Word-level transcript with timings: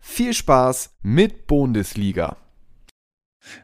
viel 0.00 0.34
Spaß 0.34 0.90
mit 1.02 1.46
Bundesliga. 1.46 2.36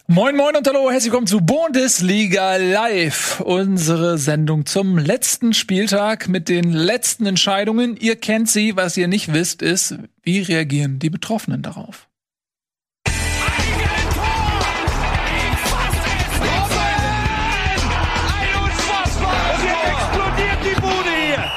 Moin 0.07 0.37
Moin 0.37 0.57
und 0.57 0.67
hallo, 0.67 0.91
herzlich 0.91 1.13
willkommen 1.13 1.27
zu 1.27 1.41
Bundesliga 1.41 2.57
Live, 2.57 3.41
unsere 3.41 4.19
Sendung 4.19 4.65
zum 4.65 4.99
letzten 4.99 5.53
Spieltag 5.53 6.29
mit 6.29 6.49
den 6.49 6.73
letzten 6.73 7.27
Entscheidungen. 7.27 7.97
Ihr 7.97 8.17
kennt 8.17 8.49
sie, 8.49 8.77
was 8.77 8.97
ihr 8.97 9.09
nicht 9.09 9.33
wisst, 9.33 9.63
ist, 9.63 9.97
wie 10.23 10.41
reagieren 10.41 10.99
die 10.99 11.11
Betroffenen 11.11 11.63
darauf? 11.63 12.09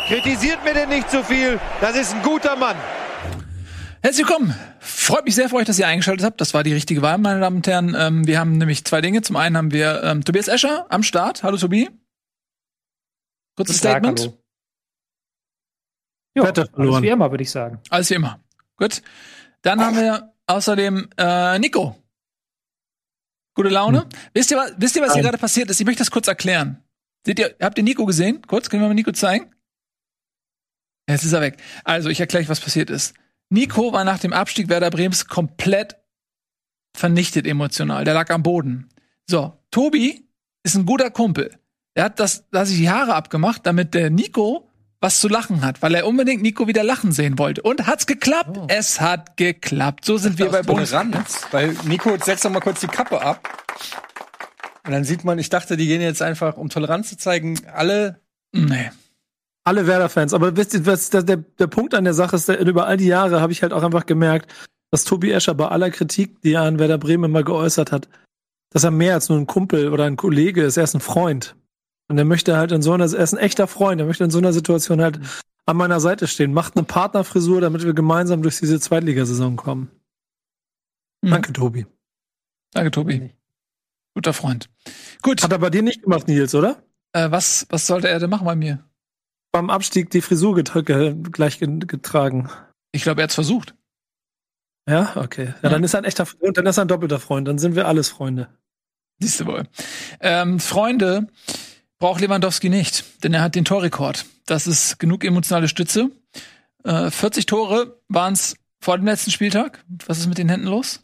Kritisiert 0.07 0.63
mir 0.63 0.73
denn 0.73 0.89
nicht 0.89 1.09
zu 1.11 1.23
viel. 1.23 1.59
Das 1.81 1.95
ist 1.95 2.15
ein 2.15 2.23
guter 2.23 2.55
Mann. 2.55 2.75
Herzlich 4.01 4.25
willkommen. 4.25 4.55
Freut 4.79 5.25
mich 5.25 5.35
sehr 5.35 5.49
für 5.49 5.57
euch, 5.57 5.65
dass 5.65 5.77
ihr 5.77 5.85
eingeschaltet 5.85 6.25
habt. 6.25 6.39
Das 6.39 6.53
war 6.53 6.63
die 6.63 6.71
richtige 6.71 7.01
Wahl, 7.01 7.17
meine 7.17 7.41
Damen 7.41 7.57
und 7.57 7.67
Herren. 7.67 7.95
Ähm, 7.99 8.25
wir 8.25 8.39
haben 8.39 8.57
nämlich 8.57 8.85
zwei 8.85 9.01
Dinge. 9.01 9.21
Zum 9.21 9.35
einen 9.35 9.57
haben 9.57 9.71
wir 9.71 10.01
ähm, 10.03 10.23
Tobias 10.23 10.47
Escher 10.47 10.85
am 10.89 11.03
Start. 11.03 11.43
Hallo 11.43 11.57
Tobi. 11.57 11.89
Kurzes 13.57 13.79
Statement. 13.79 14.19
Tag, 14.19 14.33
jo, 16.33 16.43
alles 16.45 17.01
wie 17.01 17.09
immer, 17.09 17.29
würde 17.29 17.43
ich 17.43 17.51
sagen. 17.51 17.81
Alles 17.89 18.09
wie 18.09 18.13
immer. 18.13 18.39
Gut. 18.77 19.01
Dann 19.63 19.81
haben 19.81 19.97
wir 19.97 20.33
außerdem 20.47 21.09
äh, 21.17 21.59
Nico. 21.59 22.01
Gute 23.53 23.67
Laune. 23.67 24.03
Hm. 24.03 24.09
Wisst 24.33 24.51
ihr, 24.51 24.57
was, 24.57 24.75
wisst 24.77 24.95
ihr, 24.95 25.01
was 25.01 25.13
hier 25.13 25.23
gerade 25.23 25.37
passiert 25.37 25.69
ist? 25.69 25.81
Ich 25.81 25.85
möchte 25.85 25.99
das 25.99 26.11
kurz 26.11 26.29
erklären. 26.29 26.81
Seht 27.25 27.37
ihr, 27.37 27.53
habt 27.59 27.77
ihr 27.77 27.83
Nico 27.83 28.05
gesehen? 28.05 28.41
Kurz, 28.47 28.69
können 28.69 28.81
wir 28.81 28.87
mal 28.87 28.93
Nico 28.93 29.11
zeigen? 29.11 29.53
Jetzt 31.09 31.25
ist 31.25 31.33
er 31.33 31.41
weg. 31.41 31.57
Also, 31.83 32.07
ich 32.07 32.21
erkläre 32.21 32.43
euch, 32.43 32.49
was 32.49 32.61
passiert 32.61 32.89
ist. 32.89 33.13
Nico 33.49 33.91
war 33.93 34.03
nach 34.03 34.19
dem 34.19 34.33
Abstieg 34.33 34.69
Werder 34.69 34.91
Brems 34.91 35.27
komplett 35.27 35.97
vernichtet 36.95 37.47
emotional. 37.47 38.03
Der 38.03 38.13
lag 38.13 38.29
am 38.29 38.43
Boden. 38.43 38.89
So, 39.27 39.53
Tobi 39.71 40.27
ist 40.63 40.75
ein 40.75 40.85
guter 40.85 41.09
Kumpel. 41.09 41.57
Er 41.95 42.05
hat 42.05 42.19
das, 42.19 42.45
da 42.51 42.65
sich 42.65 42.77
die 42.77 42.89
Haare 42.89 43.15
abgemacht, 43.15 43.65
damit 43.65 43.93
der 43.93 44.09
Nico 44.09 44.69
was 45.01 45.21
zu 45.21 45.29
lachen 45.29 45.63
hat, 45.63 45.81
weil 45.81 45.95
er 45.95 46.05
unbedingt 46.05 46.41
Nico 46.41 46.67
wieder 46.67 46.83
lachen 46.83 47.13
sehen 47.13 47.39
wollte. 47.39 47.61
Und 47.61 47.87
hat's 47.87 48.05
geklappt? 48.05 48.57
Oh. 48.57 48.65
Es 48.67 48.99
hat 48.99 49.37
geklappt. 49.37 50.03
So 50.03 50.17
sind 50.17 50.37
wir 50.37 50.49
bei 50.49 50.61
Toleranz, 50.61 51.47
weil 51.51 51.73
Nico 51.85 52.17
setzt 52.21 52.43
doch 52.43 52.49
mal 52.49 52.59
kurz 52.59 52.81
die 52.81 52.87
Kappe 52.87 53.21
ab. 53.21 53.47
Und 54.85 54.91
dann 54.91 55.05
sieht 55.05 55.23
man, 55.23 55.39
ich 55.39 55.49
dachte, 55.49 55.77
die 55.77 55.87
gehen 55.87 56.01
jetzt 56.01 56.21
einfach, 56.21 56.57
um 56.57 56.67
Toleranz 56.69 57.09
zu 57.09 57.17
zeigen, 57.17 57.59
alle. 57.73 58.19
Nee 58.51 58.89
alle 59.63 59.87
Werder-Fans. 59.87 60.33
Aber 60.33 60.55
wisst 60.55 60.73
ihr, 60.73 60.85
was 60.85 61.09
der, 61.09 61.23
der, 61.23 61.37
der 61.37 61.67
Punkt 61.67 61.93
an 61.93 62.03
der 62.03 62.13
Sache 62.13 62.35
ist, 62.35 62.47
der, 62.47 62.59
über 62.65 62.87
all 62.87 62.97
die 62.97 63.07
Jahre 63.07 63.41
habe 63.41 63.51
ich 63.51 63.61
halt 63.61 63.73
auch 63.73 63.83
einfach 63.83 64.05
gemerkt, 64.05 64.51
dass 64.91 65.03
Tobi 65.03 65.31
Escher 65.31 65.53
bei 65.53 65.67
aller 65.67 65.91
Kritik, 65.91 66.41
die 66.41 66.53
er 66.53 66.63
an 66.63 66.79
Werder 66.79 66.97
Bremen 66.97 67.25
immer 67.25 67.43
geäußert 67.43 67.91
hat, 67.91 68.09
dass 68.71 68.83
er 68.83 68.91
mehr 68.91 69.15
als 69.15 69.29
nur 69.29 69.37
ein 69.37 69.47
Kumpel 69.47 69.89
oder 69.89 70.05
ein 70.05 70.15
Kollege 70.15 70.63
ist. 70.63 70.77
Er 70.77 70.83
ist 70.83 70.95
ein 70.95 71.01
Freund. 71.01 71.55
Und 72.07 72.17
er 72.17 72.25
möchte 72.25 72.57
halt 72.57 72.71
in 72.71 72.81
so 72.81 72.91
einer, 72.93 73.05
er 73.05 73.23
ist 73.23 73.33
ein 73.33 73.39
echter 73.39 73.67
Freund. 73.67 74.01
Er 74.01 74.07
möchte 74.07 74.23
in 74.23 74.31
so 74.31 74.39
einer 74.39 74.53
Situation 74.53 75.01
halt 75.01 75.19
an 75.65 75.77
meiner 75.77 75.99
Seite 75.99 76.27
stehen. 76.27 76.53
Macht 76.53 76.75
eine 76.75 76.83
Partnerfrisur, 76.83 77.61
damit 77.61 77.83
wir 77.83 77.93
gemeinsam 77.93 78.41
durch 78.41 78.57
diese 78.57 78.79
Zweitligasaison 78.79 79.55
kommen. 79.55 79.91
Mhm. 81.21 81.29
Danke, 81.29 81.53
Tobi. 81.53 81.85
Danke, 82.73 82.91
Tobi. 82.91 83.31
Guter 84.15 84.33
Freund. 84.33 84.69
Gut. 85.21 85.43
Hat 85.43 85.51
er 85.51 85.59
bei 85.59 85.69
dir 85.69 85.83
nicht 85.83 86.01
gemacht, 86.01 86.27
Nils, 86.27 86.55
oder? 86.55 86.81
Äh, 87.13 87.29
was, 87.29 87.67
was 87.69 87.85
sollte 87.85 88.09
er 88.09 88.19
denn 88.19 88.29
machen 88.29 88.45
bei 88.45 88.55
mir? 88.55 88.83
Beim 89.51 89.69
Abstieg 89.69 90.09
die 90.09 90.21
Frisur 90.21 90.55
gleich 90.55 91.59
getragen. 91.59 92.49
Ich 92.91 93.03
glaube, 93.03 93.21
er 93.21 93.23
hat's 93.25 93.35
versucht. 93.35 93.75
Ja, 94.89 95.15
okay. 95.17 95.47
Ja, 95.47 95.55
ja, 95.63 95.69
dann 95.69 95.83
ist 95.83 95.93
er 95.93 95.99
ein 95.99 96.05
echter 96.05 96.25
Freund, 96.25 96.57
dann 96.57 96.65
ist 96.65 96.77
er 96.77 96.85
ein 96.85 96.87
doppelter 96.87 97.19
Freund, 97.19 97.47
dann 97.47 97.59
sind 97.59 97.75
wir 97.75 97.87
alles 97.87 98.09
Freunde. 98.09 98.49
Siehst 99.19 99.39
du 99.39 99.45
wohl. 99.45 99.67
Ähm, 100.19 100.59
Freunde 100.59 101.27
braucht 101.99 102.21
Lewandowski 102.21 102.69
nicht, 102.69 103.23
denn 103.23 103.33
er 103.33 103.41
hat 103.41 103.55
den 103.55 103.65
Torrekord. 103.65 104.25
Das 104.45 104.65
ist 104.65 104.97
genug 104.97 105.23
emotionale 105.23 105.67
Stütze. 105.67 106.09
Äh, 106.83 107.11
40 107.11 107.45
Tore 107.45 108.01
waren 108.07 108.33
es 108.33 108.55
vor 108.79 108.97
dem 108.97 109.05
letzten 109.05 109.31
Spieltag. 109.31 109.83
Was 110.05 110.19
ist 110.19 110.27
mit 110.27 110.37
den 110.37 110.49
Händen 110.49 110.67
los? 110.67 111.03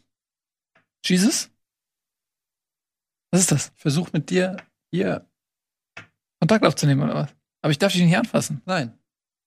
Jesus? 1.06 1.50
Was 3.32 3.42
ist 3.42 3.52
das? 3.52 3.72
Versuch 3.76 4.14
mit 4.14 4.30
dir 4.30 4.58
hier 4.92 5.28
Kontakt 6.40 6.66
aufzunehmen 6.66 7.04
oder 7.04 7.16
was? 7.16 7.36
Aber 7.66 7.72
ich 7.72 7.80
darf 7.80 7.94
dich 7.94 8.04
nicht 8.04 8.16
anfassen. 8.16 8.62
Nein. 8.68 8.94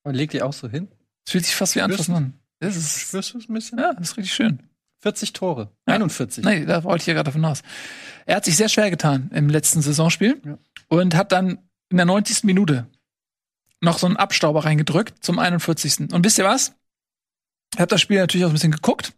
Aber 0.03 0.13
leg 0.13 0.33
die 0.33 0.43
auch 0.43 0.53
so 0.53 0.69
hin. 0.69 0.89
Es 1.25 1.31
fühlt 1.31 1.45
sich 1.47 1.55
fast 1.55 1.77
wie 1.77 1.83
anfassen 1.83 2.17
an. 2.17 2.35
Das 2.59 2.75
ist, 2.75 2.99
Spürst 2.99 3.33
du 3.33 3.39
es 3.39 3.49
ein 3.49 3.55
bisschen? 3.55 3.79
Ja, 3.79 3.93
das 3.93 4.11
ist 4.11 4.17
richtig 4.17 4.35
schön. 4.35 4.61
40 5.03 5.33
Tore. 5.35 5.71
Ja. 5.87 5.95
41. 5.95 6.45
Nee, 6.45 6.65
da 6.65 6.83
wollte 6.83 7.03
ich 7.03 7.07
ja 7.07 7.15
gerade 7.15 7.27
davon 7.27 7.45
aus. 7.45 7.63
Er 8.27 8.35
hat 8.35 8.45
sich 8.45 8.57
sehr 8.57 8.69
schwer 8.69 8.91
getan 8.91 9.31
im 9.33 9.49
letzten 9.49 9.83
Saisonspiel 9.83 10.43
ja. 10.45 10.59
und 10.89 11.15
hat 11.15 11.31
dann 11.31 11.59
in 11.91 11.97
der 11.97 12.07
90. 12.07 12.43
Minute 12.43 12.89
noch 13.81 14.01
so 14.01 14.09
einen 14.09 14.17
Abstauber 14.17 14.65
reingedrückt 14.65 15.23
zum 15.25 15.39
41. 15.39 16.13
Und 16.13 16.25
wisst 16.25 16.39
ihr 16.39 16.45
was? 16.45 16.75
Ich 17.73 17.79
habe 17.79 17.87
das 17.87 18.01
Spiel 18.01 18.19
natürlich 18.19 18.47
auch 18.47 18.51
ein 18.51 18.55
bisschen 18.55 18.73
geguckt 18.73 19.13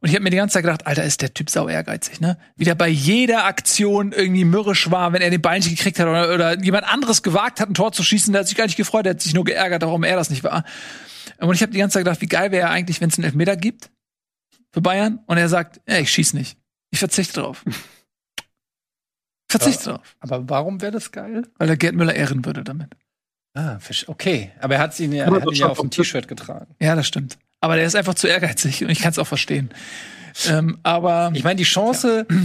und 0.00 0.08
ich 0.08 0.14
habe 0.14 0.22
mir 0.24 0.30
die 0.30 0.36
ganze 0.36 0.54
Zeit 0.54 0.62
gedacht, 0.62 0.86
Alter, 0.86 1.04
ist 1.04 1.22
der 1.22 1.32
Typ 1.32 1.50
sau 1.50 1.68
ehrgeizig, 1.68 2.20
ne? 2.20 2.38
Wie 2.56 2.64
der 2.64 2.74
bei 2.74 2.88
jeder 2.88 3.44
Aktion 3.44 4.12
irgendwie 4.12 4.44
mürrisch 4.44 4.90
war, 4.90 5.12
wenn 5.12 5.22
er 5.22 5.30
den 5.30 5.40
Ball 5.40 5.58
nicht 5.58 5.70
gekriegt 5.70 5.98
hat 5.98 6.06
oder, 6.06 6.34
oder 6.34 6.62
jemand 6.62 6.84
anderes 6.84 7.22
gewagt 7.22 7.60
hat, 7.60 7.68
ein 7.68 7.74
Tor 7.74 7.92
zu 7.92 8.02
schießen, 8.02 8.32
der 8.32 8.40
hat 8.40 8.48
sich 8.48 8.56
gar 8.56 8.66
nicht 8.66 8.76
gefreut, 8.76 9.06
der 9.06 9.14
hat 9.14 9.22
sich 9.22 9.34
nur 9.34 9.44
geärgert, 9.44 9.82
warum 9.82 10.04
er 10.04 10.16
das 10.16 10.30
nicht 10.30 10.44
war. 10.44 10.64
Und 11.38 11.54
ich 11.54 11.62
habe 11.62 11.72
die 11.72 11.78
ganze 11.78 11.94
Zeit 11.94 12.04
gedacht, 12.04 12.20
wie 12.20 12.26
geil 12.26 12.50
wäre 12.52 12.68
er 12.68 12.70
eigentlich, 12.70 13.00
wenn 13.00 13.08
es 13.08 13.18
einen 13.18 13.24
Elfmeter 13.24 13.56
gibt 13.56 13.90
für 14.72 14.80
Bayern 14.80 15.20
und 15.26 15.38
er 15.38 15.48
sagt, 15.48 15.80
ja, 15.88 15.98
ich 15.98 16.10
schieß 16.10 16.34
nicht. 16.34 16.58
Ich 16.90 16.98
verzichte 16.98 17.40
drauf. 17.40 17.64
verzichte 19.50 19.90
aber, 19.90 19.98
drauf. 19.98 20.16
Aber 20.20 20.48
warum 20.48 20.80
wäre 20.82 20.92
das 20.92 21.10
geil? 21.12 21.46
Weil 21.58 21.68
er 21.70 21.76
Gerd 21.76 21.94
Müller 21.94 22.14
ehren 22.14 22.44
würde 22.44 22.64
damit. 22.64 22.94
Ah, 23.54 23.78
okay. 24.06 24.52
Aber 24.60 24.74
er 24.74 24.80
hat 24.80 25.00
ihn 25.00 25.12
ja, 25.12 25.24
er 25.24 25.32
hat 25.32 25.46
ihn 25.46 25.52
ja 25.52 25.68
auf 25.68 25.80
dem 25.80 25.90
T-Shirt 25.90 26.28
getragen. 26.28 26.74
Ja, 26.78 26.94
das 26.94 27.06
stimmt. 27.06 27.38
Aber 27.66 27.74
der 27.74 27.84
ist 27.84 27.96
einfach 27.96 28.14
zu 28.14 28.28
ehrgeizig 28.28 28.84
und 28.84 28.90
ich 28.90 29.00
kann 29.00 29.10
es 29.10 29.18
auch 29.18 29.26
verstehen. 29.26 29.70
Ähm, 30.48 30.78
aber 30.84 31.32
ich 31.34 31.42
meine, 31.42 31.56
die 31.56 31.64
Chance, 31.64 32.24
ja. 32.30 32.36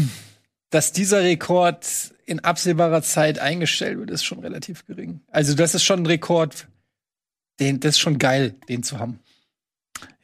dass 0.72 0.94
dieser 0.94 1.22
Rekord 1.22 1.86
in 2.26 2.40
absehbarer 2.40 3.04
Zeit 3.04 3.38
eingestellt 3.38 4.00
wird, 4.00 4.10
ist 4.10 4.24
schon 4.24 4.40
relativ 4.40 4.84
gering. 4.88 5.22
Also 5.30 5.54
das 5.54 5.76
ist 5.76 5.84
schon 5.84 6.00
ein 6.00 6.06
Rekord, 6.08 6.66
den, 7.60 7.80
das 7.80 7.92
ist 7.92 8.00
schon 8.00 8.18
geil, 8.18 8.56
den 8.68 8.82
zu 8.82 8.98
haben. 8.98 9.20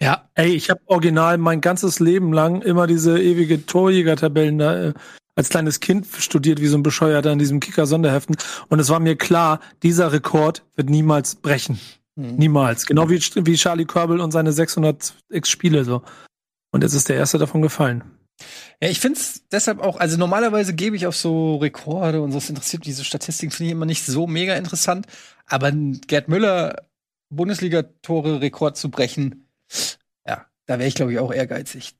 Ja, 0.01 0.27
ey, 0.33 0.55
ich 0.55 0.71
habe 0.71 0.81
original 0.87 1.37
mein 1.37 1.61
ganzes 1.61 1.99
Leben 1.99 2.33
lang 2.33 2.63
immer 2.63 2.87
diese 2.87 3.21
ewige 3.21 3.67
Torjäger-Tabellen 3.67 4.57
da 4.57 4.83
äh, 4.83 4.93
als 5.35 5.49
kleines 5.49 5.79
Kind 5.79 6.07
studiert, 6.17 6.59
wie 6.59 6.65
so 6.65 6.75
ein 6.75 6.81
Bescheuerter 6.81 7.31
in 7.31 7.37
diesem 7.37 7.59
Kicker-Sonderheften. 7.59 8.35
Und 8.69 8.79
es 8.79 8.89
war 8.89 8.99
mir 8.99 9.15
klar, 9.15 9.59
dieser 9.83 10.11
Rekord 10.11 10.63
wird 10.75 10.89
niemals 10.89 11.35
brechen. 11.35 11.79
Mhm. 12.17 12.35
Niemals. 12.35 12.85
Genau 12.85 13.09
wie, 13.09 13.19
wie 13.19 13.55
Charlie 13.55 13.85
Körbel 13.85 14.19
und 14.19 14.31
seine 14.31 14.51
600 14.51 15.13
X 15.29 15.49
Spiele 15.49 15.85
so. 15.85 16.01
Und 16.71 16.83
jetzt 16.83 16.93
ist 16.93 17.09
der 17.09 17.15
erste 17.15 17.37
davon 17.37 17.61
gefallen. 17.61 18.03
Ja, 18.81 18.89
ich 18.89 18.99
finde 18.99 19.19
es 19.19 19.47
deshalb 19.51 19.79
auch, 19.79 19.99
also 19.99 20.17
normalerweise 20.17 20.73
gebe 20.73 20.95
ich 20.95 21.07
auf 21.07 21.15
so 21.15 21.57
Rekorde 21.57 22.21
und 22.21 22.31
so, 22.31 22.37
das 22.37 22.49
interessiert 22.49 22.85
diese 22.85 23.03
Statistiken, 23.03 23.51
finde 23.51 23.67
ich 23.67 23.71
immer 23.71 23.85
nicht 23.85 24.05
so 24.05 24.27
mega 24.27 24.55
interessant. 24.55 25.07
Aber 25.45 25.71
Gerd 25.71 26.27
Müller, 26.27 26.83
Bundesliga-Tore-Rekord 27.29 28.77
zu 28.77 28.91
brechen, 28.91 29.47
ja, 30.27 30.45
da 30.65 30.79
wäre 30.79 30.87
ich, 30.87 30.95
glaube 30.95 31.13
ich, 31.13 31.19
auch 31.19 31.31
ehrgeizig. 31.31 31.95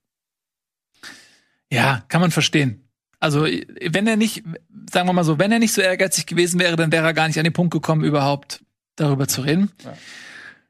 Ja, 1.72 2.04
kann 2.08 2.22
man 2.22 2.32
verstehen. 2.32 2.88
Also, 3.20 3.44
wenn 3.44 4.08
er 4.08 4.16
nicht, 4.16 4.44
sagen 4.92 5.08
wir 5.08 5.14
mal 5.14 5.24
so, 5.24 5.40
wenn 5.40 5.52
er 5.52 5.60
nicht 5.60 5.74
so 5.74 5.82
ehrgeizig 5.82 6.28
gewesen 6.28 6.60
wäre, 6.60 6.76
dann 6.76 6.92
wäre 6.92 7.06
er 7.06 7.14
gar 7.14 7.28
nicht 7.28 7.40
an 7.40 7.44
den 7.44 7.54
Punkt 7.54 7.74
gekommen, 7.74 8.04
überhaupt 8.04 8.62
darüber 8.98 9.28
zu 9.28 9.42
reden. 9.42 9.72
Ja. 9.84 9.94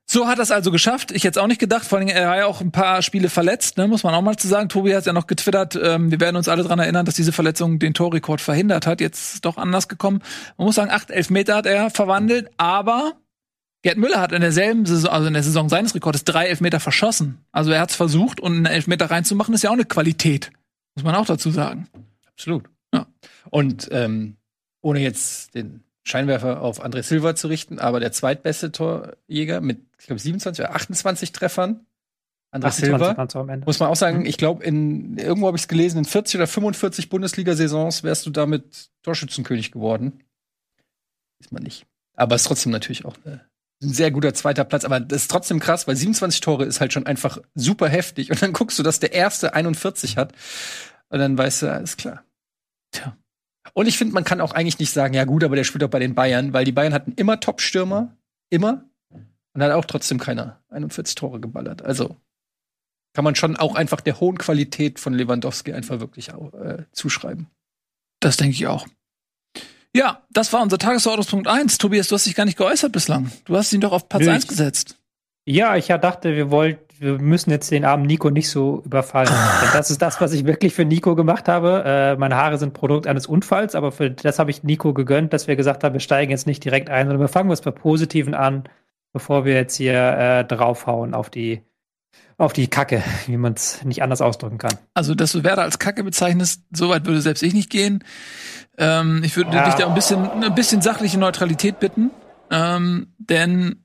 So 0.09 0.27
hat 0.27 0.39
er 0.39 0.43
es 0.43 0.51
also 0.51 0.71
geschafft. 0.71 1.11
Ich 1.11 1.25
hätte 1.25 1.37
es 1.37 1.43
auch 1.43 1.47
nicht 1.47 1.59
gedacht. 1.59 1.83
Vor 1.83 1.97
allem, 1.97 2.07
er 2.07 2.29
war 2.29 2.37
ja 2.37 2.45
auch 2.45 2.61
ein 2.61 2.71
paar 2.71 3.01
Spiele 3.01 3.29
verletzt, 3.29 3.77
ne, 3.77 3.87
muss 3.87 4.03
man 4.03 4.13
auch 4.13 4.21
mal 4.21 4.37
zu 4.37 4.47
sagen. 4.47 4.69
Tobi 4.69 4.95
hat 4.95 5.05
ja 5.05 5.11
noch 5.11 5.27
getwittert. 5.27 5.77
Ähm, 5.81 6.11
wir 6.11 6.21
werden 6.21 6.37
uns 6.37 6.47
alle 6.47 6.63
dran 6.63 6.79
erinnern, 6.79 7.05
dass 7.05 7.15
diese 7.15 7.33
Verletzung 7.33 7.77
den 7.77 7.93
Torrekord 7.93 8.39
verhindert 8.39 8.87
hat. 8.87 9.01
Jetzt 9.01 9.33
ist 9.33 9.45
doch 9.45 9.57
anders 9.57 9.89
gekommen. 9.89 10.21
Man 10.57 10.65
muss 10.65 10.75
sagen, 10.75 10.91
acht 10.91 11.11
Elfmeter 11.11 11.57
hat 11.57 11.65
er 11.65 11.89
verwandelt, 11.89 12.49
aber 12.55 13.17
Gerd 13.83 13.97
Müller 13.97 14.21
hat 14.21 14.31
in 14.31 14.41
derselben 14.41 14.85
Saison, 14.85 15.11
also 15.11 15.27
in 15.27 15.33
der 15.33 15.43
Saison 15.43 15.67
seines 15.67 15.93
Rekordes, 15.93 16.23
drei 16.23 16.47
Elfmeter 16.47 16.79
verschossen. 16.79 17.39
Also 17.51 17.71
er 17.71 17.81
hat 17.81 17.89
es 17.89 17.95
versucht 17.97 18.39
und 18.39 18.53
einen 18.53 18.65
Elfmeter 18.65 19.11
reinzumachen, 19.11 19.53
ist 19.53 19.63
ja 19.63 19.69
auch 19.69 19.75
eine 19.75 19.85
Qualität. 19.85 20.51
Muss 20.95 21.03
man 21.03 21.15
auch 21.15 21.25
dazu 21.25 21.51
sagen. 21.51 21.87
Absolut. 22.27 22.63
Ja. 22.93 23.07
Und 23.49 23.89
ähm, 23.91 24.37
ohne 24.81 24.99
jetzt 24.99 25.53
den 25.53 25.83
Scheinwerfer 26.07 26.61
auf 26.61 26.83
André 26.83 27.03
Silva 27.03 27.35
zu 27.35 27.47
richten, 27.47 27.79
aber 27.79 27.99
der 27.99 28.11
zweitbeste 28.11 28.71
Torjäger 28.71 29.61
mit, 29.61 29.79
ich 29.99 30.07
glaube, 30.07 30.19
27 30.19 30.65
oder 30.65 30.75
28 30.75 31.31
Treffern. 31.31 31.85
André 32.51 32.67
28 32.67 32.85
Silva. 32.85 33.17
waren's 33.17 33.35
am 33.35 33.49
Ende. 33.49 33.65
Muss 33.65 33.79
man 33.79 33.89
auch 33.89 33.95
sagen, 33.95 34.25
ich 34.25 34.37
glaube, 34.37 34.63
in 34.63 35.17
irgendwo 35.17 35.47
habe 35.47 35.57
ich 35.57 35.63
es 35.63 35.67
gelesen, 35.67 35.99
in 35.99 36.05
40 36.05 36.35
oder 36.35 36.47
45 36.47 37.09
Bundesliga-Saisons 37.09 38.03
wärst 38.03 38.25
du 38.25 38.29
damit 38.29 38.89
Torschützenkönig 39.03 39.71
geworden. 39.71 40.23
Ist 41.39 41.51
man 41.51 41.63
nicht. 41.63 41.85
Aber 42.15 42.35
es 42.35 42.43
ist 42.43 42.47
trotzdem 42.47 42.71
natürlich 42.71 43.05
auch 43.05 43.15
äh, 43.25 43.39
ein 43.81 43.89
sehr 43.89 44.11
guter 44.11 44.33
zweiter 44.33 44.63
Platz. 44.63 44.85
Aber 44.85 44.99
das 44.99 45.23
ist 45.23 45.31
trotzdem 45.31 45.59
krass, 45.59 45.87
weil 45.87 45.95
27 45.95 46.39
Tore 46.39 46.65
ist 46.65 46.79
halt 46.79 46.93
schon 46.93 47.05
einfach 47.05 47.39
super 47.53 47.89
heftig. 47.89 48.31
Und 48.31 48.41
dann 48.41 48.53
guckst 48.53 48.79
du, 48.79 48.83
dass 48.83 48.99
der 48.99 49.13
erste 49.13 49.53
41 49.53 50.17
hat. 50.17 50.33
Und 51.09 51.19
dann 51.19 51.37
weißt 51.37 51.63
du, 51.63 51.71
alles 51.71 51.97
klar. 51.97 52.23
Tja. 52.91 53.17
Und 53.73 53.87
ich 53.87 53.97
finde, 53.97 54.13
man 54.13 54.23
kann 54.23 54.41
auch 54.41 54.51
eigentlich 54.51 54.79
nicht 54.79 54.91
sagen, 54.91 55.13
ja 55.13 55.25
gut, 55.25 55.43
aber 55.43 55.55
der 55.55 55.63
spielt 55.63 55.83
auch 55.83 55.89
bei 55.89 55.99
den 55.99 56.15
Bayern, 56.15 56.53
weil 56.53 56.65
die 56.65 56.71
Bayern 56.71 56.93
hatten 56.93 57.13
immer 57.13 57.39
Top-Stürmer. 57.39 58.15
Immer. 58.49 58.85
Und 59.53 59.63
hat 59.63 59.71
auch 59.71 59.85
trotzdem 59.85 60.19
keiner 60.19 60.61
41 60.69 61.15
Tore 61.15 61.39
geballert. 61.39 61.81
Also 61.81 62.15
kann 63.13 63.23
man 63.23 63.35
schon 63.35 63.57
auch 63.57 63.75
einfach 63.75 63.99
der 64.01 64.19
hohen 64.19 64.37
Qualität 64.37 64.99
von 64.99 65.13
Lewandowski 65.13 65.73
einfach 65.73 65.99
wirklich 65.99 66.33
auch, 66.33 66.53
äh, 66.53 66.83
zuschreiben. 66.91 67.47
Das 68.19 68.37
denke 68.37 68.53
ich 68.55 68.67
auch. 68.67 68.87
Ja, 69.95 70.21
das 70.29 70.53
war 70.53 70.61
unser 70.61 70.77
Tagesordnungspunkt 70.77 71.47
1. 71.47 71.77
Tobias, 71.79 72.07
du 72.07 72.15
hast 72.15 72.25
dich 72.27 72.35
gar 72.35 72.45
nicht 72.45 72.57
geäußert 72.57 72.91
bislang. 72.91 73.31
Du 73.45 73.57
hast 73.57 73.73
ihn 73.73 73.81
doch 73.81 73.91
auf 73.91 74.07
Platz 74.09 74.23
Nö, 74.23 74.31
1 74.31 74.43
ich- 74.43 74.49
gesetzt. 74.49 74.97
Ja, 75.45 75.75
ich 75.77 75.87
ja 75.87 75.97
dachte, 75.97 76.35
wir 76.35 76.51
wollten, 76.51 76.86
wir 76.99 77.19
müssen 77.19 77.49
jetzt 77.51 77.69
den 77.71 77.85
armen 77.85 78.05
Nico 78.05 78.29
nicht 78.29 78.49
so 78.49 78.81
überfallen. 78.85 79.29
Das 79.73 79.91
ist 79.91 80.01
das, 80.01 80.19
was 80.21 80.33
ich 80.33 80.45
wirklich 80.45 80.73
für 80.73 80.85
Nico 80.85 81.15
gemacht 81.15 81.47
habe. 81.47 81.83
Äh, 81.85 82.15
meine 82.17 82.35
Haare 82.35 82.57
sind 82.57 82.73
Produkt 82.73 83.05
eines 83.07 83.27
Unfalls, 83.27 83.75
aber 83.75 83.91
für 83.91 84.09
das 84.11 84.39
habe 84.39 84.49
ich 84.51 84.63
Nico 84.63 84.93
gegönnt, 84.93 85.33
dass 85.33 85.47
wir 85.47 85.55
gesagt 85.55 85.83
haben, 85.83 85.93
wir 85.93 85.99
steigen 85.99 86.31
jetzt 86.31 86.47
nicht 86.47 86.63
direkt 86.63 86.89
ein, 86.89 87.07
sondern 87.07 87.19
wir 87.21 87.27
fangen 87.27 87.49
was 87.49 87.61
bei 87.61 87.71
Positiven 87.71 88.33
an, 88.33 88.63
bevor 89.13 89.45
wir 89.45 89.53
jetzt 89.53 89.75
hier 89.75 89.93
äh, 89.93 90.45
draufhauen 90.45 91.13
auf 91.13 91.29
die 91.29 91.61
auf 92.39 92.53
die 92.53 92.67
Kacke, 92.67 93.03
wie 93.27 93.37
man 93.37 93.53
es 93.53 93.83
nicht 93.83 94.01
anders 94.03 94.21
ausdrücken 94.21 94.57
kann. 94.57 94.77
Also, 94.93 95.15
dass 95.15 95.31
du 95.31 95.43
Werder 95.43 95.63
als 95.63 95.79
Kacke 95.79 96.03
bezeichnest, 96.03 96.63
so 96.71 96.89
weit 96.89 97.05
würde 97.05 97.21
selbst 97.21 97.43
ich 97.43 97.53
nicht 97.53 97.69
gehen. 97.69 98.03
Ähm, 98.77 99.21
ich 99.23 99.35
würde 99.37 99.55
Ja. 99.55 99.65
dich 99.65 99.75
da 99.75 99.87
ein 99.87 99.95
bisschen, 99.95 100.23
ein 100.43 100.55
bisschen 100.55 100.81
sachliche 100.81 101.17
Neutralität 101.19 101.79
bitten. 101.79 102.11
Ähm, 102.51 103.13
denn 103.17 103.83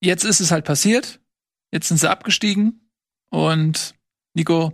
jetzt 0.00 0.24
ist 0.24 0.40
es 0.40 0.50
halt 0.50 0.64
passiert. 0.64 1.20
Jetzt 1.72 1.88
sind 1.88 1.98
sie 1.98 2.10
abgestiegen. 2.10 2.90
Und 3.30 3.94
Nico, 4.34 4.72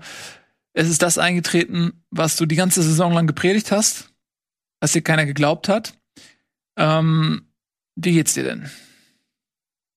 es 0.73 0.89
ist 0.89 1.03
das 1.03 1.19
eingetreten, 1.19 2.05
was 2.11 2.37
du 2.37 2.47
die 2.47 2.57
ganze 2.57 2.83
Saison 2.83 3.13
lang 3.13 3.27
gepredigt 3.27 3.73
hast, 3.73 4.13
was 4.81 4.93
dir 4.93 5.03
keiner 5.03 5.27
geglaubt 5.27 5.69
hat. 5.69 5.99
Ähm, 6.77 7.49
wie 7.97 8.13
geht's 8.13 8.35
dir 8.35 8.45
denn? 8.45 8.71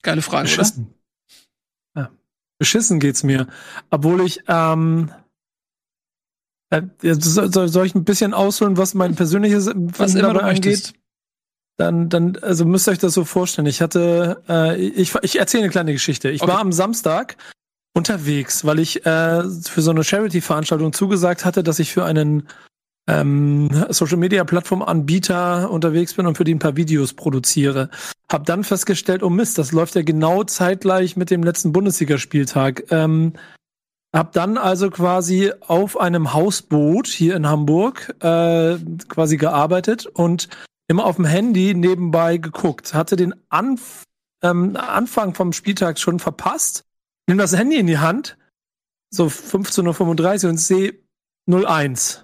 Geile 0.04 0.22
Frage, 0.22 0.48
oder? 0.48 0.58
Beschissen. 0.58 0.94
Ja. 1.96 2.12
Beschissen 2.60 3.00
geht's 3.00 3.24
mir. 3.24 3.48
Obwohl 3.90 4.22
ich, 4.22 4.42
ähm, 4.48 5.12
äh, 6.70 6.82
soll, 7.02 7.86
ich 7.86 7.96
ein 7.96 8.04
bisschen 8.04 8.34
ausholen, 8.34 8.78
was 8.78 8.94
mein 8.94 9.16
persönliches 9.16 9.68
Was 9.68 10.16
immer 10.16 10.30
du 10.30 10.34
dabei 10.36 10.52
möchtest. 10.52 10.94
Dann, 11.78 12.10
dann, 12.10 12.38
also 12.42 12.66
müsst 12.66 12.88
ihr 12.88 12.94
euch 12.94 12.98
das 12.98 13.14
so 13.14 13.24
vorstellen. 13.24 13.68
Ich 13.68 13.82
hatte, 13.82 14.42
äh, 14.50 14.76
ich, 14.78 15.14
ich 15.22 15.40
erzähle 15.40 15.64
eine 15.64 15.72
kleine 15.72 15.94
Geschichte. 15.94 16.30
Ich 16.30 16.42
Okay. 16.42 16.52
war 16.52 16.60
am 16.60 16.72
Samstag 16.72 17.38
unterwegs, 17.96 18.66
weil 18.66 18.80
ich 18.80 19.06
äh, 19.06 19.44
für 19.44 19.82
so 19.82 19.92
eine 19.92 20.04
Charity-Veranstaltung 20.04 20.92
zugesagt 20.94 21.46
hatte, 21.46 21.64
dass 21.64 21.80
ich 21.80 21.94
für 21.94 22.04
einen 22.04 22.48
ähm, 23.08 23.70
Social 23.90 24.18
Media 24.18 24.44
Plattform 24.44 24.82
Anbieter 24.82 25.70
unterwegs 25.72 26.14
bin 26.16 26.26
und 26.28 26.36
für 26.36 26.44
die 26.44 26.54
ein 26.54 26.60
paar 26.60 26.76
Videos 26.76 27.14
produziere. 27.14 27.90
Hab 28.32 28.46
dann 28.46 28.64
festgestellt, 28.64 29.24
oh 29.24 29.30
Mist, 29.30 29.58
das 29.58 29.72
läuft 29.72 29.96
ja 29.96 30.02
genau 30.02 30.44
zeitgleich 30.44 31.16
mit 31.16 31.30
dem 31.30 31.44
letzten 31.44 31.72
Bundesligaspieltag. 31.72 32.92
Ähm, 32.92 33.34
hab 34.16 34.32
dann 34.34 34.58
also 34.58 34.90
quasi 34.90 35.52
auf 35.62 36.00
einem 36.00 36.34
Hausboot 36.34 37.08
hier 37.08 37.36
in 37.36 37.48
Hamburg 37.48 38.16
äh, 38.22 38.78
quasi 39.10 39.38
gearbeitet 39.38 40.06
und 40.08 40.50
immer 40.88 41.06
auf 41.06 41.18
dem 41.18 41.26
Handy 41.26 41.74
nebenbei 41.74 42.38
geguckt. 42.38 42.94
Hatte 42.94 43.16
den 43.16 43.34
Anf 43.50 44.04
ähm, 44.42 44.76
Anfang 44.76 45.34
vom 45.34 45.54
Spieltag 45.54 46.00
schon 46.00 46.20
verpasst. 46.20 46.84
Nimm 47.28 47.38
das 47.38 47.58
Handy 47.58 47.78
in 47.78 47.88
die 47.88 47.98
Hand, 47.98 48.38
so 49.10 49.26
15.35 49.26 50.44
Uhr 50.44 50.50
und 50.52 50.58
sehe 50.58 51.00
01. 51.50 52.24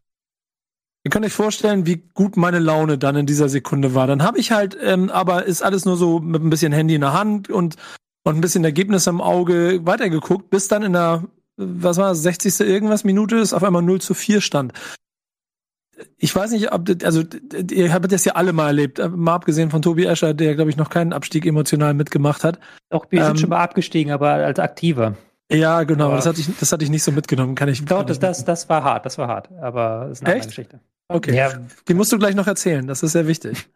Ihr 1.06 1.12
könnt 1.12 1.26
euch 1.26 1.34
vorstellen, 1.34 1.86
wie 1.86 1.98
gut 2.14 2.38
meine 2.38 2.60
Laune 2.60 2.98
dann 2.98 3.18
in 3.18 3.26
dieser 3.26 3.50
Sekunde 3.50 3.94
war. 3.94 4.08
Dann 4.08 4.24
habe 4.24 4.40
ich 4.40 4.52
halt, 4.52 4.78
ähm, 4.82 5.10
aber 5.10 5.46
ist 5.46 5.62
alles 5.62 5.84
nur 5.84 5.98
so 5.98 6.20
mit 6.20 6.42
ein 6.42 6.50
bisschen 6.50 6.72
Handy 6.72 6.96
in 6.96 7.02
der 7.02 7.14
Hand 7.14 7.50
und, 7.50 7.76
und 8.24 8.36
ein 8.36 8.42
bisschen 8.42 8.64
Ergebnis 8.64 9.08
im 9.08 9.20
Auge 9.20 9.86
weitergeguckt, 9.86 10.50
bis 10.50 10.70
dann 10.70 10.84
in 10.84 10.94
der, 10.94 11.26
was 11.58 11.98
war 11.98 12.10
das, 12.10 12.22
60. 12.24 12.62
irgendwas 12.62 13.04
Minute 13.04 13.36
ist 13.36 13.54
auf 13.54 13.64
einmal 13.64 13.82
0 13.82 14.00
zu 14.00 14.14
4 14.14 14.40
stand. 14.40 14.72
Ich 16.18 16.36
weiß 16.36 16.52
nicht, 16.52 16.72
ob, 16.74 16.86
das- 16.86 17.04
also, 17.04 17.24
ihr 17.72 17.94
habt 17.94 18.12
das 18.12 18.26
ja 18.26 18.34
alle 18.34 18.52
mal 18.54 18.68
erlebt, 18.68 19.00
äh, 19.00 19.10
mal 19.10 19.36
abgesehen 19.36 19.70
von 19.70 19.82
Tobi 19.82 20.06
Escher, 20.06 20.34
der, 20.34 20.56
glaube 20.56 20.70
ich, 20.72 20.78
noch 20.78 20.90
keinen 20.90 21.14
Abstieg 21.14 21.46
emotional 21.46 21.94
mitgemacht 21.94 22.44
hat. 22.44 22.60
Auch 22.90 23.06
wir 23.10 23.20
Ähm, 23.20 23.26
sind 23.28 23.40
schon 23.42 23.50
mal 23.50 23.60
abgestiegen, 23.62 24.12
aber 24.12 24.32
als 24.32 24.60
Aktiver. 24.60 25.16
Ja, 25.52 25.84
genau, 25.84 26.08
Aber- 26.08 26.16
das 26.16 26.26
hatte 26.26 26.40
ich, 26.40 26.48
das 26.60 26.72
hatte 26.72 26.84
ich 26.84 26.90
nicht 26.90 27.04
so 27.04 27.12
mitgenommen, 27.12 27.54
kann 27.56 27.70
ich. 27.70 27.84
Doch, 27.86 28.04
das, 28.04 28.18
ich 28.18 28.22
das, 28.22 28.44
das 28.46 28.70
war 28.70 28.84
hart, 28.84 29.06
das 29.06 29.18
war 29.18 29.28
hart. 29.28 29.50
Aber 29.62 30.08
das 30.10 30.20
ist 30.22 30.26
eine 30.26 30.36
Echt? 30.36 30.48
Geschichte. 30.48 30.80
Okay. 31.10 31.36
Ja, 31.36 31.52
Die 31.88 31.94
musst 31.94 32.12
du 32.12 32.18
gleich 32.18 32.34
noch 32.34 32.48
erzählen, 32.48 32.88
das 32.88 33.04
ist 33.04 33.12
sehr 33.12 33.28
wichtig. 33.28 33.68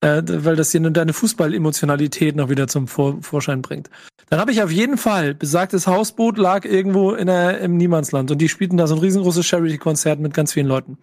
äh, 0.00 0.20
weil 0.26 0.56
das 0.56 0.72
hier 0.72 0.80
nur 0.80 0.90
deine 0.90 1.12
Fußball-Emotionalität 1.12 2.34
noch 2.34 2.48
wieder 2.48 2.66
zum 2.66 2.88
Vor 2.88 3.22
Vorschein 3.22 3.62
bringt. 3.62 3.88
Dann 4.30 4.40
habe 4.40 4.50
ich 4.50 4.62
auf 4.62 4.70
jeden 4.72 4.96
Fall, 4.98 5.34
besagtes 5.34 5.86
Hausboot 5.86 6.38
lag 6.38 6.64
irgendwo 6.64 7.12
in 7.12 7.26
der, 7.28 7.60
im 7.60 7.76
Niemandsland 7.76 8.30
und 8.32 8.38
die 8.38 8.48
spielten 8.48 8.76
da 8.78 8.86
so 8.88 8.94
ein 8.96 9.00
riesengroßes 9.00 9.46
Charity-Konzert 9.46 10.18
mit 10.18 10.34
ganz 10.34 10.54
vielen 10.54 10.66
Leuten. 10.66 10.98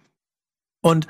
Und 0.82 1.06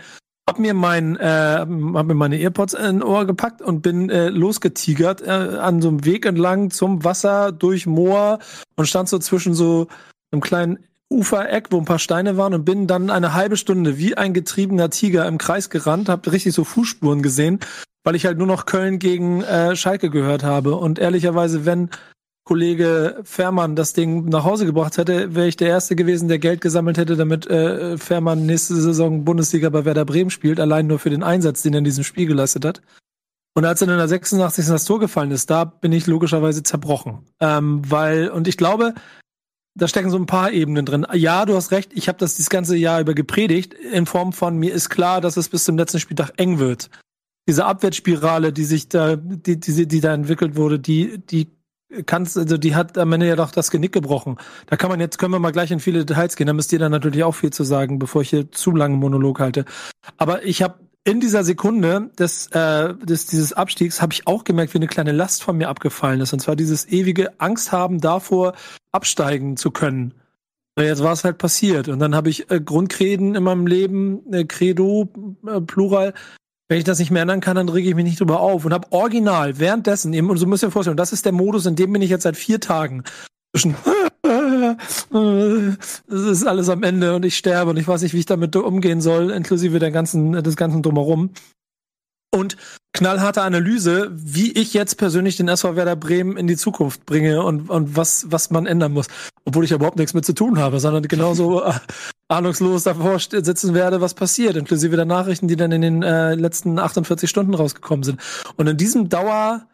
hab 0.49 0.58
mir 0.58 0.75
mein, 0.75 1.17
äh, 1.17 1.58
hab 1.61 1.69
mir 1.69 2.14
meine 2.14 2.40
Earpods 2.40 2.75
in 2.75 3.02
Ohr 3.02 3.25
gepackt 3.25 3.62
und 3.62 3.82
bin 3.82 4.11
äh, 4.11 4.31
losgetigert 4.31 5.22
äh, 5.22 5.31
an 5.31 5.81
so 5.81 5.88
einem 5.88 6.05
Weg 6.05 6.26
entlang 6.26 6.70
zum 6.70 7.05
Wasser 7.05 7.52
durch 7.52 7.87
Moor 7.87 8.40
und 8.76 8.87
stand 8.87 9.08
so 9.08 9.19
zwischen 9.20 9.55
so 9.55 9.87
einem 10.32 10.40
kleinen 10.40 10.78
Ufereck, 11.08 11.69
wo 11.70 11.78
ein 11.78 11.84
paar 11.84 11.99
Steine 11.99 12.37
waren 12.37 12.55
und 12.55 12.64
bin 12.64 12.87
dann 12.87 13.11
eine 13.11 13.34
halbe 13.34 13.56
Stunde 13.56 13.98
wie 13.98 14.17
ein 14.17 14.32
getriebener 14.32 14.91
Tiger 14.91 15.27
im 15.27 15.39
Kreis 15.39 15.70
gerannt, 15.70 16.08
hab 16.08 16.31
richtig 16.31 16.55
so 16.55 16.65
Fußspuren 16.65 17.22
gesehen, 17.22 17.60
weil 18.05 18.15
ich 18.15 18.27
halt 18.27 18.39
nur 18.39 18.46
noch 18.46 18.67
Köln 18.67 18.98
gegen 18.98 19.43
äh, 19.43 19.77
Schalke 19.77 20.10
gehört 20.10 20.43
habe. 20.44 20.77
Und 20.77 20.98
ehrlicherweise, 20.98 21.65
wenn 21.67 21.91
Kollege 22.50 23.20
Fährmann 23.22 23.76
das 23.76 23.92
Ding 23.92 24.24
nach 24.24 24.42
Hause 24.42 24.66
gebracht 24.66 24.98
hätte, 24.98 25.36
wäre 25.36 25.46
ich 25.46 25.56
der 25.56 25.69
Erste 25.69 25.94
gewesen, 25.94 26.26
der 26.26 26.40
Geld 26.40 26.60
gesammelt 26.60 26.98
hätte, 26.98 27.14
damit 27.14 27.46
äh, 27.46 27.96
Fährmann 27.96 28.44
nächste 28.44 28.74
Saison 28.74 29.24
Bundesliga 29.24 29.69
bei 29.69 29.84
Werder 29.84 30.04
Bremen 30.04 30.30
spielt, 30.30 30.58
allein 30.58 30.88
nur 30.88 30.98
für 30.98 31.10
den 31.10 31.22
Einsatz, 31.22 31.62
den 31.62 31.74
er 31.74 31.78
in 31.78 31.84
diesem 31.84 32.02
Spiel 32.02 32.26
geleistet 32.26 32.64
hat. 32.64 32.82
Und 33.54 33.64
als 33.64 33.78
dann 33.78 33.88
in 33.88 33.98
der 33.98 34.08
86. 34.08 34.66
das 34.66 34.84
Tor 34.84 34.98
gefallen 34.98 35.30
ist, 35.30 35.48
da 35.48 35.64
bin 35.64 35.92
ich 35.92 36.08
logischerweise 36.08 36.64
zerbrochen. 36.64 37.20
Ähm, 37.38 37.82
weil, 37.88 38.30
und 38.30 38.48
ich 38.48 38.56
glaube, 38.56 38.94
da 39.76 39.86
stecken 39.86 40.10
so 40.10 40.19
ein 40.19 40.26
paar 40.26 40.50
Ebenen 40.50 40.84
drin. 40.84 41.06
Ja, 41.12 41.46
du 41.46 41.54
hast 41.54 41.70
recht, 41.70 41.92
ich 41.94 42.08
habe 42.08 42.19
das 42.19 42.34
dieses 42.34 42.50
ganze 42.50 42.76
Jahr 42.76 43.00
über 43.00 43.14
gepredigt, 43.14 43.74
in 43.74 44.06
Form 44.06 44.32
von 44.32 44.58
mir 44.58 44.74
ist 44.74 44.88
klar, 44.88 45.20
dass 45.20 45.36
es 45.36 45.50
bis 45.50 45.62
zum 45.62 45.78
letzten 45.78 46.00
Spieltag 46.00 46.32
eng 46.36 46.58
wird. 46.58 46.90
Diese 47.46 47.64
Abwärtsspirale, 47.64 48.52
die 48.52 48.64
sich 48.64 48.88
da, 48.88 49.14
die, 49.14 49.60
die, 49.60 49.86
die 49.86 50.00
da 50.00 50.12
entwickelt 50.12 50.56
wurde, 50.56 50.80
die, 50.80 51.19
die 51.19 51.59
kannst, 52.06 52.37
also 52.37 52.56
die 52.56 52.75
hat 52.75 52.99
am 52.99 53.13
Ende 53.13 53.27
ja 53.27 53.37
doch 53.37 53.51
das 53.51 53.70
Genick 53.70 53.93
gebrochen. 53.93 54.37
Da 54.67 54.77
kann 54.77 54.91
man 54.91 55.01
jetzt, 55.01 55.19
können 55.19 55.32
wir 55.32 55.39
mal 55.39 55.53
gleich 55.53 55.70
in 55.70 55.81
viele 55.81 56.05
Details 56.05 56.37
gehen, 56.37 56.47
da 56.47 56.53
müsst 56.53 56.73
ihr 56.73 56.79
dann 56.79 56.93
natürlich 56.93 57.25
auch 57.25 57.35
viel 57.35 57.53
zu 57.53 57.65
sagen, 57.65 57.99
bevor 57.99 58.23
ich 58.23 58.31
hier 58.31 58.51
zu 58.53 58.70
lange 58.73 58.97
Monolog 58.97 59.41
halte. 59.41 59.65
Aber 60.17 60.44
ich 60.44 60.63
habe 60.63 60.81
in 61.05 61.20
dieser 61.20 61.44
Sekunde 61.44 62.11
des, 62.19 62.49
äh, 62.49 62.94
des 62.94 63.27
dieses 63.27 63.53
Abstiegs 63.53 64.03
habe 64.03 64.13
ich 64.13 64.27
auch 64.27 64.44
gemerkt, 64.44 64.75
wie 64.75 64.79
eine 64.79 64.87
kleine 64.87 65.13
Last 65.13 65.43
von 65.43 65.56
mir 65.56 65.69
abgefallen 65.69 66.20
ist. 66.20 66.32
Und 66.32 66.41
zwar 66.41 66.56
dieses 66.56 66.89
ewige 66.89 67.41
Angst 67.41 67.73
haben 67.73 68.01
davor, 68.01 68.55
absteigen 68.93 69.56
zu 69.56 69.70
können. 69.70 70.15
Ja, 70.79 70.85
Jetzt 70.85 71.03
war 71.03 71.13
es 71.13 71.25
halt 71.25 71.39
passiert. 71.39 71.89
Und 71.89 71.99
dann 72.01 72.15
habe 72.15 72.29
ich 72.29 72.51
äh, 72.51 72.61
Grundkreden 72.61 73.35
in 73.35 73.43
meinem 73.43 73.67
Leben, 73.67 74.31
äh, 74.32 74.44
Credo, 74.44 75.09
äh, 75.47 75.61
Plural. 75.61 76.15
Wenn 76.70 76.79
ich 76.79 76.84
das 76.84 77.00
nicht 77.00 77.10
mehr 77.10 77.22
ändern 77.22 77.41
kann, 77.41 77.56
dann 77.56 77.69
rege 77.69 77.89
ich 77.89 77.96
mich 77.96 78.05
nicht 78.05 78.20
drüber 78.20 78.39
auf. 78.39 78.65
Und 78.65 78.72
habe 78.72 78.86
original 78.93 79.58
währenddessen 79.58 80.12
eben, 80.12 80.31
und 80.31 80.36
so 80.36 80.46
müsst 80.46 80.62
ihr 80.62 80.70
vorstellen, 80.70 80.96
das 80.96 81.12
ist 81.12 81.24
der 81.24 81.32
Modus, 81.32 81.67
in 81.67 81.74
dem 81.74 81.93
bin 81.93 82.00
ich 82.00 82.10
jetzt 82.10 82.22
seit 82.22 82.36
vier 82.36 82.60
Tagen. 82.60 83.03
Zwischen 83.53 83.74
es 86.08 86.08
ist 86.08 86.46
alles 86.46 86.69
am 86.69 86.84
Ende 86.84 87.17
und 87.17 87.24
ich 87.24 87.36
sterbe 87.36 87.70
und 87.70 87.77
ich 87.77 87.89
weiß 87.89 88.03
nicht, 88.03 88.15
wie 88.15 88.20
ich 88.20 88.27
damit 88.27 88.55
umgehen 88.55 89.00
soll, 89.00 89.32
inklusive 89.32 89.81
der 89.81 89.91
ganzen, 89.91 90.31
des 90.44 90.55
ganzen 90.55 90.81
Drumherum. 90.84 91.31
und 92.32 92.56
knallharte 92.93 93.43
Analyse, 93.43 94.11
wie 94.13 94.53
ich 94.53 94.75
jetzt 94.75 94.97
persönlich 94.97 95.37
den 95.37 95.49
SV 95.49 95.77
Werder 95.77 95.97
Bremen 95.97 96.37
in 96.37 96.47
die 96.47 96.56
Zukunft 96.56 97.06
bringe 97.06 97.43
und, 97.43 97.70
und 97.70 97.97
was, 97.97 98.27
was 98.31 98.51
man 98.51 98.67
ändern 98.67 98.93
muss. 98.93 99.06
Obwohl 99.44 99.65
ich 99.65 99.73
überhaupt 99.73 99.97
nichts 99.97 100.15
mit 100.15 100.25
zu 100.25 100.32
tun 100.32 100.59
habe, 100.59 100.81
sondern 100.81 101.05
genauso 101.05 101.63
äh, 101.65 101.73
ahnungslos 102.29 102.85
davor 102.85 103.19
sitzen 103.19 103.75
werde, 103.75 104.01
was 104.01 104.15
passiert, 104.15 104.56
inklusive 104.56 104.97
der 104.97 105.05
Nachrichten, 105.05 105.49
die 105.49 105.56
dann 105.56 105.73
in 105.73 105.82
den 105.82 106.03
äh, 106.03 106.35
letzten 106.35 106.79
48 106.79 107.31
Stunden 107.31 107.55
rausgekommen 107.55 108.03
sind. 108.03 108.20
Und 108.56 108.67
in 108.67 108.77
diesem 108.77 109.09
Dauer, 109.09 109.67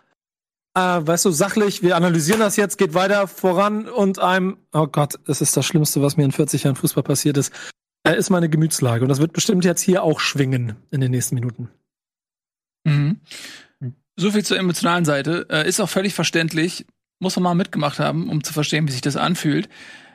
äh, 0.74 0.80
weißt 0.80 1.24
du, 1.24 1.30
sachlich, 1.30 1.82
wir 1.82 1.96
analysieren 1.96 2.40
das 2.40 2.56
jetzt, 2.56 2.76
geht 2.76 2.94
weiter 2.94 3.28
voran 3.28 3.88
und 3.88 4.18
einem, 4.18 4.58
oh 4.72 4.86
Gott, 4.86 5.14
das 5.26 5.40
ist 5.40 5.56
das 5.56 5.64
Schlimmste, 5.64 6.02
was 6.02 6.16
mir 6.16 6.24
in 6.24 6.32
40 6.32 6.64
Jahren 6.64 6.76
Fußball 6.76 7.02
passiert 7.02 7.38
ist, 7.38 7.52
äh, 8.06 8.16
ist 8.16 8.28
meine 8.28 8.50
Gemütslage. 8.50 9.02
Und 9.02 9.08
das 9.08 9.20
wird 9.20 9.32
bestimmt 9.32 9.64
jetzt 9.64 9.80
hier 9.80 10.02
auch 10.02 10.20
schwingen 10.20 10.76
in 10.90 11.00
den 11.00 11.10
nächsten 11.10 11.34
Minuten. 11.34 11.70
Mhm. 12.86 13.20
So 14.16 14.30
viel 14.30 14.44
zur 14.44 14.58
emotionalen 14.58 15.04
Seite. 15.04 15.46
Äh, 15.50 15.68
ist 15.68 15.80
auch 15.80 15.88
völlig 15.88 16.14
verständlich. 16.14 16.86
Muss 17.18 17.36
man 17.36 17.42
mal 17.42 17.54
mitgemacht 17.54 17.98
haben, 17.98 18.28
um 18.28 18.42
zu 18.42 18.52
verstehen, 18.52 18.88
wie 18.88 18.92
sich 18.92 19.00
das 19.00 19.16
anfühlt. 19.16 19.68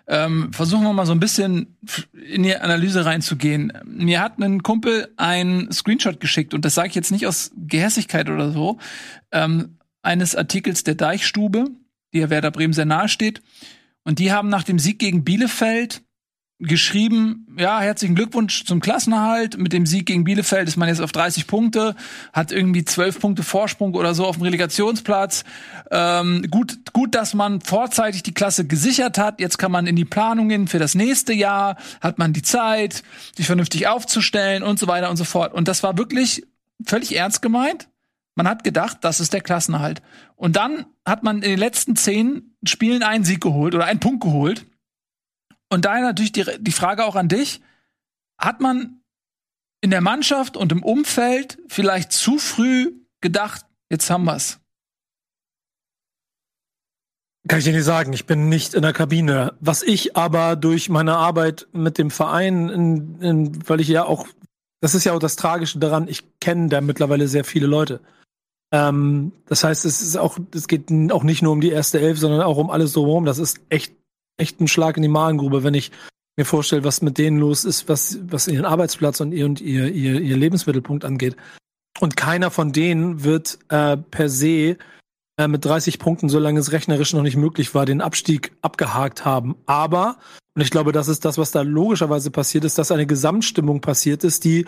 Ähm, 0.07 0.51
versuchen 0.51 0.83
wir 0.83 0.93
mal 0.93 1.05
so 1.05 1.13
ein 1.13 1.19
bisschen 1.19 1.77
in 2.13 2.43
die 2.43 2.55
Analyse 2.55 3.05
reinzugehen. 3.05 3.71
Mir 3.85 4.21
hat 4.21 4.39
ein 4.39 4.63
Kumpel 4.63 5.13
ein 5.17 5.71
Screenshot 5.71 6.19
geschickt 6.19 6.53
und 6.53 6.65
das 6.65 6.75
sage 6.75 6.89
ich 6.89 6.95
jetzt 6.95 7.11
nicht 7.11 7.27
aus 7.27 7.51
Gehässigkeit 7.55 8.29
oder 8.29 8.51
so, 8.51 8.79
ähm, 9.31 9.77
eines 10.01 10.35
Artikels 10.35 10.83
der 10.83 10.95
Deichstube, 10.95 11.65
die 12.13 12.19
ja 12.19 12.29
Werder 12.29 12.51
Bremen 12.51 12.73
sehr 12.73 12.85
nahe 12.85 13.07
steht. 13.07 13.41
Und 14.03 14.17
die 14.19 14.31
haben 14.31 14.49
nach 14.49 14.63
dem 14.63 14.79
Sieg 14.79 14.97
gegen 14.97 15.23
Bielefeld 15.23 16.01
geschrieben, 16.61 17.47
ja, 17.57 17.79
herzlichen 17.79 18.15
Glückwunsch 18.15 18.65
zum 18.65 18.79
Klassenerhalt. 18.79 19.57
Mit 19.57 19.73
dem 19.73 19.85
Sieg 19.85 20.05
gegen 20.05 20.23
Bielefeld 20.23 20.67
ist 20.67 20.77
man 20.77 20.87
jetzt 20.87 21.01
auf 21.01 21.11
30 21.11 21.47
Punkte, 21.47 21.95
hat 22.33 22.51
irgendwie 22.51 22.85
12 22.85 23.19
Punkte 23.19 23.43
Vorsprung 23.43 23.95
oder 23.95 24.13
so 24.13 24.25
auf 24.25 24.37
dem 24.37 24.43
Relegationsplatz. 24.43 25.43
Ähm, 25.89 26.45
gut, 26.51 26.93
gut, 26.93 27.15
dass 27.15 27.33
man 27.33 27.61
vorzeitig 27.61 28.23
die 28.23 28.33
Klasse 28.33 28.65
gesichert 28.65 29.17
hat. 29.17 29.39
Jetzt 29.39 29.57
kann 29.57 29.71
man 29.71 29.87
in 29.87 29.95
die 29.95 30.05
Planungen 30.05 30.67
für 30.67 30.79
das 30.79 30.93
nächste 30.93 31.33
Jahr, 31.33 31.77
hat 31.99 32.19
man 32.19 32.31
die 32.31 32.43
Zeit, 32.43 33.03
sich 33.35 33.47
vernünftig 33.47 33.87
aufzustellen 33.87 34.61
und 34.61 34.77
so 34.77 34.87
weiter 34.87 35.09
und 35.09 35.17
so 35.17 35.23
fort. 35.23 35.53
Und 35.53 35.67
das 35.67 35.81
war 35.81 35.97
wirklich 35.97 36.43
völlig 36.85 37.15
ernst 37.15 37.41
gemeint. 37.41 37.87
Man 38.35 38.47
hat 38.47 38.63
gedacht, 38.63 38.99
das 39.01 39.19
ist 39.19 39.33
der 39.33 39.41
Klassenerhalt. 39.41 40.01
Und 40.35 40.55
dann 40.55 40.85
hat 41.05 41.23
man 41.23 41.37
in 41.37 41.49
den 41.49 41.59
letzten 41.59 41.95
zehn 41.95 42.55
Spielen 42.65 43.03
einen 43.03 43.25
Sieg 43.25 43.41
geholt 43.41 43.75
oder 43.75 43.85
einen 43.85 43.99
Punkt 43.99 44.23
geholt 44.23 44.65
und 45.71 45.85
daher 45.85 46.01
natürlich 46.01 46.33
die, 46.33 46.45
die 46.59 46.71
Frage 46.71 47.05
auch 47.05 47.15
an 47.15 47.29
dich. 47.29 47.61
Hat 48.37 48.59
man 48.59 49.01
in 49.81 49.89
der 49.89 50.01
Mannschaft 50.01 50.57
und 50.57 50.71
im 50.71 50.83
Umfeld 50.83 51.59
vielleicht 51.67 52.11
zu 52.11 52.37
früh 52.37 52.93
gedacht, 53.21 53.65
jetzt 53.89 54.09
haben 54.09 54.25
wir's? 54.25 54.59
Kann 57.47 57.59
ich 57.59 57.65
dir 57.65 57.73
nicht 57.73 57.85
sagen. 57.85 58.11
Ich 58.13 58.25
bin 58.25 58.49
nicht 58.49 58.73
in 58.73 58.81
der 58.81 58.93
Kabine. 58.93 59.53
Was 59.61 59.81
ich 59.81 60.15
aber 60.17 60.55
durch 60.55 60.89
meine 60.89 61.15
Arbeit 61.15 61.67
mit 61.71 61.97
dem 61.97 62.11
Verein, 62.11 62.69
in, 62.69 63.21
in, 63.21 63.69
weil 63.69 63.79
ich 63.79 63.87
ja 63.87 64.03
auch, 64.03 64.27
das 64.81 64.93
ist 64.93 65.05
ja 65.05 65.13
auch 65.13 65.19
das 65.19 65.37
Tragische 65.37 65.79
daran, 65.79 66.07
ich 66.07 66.23
kenne 66.39 66.67
da 66.67 66.81
mittlerweile 66.81 67.27
sehr 67.27 67.45
viele 67.45 67.65
Leute. 67.65 68.01
Ähm, 68.73 69.31
das 69.47 69.63
heißt, 69.63 69.85
es 69.85 70.01
ist 70.01 70.17
auch, 70.17 70.37
es 70.53 70.67
geht 70.67 70.91
auch 71.11 71.23
nicht 71.23 71.41
nur 71.41 71.53
um 71.53 71.61
die 71.61 71.71
erste 71.71 71.99
Elf, 71.99 72.19
sondern 72.19 72.41
auch 72.41 72.57
um 72.57 72.69
alles 72.69 72.93
drumherum. 72.93 73.25
Das 73.25 73.37
ist 73.37 73.61
echt 73.69 73.95
echt 74.41 74.59
ein 74.59 74.67
Schlag 74.67 74.97
in 74.97 75.03
die 75.03 75.09
Magengrube, 75.09 75.63
wenn 75.63 75.73
ich 75.73 75.91
mir 76.37 76.45
vorstelle, 76.45 76.83
was 76.83 77.01
mit 77.01 77.17
denen 77.17 77.39
los 77.39 77.65
ist, 77.65 77.87
was, 77.87 78.19
was 78.23 78.47
ihren 78.47 78.65
Arbeitsplatz 78.65 79.19
und 79.19 79.31
ihr, 79.31 79.45
und 79.45 79.61
ihr, 79.61 79.89
ihr, 79.89 80.19
ihr 80.19 80.37
Lebensmittelpunkt 80.37 81.05
angeht. 81.05 81.35
Und 81.99 82.17
keiner 82.17 82.51
von 82.51 82.71
denen 82.71 83.23
wird 83.23 83.59
äh, 83.69 83.97
per 83.97 84.29
se 84.29 84.77
äh, 85.37 85.47
mit 85.47 85.65
30 85.65 85.99
Punkten, 85.99 86.29
solange 86.29 86.59
es 86.59 86.71
rechnerisch 86.71 87.13
noch 87.13 87.21
nicht 87.21 87.37
möglich 87.37 87.75
war, 87.75 87.85
den 87.85 88.01
Abstieg 88.01 88.53
abgehakt 88.61 89.25
haben. 89.25 89.55
Aber, 89.65 90.17
und 90.55 90.61
ich 90.61 90.71
glaube, 90.71 90.91
das 90.93 91.07
ist 91.07 91.25
das, 91.25 91.37
was 91.37 91.51
da 91.51 91.61
logischerweise 91.61 92.31
passiert 92.31 92.65
ist, 92.65 92.77
dass 92.77 92.91
eine 92.91 93.05
Gesamtstimmung 93.05 93.81
passiert 93.81 94.23
ist, 94.23 94.43
die 94.45 94.65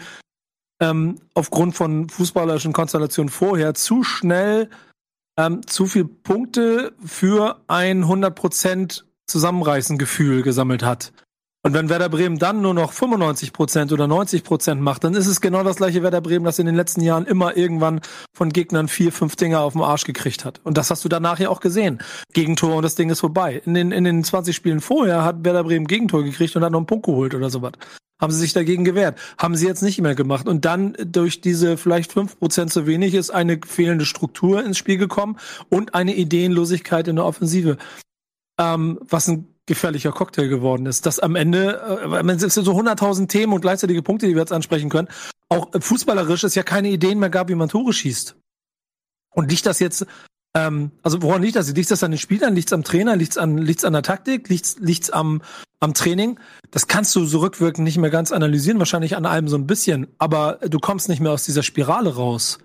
ähm, 0.80 1.16
aufgrund 1.34 1.76
von 1.76 2.10
fußballerischen 2.10 2.74
Konstellationen 2.74 3.30
vorher 3.30 3.74
zu 3.74 4.04
schnell 4.04 4.70
ähm, 5.38 5.66
zu 5.66 5.86
viel 5.86 6.06
Punkte 6.06 6.94
für 7.04 7.62
ein 7.68 8.04
100 8.04 8.36
Prozent 8.36 9.06
Zusammenreißen 9.28 9.98
Gefühl 9.98 10.42
gesammelt 10.42 10.84
hat. 10.84 11.12
Und 11.66 11.74
wenn 11.74 11.88
Werder 11.88 12.10
Bremen 12.10 12.40
dann 12.40 12.62
nur 12.62 12.74
noch 12.74 12.92
95 12.92 13.54
Prozent 13.54 13.94
oder 13.94 14.06
90 14.06 14.44
Prozent 14.44 14.82
macht, 14.82 15.06
dann 15.06 15.14
ist 15.14 15.28
es 15.28 15.40
genau 15.40 15.64
das 15.64 15.78
gleiche 15.78 16.04
Werder 16.04 16.20
Bremen, 16.20 16.44
das 16.44 16.60
in 16.60 16.66
den 16.66 16.76
letzten 16.76 17.00
Jahren 17.00 17.26
immer 17.26 17.56
irgendwann 17.56 18.02
von 18.36 18.52
Gegnern 18.52 18.90
vier, 18.90 19.14
fünf 19.14 19.38
Dinger 19.38 19.62
auf 19.62 19.72
den 19.72 19.82
Arsch 19.82 20.04
gekriegt 20.04 20.44
hat. 20.44 20.60
Und 20.66 20.78
das 20.78 20.92
hast 20.92 21.06
du 21.06 21.10
danach 21.10 21.40
ja 21.40 21.48
auch 21.48 21.62
gesehen. 21.62 22.00
Gegentor 22.34 22.76
und 22.76 22.84
das 22.84 22.96
Ding 22.96 23.10
ist 23.10 23.22
vorbei. 23.22 23.62
In 23.66 23.76
den, 23.76 23.94
in 23.94 24.04
den 24.04 24.26
20 24.26 24.54
Spielen 24.54 24.82
vorher 24.82 25.24
hat 25.24 25.46
Werder 25.46 25.64
Bremen 25.64 25.88
Gegentor 25.88 26.26
gekriegt 26.26 26.54
und 26.58 26.66
hat 26.66 26.74
noch 26.74 26.80
einen 26.80 26.86
Punkt 26.86 27.06
geholt 27.06 27.34
oder 27.34 27.50
sowas. 27.50 27.72
Haben 28.22 28.34
sie 28.34 28.40
sich 28.40 28.52
dagegen 28.52 28.84
gewehrt. 28.84 29.18
Haben 29.38 29.56
sie 29.56 29.66
jetzt 29.66 29.84
nicht 29.84 30.02
mehr 30.02 30.16
gemacht. 30.16 30.50
Und 30.50 30.66
dann 30.66 30.98
durch 31.06 31.40
diese 31.40 31.78
vielleicht 31.78 32.12
fünf 32.12 32.38
Prozent 32.40 32.74
zu 32.74 32.88
wenig 32.88 33.14
ist 33.14 33.30
eine 33.30 33.62
fehlende 33.66 34.06
Struktur 34.06 34.66
ins 34.66 34.78
Spiel 34.78 34.98
gekommen 34.98 35.38
und 35.70 35.96
eine 35.96 36.14
Ideenlosigkeit 36.14 37.08
in 37.08 37.16
der 37.16 37.26
Offensive 37.26 37.78
ähm, 38.60 39.00
was 39.02 39.28
ein 39.28 39.54
gefährlicher 39.66 40.12
Cocktail 40.12 40.48
geworden 40.48 40.86
ist. 40.86 41.06
Das 41.06 41.20
am 41.20 41.36
Ende, 41.36 41.82
äh, 42.12 42.32
es 42.32 42.54
sind 42.54 42.66
so 42.66 42.74
100.000 42.74 43.28
Themen 43.28 43.54
und 43.54 43.62
gleichzeitige 43.62 44.02
Punkte, 44.02 44.28
die 44.28 44.34
wir 44.34 44.42
jetzt 44.42 44.52
ansprechen 44.52 44.90
können, 44.90 45.08
auch 45.50 45.70
fußballerisch 45.80 46.44
es 46.44 46.56
ja 46.56 46.64
keine 46.64 46.90
Ideen 46.90 47.20
mehr 47.20 47.30
gab, 47.30 47.50
wie 47.50 47.56
man 47.56 47.70
Tore 47.70 47.94
schießt. 47.94 48.36
Und 49.34 49.50
liegt 49.50 49.66
das 49.66 49.80
jetzt, 49.80 50.06
ähm, 50.56 50.92
also 51.02 51.22
woran 51.22 51.42
liegt 51.42 51.56
das? 51.56 51.74
Liegt 51.74 51.92
das 51.92 52.04
an 52.04 52.12
den 52.12 52.18
Spielern? 52.18 52.56
Liegt 52.56 52.70
es 52.70 52.74
am 52.74 52.84
Trainer? 52.84 53.16
Liegt 53.16 53.32
es 53.32 53.38
an, 53.38 53.58
liegt's 53.58 53.86
an 53.86 53.94
der 53.94 54.04
Taktik? 54.04 54.50
Liegt 54.50 55.04
es 55.04 55.10
am, 55.10 55.42
am 55.80 55.94
Training? 55.94 56.40
Das 56.72 56.88
kannst 56.88 57.16
du 57.16 57.26
so 57.26 57.40
rückwirkend 57.40 57.84
nicht 57.84 57.98
mehr 57.98 58.10
ganz 58.10 58.32
analysieren, 58.32 58.80
wahrscheinlich 58.80 59.16
an 59.16 59.26
allem 59.26 59.48
so 59.48 59.58
ein 59.58 59.68
bisschen, 59.68 60.08
aber 60.18 60.60
du 60.68 60.80
kommst 60.80 61.10
nicht 61.10 61.20
mehr 61.20 61.32
aus 61.32 61.46
dieser 61.46 61.64
Spirale 61.64 62.16
raus. 62.16 62.60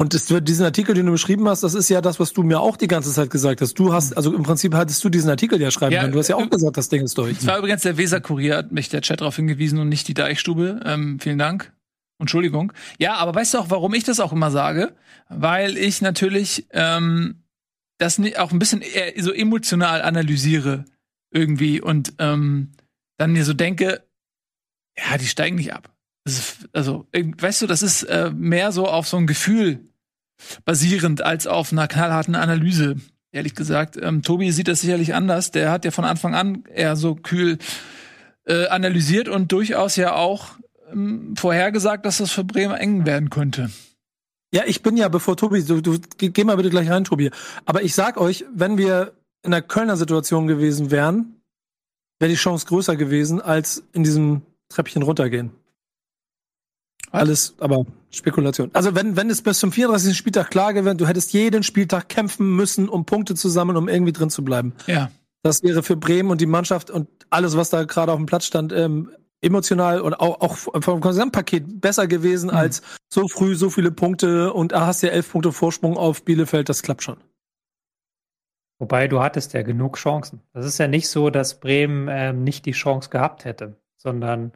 Und 0.00 0.14
das, 0.14 0.28
diesen 0.28 0.64
Artikel, 0.64 0.94
den 0.94 1.04
du 1.04 1.12
beschrieben 1.12 1.46
hast, 1.46 1.62
das 1.62 1.74
ist 1.74 1.90
ja 1.90 2.00
das, 2.00 2.18
was 2.18 2.32
du 2.32 2.42
mir 2.42 2.58
auch 2.58 2.78
die 2.78 2.86
ganze 2.86 3.12
Zeit 3.12 3.28
gesagt 3.28 3.60
hast. 3.60 3.74
Du 3.74 3.92
hast, 3.92 4.16
also 4.16 4.34
im 4.34 4.44
Prinzip 4.44 4.72
hattest 4.72 5.04
du 5.04 5.10
diesen 5.10 5.28
Artikel 5.28 5.60
ja 5.60 5.70
schreiben 5.70 5.92
ja, 5.92 6.00
können. 6.00 6.14
Du 6.14 6.18
hast 6.18 6.28
ja 6.28 6.36
auch 6.36 6.46
äh, 6.46 6.48
gesagt, 6.48 6.78
das 6.78 6.88
Ding 6.88 7.02
ist 7.02 7.18
durch. 7.18 7.36
Es 7.36 7.46
war 7.46 7.58
übrigens 7.58 7.82
der 7.82 7.98
Weser-Kurier, 7.98 8.56
hat 8.56 8.72
mich 8.72 8.88
der 8.88 9.02
Chat 9.02 9.20
darauf 9.20 9.36
hingewiesen 9.36 9.78
und 9.78 9.90
nicht 9.90 10.08
die 10.08 10.14
Deichstube. 10.14 10.80
Ähm, 10.86 11.20
vielen 11.20 11.36
Dank. 11.36 11.74
Entschuldigung. 12.18 12.72
Ja, 12.98 13.16
aber 13.16 13.34
weißt 13.34 13.52
du 13.52 13.58
auch, 13.58 13.68
warum 13.68 13.92
ich 13.92 14.02
das 14.04 14.20
auch 14.20 14.32
immer 14.32 14.50
sage? 14.50 14.94
Weil 15.28 15.76
ich 15.76 16.00
natürlich 16.00 16.66
ähm, 16.70 17.42
das 17.98 18.18
auch 18.38 18.52
ein 18.52 18.58
bisschen 18.58 18.80
eher 18.80 19.22
so 19.22 19.32
emotional 19.32 20.00
analysiere 20.00 20.86
irgendwie 21.30 21.78
und 21.78 22.14
ähm, 22.18 22.72
dann 23.18 23.34
mir 23.34 23.44
so 23.44 23.52
denke, 23.52 24.02
ja, 24.96 25.18
die 25.18 25.26
steigen 25.26 25.56
nicht 25.56 25.74
ab. 25.74 25.94
Ist, 26.24 26.70
also, 26.72 27.06
weißt 27.12 27.60
du, 27.60 27.66
das 27.66 27.82
ist 27.82 28.04
äh, 28.04 28.30
mehr 28.30 28.72
so 28.72 28.86
auf 28.86 29.06
so 29.06 29.18
ein 29.18 29.26
Gefühl 29.26 29.89
basierend 30.64 31.22
als 31.22 31.46
auf 31.46 31.72
einer 31.72 31.88
knallharten 31.88 32.34
Analyse. 32.34 32.96
Ehrlich 33.32 33.54
gesagt, 33.54 33.96
ähm, 34.00 34.22
Tobi 34.22 34.50
sieht 34.50 34.68
das 34.68 34.80
sicherlich 34.80 35.14
anders. 35.14 35.50
Der 35.50 35.70
hat 35.70 35.84
ja 35.84 35.90
von 35.90 36.04
Anfang 36.04 36.34
an 36.34 36.64
eher 36.74 36.96
so 36.96 37.14
kühl 37.14 37.58
äh, 38.46 38.66
analysiert 38.66 39.28
und 39.28 39.52
durchaus 39.52 39.96
ja 39.96 40.14
auch 40.14 40.56
ähm, 40.92 41.34
vorhergesagt, 41.36 42.04
dass 42.04 42.18
das 42.18 42.32
für 42.32 42.44
Bremen 42.44 42.74
eng 42.74 43.06
werden 43.06 43.30
könnte. 43.30 43.70
Ja, 44.52 44.62
ich 44.66 44.82
bin 44.82 44.96
ja, 44.96 45.08
bevor 45.08 45.36
Tobi, 45.36 45.62
du, 45.62 45.80
du 45.80 46.00
geh 46.18 46.44
mal 46.44 46.56
bitte 46.56 46.70
gleich 46.70 46.90
rein, 46.90 47.04
Tobi. 47.04 47.30
Aber 47.66 47.82
ich 47.82 47.94
sag 47.94 48.16
euch, 48.16 48.44
wenn 48.52 48.78
wir 48.78 49.12
in 49.42 49.52
der 49.52 49.62
Kölner 49.62 49.96
Situation 49.96 50.48
gewesen 50.48 50.90
wären, 50.90 51.40
wäre 52.18 52.30
die 52.30 52.36
Chance 52.36 52.66
größer 52.66 52.96
gewesen, 52.96 53.40
als 53.40 53.84
in 53.92 54.02
diesem 54.02 54.42
Treppchen 54.68 55.02
runtergehen. 55.02 55.52
Alles, 57.10 57.54
aber 57.58 57.84
Spekulation. 58.10 58.70
Also 58.72 58.94
wenn, 58.94 59.16
wenn 59.16 59.30
es 59.30 59.42
bis 59.42 59.58
zum 59.58 59.72
34. 59.72 60.16
Spieltag 60.16 60.50
klar 60.50 60.72
gewesen, 60.74 60.98
du 60.98 61.06
hättest 61.06 61.32
jeden 61.32 61.62
Spieltag 61.62 62.08
kämpfen 62.08 62.54
müssen, 62.54 62.88
um 62.88 63.04
Punkte 63.04 63.34
zu 63.34 63.48
sammeln, 63.48 63.76
um 63.76 63.88
irgendwie 63.88 64.12
drin 64.12 64.30
zu 64.30 64.44
bleiben. 64.44 64.74
Ja. 64.86 65.10
Das 65.42 65.62
wäre 65.62 65.82
für 65.82 65.96
Bremen 65.96 66.30
und 66.30 66.40
die 66.40 66.46
Mannschaft 66.46 66.90
und 66.90 67.08
alles, 67.30 67.56
was 67.56 67.70
da 67.70 67.84
gerade 67.84 68.12
auf 68.12 68.18
dem 68.18 68.26
Platz 68.26 68.44
stand, 68.46 68.72
ähm, 68.72 69.10
emotional 69.40 70.00
und 70.00 70.14
auch, 70.14 70.40
auch 70.40 70.56
vom 70.56 71.00
Gesamtpaket 71.00 71.80
besser 71.80 72.06
gewesen 72.06 72.50
mhm. 72.50 72.56
als 72.56 72.82
so 73.08 73.26
früh 73.26 73.54
so 73.54 73.70
viele 73.70 73.90
Punkte 73.90 74.52
und 74.52 74.74
ah, 74.74 74.86
hast 74.86 75.02
ja 75.02 75.10
elf 75.10 75.32
Punkte 75.32 75.52
Vorsprung 75.52 75.96
auf 75.96 76.24
Bielefeld, 76.24 76.68
das 76.68 76.82
klappt 76.82 77.02
schon. 77.02 77.16
Wobei 78.78 79.08
du 79.08 79.20
hattest 79.20 79.52
ja 79.52 79.62
genug 79.62 79.96
Chancen. 79.96 80.40
Das 80.52 80.64
ist 80.64 80.78
ja 80.78 80.88
nicht 80.88 81.08
so, 81.08 81.30
dass 81.30 81.60
Bremen 81.60 82.08
ähm, 82.10 82.44
nicht 82.44 82.64
die 82.66 82.72
Chance 82.72 83.10
gehabt 83.10 83.44
hätte, 83.44 83.76
sondern 83.98 84.52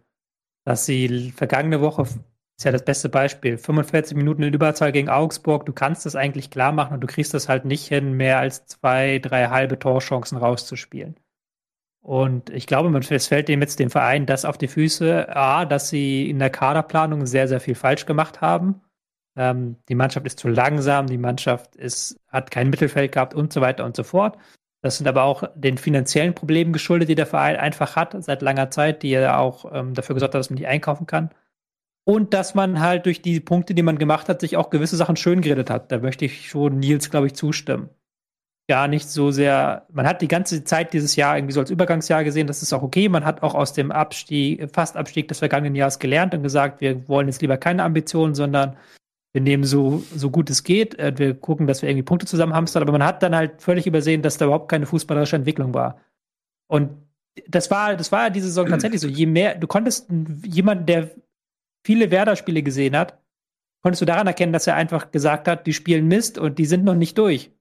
dass 0.65 0.87
sie 0.87 1.31
vergangene 1.31 1.81
Woche 1.83 2.07
ist 2.57 2.65
ja 2.65 2.73
das 2.73 2.85
beste 2.85 3.09
Beispiel. 3.09 3.59
45 3.59 4.17
Minuten 4.17 4.43
in 4.43 4.55
Überzahl 4.55 4.93
gegen 4.93 5.09
Augsburg. 5.09 5.67
Du 5.67 5.73
kannst 5.73 6.07
das 6.07 6.17
eigentlich 6.17 6.51
klar 6.51 6.73
machen 6.73 6.95
und 6.95 7.01
du 7.01 7.07
kriegst 7.07 7.35
das 7.35 7.49
halt 7.49 7.65
nicht 7.65 7.87
hin, 7.87 8.13
mehr 8.15 8.39
als 8.39 8.67
zwei, 8.67 9.19
drei 9.19 9.49
halbe 9.49 9.79
Torchancen 9.79 10.39
rauszuspielen. 10.39 11.17
Und 12.01 12.51
ich 12.51 12.67
glaube, 12.67 12.97
es 12.99 13.27
fällt 13.29 13.49
dem 13.49 13.63
jetzt 13.63 13.79
dem 13.79 13.91
Verein 13.91 14.27
das 14.27 14.45
auf 14.45 14.59
die 14.59 14.69
Füße, 14.69 15.35
A, 15.35 15.65
dass 15.65 15.89
sie 15.89 16.29
in 16.29 16.39
der 16.39 16.51
Kaderplanung 16.51 17.27
sehr, 17.27 17.49
sehr 17.49 17.61
viel 17.61 17.75
falsch 17.75 18.05
gemacht 18.07 18.41
haben. 18.43 18.83
Ähm, 19.37 19.77
die 19.89 19.95
Mannschaft 19.95 20.27
ist 20.27 20.39
zu 20.39 20.49
langsam, 20.49 21.07
die 21.07 21.19
Mannschaft 21.19 21.77
ist, 21.77 22.21
hat 22.29 22.51
kein 22.51 22.71
Mittelfeld 22.71 23.13
gehabt 23.13 23.35
und 23.35 23.53
so 23.53 23.61
weiter 23.63 23.85
und 23.85 23.97
so 23.97 24.05
fort. 24.05 24.39
Das 24.83 24.99
sind 24.99 25.09
aber 25.09 25.23
auch 25.23 25.45
den 25.55 25.79
finanziellen 25.79 26.35
Problemen 26.35 26.75
geschuldet, 26.75 27.09
die 27.09 27.15
der 27.15 27.27
Verein 27.27 27.57
einfach 27.57 27.97
hat 27.97 28.15
seit 28.23 28.43
langer 28.43 28.71
Zeit, 28.71 29.03
die 29.03 29.11
ja 29.11 29.39
auch 29.39 29.73
ähm, 29.73 29.95
dafür 29.95 30.15
gesorgt 30.15 30.35
hat, 30.35 30.41
dass 30.41 30.51
man 30.51 30.59
nicht 30.59 30.69
einkaufen 30.69 31.07
kann. 31.07 31.31
Und 32.05 32.35
dass 32.35 32.55
man 32.55 32.81
halt 32.81 33.07
durch 33.07 33.23
die 33.23 33.41
Punkte, 33.41 33.75
die 33.75 33.83
man 33.83 33.99
gemacht 33.99 34.29
hat, 34.29 34.41
sich 34.41 34.57
auch 34.57 34.71
gewisse 34.71 34.97
Sachen 34.97 35.17
schön 35.17 35.41
geredet 35.41 35.71
hat. 35.71 35.91
Da 35.91 35.99
möchte 35.99 36.27
ich 36.27 36.51
schon 36.51 36.79
Nils, 36.79 37.11
glaube 37.11 37.27
ich, 37.27 37.35
zustimmen. 37.35 37.89
Gar 38.69 38.89
nicht 38.89 39.09
so 39.09 39.31
sehr. 39.31 39.87
Man 39.93 40.07
hat 40.07 40.23
die 40.23 40.29
ganze 40.29 40.65
Zeit 40.65 40.93
dieses 40.93 41.17
Jahr 41.17 41.37
irgendwie 41.37 41.53
so 41.53 41.61
als 41.61 41.71
Übergangsjahr 41.71 42.25
gesehen, 42.25 42.47
das 42.47 42.63
ist 42.63 42.73
auch 42.73 42.83
okay. 42.83 43.09
Man 43.09 43.25
hat 43.25 43.43
auch 43.43 43.55
aus 43.55 43.73
dem 43.73 43.91
Abstieg, 43.91 44.71
Fastabstieg 44.73 45.29
des 45.29 45.39
vergangenen 45.39 45.75
Jahres 45.75 45.99
gelernt 45.99 46.35
und 46.35 46.43
gesagt, 46.43 46.81
wir 46.81 47.07
wollen 47.09 47.29
jetzt 47.29 47.43
lieber 47.43 47.57
keine 47.57 47.83
Ambitionen, 47.83 48.35
sondern 48.35 48.77
wir 49.35 49.41
nehmen 49.43 49.65
so, 49.65 50.03
so 50.15 50.31
gut 50.31 50.49
es 50.49 50.63
geht. 50.63 50.99
Äh, 50.99 51.13
wir 51.17 51.35
gucken, 51.35 51.67
dass 51.67 51.83
wir 51.83 51.89
irgendwie 51.89 52.05
Punkte 52.05 52.27
zusammen 52.27 52.55
hamstern. 52.55 52.83
Aber 52.83 52.93
man 52.93 53.05
hat 53.05 53.23
dann 53.23 53.35
halt 53.35 53.61
völlig 53.61 53.87
übersehen, 53.87 54.23
dass 54.23 54.39
da 54.39 54.47
überhaupt 54.47 54.71
keine 54.71 54.87
fußballerische 54.87 55.37
Entwicklung 55.37 55.75
war. 55.75 55.99
Und 56.69 56.91
das 57.49 57.71
war, 57.71 57.97
das 57.97 58.13
war 58.13 58.25
ja 58.25 58.31
diese 58.31 58.47
Saison 58.47 58.69
tatsächlich 58.69 59.01
so. 59.01 59.09
Je 59.09 59.27
mehr, 59.27 59.57
du 59.57 59.67
konntest 59.67 60.09
jemanden, 60.45 60.87
der 60.87 61.11
viele 61.85 62.11
Werder-Spiele 62.11 62.63
gesehen 62.63 62.97
hat, 62.97 63.19
konntest 63.83 64.03
du 64.03 64.07
daran 64.07 64.27
erkennen, 64.27 64.53
dass 64.53 64.67
er 64.67 64.77
einfach 64.77 65.11
gesagt 65.11 65.47
hat, 65.47 65.67
die 65.67 65.73
spielen 65.73 66.09
Mist 66.09 66.39
und 66.39 66.59
die 66.59 66.65
sind 66.65 66.85
noch 66.85 66.95
nicht 66.95 67.19
durch. 67.19 67.53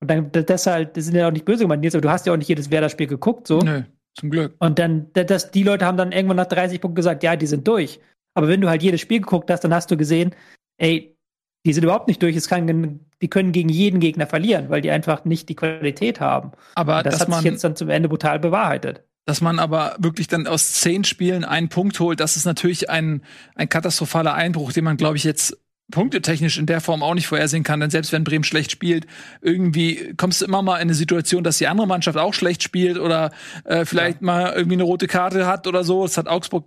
Und 0.00 0.10
dann 0.10 0.30
deshalb, 0.30 0.94
das 0.94 1.06
sind 1.06 1.16
ja 1.16 1.26
auch 1.26 1.32
nicht 1.32 1.46
böse 1.46 1.64
gemeint, 1.64 1.86
aber 1.86 2.00
du 2.02 2.10
hast 2.10 2.26
ja 2.26 2.32
auch 2.32 2.36
nicht 2.36 2.48
jedes 2.48 2.70
Werder-Spiel 2.70 3.06
geguckt, 3.06 3.46
so. 3.46 3.60
Nö, 3.60 3.82
zum 4.14 4.30
Glück. 4.30 4.54
Und 4.58 4.78
dann, 4.78 5.10
das, 5.14 5.50
die 5.50 5.62
Leute 5.62 5.86
haben 5.86 5.96
dann 5.96 6.12
irgendwann 6.12 6.36
nach 6.36 6.46
30 6.46 6.80
Punkten 6.80 6.96
gesagt, 6.96 7.22
ja, 7.22 7.36
die 7.36 7.46
sind 7.46 7.66
durch. 7.66 8.00
Aber 8.34 8.48
wenn 8.48 8.60
du 8.60 8.68
halt 8.68 8.82
jedes 8.82 9.00
Spiel 9.00 9.20
geguckt 9.20 9.50
hast, 9.50 9.64
dann 9.64 9.72
hast 9.72 9.90
du 9.90 9.96
gesehen, 9.96 10.34
ey, 10.76 11.16
die 11.64 11.72
sind 11.72 11.84
überhaupt 11.84 12.06
nicht 12.06 12.22
durch. 12.22 12.36
Es 12.36 12.48
kann, 12.48 13.00
die 13.22 13.28
können 13.28 13.52
gegen 13.52 13.70
jeden 13.70 13.98
Gegner 13.98 14.26
verlieren, 14.26 14.68
weil 14.68 14.82
die 14.82 14.90
einfach 14.90 15.24
nicht 15.24 15.48
die 15.48 15.56
Qualität 15.56 16.20
haben. 16.20 16.52
Aber 16.74 17.02
das 17.02 17.18
hat 17.20 17.32
sich 17.32 17.44
jetzt 17.44 17.64
dann 17.64 17.76
zum 17.76 17.88
Ende 17.88 18.10
brutal 18.10 18.38
bewahrheitet. 18.38 19.05
Dass 19.26 19.40
man 19.40 19.58
aber 19.58 19.96
wirklich 19.98 20.28
dann 20.28 20.46
aus 20.46 20.72
zehn 20.72 21.04
Spielen 21.04 21.44
einen 21.44 21.68
Punkt 21.68 22.00
holt, 22.00 22.20
das 22.20 22.36
ist 22.36 22.46
natürlich 22.46 22.88
ein, 22.88 23.22
ein 23.54 23.68
katastrophaler 23.68 24.34
Einbruch, 24.34 24.72
den 24.72 24.84
man, 24.84 24.96
glaube 24.96 25.16
ich, 25.16 25.24
jetzt 25.24 25.58
punktetechnisch 25.90 26.58
in 26.58 26.66
der 26.66 26.80
Form 26.80 27.02
auch 27.02 27.14
nicht 27.14 27.26
vorhersehen 27.26 27.62
kann, 27.62 27.80
denn 27.80 27.90
selbst 27.90 28.12
wenn 28.12 28.24
Bremen 28.24 28.44
schlecht 28.44 28.70
spielt, 28.70 29.06
irgendwie 29.40 30.14
kommst 30.16 30.40
du 30.40 30.44
immer 30.44 30.62
mal 30.62 30.76
in 30.76 30.82
eine 30.82 30.94
Situation, 30.94 31.44
dass 31.44 31.58
die 31.58 31.68
andere 31.68 31.86
Mannschaft 31.86 32.18
auch 32.18 32.34
schlecht 32.34 32.62
spielt 32.62 32.98
oder 32.98 33.30
äh, 33.64 33.84
vielleicht 33.84 34.20
ja. 34.20 34.26
mal 34.26 34.52
irgendwie 34.54 34.74
eine 34.74 34.82
rote 34.82 35.06
Karte 35.06 35.46
hat 35.46 35.66
oder 35.66 35.84
so. 35.84 36.02
Das 36.02 36.16
hat 36.16 36.26
Augsburg 36.26 36.64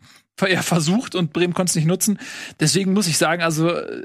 eher 0.46 0.62
versucht 0.62 1.14
und 1.14 1.32
Bremen 1.32 1.54
konnte 1.54 1.70
es 1.70 1.76
nicht 1.76 1.86
nutzen. 1.86 2.18
Deswegen 2.60 2.92
muss 2.92 3.08
ich 3.08 3.18
sagen, 3.18 3.42
also 3.42 3.70
äh, 3.70 4.04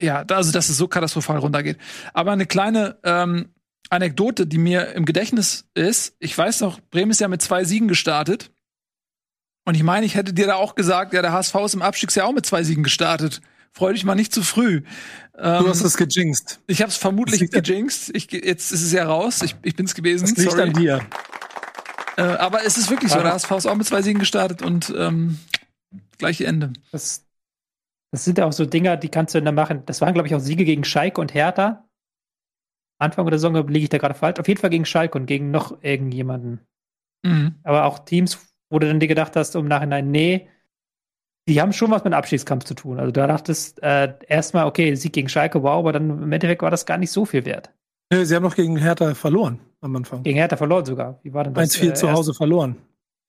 ja, 0.00 0.24
also 0.28 0.52
dass 0.52 0.68
es 0.68 0.76
so 0.76 0.88
katastrophal 0.88 1.38
runtergeht. 1.38 1.78
Aber 2.12 2.32
eine 2.32 2.46
kleine 2.46 2.96
ähm, 3.04 3.50
Anekdote, 3.90 4.46
die 4.46 4.58
mir 4.58 4.92
im 4.92 5.04
Gedächtnis 5.04 5.66
ist. 5.74 6.16
Ich 6.18 6.36
weiß 6.36 6.60
noch, 6.60 6.80
Bremen 6.90 7.10
ist 7.10 7.20
ja 7.20 7.28
mit 7.28 7.42
zwei 7.42 7.64
Siegen 7.64 7.88
gestartet. 7.88 8.50
Und 9.64 9.74
ich 9.74 9.82
meine, 9.82 10.06
ich 10.06 10.14
hätte 10.14 10.32
dir 10.32 10.46
da 10.46 10.56
auch 10.56 10.74
gesagt, 10.74 11.12
ja, 11.12 11.22
der 11.22 11.32
HSV 11.32 11.54
ist 11.64 11.74
im 11.74 11.82
Abstiegsjahr 11.82 12.26
auch 12.26 12.32
mit 12.32 12.46
zwei 12.46 12.64
Siegen 12.64 12.82
gestartet. 12.82 13.40
Freu 13.70 13.92
dich 13.92 14.04
mal 14.04 14.14
nicht 14.14 14.34
zu 14.34 14.42
früh. 14.42 14.82
Ähm, 15.38 15.62
du 15.62 15.68
hast 15.68 15.82
es 15.82 15.96
gejinxt. 15.96 16.60
Ich 16.66 16.82
habe 16.82 16.90
es 16.90 16.96
vermutlich 16.96 17.50
gejinxt. 17.50 18.10
Ich, 18.14 18.30
jetzt 18.30 18.72
ist 18.72 18.82
es 18.82 18.92
ja 18.92 19.04
raus. 19.04 19.40
Ich, 19.42 19.56
ich 19.62 19.76
bin's 19.76 19.94
gewesen. 19.94 20.26
Das 20.28 20.36
liegt 20.36 20.50
Sorry. 20.50 20.62
an 20.62 20.72
dir. 20.74 21.00
Äh, 22.16 22.22
aber 22.22 22.64
es 22.64 22.76
ist 22.76 22.90
wirklich 22.90 23.10
so. 23.10 23.20
Der 23.20 23.32
HSV 23.32 23.50
ist 23.52 23.66
auch 23.66 23.74
mit 23.74 23.86
zwei 23.86 24.02
Siegen 24.02 24.18
gestartet 24.18 24.62
und 24.62 24.92
ähm, 24.96 25.38
gleiche 26.18 26.44
Ende. 26.44 26.72
Das, 26.90 27.24
das 28.10 28.24
sind 28.24 28.36
ja 28.36 28.46
auch 28.46 28.52
so 28.52 28.66
Dinger, 28.66 28.96
die 28.96 29.08
kannst 29.08 29.34
du 29.34 29.40
dann 29.40 29.54
machen. 29.54 29.84
Das 29.86 30.00
waren, 30.02 30.12
glaube 30.12 30.28
ich, 30.28 30.34
auch 30.34 30.40
Siege 30.40 30.64
gegen 30.64 30.84
Schalke 30.84 31.20
und 31.20 31.32
Hertha. 31.32 31.88
Anfang 33.02 33.26
der 33.26 33.38
Saison 33.38 33.54
liege 33.68 33.84
ich 33.84 33.90
da 33.90 33.98
gerade 33.98 34.14
falsch. 34.14 34.40
Auf 34.40 34.48
jeden 34.48 34.60
Fall 34.60 34.70
gegen 34.70 34.84
Schalke 34.84 35.18
und 35.18 35.26
gegen 35.26 35.50
noch 35.50 35.82
irgendjemanden. 35.82 36.60
Mhm. 37.24 37.56
Aber 37.62 37.84
auch 37.84 38.00
Teams, 38.00 38.38
wo 38.70 38.78
du 38.78 38.86
dann 38.86 39.00
dir 39.00 39.08
gedacht 39.08 39.36
hast, 39.36 39.54
im 39.54 39.68
Nachhinein, 39.68 40.10
nee, 40.10 40.48
die 41.48 41.60
haben 41.60 41.72
schon 41.72 41.90
was 41.90 42.04
mit 42.04 42.12
Abschiedskampf 42.12 42.64
zu 42.64 42.74
tun. 42.74 42.98
Also 42.98 43.10
da 43.10 43.26
dachtest 43.26 43.82
äh, 43.82 44.14
erstmal, 44.28 44.66
okay, 44.66 44.94
Sieg 44.94 45.12
gegen 45.12 45.28
Schalke, 45.28 45.62
wow, 45.62 45.78
aber 45.78 45.92
dann 45.92 46.10
im 46.22 46.32
Endeffekt 46.32 46.62
war 46.62 46.70
das 46.70 46.86
gar 46.86 46.98
nicht 46.98 47.10
so 47.10 47.24
viel 47.24 47.44
wert. 47.44 47.70
Nee, 48.12 48.24
sie 48.24 48.36
haben 48.36 48.42
noch 48.42 48.54
gegen 48.54 48.76
Hertha 48.76 49.14
verloren 49.14 49.58
am 49.80 49.96
Anfang. 49.96 50.22
Gegen 50.22 50.36
Hertha 50.36 50.56
verloren 50.56 50.84
sogar. 50.84 51.18
Wie 51.22 51.32
war 51.32 51.44
denn 51.44 51.54
das? 51.54 51.76
1-4 51.76 51.90
äh, 51.90 51.94
zu 51.94 52.12
Hause 52.12 52.34
verloren. 52.34 52.76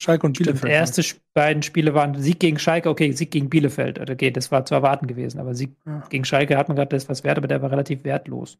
Schalke 0.01 0.27
und 0.27 0.37
Bielefeld. 0.37 0.63
Die 0.63 0.75
ersten 0.75 1.03
beiden 1.33 1.63
Spiele 1.63 1.93
waren 1.93 2.19
Sieg 2.21 2.39
gegen 2.39 2.59
Schalke, 2.59 2.89
okay, 2.89 3.11
Sieg 3.13 3.31
gegen 3.31 3.49
Bielefeld. 3.49 3.99
Okay, 4.09 4.31
das 4.31 4.51
war 4.51 4.65
zu 4.65 4.75
erwarten 4.75 5.07
gewesen, 5.07 5.39
aber 5.39 5.55
Sieg 5.55 5.75
ja. 5.85 6.03
gegen 6.09 6.25
Schalke 6.25 6.57
hat 6.57 6.67
man 6.67 6.75
gerade 6.75 6.89
das 6.89 7.07
was 7.09 7.23
wert, 7.23 7.37
aber 7.37 7.47
der 7.47 7.61
war 7.61 7.71
relativ 7.71 8.03
wertlos. 8.03 8.59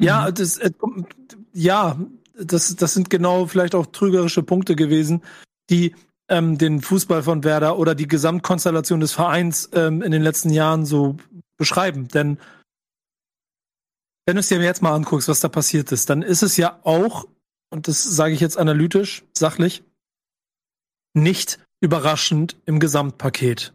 Ja, 0.00 0.28
mhm. 0.28 0.34
das, 0.34 0.58
äh, 0.58 0.70
ja, 1.52 1.98
das, 2.34 2.76
das 2.76 2.94
sind 2.94 3.10
genau 3.10 3.46
vielleicht 3.46 3.74
auch 3.74 3.86
trügerische 3.86 4.42
Punkte 4.42 4.76
gewesen, 4.76 5.22
die 5.70 5.94
ähm, 6.28 6.58
den 6.58 6.80
Fußball 6.80 7.22
von 7.22 7.44
Werder 7.44 7.78
oder 7.78 7.94
die 7.94 8.08
Gesamtkonstellation 8.08 9.00
des 9.00 9.12
Vereins 9.12 9.70
ähm, 9.72 10.02
in 10.02 10.12
den 10.12 10.22
letzten 10.22 10.50
Jahren 10.50 10.84
so 10.84 11.16
beschreiben. 11.56 12.08
Denn 12.08 12.38
wenn 14.26 14.36
du 14.36 14.40
es 14.40 14.48
dir 14.48 14.60
jetzt 14.60 14.82
mal 14.82 14.94
anguckst, 14.94 15.28
was 15.28 15.40
da 15.40 15.48
passiert 15.48 15.92
ist, 15.92 16.10
dann 16.10 16.22
ist 16.22 16.42
es 16.42 16.56
ja 16.56 16.80
auch, 16.82 17.28
und 17.70 17.88
das 17.88 18.02
sage 18.02 18.34
ich 18.34 18.40
jetzt 18.40 18.58
analytisch, 18.58 19.24
sachlich, 19.36 19.84
nicht 21.14 21.60
überraschend 21.80 22.56
im 22.66 22.80
Gesamtpaket. 22.80 23.72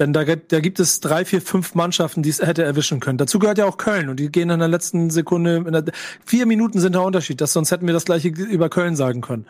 Denn 0.00 0.12
da, 0.12 0.24
da 0.24 0.60
gibt 0.60 0.78
es 0.78 1.00
drei, 1.00 1.24
vier, 1.24 1.42
fünf 1.42 1.74
Mannschaften, 1.74 2.22
die 2.22 2.28
es 2.28 2.40
hätte 2.40 2.62
erwischen 2.62 3.00
können. 3.00 3.18
Dazu 3.18 3.38
gehört 3.38 3.58
ja 3.58 3.66
auch 3.66 3.78
Köln 3.78 4.08
und 4.08 4.20
die 4.20 4.30
gehen 4.30 4.50
in 4.50 4.60
der 4.60 4.68
letzten 4.68 5.10
Sekunde, 5.10 5.64
der, 5.64 5.92
vier 6.24 6.46
Minuten 6.46 6.78
sind 6.78 6.94
der 6.94 7.02
Unterschied, 7.02 7.40
das, 7.40 7.52
sonst 7.52 7.72
hätten 7.72 7.86
wir 7.86 7.94
das 7.94 8.04
gleiche 8.04 8.28
über 8.28 8.68
Köln 8.68 8.94
sagen 8.94 9.20
können. 9.20 9.46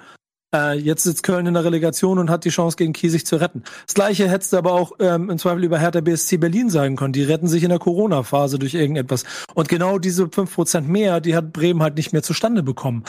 Äh, 0.55 0.79
jetzt 0.79 1.05
sitzt 1.05 1.23
Köln 1.23 1.47
in 1.47 1.55
der 1.55 1.65
Relegation 1.65 2.19
und 2.19 2.31
hat 2.31 2.47
die 2.47 2.51
Chance, 2.51 2.77
gegen 2.77 2.95
Kiesig 2.95 3.27
zu 3.27 3.37
retten. 3.37 3.63
Das 3.87 3.95
gleiche 3.95 4.29
hättest 4.29 4.55
du 4.55 4.57
aber 4.57 4.73
auch 4.73 4.93
ähm, 4.99 5.29
im 5.29 5.39
Zweifel 5.39 5.65
über 5.65 5.79
Hertha 5.79 6.01
BSC 6.01 6.39
Berlin 6.39 6.71
sagen 6.71 6.97
können. 6.97 7.13
Die 7.13 7.23
retten 7.23 7.49
sich 7.49 7.63
in 7.63 7.69
der 7.69 7.79
Corona-Phase 7.79 8.59
durch 8.59 8.73
irgendetwas. 8.73 9.25
Und 9.55 9.69
genau 9.69 9.99
diese 9.99 10.31
fünf 10.31 10.55
Prozent 10.55 10.89
mehr, 10.89 11.21
die 11.21 11.37
hat 11.37 11.53
Bremen 11.53 11.83
halt 11.83 11.97
nicht 11.97 12.15
mehr 12.15 12.23
zustande 12.23 12.63
bekommen. 12.63 13.05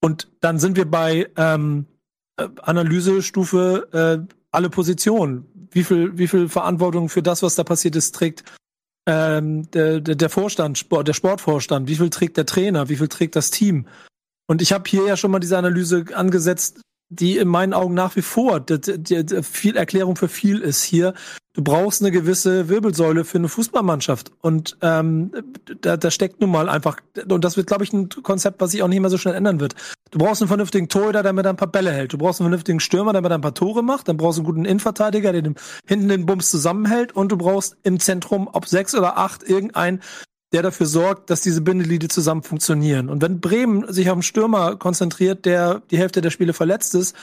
Und 0.00 0.28
dann 0.40 0.60
sind 0.60 0.76
wir 0.76 0.88
bei 0.88 1.28
ähm, 1.36 1.86
äh, 2.36 2.46
Analysestufe 2.62 3.88
äh, 4.28 4.34
alle 4.52 4.70
Positionen. 4.70 5.46
Wie 5.70 5.84
viel, 5.84 6.16
wie 6.18 6.28
viel 6.28 6.48
Verantwortung 6.48 7.08
für 7.08 7.22
das, 7.22 7.42
was 7.42 7.54
da 7.54 7.64
passiert 7.64 7.96
ist, 7.96 8.14
trägt 8.14 8.44
ähm, 9.06 9.70
der, 9.72 10.00
der, 10.00 10.30
Vorstand, 10.30 10.84
der 10.90 11.12
Sportvorstand? 11.12 11.88
Wie 11.88 11.96
viel 11.96 12.10
trägt 12.10 12.36
der 12.36 12.46
Trainer? 12.46 12.88
Wie 12.88 12.96
viel 12.96 13.08
trägt 13.08 13.36
das 13.36 13.50
Team? 13.50 13.86
Und 14.46 14.62
ich 14.62 14.72
habe 14.72 14.88
hier 14.88 15.06
ja 15.06 15.16
schon 15.16 15.30
mal 15.30 15.40
diese 15.40 15.58
Analyse 15.58 16.04
angesetzt, 16.14 16.80
die 17.08 17.38
in 17.38 17.48
meinen 17.48 17.74
Augen 17.74 17.94
nach 17.94 18.16
wie 18.16 18.22
vor 18.22 18.60
die, 18.60 18.80
die, 18.80 19.24
die 19.24 19.42
viel 19.42 19.76
Erklärung 19.76 20.16
für 20.16 20.28
viel 20.28 20.60
ist 20.60 20.82
hier. 20.82 21.14
Du 21.52 21.62
brauchst 21.62 22.02
eine 22.02 22.10
gewisse 22.10 22.68
Wirbelsäule 22.68 23.24
für 23.24 23.38
eine 23.38 23.48
Fußballmannschaft. 23.48 24.32
Und 24.40 24.76
ähm, 24.82 25.30
da, 25.82 25.96
da 25.96 26.10
steckt 26.10 26.40
nun 26.40 26.50
mal 26.50 26.68
einfach, 26.68 26.98
und 27.28 27.44
das 27.44 27.56
wird, 27.56 27.68
glaube 27.68 27.84
ich, 27.84 27.92
ein 27.92 28.08
Konzept, 28.08 28.60
was 28.60 28.72
sich 28.72 28.82
auch 28.82 28.88
nicht 28.88 29.00
mehr 29.00 29.10
so 29.10 29.18
schnell 29.18 29.36
ändern 29.36 29.60
wird. 29.60 29.76
Du 30.10 30.18
brauchst 30.18 30.42
einen 30.42 30.48
vernünftigen 30.48 30.88
Torhüter, 30.88 31.22
der 31.22 31.32
mir 31.32 31.44
ein 31.44 31.56
paar 31.56 31.70
Bälle 31.70 31.92
hält. 31.92 32.12
Du 32.12 32.18
brauchst 32.18 32.40
einen 32.40 32.46
vernünftigen 32.46 32.80
Stürmer, 32.80 33.12
der 33.12 33.22
mir 33.22 33.30
ein 33.30 33.40
paar 33.40 33.54
Tore 33.54 33.84
macht. 33.84 34.08
Dann 34.08 34.16
brauchst 34.16 34.38
du 34.38 34.42
einen 34.42 34.46
guten 34.46 34.64
Innenverteidiger, 34.64 35.32
der 35.32 35.42
den, 35.42 35.54
hinten 35.86 36.08
den 36.08 36.26
Bums 36.26 36.50
zusammenhält. 36.50 37.12
Und 37.12 37.30
du 37.30 37.36
brauchst 37.36 37.76
im 37.84 38.00
Zentrum, 38.00 38.48
ob 38.52 38.66
sechs 38.66 38.94
oder 38.94 39.16
acht, 39.16 39.48
irgendein 39.48 40.00
der 40.54 40.62
dafür 40.62 40.86
sorgt, 40.86 41.30
dass 41.30 41.40
diese 41.40 41.60
Bindeglieder 41.60 42.08
zusammen 42.08 42.44
funktionieren. 42.44 43.08
Und 43.10 43.20
wenn 43.20 43.40
Bremen 43.40 43.92
sich 43.92 44.08
auf 44.08 44.14
einen 44.14 44.22
Stürmer 44.22 44.76
konzentriert, 44.76 45.44
der 45.44 45.82
die 45.90 45.98
Hälfte 45.98 46.20
der 46.20 46.30
Spiele 46.30 46.52
verletzt 46.52 46.94
ist, 46.94 47.16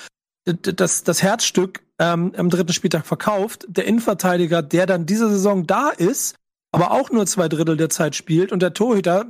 das, 0.43 1.03
das 1.03 1.23
Herzstück 1.23 1.81
ähm, 1.97 2.33
am 2.35 2.49
dritten 2.49 2.73
Spieltag 2.73 3.05
verkauft, 3.05 3.65
der 3.69 3.85
Innenverteidiger, 3.85 4.61
der 4.61 4.85
dann 4.85 5.05
diese 5.05 5.29
Saison 5.29 5.65
da 5.65 5.89
ist, 5.89 6.35
aber 6.73 6.91
auch 6.91 7.09
nur 7.09 7.25
zwei 7.25 7.47
Drittel 7.47 7.77
der 7.77 7.89
Zeit 7.89 8.15
spielt 8.15 8.51
und 8.51 8.61
der 8.61 8.73
Torhüter 8.73 9.25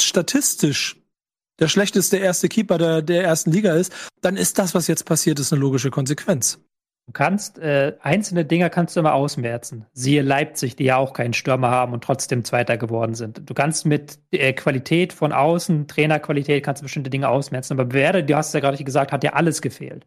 statistisch 0.00 1.00
der 1.60 1.68
schlechteste 1.68 2.16
erste 2.16 2.48
Keeper 2.48 2.78
der, 2.78 3.02
der 3.02 3.22
ersten 3.22 3.52
Liga 3.52 3.74
ist, 3.74 3.92
dann 4.20 4.36
ist 4.36 4.58
das, 4.58 4.74
was 4.74 4.88
jetzt 4.88 5.04
passiert, 5.04 5.38
ist 5.38 5.52
eine 5.52 5.60
logische 5.60 5.90
Konsequenz. 5.90 6.58
Du 7.06 7.12
kannst, 7.12 7.58
äh, 7.58 7.96
einzelne 8.00 8.46
Dinger 8.46 8.70
kannst 8.70 8.96
du 8.96 9.00
immer 9.00 9.14
ausmerzen. 9.14 9.86
Siehe 9.92 10.22
Leipzig, 10.22 10.76
die 10.76 10.84
ja 10.84 10.96
auch 10.96 11.12
keinen 11.12 11.34
Stürmer 11.34 11.70
haben 11.70 11.92
und 11.92 12.02
trotzdem 12.02 12.44
Zweiter 12.44 12.78
geworden 12.78 13.14
sind. 13.14 13.48
Du 13.48 13.52
kannst 13.52 13.84
mit 13.84 14.18
äh, 14.30 14.54
Qualität 14.54 15.12
von 15.12 15.32
außen, 15.32 15.86
Trainerqualität, 15.86 16.64
kannst 16.64 16.80
du 16.80 16.84
bestimmte 16.84 17.10
Dinge 17.10 17.28
ausmerzen. 17.28 17.78
Aber 17.78 17.92
Werder, 17.92 18.22
du 18.22 18.34
hast 18.34 18.54
ja 18.54 18.60
gerade 18.60 18.82
gesagt, 18.82 19.12
hat 19.12 19.22
ja 19.22 19.34
alles 19.34 19.60
gefehlt. 19.60 20.06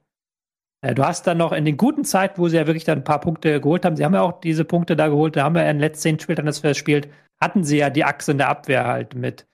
Äh, 0.82 0.96
du 0.96 1.06
hast 1.06 1.28
dann 1.28 1.38
noch 1.38 1.52
in 1.52 1.66
den 1.66 1.78
guten 1.78 2.04
Zeiten, 2.04 2.40
wo 2.40 2.48
sie 2.48 2.58
ja 2.58 2.68
wirklich 2.68 2.84
dann 2.84 3.00
ein 3.00 3.04
paar 3.04 3.22
Punkte 3.22 3.62
geholt 3.62 3.86
haben, 3.86 3.96
sie 3.96 4.06
haben 4.06 4.14
ja 4.14 4.22
auch 4.22 4.40
diese 4.40 4.66
Punkte 4.66 4.96
da 4.96 5.08
geholt, 5.08 5.36
da 5.36 5.44
haben 5.44 5.56
wir 5.56 5.64
ja 5.64 5.70
in 5.70 5.78
den 5.78 5.82
letzten 5.82 6.02
zehn 6.02 6.20
Spieltagen 6.20 6.48
das 6.48 6.60
verspielt, 6.60 7.10
hatten 7.42 7.64
sie 7.64 7.78
ja 7.78 7.90
die 7.90 8.06
Achse 8.06 8.32
in 8.32 8.38
der 8.38 8.50
Abwehr 8.50 8.86
halt 8.86 9.16
mit 9.16 9.48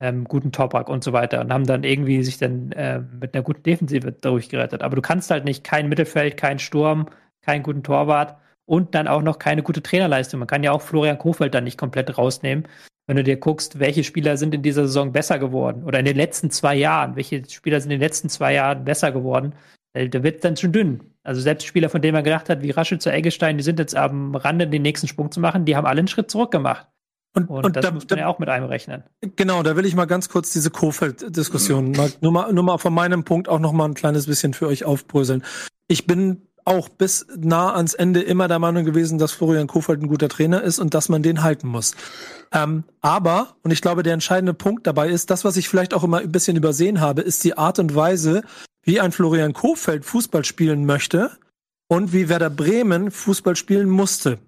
ähm, 0.00 0.24
guten 0.24 0.52
Toprak 0.52 0.88
und 0.88 1.04
so 1.04 1.12
weiter 1.12 1.40
und 1.40 1.52
haben 1.52 1.66
dann 1.66 1.84
irgendwie 1.84 2.22
sich 2.22 2.38
dann 2.38 2.72
äh, 2.72 3.00
mit 3.20 3.34
einer 3.34 3.42
guten 3.42 3.62
Defensive 3.62 4.12
durchgerettet. 4.12 4.82
Aber 4.82 4.96
du 4.96 5.02
kannst 5.02 5.30
halt 5.30 5.44
nicht 5.44 5.62
kein 5.62 5.88
Mittelfeld, 5.88 6.36
kein 6.36 6.58
Sturm, 6.58 7.06
keinen 7.42 7.62
guten 7.62 7.82
Torwart 7.82 8.36
und 8.64 8.94
dann 8.94 9.08
auch 9.08 9.22
noch 9.22 9.38
keine 9.38 9.62
gute 9.62 9.82
Trainerleistung. 9.82 10.40
Man 10.40 10.48
kann 10.48 10.62
ja 10.62 10.72
auch 10.72 10.82
Florian 10.82 11.18
Kofeld 11.18 11.54
dann 11.54 11.64
nicht 11.64 11.78
komplett 11.78 12.16
rausnehmen. 12.16 12.66
Wenn 13.06 13.16
du 13.16 13.24
dir 13.24 13.36
guckst, 13.36 13.78
welche 13.78 14.04
Spieler 14.04 14.36
sind 14.36 14.54
in 14.54 14.62
dieser 14.62 14.86
Saison 14.86 15.12
besser 15.12 15.38
geworden 15.38 15.84
oder 15.84 15.98
in 15.98 16.04
den 16.04 16.16
letzten 16.16 16.50
zwei 16.50 16.76
Jahren, 16.76 17.16
welche 17.16 17.42
Spieler 17.48 17.80
sind 17.80 17.90
in 17.90 17.98
den 17.98 18.06
letzten 18.06 18.28
zwei 18.28 18.54
Jahren 18.54 18.84
besser 18.84 19.10
geworden, 19.12 19.54
äh, 19.92 20.08
da 20.08 20.22
wird 20.22 20.44
dann 20.44 20.56
schon 20.56 20.72
dünn. 20.72 21.00
Also 21.22 21.40
selbst 21.40 21.66
Spieler, 21.66 21.90
von 21.90 22.00
denen 22.00 22.14
man 22.14 22.24
gedacht 22.24 22.48
hat, 22.48 22.62
wie 22.62 22.70
Raschel 22.70 22.98
Eggestein, 23.04 23.58
die 23.58 23.64
sind 23.64 23.78
jetzt 23.78 23.96
am 23.96 24.34
Rande, 24.34 24.66
den 24.66 24.82
nächsten 24.82 25.08
Sprung 25.08 25.30
zu 25.30 25.40
machen, 25.40 25.64
die 25.64 25.76
haben 25.76 25.86
alle 25.86 25.98
einen 25.98 26.08
Schritt 26.08 26.30
zurück 26.30 26.50
gemacht. 26.50 26.86
Und, 27.32 27.48
und, 27.48 27.64
und 27.64 27.76
das 27.76 27.84
da, 27.84 27.90
muss 27.92 28.08
man 28.08 28.18
ja 28.18 28.26
auch 28.26 28.38
mit 28.40 28.48
einrechnen. 28.48 29.04
Genau, 29.36 29.62
da 29.62 29.76
will 29.76 29.86
ich 29.86 29.94
mal 29.94 30.06
ganz 30.06 30.28
kurz 30.28 30.50
diese 30.50 30.70
Kofeld-Diskussion 30.70 31.92
mal, 31.92 32.10
nur, 32.20 32.32
mal, 32.32 32.52
nur 32.52 32.64
mal 32.64 32.78
von 32.78 32.92
meinem 32.92 33.24
Punkt 33.24 33.48
auch 33.48 33.60
noch 33.60 33.72
mal 33.72 33.84
ein 33.84 33.94
kleines 33.94 34.26
bisschen 34.26 34.52
für 34.52 34.66
euch 34.66 34.84
aufbröseln. 34.84 35.44
Ich 35.86 36.06
bin 36.06 36.42
auch 36.64 36.88
bis 36.88 37.26
nah 37.36 37.74
ans 37.74 37.94
Ende 37.94 38.20
immer 38.20 38.48
der 38.48 38.58
Meinung 38.58 38.84
gewesen, 38.84 39.18
dass 39.18 39.32
Florian 39.32 39.66
Kofeld 39.66 40.02
ein 40.02 40.08
guter 40.08 40.28
Trainer 40.28 40.62
ist 40.62 40.78
und 40.78 40.94
dass 40.94 41.08
man 41.08 41.22
den 41.22 41.42
halten 41.42 41.68
muss. 41.68 41.94
Ähm, 42.52 42.84
aber, 43.00 43.56
und 43.62 43.70
ich 43.70 43.80
glaube, 43.80 44.02
der 44.02 44.14
entscheidende 44.14 44.54
Punkt 44.54 44.86
dabei 44.86 45.08
ist, 45.08 45.30
das, 45.30 45.44
was 45.44 45.56
ich 45.56 45.68
vielleicht 45.68 45.94
auch 45.94 46.04
immer 46.04 46.18
ein 46.18 46.32
bisschen 46.32 46.56
übersehen 46.56 47.00
habe, 47.00 47.22
ist 47.22 47.44
die 47.44 47.56
Art 47.56 47.78
und 47.78 47.94
Weise, 47.94 48.42
wie 48.82 49.00
ein 49.00 49.12
Florian 49.12 49.52
Kofeld 49.52 50.04
Fußball 50.04 50.44
spielen 50.44 50.84
möchte 50.84 51.30
und 51.88 52.12
wie 52.12 52.28
Werder 52.28 52.50
Bremen 52.50 53.10
Fußball 53.10 53.56
spielen 53.56 53.88
musste. 53.88 54.38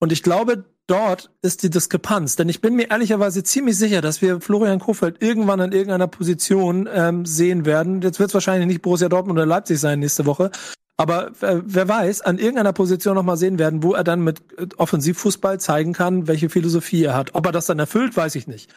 Und 0.00 0.12
ich 0.12 0.22
glaube, 0.22 0.64
dort 0.86 1.30
ist 1.42 1.62
die 1.62 1.70
Diskrepanz. 1.70 2.36
Denn 2.36 2.48
ich 2.48 2.60
bin 2.60 2.74
mir 2.74 2.90
ehrlicherweise 2.90 3.42
ziemlich 3.42 3.76
sicher, 3.76 4.00
dass 4.00 4.22
wir 4.22 4.40
Florian 4.40 4.80
Kofeld 4.80 5.22
irgendwann 5.22 5.60
an 5.60 5.72
irgendeiner 5.72 6.08
Position 6.08 6.88
ähm, 6.92 7.26
sehen 7.26 7.64
werden. 7.64 8.02
Jetzt 8.02 8.18
wird 8.18 8.30
es 8.30 8.34
wahrscheinlich 8.34 8.66
nicht 8.66 8.82
Borussia 8.82 9.08
Dortmund 9.08 9.38
oder 9.38 9.46
Leipzig 9.46 9.80
sein 9.80 10.00
nächste 10.00 10.26
Woche. 10.26 10.50
Aber 10.96 11.32
äh, 11.42 11.60
wer 11.64 11.88
weiß, 11.88 12.20
an 12.20 12.38
irgendeiner 12.38 12.72
Position 12.72 13.16
noch 13.16 13.24
mal 13.24 13.36
sehen 13.36 13.58
werden, 13.58 13.82
wo 13.82 13.94
er 13.94 14.04
dann 14.04 14.22
mit 14.22 14.40
äh, 14.56 14.68
Offensivfußball 14.76 15.58
zeigen 15.58 15.92
kann, 15.92 16.28
welche 16.28 16.48
Philosophie 16.48 17.04
er 17.04 17.16
hat. 17.16 17.34
Ob 17.34 17.46
er 17.46 17.52
das 17.52 17.66
dann 17.66 17.78
erfüllt, 17.78 18.16
weiß 18.16 18.36
ich 18.36 18.46
nicht. 18.46 18.72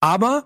Aber 0.00 0.44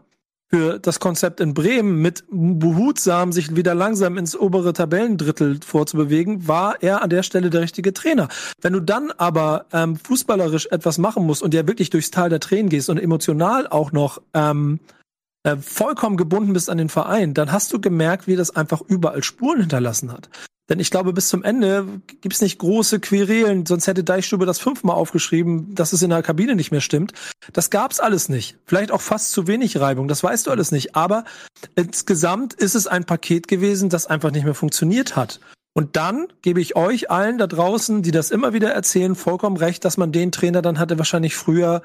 für 0.53 0.79
das 0.79 1.01
Konzept 1.01 1.41
in 1.41 1.55
Bremen 1.55 2.03
mit 2.03 2.25
behutsam 2.31 3.33
sich 3.33 3.57
wieder 3.57 3.75
langsam 3.75 4.19
ins 4.19 4.37
obere 4.37 4.75
Tabellendrittel 4.75 5.61
vorzubewegen, 5.65 6.47
war 6.47 6.83
er 6.83 7.03
an 7.03 7.09
der 7.09 7.23
Stelle 7.23 7.49
der 7.49 7.63
richtige 7.63 7.95
Trainer. 7.95 8.29
Wenn 8.61 8.75
du 8.75 8.81
dann 8.81 9.11
aber 9.17 9.65
ähm, 9.73 9.97
fußballerisch 9.97 10.67
etwas 10.71 10.99
machen 10.99 11.25
musst 11.25 11.43
und 11.43 11.55
ja 11.55 11.67
wirklich 11.67 11.89
durchs 11.89 12.11
Tal 12.11 12.29
der 12.29 12.41
Tränen 12.41 12.69
gehst 12.69 12.91
und 12.91 12.99
emotional 12.99 13.67
auch 13.67 13.93
noch 13.93 14.21
ähm, 14.35 14.79
äh, 15.45 15.57
vollkommen 15.57 16.17
gebunden 16.17 16.53
bist 16.53 16.71
an 16.71 16.79
den 16.79 16.89
Verein, 16.89 17.35
dann 17.35 17.53
hast 17.53 17.73
du 17.73 17.81
gemerkt, 17.81 18.27
wie 18.27 18.37
das 18.37 18.55
einfach 18.55 18.81
überall 18.81 19.23
Spuren 19.23 19.61
hinterlassen 19.61 20.13
hat. 20.13 20.29
Denn 20.69 20.79
ich 20.79 20.91
glaube, 20.91 21.13
bis 21.13 21.29
zum 21.29 21.43
Ende 21.43 21.87
gibt's 22.21 22.41
nicht 22.41 22.59
große 22.59 23.01
Querelen, 23.01 23.67
sonst 23.67 23.89
hätte 23.89 24.05
Deichstube 24.05 24.47
das 24.47 24.61
fünfmal 24.61 24.97
aufgeschrieben, 24.97 25.75
dass 25.75 25.93
es 25.93 26.03
in 26.03 26.11
der 26.11 26.23
Kabine 26.23 26.55
nicht 26.55 26.71
mehr 26.71 26.81
stimmt. 26.81 27.13
Das 27.53 27.69
gab's 27.69 28.01
alles 28.01 28.29
nicht. 28.29 28.57
Vielleicht 28.65 28.93
auch 28.93 29.01
fast 29.01 29.33
zu 29.33 29.47
wenig 29.47 29.81
Reibung, 29.81 30.09
das 30.09 30.23
weißt 30.23 30.47
du 30.47 30.51
alles 30.51 30.71
nicht. 30.71 30.95
Aber 30.95 31.25
insgesamt 31.75 32.55
ist 32.55 32.75
es 32.75 32.87
ein 32.87 33.05
Paket 33.05 33.49
gewesen, 33.49 33.89
das 33.89 34.07
einfach 34.07 34.31
nicht 34.31 34.45
mehr 34.45 34.55
funktioniert 34.55 35.17
hat. 35.17 35.41
Und 35.75 35.97
dann 35.97 36.29
gebe 36.43 36.61
ich 36.61 36.77
euch 36.77 37.11
allen 37.11 37.39
da 37.39 37.47
draußen, 37.47 38.03
die 38.03 38.11
das 38.11 38.31
immer 38.31 38.53
wieder 38.53 38.71
erzählen, 38.71 39.15
vollkommen 39.15 39.57
recht, 39.57 39.85
dass 39.85 39.97
man 39.97 40.13
den 40.13 40.31
Trainer 40.31 40.63
dann 40.63 40.79
hatte 40.79 40.99
wahrscheinlich 40.99 41.35
früher 41.35 41.83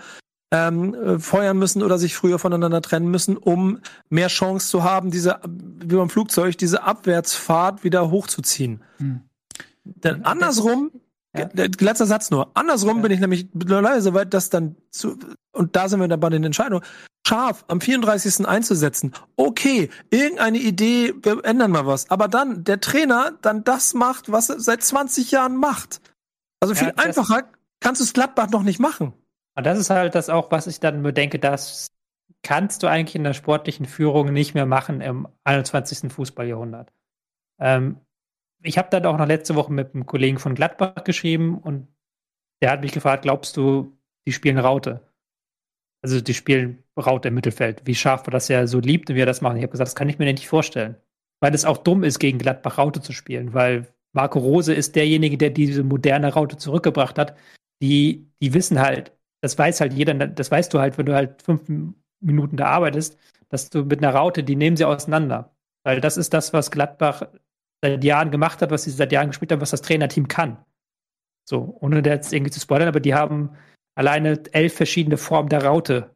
ähm, 0.52 0.94
äh, 0.94 1.20
feuern 1.20 1.58
müssen 1.58 1.84
oder 1.84 1.98
sich 1.98 2.16
früher 2.16 2.40
voneinander 2.40 2.82
trennen 2.82 3.10
müssen, 3.10 3.38
um 3.38 3.80
mehr 4.10 4.28
Chance 4.28 4.70
zu 4.70 4.84
haben, 4.84 5.12
diese, 5.12 5.40
wie 5.46 5.96
beim 5.96 6.10
Flugzeug, 6.10 6.58
diese 6.58 6.84
Abwärtsfahrt 6.84 7.84
wieder 7.84 8.10
hochzuziehen. 8.12 8.82
Hm. 8.98 9.22
Denn 9.84 10.26
andersrum, 10.26 10.92
ja. 11.36 11.50
letzter 11.54 12.06
Satz 12.06 12.30
nur, 12.30 12.52
andersrum 12.56 12.98
ja. 12.98 13.02
bin 13.04 13.12
ich 13.12 13.20
nämlich 13.20 13.48
leider 13.54 14.02
so 14.02 14.14
weit, 14.14 14.34
dass 14.34 14.50
dann 14.50 14.76
zu, 14.92 15.18
und 15.52 15.76
da 15.76 15.90
sind 15.90 16.00
wir 16.00 16.08
dann 16.08 16.20
bei 16.20 16.30
den 16.30 16.44
Entscheidungen, 16.44 16.84
scharf 17.28 17.66
am 17.68 17.82
34. 17.82 18.48
einzusetzen. 18.48 19.14
Okay, 19.36 19.90
irgendeine 20.10 20.60
Idee, 20.60 21.14
wir 21.22 21.44
ändern 21.44 21.72
mal 21.72 21.86
was. 21.86 22.10
Aber 22.10 22.28
dann 22.28 22.64
der 22.64 22.80
Trainer 22.80 23.34
dann 23.42 23.64
das 23.64 23.94
macht, 23.94 24.32
was 24.32 24.50
er 24.50 24.60
seit 24.60 24.82
20 24.82 25.32
Jahren 25.32 25.58
macht. 25.58 26.00
Also 26.62 26.74
viel 26.74 26.88
ja, 26.88 26.94
einfacher 26.96 27.44
kannst 27.82 28.02
du 28.02 28.06
es 28.06 28.14
Gladbach 28.14 28.50
noch 28.50 28.64
nicht 28.64 28.80
machen. 28.80 29.14
Und 29.58 29.65
das 29.65 29.80
ist 29.80 29.89
halt 29.89 30.13
das 30.13 30.30
auch, 30.30 30.52
was 30.52 30.67
ich 30.67 30.80
dann 30.80 31.02
bedenke, 31.02 31.39
das 31.39 31.91
kannst 32.43 32.84
du 32.84 32.88
eigentlich 32.88 33.15
in 33.15 33.24
der 33.24 33.34
sportlichen 33.34 33.88
Führung 33.88 34.32
nicht 34.32 34.54
mehr 34.54 34.67
machen 34.67 35.02
im 35.02 35.28
21. 35.46 36.13
Fußballjahrhundert. 36.13 36.93
Ähm, 37.60 38.00
ich 38.62 38.78
habe 38.78 38.89
dann 38.91 39.08
auch 39.08 39.17
noch 39.17 39.26
letzte 39.26 39.56
Woche 39.56 39.74
mit 39.74 39.96
einem 39.96 40.06
Kollegen 40.06 40.38
von 40.38 40.54
Gladbach 40.54 41.04
geschrieben 41.04 41.58
und 41.58 41.88
der 42.62 42.70
hat 42.70 42.82
mich 42.82 42.91
gefragt, 42.91 43.24
glaubst 43.24 43.58
du, 43.58 43.98
die 44.28 44.32
spielen 44.32 44.60
Raute? 44.60 45.02
Also 46.04 46.22
die 46.22 46.36
spielen 46.36 46.84
Raute 46.96 47.30
im 47.30 47.34
Mittelfeld. 47.34 47.82
Wie 47.86 47.96
scharf 47.96 48.28
war 48.28 48.32
das 48.32 48.50
ja 48.50 48.67
so 48.67 48.80
liebt 48.80 49.10
und 49.10 49.15
wie 49.15 49.22
er 49.22 49.26
das 49.26 49.41
machen. 49.41 49.58
Ich 49.58 49.63
habe 49.63 49.72
gesagt, 49.72 49.88
das 49.88 49.96
kann 49.96 50.10
ich 50.10 50.20
mir 50.20 50.32
nicht 50.32 50.48
vorstellen. 50.48 50.98
Weil 51.39 51.56
es 51.56 51.65
auch 51.65 51.78
dumm 51.78 52.04
ist, 52.04 52.20
gegen 52.20 52.38
Gladbach 52.38 52.78
Raute 52.78 53.02
zu 53.02 53.12
spielen, 53.12 53.56
weil 53.56 53.88
Marco 54.13 54.38
Rose 54.38 54.74
ist 54.74 54.96
derjenige, 54.96 55.38
der 55.38 55.50
diese 55.50 55.84
moderne 55.84 56.32
Raute 56.32 56.58
zurückgebracht 56.58 57.17
hat. 57.17 57.36
Die, 57.82 58.32
die 58.41 58.54
wissen 58.54 58.80
halt, 58.80 59.17
das 59.41 59.58
weiß 59.58 59.82
halt 59.82 59.93
jeder, 59.93 60.13
das 60.13 60.52
weißt 60.52 60.73
du 60.73 60.80
halt, 60.80 60.97
wenn 60.97 61.06
du 61.06 61.15
halt 61.15 61.41
fünf 61.41 61.63
Minuten 62.19 62.58
da 62.58 62.67
arbeitest, 62.67 63.17
dass 63.50 63.69
du 63.69 63.86
mit 63.86 64.04
einer 64.04 64.13
Raute, 64.13 64.43
die 64.43 64.56
nehmen 64.56 64.78
sie 64.78 64.86
auseinander. 64.86 65.56
Weil 65.84 66.02
das 66.02 66.17
ist 66.17 66.34
das, 66.34 66.54
was 66.54 66.71
Gladbach 66.71 67.28
seit 67.82 68.04
Jahren 68.04 68.32
gemacht 68.32 68.62
hat, 68.62 68.71
was 68.71 68.84
sie 68.84 68.91
seit 68.91 69.12
Jahren 69.12 69.28
gespielt 69.28 69.52
haben, 69.52 69.62
was 69.62 69.71
das 69.71 69.82
Trainerteam 69.82 70.28
kann. 70.28 70.58
So, 71.47 71.78
ohne 71.80 72.02
jetzt 72.04 72.34
irgendwie 72.34 72.52
zu 72.52 72.60
spoilern, 72.60 72.89
aber 72.89 73.00
die 73.00 73.13
haben 73.13 73.56
alleine 73.95 74.41
elf 74.52 74.76
verschiedene 74.76 75.17
Formen 75.17 75.50
der 75.50 75.63
Raute 75.63 76.15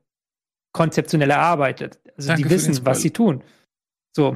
konzeptionell 0.74 1.30
erarbeitet. 1.30 2.00
Also 2.18 2.30
Danke 2.30 2.44
die 2.44 2.50
wissen, 2.50 2.86
was 2.86 3.02
sie 3.02 3.12
tun. 3.12 3.44
So. 4.16 4.36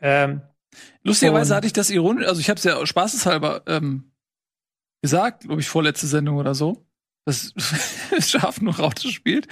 Ähm, 0.00 0.42
Lustigerweise 1.02 1.54
hatte 1.54 1.66
ich 1.66 1.72
das 1.72 1.90
ironisch, 1.90 2.26
also 2.26 2.40
ich 2.40 2.50
habe 2.50 2.58
es 2.58 2.64
ja 2.64 2.84
spaßeshalber 2.84 3.62
ähm, 3.66 4.12
gesagt, 5.02 5.44
glaube 5.44 5.60
ich, 5.60 5.68
vorletzte 5.68 6.06
Sendung 6.06 6.36
oder 6.36 6.54
so 6.54 6.87
das 7.28 7.52
Schaf 8.18 8.60
nur 8.60 8.76
Raute 8.76 9.08
spielt. 9.12 9.46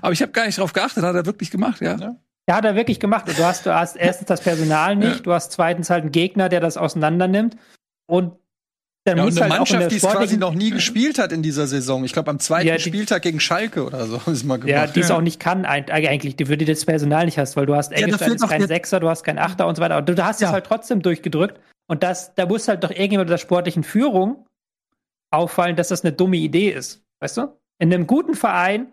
Aber 0.00 0.12
ich 0.12 0.22
habe 0.22 0.32
gar 0.32 0.46
nicht 0.46 0.58
drauf 0.58 0.72
geachtet, 0.72 1.02
hat 1.02 1.14
er 1.14 1.26
wirklich 1.26 1.50
gemacht, 1.50 1.80
ja. 1.80 2.16
Ja, 2.48 2.56
hat 2.56 2.64
er 2.64 2.74
wirklich 2.74 3.00
gemacht. 3.00 3.26
Du 3.28 3.44
hast, 3.44 3.66
du 3.66 3.74
hast 3.74 3.96
erstens 3.96 4.26
das 4.28 4.40
Personal 4.40 4.96
nicht, 4.96 5.16
ja. 5.16 5.22
du 5.22 5.32
hast 5.32 5.52
zweitens 5.52 5.90
halt 5.90 6.02
einen 6.02 6.12
Gegner, 6.12 6.48
der 6.48 6.60
das 6.60 6.76
auseinander 6.76 7.28
nimmt. 7.28 7.56
Und 8.06 8.32
dann 9.04 9.18
ja, 9.18 9.24
muss 9.24 9.34
und 9.34 9.42
eine 9.42 9.50
halt 9.50 9.60
Mannschaft, 9.60 9.90
die 9.90 9.96
es 9.96 10.02
quasi 10.02 10.36
noch 10.36 10.54
nie 10.54 10.70
gespielt 10.70 11.18
hat 11.18 11.32
in 11.32 11.42
dieser 11.42 11.66
Saison. 11.66 12.04
Ich 12.04 12.12
glaube, 12.12 12.30
am 12.30 12.38
zweiten 12.38 12.68
ja, 12.68 12.76
die, 12.76 12.82
Spieltag 12.82 13.22
gegen 13.22 13.40
Schalke 13.40 13.84
oder 13.84 14.06
so 14.06 14.20
ist 14.30 14.44
mal 14.44 14.58
gemacht. 14.58 14.70
Ja, 14.70 14.86
die 14.86 15.00
es 15.00 15.10
auch 15.10 15.20
nicht 15.20 15.40
kann, 15.40 15.64
eigentlich, 15.64 16.36
die 16.36 16.48
würde 16.48 16.64
das 16.64 16.84
Personal 16.84 17.24
nicht 17.24 17.38
hast, 17.38 17.56
weil 17.56 17.66
du 17.66 17.74
hast 17.74 17.92
Eggestein 17.92 18.34
ist 18.34 18.48
kein 18.48 18.66
Sechser, 18.66 19.00
du 19.00 19.08
hast 19.08 19.24
keinen 19.24 19.38
Achter 19.38 19.66
und 19.66 19.76
so 19.76 19.82
weiter. 19.82 19.96
Aber 19.96 20.14
du 20.14 20.24
hast 20.24 20.40
es 20.40 20.48
halt 20.50 20.66
trotzdem 20.66 21.02
durchgedrückt. 21.02 21.58
Und 21.88 22.02
das, 22.02 22.34
da 22.34 22.46
muss 22.46 22.68
halt 22.68 22.84
doch 22.84 22.90
irgendjemand 22.90 23.28
der 23.28 23.38
sportlichen 23.38 23.82
Führung 23.82 24.46
auffallen, 25.32 25.74
dass 25.74 25.88
das 25.88 26.04
eine 26.04 26.12
dumme 26.12 26.36
Idee 26.36 26.70
ist. 26.70 27.02
Weißt 27.22 27.36
du? 27.36 27.56
In 27.78 27.94
einem 27.94 28.08
guten 28.08 28.34
Verein 28.34 28.92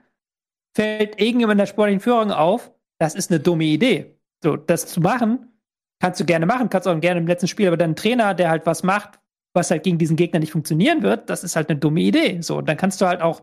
fällt 0.76 1.20
irgendjemand 1.20 1.60
der 1.60 1.66
sportlichen 1.66 2.00
Führung 2.00 2.32
auf, 2.32 2.72
das 3.00 3.16
ist 3.16 3.32
eine 3.32 3.40
dumme 3.40 3.64
Idee. 3.64 4.20
So, 4.44 4.56
das 4.56 4.86
zu 4.86 5.02
machen, 5.02 5.60
kannst 6.00 6.20
du 6.20 6.26
gerne 6.26 6.46
machen, 6.46 6.70
kannst 6.70 6.88
auch 6.88 7.00
gerne 7.00 7.20
im 7.20 7.28
letzten 7.28 7.48
Spiel, 7.48 7.68
aber 7.68 7.76
dann 7.76 7.92
ein 7.92 7.96
Trainer, 7.96 8.36
der 8.36 8.52
halt 8.52 8.68
was 8.68 8.84
macht, 8.84 9.20
was 9.54 9.72
halt 9.72 9.82
gegen 9.82 9.98
diesen 9.98 10.16
Gegner 10.16 10.40
nicht 10.40 10.52
funktionieren 10.52 11.02
wird, 11.02 11.30
das 11.30 11.44
ist 11.44 11.56
halt 11.56 11.70
eine 11.70 11.80
dumme 11.80 12.02
Idee. 12.02 12.40
So, 12.42 12.62
dann 12.62 12.78
kannst 12.78 13.02
du 13.02 13.08
halt 13.08 13.22
auch, 13.22 13.42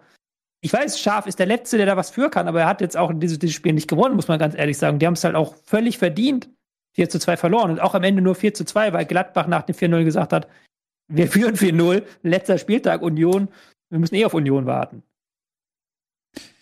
ich 0.63 0.73
weiß, 0.73 1.01
Schaf 1.01 1.27
ist 1.27 1.41
der 1.41 1.47
Letzte, 1.47 1.79
der 1.79 1.87
da 1.87 1.97
was 1.97 2.11
für 2.11 2.31
kann, 2.31 2.47
aber 2.47 2.61
er 2.61 2.69
hat 2.69 2.81
jetzt 2.81 2.97
auch 2.97 3.11
in 3.11 3.19
dieses, 3.19 3.41
dieses 3.41 3.57
Spiel 3.57 3.73
nicht 3.73 3.89
gewonnen, 3.89 4.15
muss 4.15 4.29
man 4.29 4.39
ganz 4.39 4.55
ehrlich 4.55 4.79
sagen. 4.79 5.01
Die 5.01 5.07
haben 5.07 5.15
es 5.15 5.25
halt 5.25 5.35
auch 5.35 5.57
völlig 5.65 5.99
verdient, 5.99 6.49
4 6.95 7.09
zu 7.09 7.19
2 7.19 7.37
verloren 7.37 7.73
und 7.73 7.81
auch 7.81 7.95
am 7.95 8.05
Ende 8.05 8.23
nur 8.23 8.37
4 8.37 8.55
zu 8.55 8.65
2, 8.65 8.93
weil 8.93 9.05
Gladbach 9.05 9.49
nach 9.49 9.63
dem 9.63 9.75
4-0 9.75 10.05
gesagt 10.05 10.33
hat, 10.33 10.47
wir 11.09 11.27
führen 11.27 11.57
4-0, 11.57 12.05
letzter 12.23 12.59
Spieltag 12.59 13.03
Union, 13.03 13.49
wir 13.91 13.99
müssen 13.99 14.15
eh 14.15 14.25
auf 14.25 14.35
Union 14.35 14.67
warten. 14.67 15.03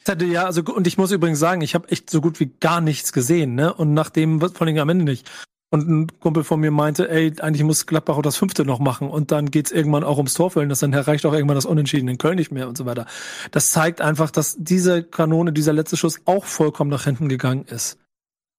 Ja, 0.07 0.45
also 0.45 0.63
und 0.63 0.87
ich 0.87 0.99
muss 0.99 1.13
übrigens 1.13 1.39
sagen, 1.39 1.63
ich 1.63 1.75
habe 1.75 1.89
echt 1.89 2.11
so 2.11 2.21
gut 2.21 2.39
wie 2.39 2.53
gar 2.61 2.81
nichts 2.83 3.13
gesehen, 3.13 3.55
ne? 3.55 3.73
Und 3.73 3.95
nachdem 3.95 4.41
vor 4.41 4.67
allem 4.67 4.77
am 4.79 4.89
Ende 4.91 5.05
nicht. 5.05 5.31
Und 5.71 5.89
ein 5.89 6.21
Kumpel 6.21 6.45
von 6.45 6.61
mir 6.61 6.71
meinte, 6.71 7.11
ey, 7.11 7.33
eigentlich 7.41 7.65
muss 7.65 7.87
Gladbach 7.87 8.17
auch 8.17 8.23
das 8.23 8.37
fünfte 8.37 8.65
noch 8.65 8.79
machen 8.79 9.09
und 9.09 9.33
dann 9.33 9.51
geht's 9.51 9.73
irgendwann 9.73 10.05
auch 10.05 10.19
ums 10.19 10.35
Torfüllen, 10.35 10.69
das 10.69 10.79
dann 10.79 10.93
erreicht 10.93 11.27
auch 11.27 11.33
irgendwann 11.33 11.57
das 11.57 11.65
Unentschieden 11.65 12.07
in 12.07 12.19
Köln 12.19 12.37
nicht 12.37 12.53
mehr 12.53 12.69
und 12.69 12.79
so 12.79 12.87
weiter. 12.87 13.07
Das 13.51 13.73
zeigt 13.73 14.01
einfach, 14.01 14.31
dass 14.31 14.57
diese 14.57 15.03
Kanone, 15.03 15.53
dieser 15.53 15.73
letzte 15.73 15.97
Schuss 15.97 16.21
auch 16.27 16.45
vollkommen 16.45 16.91
nach 16.91 17.05
hinten 17.05 17.29
gegangen 17.29 17.65
ist. 17.65 17.99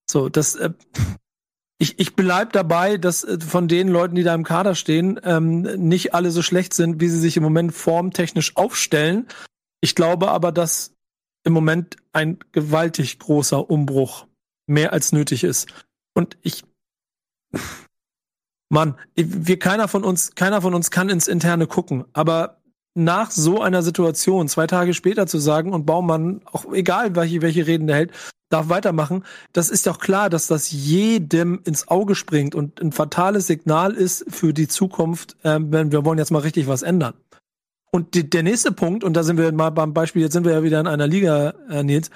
So, 0.09 0.27
das 0.27 0.55
äh, 0.55 0.71
ich, 1.77 1.99
ich 1.99 2.15
bleib 2.15 2.53
dabei, 2.53 2.97
dass 2.97 3.23
äh, 3.23 3.39
von 3.39 3.67
den 3.67 3.87
Leuten, 3.87 4.15
die 4.15 4.23
da 4.23 4.33
im 4.33 4.43
Kader 4.43 4.75
stehen, 4.75 5.19
ähm, 5.23 5.61
nicht 5.61 6.13
alle 6.13 6.31
so 6.31 6.41
schlecht 6.41 6.73
sind, 6.73 7.01
wie 7.01 7.09
sie 7.09 7.19
sich 7.19 7.37
im 7.37 7.43
Moment 7.43 7.73
formtechnisch 7.73 8.55
aufstellen. 8.55 9.27
Ich 9.81 9.95
glaube 9.95 10.29
aber, 10.29 10.51
dass 10.51 10.93
im 11.43 11.53
Moment 11.53 11.97
ein 12.13 12.39
gewaltig 12.51 13.19
großer 13.19 13.69
Umbruch 13.69 14.27
mehr 14.67 14.93
als 14.93 15.11
nötig 15.11 15.43
ist. 15.43 15.67
Und 16.13 16.37
ich, 16.41 16.63
Mann, 18.69 18.95
wir 19.15 19.59
keiner 19.59 19.87
von 19.87 20.03
uns, 20.03 20.33
keiner 20.33 20.61
von 20.61 20.73
uns 20.73 20.91
kann 20.91 21.09
ins 21.09 21.27
Interne 21.27 21.67
gucken. 21.67 22.05
Aber 22.13 22.61
nach 22.95 23.29
so 23.29 23.61
einer 23.61 23.83
Situation 23.83 24.47
zwei 24.47 24.67
Tage 24.67 24.93
später 24.93 25.27
zu 25.27 25.37
sagen 25.37 25.73
und 25.73 25.85
Baumann, 25.85 26.41
auch 26.51 26.71
egal 26.73 27.15
welche, 27.15 27.41
welche 27.41 27.67
Reden 27.67 27.87
der 27.87 27.97
hält, 27.97 28.11
darf 28.49 28.69
weitermachen, 28.69 29.23
das 29.53 29.69
ist 29.69 29.85
doch 29.85 29.99
klar, 29.99 30.29
dass 30.29 30.47
das 30.47 30.71
jedem 30.71 31.59
ins 31.65 31.87
Auge 31.87 32.15
springt 32.15 32.55
und 32.55 32.81
ein 32.81 32.91
fatales 32.91 33.47
Signal 33.47 33.93
ist 33.93 34.25
für 34.29 34.53
die 34.53 34.67
Zukunft, 34.67 35.35
äh, 35.43 35.59
wenn 35.59 35.91
wir 35.91 36.05
wollen 36.05 36.19
jetzt 36.19 36.31
mal 36.31 36.39
richtig 36.39 36.67
was 36.67 36.81
ändern. 36.81 37.13
Und 37.91 38.13
die, 38.13 38.29
der 38.29 38.43
nächste 38.43 38.71
Punkt, 38.71 39.03
und 39.03 39.13
da 39.13 39.23
sind 39.23 39.37
wir 39.37 39.51
mal 39.51 39.71
beim 39.71 39.93
Beispiel, 39.93 40.21
jetzt 40.21 40.33
sind 40.33 40.45
wir 40.45 40.53
ja 40.53 40.63
wieder 40.63 40.79
in 40.79 40.87
einer 40.87 41.07
Liga, 41.07 41.53
äh, 41.69 41.83
Nils, 41.83 42.09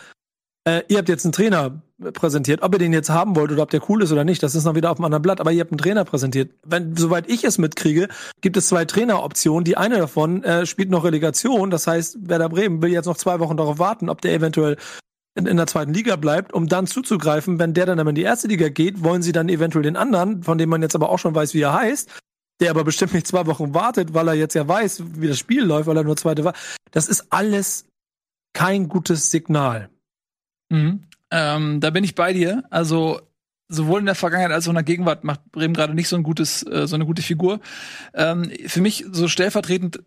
äh, 0.65 0.83
ihr 0.87 0.97
habt 0.97 1.09
jetzt 1.09 1.25
einen 1.25 1.31
Trainer 1.31 1.81
präsentiert. 2.13 2.61
Ob 2.61 2.73
ihr 2.73 2.79
den 2.79 2.93
jetzt 2.93 3.09
haben 3.09 3.35
wollt 3.35 3.51
oder 3.51 3.63
ob 3.63 3.69
der 3.69 3.81
cool 3.89 4.03
ist 4.03 4.11
oder 4.11 4.23
nicht, 4.23 4.41
das 4.41 4.55
ist 4.55 4.63
noch 4.63 4.75
wieder 4.75 4.91
auf 4.91 4.97
einem 4.97 5.05
anderen 5.05 5.21
Blatt. 5.21 5.41
Aber 5.41 5.51
ihr 5.51 5.61
habt 5.61 5.71
einen 5.71 5.79
Trainer 5.79 6.05
präsentiert. 6.05 6.51
Wenn, 6.65 6.95
soweit 6.95 7.29
ich 7.29 7.43
es 7.43 7.57
mitkriege, 7.57 8.07
gibt 8.41 8.57
es 8.57 8.67
zwei 8.67 8.85
Traineroptionen. 8.85 9.63
Die 9.63 9.77
eine 9.77 9.97
davon 9.97 10.43
äh, 10.43 10.65
spielt 10.65 10.89
noch 10.89 11.03
Relegation. 11.03 11.69
Das 11.69 11.87
heißt, 11.87 12.29
Werder 12.29 12.49
Bremen 12.49 12.81
will 12.81 12.91
jetzt 12.91 13.05
noch 13.05 13.17
zwei 13.17 13.39
Wochen 13.39 13.57
darauf 13.57 13.79
warten, 13.79 14.09
ob 14.09 14.21
der 14.21 14.33
eventuell 14.33 14.77
in, 15.35 15.45
in 15.45 15.57
der 15.57 15.67
zweiten 15.67 15.93
Liga 15.93 16.15
bleibt, 16.15 16.53
um 16.53 16.67
dann 16.67 16.87
zuzugreifen. 16.87 17.59
Wenn 17.59 17.73
der 17.73 17.85
dann 17.85 17.99
in 17.99 18.15
die 18.15 18.23
erste 18.23 18.47
Liga 18.47 18.69
geht, 18.69 19.03
wollen 19.03 19.21
sie 19.21 19.31
dann 19.31 19.49
eventuell 19.49 19.83
den 19.83 19.97
anderen, 19.97 20.43
von 20.43 20.57
dem 20.57 20.69
man 20.69 20.81
jetzt 20.81 20.95
aber 20.95 21.09
auch 21.09 21.19
schon 21.19 21.35
weiß, 21.35 21.53
wie 21.53 21.61
er 21.61 21.73
heißt, 21.73 22.09
der 22.59 22.71
aber 22.71 22.83
bestimmt 22.83 23.13
nicht 23.13 23.27
zwei 23.27 23.45
Wochen 23.45 23.73
wartet, 23.73 24.13
weil 24.13 24.27
er 24.27 24.33
jetzt 24.33 24.53
ja 24.53 24.67
weiß, 24.67 25.03
wie 25.15 25.27
das 25.27 25.39
Spiel 25.39 25.63
läuft, 25.63 25.87
weil 25.87 25.97
er 25.97 26.03
nur 26.03 26.17
zweite 26.17 26.43
war. 26.43 26.53
Das 26.91 27.07
ist 27.07 27.27
alles 27.31 27.85
kein 28.53 28.89
gutes 28.89 29.31
Signal. 29.31 29.89
Mhm. 30.69 31.03
Ähm, 31.31 31.79
da 31.79 31.89
bin 31.89 32.03
ich 32.03 32.15
bei 32.15 32.33
dir. 32.33 32.63
Also 32.69 33.21
sowohl 33.67 33.99
in 33.99 34.07
der 34.07 34.15
Vergangenheit 34.15 34.51
als 34.51 34.65
auch 34.65 34.71
in 34.71 34.75
der 34.75 34.83
Gegenwart 34.83 35.23
macht 35.23 35.51
Bremen 35.51 35.73
gerade 35.73 35.93
nicht 35.93 36.07
so 36.07 36.15
ein 36.15 36.23
gutes, 36.23 36.63
äh, 36.63 36.87
so 36.87 36.95
eine 36.95 37.05
gute 37.05 37.21
Figur. 37.21 37.59
Ähm, 38.13 38.51
für 38.67 38.81
mich 38.81 39.05
so 39.11 39.27
stellvertretend 39.27 39.99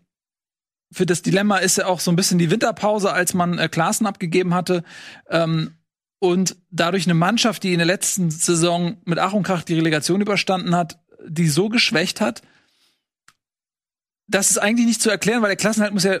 für 0.91 1.05
das 1.05 1.23
Dilemma 1.23 1.57
ist 1.57 1.77
ja 1.77 1.87
auch 1.87 1.99
so 1.99 2.11
ein 2.11 2.15
bisschen 2.15 2.37
die 2.37 2.51
Winterpause, 2.51 3.11
als 3.11 3.33
man 3.33 3.57
äh, 3.57 3.67
Klassen 3.67 4.05
abgegeben 4.05 4.53
hatte. 4.53 4.83
Ähm, 5.29 5.71
und 6.19 6.55
dadurch 6.69 7.05
eine 7.05 7.15
Mannschaft, 7.15 7.63
die 7.63 7.73
in 7.73 7.79
der 7.79 7.85
letzten 7.85 8.31
Saison 8.31 8.97
mit 9.03 9.19
Ach 9.19 9.33
und 9.33 9.43
Krach 9.43 9.63
die 9.63 9.75
Relegation 9.75 10.21
überstanden 10.21 10.75
hat, 10.75 10.99
die 11.27 11.49
so 11.49 11.67
geschwächt 11.67 12.21
hat, 12.21 12.41
das 14.27 14.51
ist 14.51 14.57
eigentlich 14.57 14.87
nicht 14.87 15.01
zu 15.01 15.09
erklären, 15.09 15.41
weil 15.41 15.49
der 15.49 15.57
Klassenhalt 15.57 15.93
muss 15.93 16.05
ja 16.05 16.19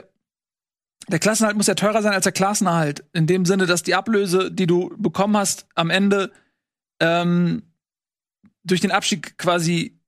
der 1.07 1.19
Klassenhalt 1.19 1.57
muss 1.57 1.67
ja 1.67 1.75
teurer 1.75 2.01
sein 2.01 2.13
als 2.13 2.23
der 2.23 2.31
Klassenerhalt. 2.31 3.03
In 3.13 3.27
dem 3.27 3.45
Sinne, 3.45 3.65
dass 3.65 3.83
die 3.83 3.95
Ablöse, 3.95 4.49
die 4.51 4.67
du 4.67 4.95
bekommen 4.97 5.35
hast, 5.37 5.67
am 5.75 5.89
Ende 5.89 6.31
ähm, 6.99 7.63
durch 8.63 8.81
den 8.81 8.91
Abstieg 8.91 9.37
quasi 9.37 9.99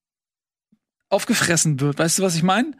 aufgefressen 1.10 1.80
wird. 1.80 2.00
Weißt 2.00 2.20
du, 2.20 2.24
was 2.24 2.36
ich 2.36 2.44
meine? 2.44 2.72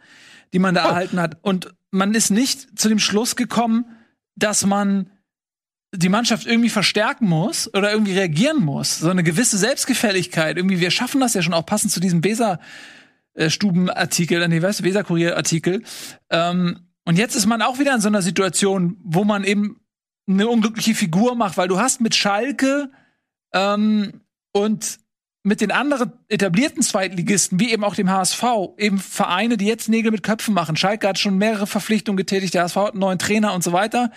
Die 0.52 0.58
man 0.58 0.74
da 0.74 0.84
oh. 0.86 0.88
erhalten 0.88 1.20
hat. 1.20 1.38
Und 1.42 1.74
man 1.90 2.14
ist 2.14 2.30
nicht 2.30 2.78
zu 2.78 2.88
dem 2.88 2.98
Schluss 2.98 3.36
gekommen, 3.36 3.84
dass 4.34 4.64
man 4.64 5.10
die 5.94 6.08
Mannschaft 6.08 6.46
irgendwie 6.46 6.70
verstärken 6.70 7.28
muss 7.28 7.72
oder 7.72 7.92
irgendwie 7.92 8.14
reagieren 8.14 8.60
muss. 8.62 8.98
So 8.98 9.10
eine 9.10 9.22
gewisse 9.22 9.58
Selbstgefälligkeit. 9.58 10.56
Irgendwie, 10.56 10.80
wir 10.80 10.90
schaffen 10.90 11.20
das 11.20 11.34
ja 11.34 11.42
schon 11.42 11.54
auch 11.54 11.66
passend 11.66 11.92
zu 11.92 12.00
diesem 12.00 12.24
Weser-Stuben-Artikel, 12.24 14.42
äh, 14.42 14.48
nee, 14.48 14.60
weißt 14.60 14.80
du, 14.80 14.84
Weser-Kurier-Artikel. 14.84 15.84
Ähm, 16.30 16.85
und 17.06 17.16
jetzt 17.16 17.36
ist 17.36 17.46
man 17.46 17.62
auch 17.62 17.78
wieder 17.78 17.94
in 17.94 18.00
so 18.00 18.08
einer 18.08 18.20
Situation, 18.20 18.96
wo 19.02 19.24
man 19.24 19.44
eben 19.44 19.80
eine 20.28 20.48
unglückliche 20.48 20.94
Figur 20.94 21.36
macht, 21.36 21.56
weil 21.56 21.68
du 21.68 21.78
hast 21.78 22.00
mit 22.00 22.16
Schalke 22.16 22.90
ähm, 23.54 24.22
und 24.52 24.98
mit 25.44 25.60
den 25.60 25.70
anderen 25.70 26.12
etablierten 26.28 26.82
Zweitligisten, 26.82 27.60
wie 27.60 27.70
eben 27.70 27.84
auch 27.84 27.94
dem 27.94 28.10
HSV, 28.10 28.42
eben 28.78 28.98
Vereine, 28.98 29.56
die 29.56 29.66
jetzt 29.66 29.88
Nägel 29.88 30.10
mit 30.10 30.24
Köpfen 30.24 30.52
machen. 30.52 30.76
Schalke 30.76 31.06
hat 31.06 31.20
schon 31.20 31.38
mehrere 31.38 31.68
Verpflichtungen 31.68 32.16
getätigt, 32.16 32.54
der 32.54 32.64
HSV 32.64 32.76
hat 32.76 32.92
einen 32.92 33.00
neuen 33.00 33.20
Trainer 33.20 33.54
und 33.54 33.62
so 33.62 33.72
weiter. 33.72 34.10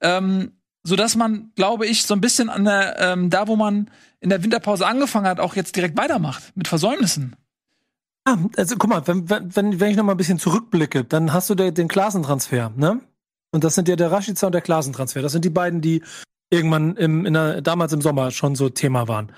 Ähm, 0.00 0.52
so 0.82 0.96
dass 0.96 1.16
man, 1.16 1.52
glaube 1.56 1.86
ich, 1.86 2.04
so 2.04 2.14
ein 2.14 2.22
bisschen 2.22 2.48
an 2.48 2.64
der, 2.64 2.98
ähm, 2.98 3.28
da 3.28 3.46
wo 3.48 3.56
man 3.56 3.90
in 4.20 4.30
der 4.30 4.42
Winterpause 4.42 4.86
angefangen 4.86 5.26
hat, 5.26 5.40
auch 5.40 5.56
jetzt 5.56 5.76
direkt 5.76 5.98
weitermacht 5.98 6.52
mit 6.54 6.68
Versäumnissen. 6.68 7.36
Ah, 8.24 8.36
also 8.56 8.76
guck 8.76 8.90
mal, 8.90 9.06
wenn, 9.06 9.28
wenn, 9.30 9.80
wenn 9.80 9.90
ich 9.90 9.96
noch 9.96 10.04
mal 10.04 10.12
ein 10.12 10.18
bisschen 10.18 10.38
zurückblicke, 10.38 11.04
dann 11.04 11.32
hast 11.32 11.48
du 11.50 11.54
den, 11.54 11.88
Klasentransfer, 11.88 12.72
ne? 12.76 13.00
Und 13.52 13.64
das 13.64 13.74
sind 13.74 13.88
ja 13.88 13.96
der 13.96 14.12
Rashica 14.12 14.46
und 14.46 14.52
der 14.52 14.60
Klasentransfer. 14.60 15.22
Das 15.22 15.32
sind 15.32 15.44
die 15.44 15.50
beiden, 15.50 15.80
die 15.80 16.02
irgendwann 16.50 16.96
im, 16.96 17.26
in 17.26 17.32
der, 17.32 17.62
damals 17.62 17.92
im 17.92 18.00
Sommer 18.00 18.30
schon 18.30 18.54
so 18.54 18.68
Thema 18.68 19.08
waren. 19.08 19.32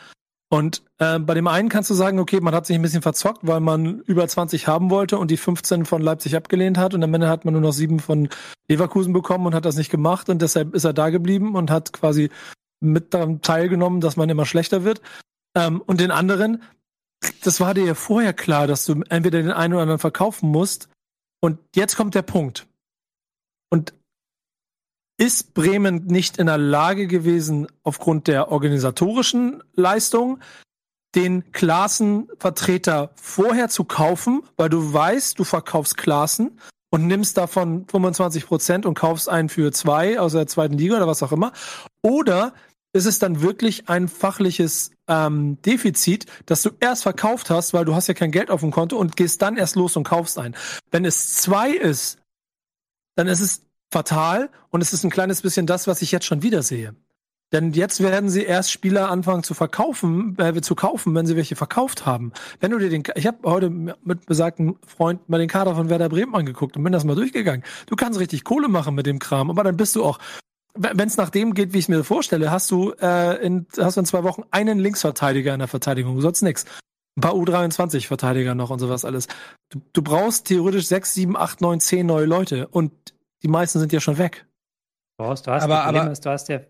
Und 0.51 0.83
äh, 0.99 1.19
bei 1.19 1.33
dem 1.33 1.47
einen 1.47 1.71
kannst 1.71 1.89
du 1.89 1.95
sagen, 1.95 2.19
okay, 2.19 2.41
man 2.41 2.55
hat 2.55 2.67
sich 2.67 2.77
ein 2.77 2.83
bisschen 2.83 3.01
verzockt, 3.01 3.47
weil 3.47 3.61
man 3.61 4.01
über 4.01 4.29
20 4.29 4.67
haben 4.69 4.91
wollte 4.91 5.17
und 5.17 5.31
die 5.31 5.39
15 5.39 5.87
von 5.87 6.03
Leipzig 6.03 6.37
abgelehnt 6.37 6.77
hat 6.77 6.93
und 6.93 7.03
am 7.03 7.15
Ende 7.15 7.31
hat 7.31 7.47
man 7.47 7.55
nur 7.55 7.63
noch 7.63 7.73
sieben 7.73 8.01
von 8.01 8.29
Leverkusen 8.69 9.15
bekommen 9.15 9.47
und 9.47 9.55
hat 9.55 9.65
das 9.65 9.77
nicht 9.77 9.91
gemacht 9.91 10.29
und 10.29 10.43
deshalb 10.43 10.75
ist 10.75 10.85
er 10.85 10.93
da 10.93 11.09
geblieben 11.09 11.55
und 11.55 11.71
hat 11.71 11.95
quasi 11.95 12.29
mit 12.81 13.15
daran 13.15 13.41
teilgenommen, 13.41 14.03
dass 14.03 14.17
man 14.17 14.29
immer 14.29 14.45
schlechter 14.45 14.85
wird. 14.85 15.01
Ähm, 15.57 15.81
und 15.81 16.01
den 16.01 16.11
anderen, 16.11 16.63
das 17.43 17.61
war 17.61 17.75
dir 17.75 17.85
ja 17.85 17.95
vorher 17.95 18.33
klar, 18.33 18.67
dass 18.67 18.85
du 18.85 19.03
entweder 19.09 19.43
den 19.43 19.51
einen 19.51 19.75
oder 19.75 19.83
anderen 19.83 19.99
verkaufen 19.99 20.51
musst. 20.51 20.89
Und 21.41 21.59
jetzt 21.75 21.97
kommt 21.97 22.15
der 22.15 22.23
Punkt. 22.23 22.67
Und 23.71 23.95
ist 25.19 25.55
Bremen 25.55 26.07
nicht 26.07 26.39
in 26.39 26.47
der 26.47 26.59
Lage 26.59 27.07
gewesen, 27.07 27.67
aufgrund 27.83 28.27
der 28.27 28.51
organisatorischen 28.51 29.63
Leistung, 29.75 30.41
den 31.15 31.53
Klassenvertreter 31.53 33.11
vorher 33.15 33.69
zu 33.69 33.85
kaufen, 33.85 34.43
weil 34.57 34.69
du 34.69 34.93
weißt, 34.93 35.39
du 35.39 35.45
verkaufst 35.45 35.97
Klassen 35.97 36.59
und 36.91 37.07
nimmst 37.07 37.37
davon 37.37 37.87
25 37.87 38.47
Prozent 38.47 38.87
und 38.87 38.95
kaufst 38.95 39.29
einen 39.29 39.49
für 39.49 39.73
zwei 39.73 40.19
aus 40.19 40.33
der 40.33 40.47
zweiten 40.47 40.79
Liga 40.79 40.97
oder 40.97 41.07
was 41.07 41.23
auch 41.23 41.33
immer. 41.33 41.53
Oder 42.03 42.55
ist 42.93 43.07
es 43.07 43.19
dann 43.19 43.41
wirklich 43.41 43.89
ein 43.89 44.09
fachliches 44.09 44.91
ähm, 45.09 45.61
Defizit, 45.63 46.27
dass 46.47 46.63
du 46.63 46.71
erst 46.81 47.03
verkauft 47.03 47.51
hast, 47.51 47.73
weil 47.73 47.85
du 47.85 47.95
hast 47.95 48.09
ja 48.09 48.15
kein 48.15 48.31
Geld 48.31 48.51
auf 48.51 48.61
dem 48.61 48.71
Konto 48.71 48.97
und 48.97 49.17
gehst 49.17 49.41
dann 49.43 49.57
erst 49.57 49.77
los 49.77 49.97
und 49.97 50.05
kaufst 50.05 50.39
einen. 50.39 50.55
Wenn 50.91 51.05
es 51.05 51.35
zwei 51.37 51.71
ist, 51.71 52.19
dann 53.17 53.27
ist 53.29 53.41
es 53.41 53.65
fatal 53.91 54.51
und 54.71 54.81
es 54.83 54.93
ist 54.93 55.05
ein 55.05 55.11
kleines 55.11 55.43
bisschen 55.43 55.67
das, 55.67 55.87
was 55.87 56.03
ich 56.03 56.13
jetzt 56.13 56.27
schon 56.27 56.43
wieder 56.43 56.63
sehe. 56.63 56.95
Denn 57.53 57.73
jetzt 57.73 58.03
werden 58.03 58.31
sie 58.31 58.45
erst 58.45 58.73
Spieler 58.73 59.11
anfangen 59.11 59.43
zu 59.43 59.53
verkaufen, 59.53 60.39
äh, 60.39 60.59
zu 60.63 60.75
kaufen, 60.75 61.15
wenn 61.15 61.27
sie 61.27 61.37
welche 61.37 61.55
verkauft 61.55 62.07
haben. 62.07 62.33
Wenn 62.61 62.71
du 62.71 62.79
dir 62.79 62.89
den, 62.89 63.03
ich 63.15 63.27
habe 63.27 63.39
heute 63.45 63.69
mit 63.69 64.25
besagten 64.25 64.77
Freund 64.87 65.29
mal 65.29 65.39
den 65.39 65.49
Kader 65.49 65.75
von 65.75 65.91
Werder 65.91 66.09
Bremen 66.09 66.35
angeguckt 66.35 66.79
und 66.79 66.83
bin 66.83 66.95
das 66.95 67.05
mal 67.05 67.15
durchgegangen. 67.15 67.63
Du 67.87 67.95
kannst 67.95 68.19
richtig 68.19 68.45
Kohle 68.45 68.69
machen 68.69 68.95
mit 68.95 69.05
dem 69.05 69.19
Kram, 69.19 69.51
aber 69.51 69.65
dann 69.65 69.77
bist 69.77 69.97
du 69.97 70.05
auch 70.05 70.19
wenn 70.75 71.07
es 71.07 71.17
nach 71.17 71.31
dem 71.31 71.55
geht, 71.55 71.73
wie 71.73 71.79
ich 71.79 71.85
es 71.85 71.89
mir 71.89 72.05
vorstelle, 72.05 72.51
hast 72.51 72.71
du, 72.71 72.93
äh, 73.01 73.45
in, 73.45 73.67
hast 73.79 73.97
du 73.97 74.01
in 74.01 74.07
zwei 74.07 74.25
Wochen 74.25 74.43
einen 74.51 74.79
Linksverteidiger 74.79 75.53
in 75.53 75.59
der 75.59 75.69
Verteidigung, 75.69 76.21
sonst 76.21 76.43
nix. 76.43 76.65
Ein 77.17 77.21
paar 77.21 77.35
U23-Verteidiger 77.35 78.55
noch 78.55 78.71
und 78.71 78.79
sowas 78.79 79.05
alles. 79.05 79.29
Du, 79.69 79.83
du 79.93 80.03
brauchst 80.03 80.47
theoretisch 80.47 80.87
sechs, 80.87 81.13
sieben, 81.13 81.37
acht, 81.37 81.61
neun, 81.61 81.79
zehn 81.81 82.07
neue 82.07 82.25
Leute 82.25 82.69
und 82.69 82.93
die 83.43 83.49
meisten 83.49 83.81
sind 83.81 83.93
ja 83.93 84.01
schon 84.01 84.17
weg. 84.17 84.47
Du 85.19 85.27
hast, 85.27 85.47
du 85.47 85.51
hast, 85.51 85.65
aber, 85.65 85.85
aber 85.85 86.11
ist, 86.11 86.25
du 86.25 86.31
hast 86.31 86.49
ja 86.49 86.61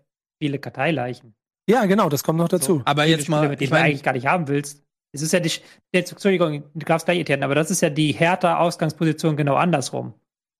viele 0.41 0.59
Karteileichen. 0.59 1.33
Ja, 1.69 1.85
genau, 1.85 2.09
das 2.09 2.23
kommt 2.23 2.39
noch 2.39 2.49
dazu. 2.49 2.79
So, 2.79 2.81
aber 2.83 3.05
jetzt 3.05 3.29
mal, 3.29 3.47
mit 3.47 3.61
denen 3.61 3.71
du 3.71 3.77
eigentlich 3.77 4.03
gar 4.03 4.13
nicht 4.13 4.27
haben 4.27 4.49
willst. 4.49 4.83
Es 5.13 5.21
ist 5.21 5.31
ja 5.31 5.39
die, 5.39 5.51
Entschuldigung, 5.91 6.63
du 6.73 6.85
darfst 6.85 7.05
gleich 7.05 7.17
irritieren, 7.17 7.43
aber 7.43 7.55
das 7.55 7.71
ist 7.71 7.81
ja 7.81 7.89
die 7.89 8.11
härter 8.11 8.59
Ausgangsposition 8.59 9.37
genau 9.37 9.55
andersrum. 9.55 10.13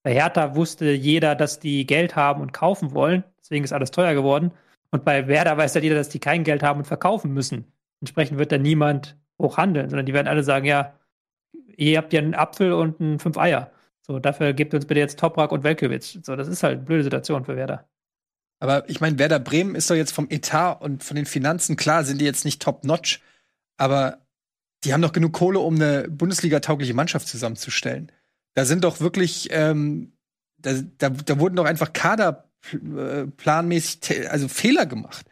Bei 0.03 0.13
Hertha 0.13 0.55
wusste 0.55 0.91
jeder, 0.91 1.35
dass 1.35 1.59
die 1.59 1.85
Geld 1.85 2.15
haben 2.15 2.41
und 2.41 2.53
kaufen 2.53 2.93
wollen. 2.93 3.23
Deswegen 3.43 3.63
ist 3.63 3.73
alles 3.73 3.91
teuer 3.91 4.13
geworden. 4.13 4.51
Und 4.91 5.05
bei 5.05 5.27
Werder 5.27 5.57
weiß 5.57 5.73
ja 5.75 5.81
jeder, 5.81 5.95
dass 5.95 6.09
die 6.09 6.19
kein 6.19 6.43
Geld 6.43 6.63
haben 6.63 6.79
und 6.79 6.85
verkaufen 6.85 7.33
müssen. 7.33 7.65
Entsprechend 7.99 8.37
wird 8.37 8.51
da 8.51 8.57
niemand 8.57 9.17
hochhandeln, 9.41 9.89
sondern 9.89 10.05
die 10.05 10.13
werden 10.13 10.27
alle 10.27 10.43
sagen, 10.43 10.65
ja, 10.65 10.93
ihr 11.75 11.97
habt 11.97 12.13
ja 12.13 12.21
einen 12.21 12.35
Apfel 12.35 12.73
und 12.73 12.99
ein 12.99 13.19
fünf 13.19 13.37
Eier. 13.37 13.71
So, 14.01 14.19
dafür 14.19 14.53
gebt 14.53 14.73
uns 14.73 14.85
bitte 14.85 14.99
jetzt 14.99 15.19
Toprak 15.19 15.51
und 15.51 15.63
Velkovic. 15.63 16.19
So, 16.23 16.35
das 16.35 16.47
ist 16.47 16.63
halt 16.63 16.77
eine 16.77 16.83
blöde 16.83 17.03
Situation 17.03 17.45
für 17.45 17.55
Werder. 17.55 17.87
Aber 18.59 18.89
ich 18.89 19.01
meine, 19.01 19.19
Werder 19.19 19.39
Bremen 19.39 19.75
ist 19.75 19.89
doch 19.89 19.95
jetzt 19.95 20.13
vom 20.13 20.27
Etat 20.29 20.73
und 20.81 21.03
von 21.03 21.15
den 21.15 21.25
Finanzen, 21.25 21.75
klar, 21.75 22.03
sind 22.03 22.21
die 22.21 22.25
jetzt 22.25 22.45
nicht 22.45 22.61
top-notch, 22.61 23.21
aber 23.77 24.19
die 24.83 24.93
haben 24.93 25.01
doch 25.01 25.11
genug 25.11 25.33
Kohle, 25.33 25.59
um 25.59 25.75
eine 25.75 26.07
Bundesliga-taugliche 26.09 26.93
Mannschaft 26.93 27.27
zusammenzustellen. 27.27 28.11
Da 28.53 28.65
sind 28.65 28.83
doch 28.83 28.99
wirklich, 28.99 29.49
ähm, 29.51 30.13
da, 30.57 30.73
da, 30.97 31.09
da 31.09 31.39
wurden 31.39 31.55
doch 31.55 31.65
einfach 31.65 31.93
kaderplanmäßig, 32.63 34.29
also 34.29 34.47
Fehler 34.47 34.85
gemacht. 34.85 35.25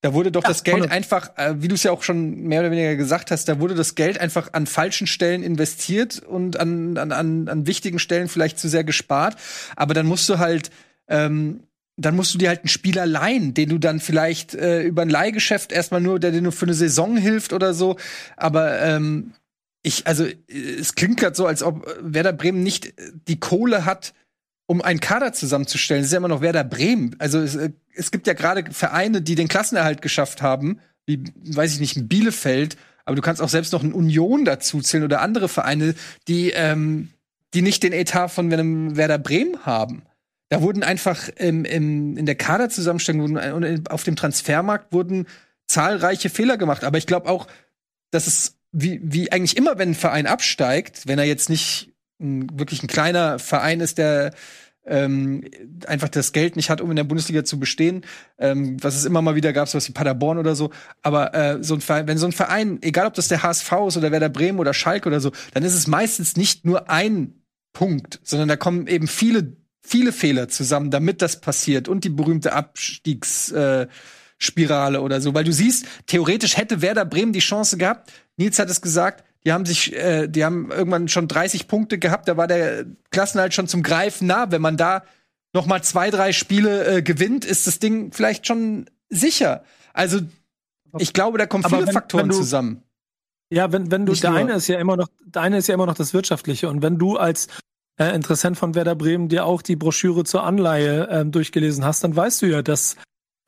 Da 0.00 0.14
wurde 0.14 0.30
doch 0.30 0.44
ja, 0.44 0.48
das 0.48 0.62
Geld 0.62 0.90
einfach, 0.92 1.36
äh, 1.36 1.60
wie 1.60 1.66
du 1.66 1.74
es 1.74 1.82
ja 1.82 1.90
auch 1.90 2.04
schon 2.04 2.44
mehr 2.44 2.60
oder 2.60 2.70
weniger 2.70 2.94
gesagt 2.94 3.32
hast, 3.32 3.48
da 3.48 3.58
wurde 3.58 3.74
das 3.74 3.96
Geld 3.96 4.20
einfach 4.20 4.52
an 4.52 4.66
falschen 4.66 5.08
Stellen 5.08 5.42
investiert 5.42 6.20
und 6.20 6.58
an, 6.60 6.96
an, 6.96 7.10
an, 7.10 7.48
an 7.48 7.66
wichtigen 7.66 7.98
Stellen 7.98 8.28
vielleicht 8.28 8.60
zu 8.60 8.68
sehr 8.68 8.84
gespart. 8.84 9.36
Aber 9.74 9.94
dann 9.94 10.06
musst 10.06 10.28
du 10.28 10.38
halt, 10.38 10.70
ähm, 11.08 11.64
dann 11.96 12.14
musst 12.14 12.32
du 12.32 12.38
dir 12.38 12.48
halt 12.48 12.60
einen 12.60 12.68
Spieler 12.68 13.06
leihen, 13.06 13.54
den 13.54 13.70
du 13.70 13.78
dann 13.78 13.98
vielleicht 13.98 14.54
äh, 14.54 14.82
über 14.82 15.02
ein 15.02 15.10
Leihgeschäft 15.10 15.72
erstmal 15.72 16.00
nur, 16.00 16.20
der 16.20 16.30
dir 16.30 16.42
nur 16.42 16.52
für 16.52 16.66
eine 16.66 16.74
Saison 16.74 17.16
hilft 17.16 17.52
oder 17.52 17.74
so. 17.74 17.96
Aber 18.36 18.80
ähm, 18.80 19.32
ich, 19.82 20.06
also 20.06 20.26
es 20.46 20.94
klingt 20.94 21.18
gerade 21.18 21.34
so, 21.34 21.46
als 21.46 21.64
ob 21.64 21.92
Werder 22.00 22.32
Bremen 22.32 22.62
nicht 22.62 22.94
die 23.26 23.40
Kohle 23.40 23.84
hat, 23.84 24.14
um 24.68 24.82
einen 24.82 25.00
Kader 25.00 25.32
zusammenzustellen, 25.32 26.04
ist 26.04 26.12
ja 26.12 26.18
immer 26.18 26.28
noch 26.28 26.42
Werder 26.42 26.62
Bremen. 26.62 27.16
Also 27.18 27.40
es, 27.40 27.56
äh, 27.56 27.70
es 27.94 28.10
gibt 28.10 28.26
ja 28.26 28.34
gerade 28.34 28.70
Vereine, 28.70 29.22
die 29.22 29.34
den 29.34 29.48
Klassenerhalt 29.48 30.02
geschafft 30.02 30.42
haben, 30.42 30.78
wie, 31.06 31.24
weiß 31.34 31.72
ich 31.72 31.80
nicht, 31.80 31.96
ein 31.96 32.06
Bielefeld, 32.06 32.76
aber 33.06 33.16
du 33.16 33.22
kannst 33.22 33.40
auch 33.40 33.48
selbst 33.48 33.72
noch 33.72 33.82
eine 33.82 33.94
Union 33.94 34.44
dazu 34.44 34.82
zählen 34.82 35.04
oder 35.04 35.22
andere 35.22 35.48
Vereine, 35.48 35.94
die, 36.28 36.50
ähm, 36.50 37.08
die 37.54 37.62
nicht 37.62 37.82
den 37.82 37.94
Etat 37.94 38.28
von 38.28 38.50
Werder 38.50 39.18
Bremen 39.18 39.64
haben. 39.64 40.02
Da 40.50 40.60
wurden 40.60 40.82
einfach 40.82 41.30
im, 41.30 41.64
im, 41.64 42.18
in 42.18 42.26
der 42.26 42.34
Kaderzusammenstellung 42.34 43.22
wurden, 43.22 43.52
und 43.52 43.90
auf 43.90 44.04
dem 44.04 44.16
Transfermarkt 44.16 44.92
wurden 44.92 45.26
zahlreiche 45.66 46.28
Fehler 46.28 46.58
gemacht. 46.58 46.84
Aber 46.84 46.98
ich 46.98 47.06
glaube 47.06 47.30
auch, 47.30 47.46
dass 48.10 48.26
es 48.26 48.58
wie, 48.72 49.00
wie 49.02 49.32
eigentlich 49.32 49.56
immer, 49.56 49.78
wenn 49.78 49.90
ein 49.90 49.94
Verein 49.94 50.26
absteigt, 50.26 51.06
wenn 51.06 51.18
er 51.18 51.24
jetzt 51.24 51.48
nicht 51.48 51.94
ein, 52.20 52.48
wirklich 52.58 52.82
ein 52.82 52.88
kleiner 52.88 53.38
Verein 53.38 53.80
ist, 53.80 53.98
der 53.98 54.32
ähm, 54.88 55.44
einfach 55.86 56.08
das 56.08 56.32
Geld 56.32 56.56
nicht 56.56 56.70
hat, 56.70 56.80
um 56.80 56.90
in 56.90 56.96
der 56.96 57.04
Bundesliga 57.04 57.44
zu 57.44 57.60
bestehen, 57.60 58.04
ähm, 58.38 58.82
was 58.82 58.96
es 58.96 59.04
immer 59.04 59.22
mal 59.22 59.34
wieder 59.34 59.52
gab, 59.52 59.68
so 59.68 59.76
was 59.76 59.88
wie 59.88 59.92
Paderborn 59.92 60.38
oder 60.38 60.54
so. 60.54 60.70
Aber 61.02 61.34
äh, 61.34 61.62
so 61.62 61.74
ein 61.74 61.80
Verein, 61.80 62.08
wenn 62.08 62.18
so 62.18 62.26
ein 62.26 62.32
Verein, 62.32 62.78
egal 62.82 63.06
ob 63.06 63.14
das 63.14 63.28
der 63.28 63.42
HSV 63.42 63.72
ist 63.88 63.96
oder 63.96 64.10
Werder 64.10 64.28
Bremen 64.28 64.58
oder 64.58 64.74
Schalke 64.74 65.08
oder 65.08 65.20
so, 65.20 65.32
dann 65.54 65.62
ist 65.62 65.74
es 65.74 65.86
meistens 65.86 66.36
nicht 66.36 66.64
nur 66.64 66.90
ein 66.90 67.34
Punkt, 67.72 68.20
sondern 68.24 68.48
da 68.48 68.56
kommen 68.56 68.86
eben 68.86 69.06
viele, 69.06 69.56
viele 69.82 70.12
Fehler 70.12 70.48
zusammen, 70.48 70.90
damit 70.90 71.22
das 71.22 71.40
passiert 71.40 71.88
und 71.88 72.04
die 72.04 72.10
berühmte 72.10 72.52
Abstiegsspirale 72.54 74.98
äh, 74.98 75.00
oder 75.00 75.20
so. 75.20 75.34
Weil 75.34 75.44
du 75.44 75.52
siehst, 75.52 75.86
theoretisch 76.06 76.56
hätte 76.56 76.82
Werder 76.82 77.04
Bremen 77.04 77.32
die 77.32 77.38
Chance 77.40 77.76
gehabt. 77.76 78.10
Nils 78.36 78.58
hat 78.58 78.70
es 78.70 78.80
gesagt, 78.80 79.24
die 79.48 79.54
haben 79.54 79.64
sich, 79.64 79.96
äh, 79.96 80.28
die 80.28 80.44
haben 80.44 80.70
irgendwann 80.70 81.08
schon 81.08 81.26
30 81.26 81.68
Punkte 81.68 81.98
gehabt. 81.98 82.28
Da 82.28 82.36
war 82.36 82.46
der 82.46 82.84
Klassenhalt 83.10 83.54
schon 83.54 83.66
zum 83.66 83.82
Greifen 83.82 84.26
nah. 84.26 84.50
Wenn 84.50 84.60
man 84.60 84.76
da 84.76 85.04
noch 85.54 85.64
mal 85.64 85.82
zwei, 85.82 86.10
drei 86.10 86.32
Spiele 86.32 86.98
äh, 86.98 87.02
gewinnt, 87.02 87.46
ist 87.46 87.66
das 87.66 87.78
Ding 87.78 88.12
vielleicht 88.12 88.46
schon 88.46 88.90
sicher. 89.08 89.64
Also 89.94 90.20
ich 90.98 91.14
glaube, 91.14 91.38
da 91.38 91.46
kommen 91.46 91.64
viele 91.64 91.86
wenn, 91.86 91.94
Faktoren 91.94 92.24
wenn 92.24 92.28
du, 92.28 92.36
zusammen. 92.36 92.82
Ja, 93.48 93.72
wenn, 93.72 93.90
wenn 93.90 94.04
du, 94.04 94.12
Nicht 94.12 94.22
der 94.22 94.34
eine 94.34 94.52
ist 94.52 94.68
ja 94.68 94.78
immer 94.78 94.98
noch, 94.98 95.08
der 95.24 95.40
eine 95.40 95.56
ist 95.56 95.66
ja 95.66 95.72
immer 95.72 95.86
noch 95.86 95.94
das 95.94 96.12
Wirtschaftliche. 96.12 96.68
Und 96.68 96.82
wenn 96.82 96.98
du 96.98 97.16
als 97.16 97.48
äh, 97.98 98.14
Interessent 98.14 98.58
von 98.58 98.74
Werder 98.74 98.96
Bremen 98.96 99.30
dir 99.30 99.46
auch 99.46 99.62
die 99.62 99.76
Broschüre 99.76 100.24
zur 100.24 100.42
Anleihe 100.42 101.08
ähm, 101.10 101.32
durchgelesen 101.32 101.86
hast, 101.86 102.04
dann 102.04 102.14
weißt 102.14 102.42
du 102.42 102.46
ja, 102.50 102.60
dass, 102.60 102.96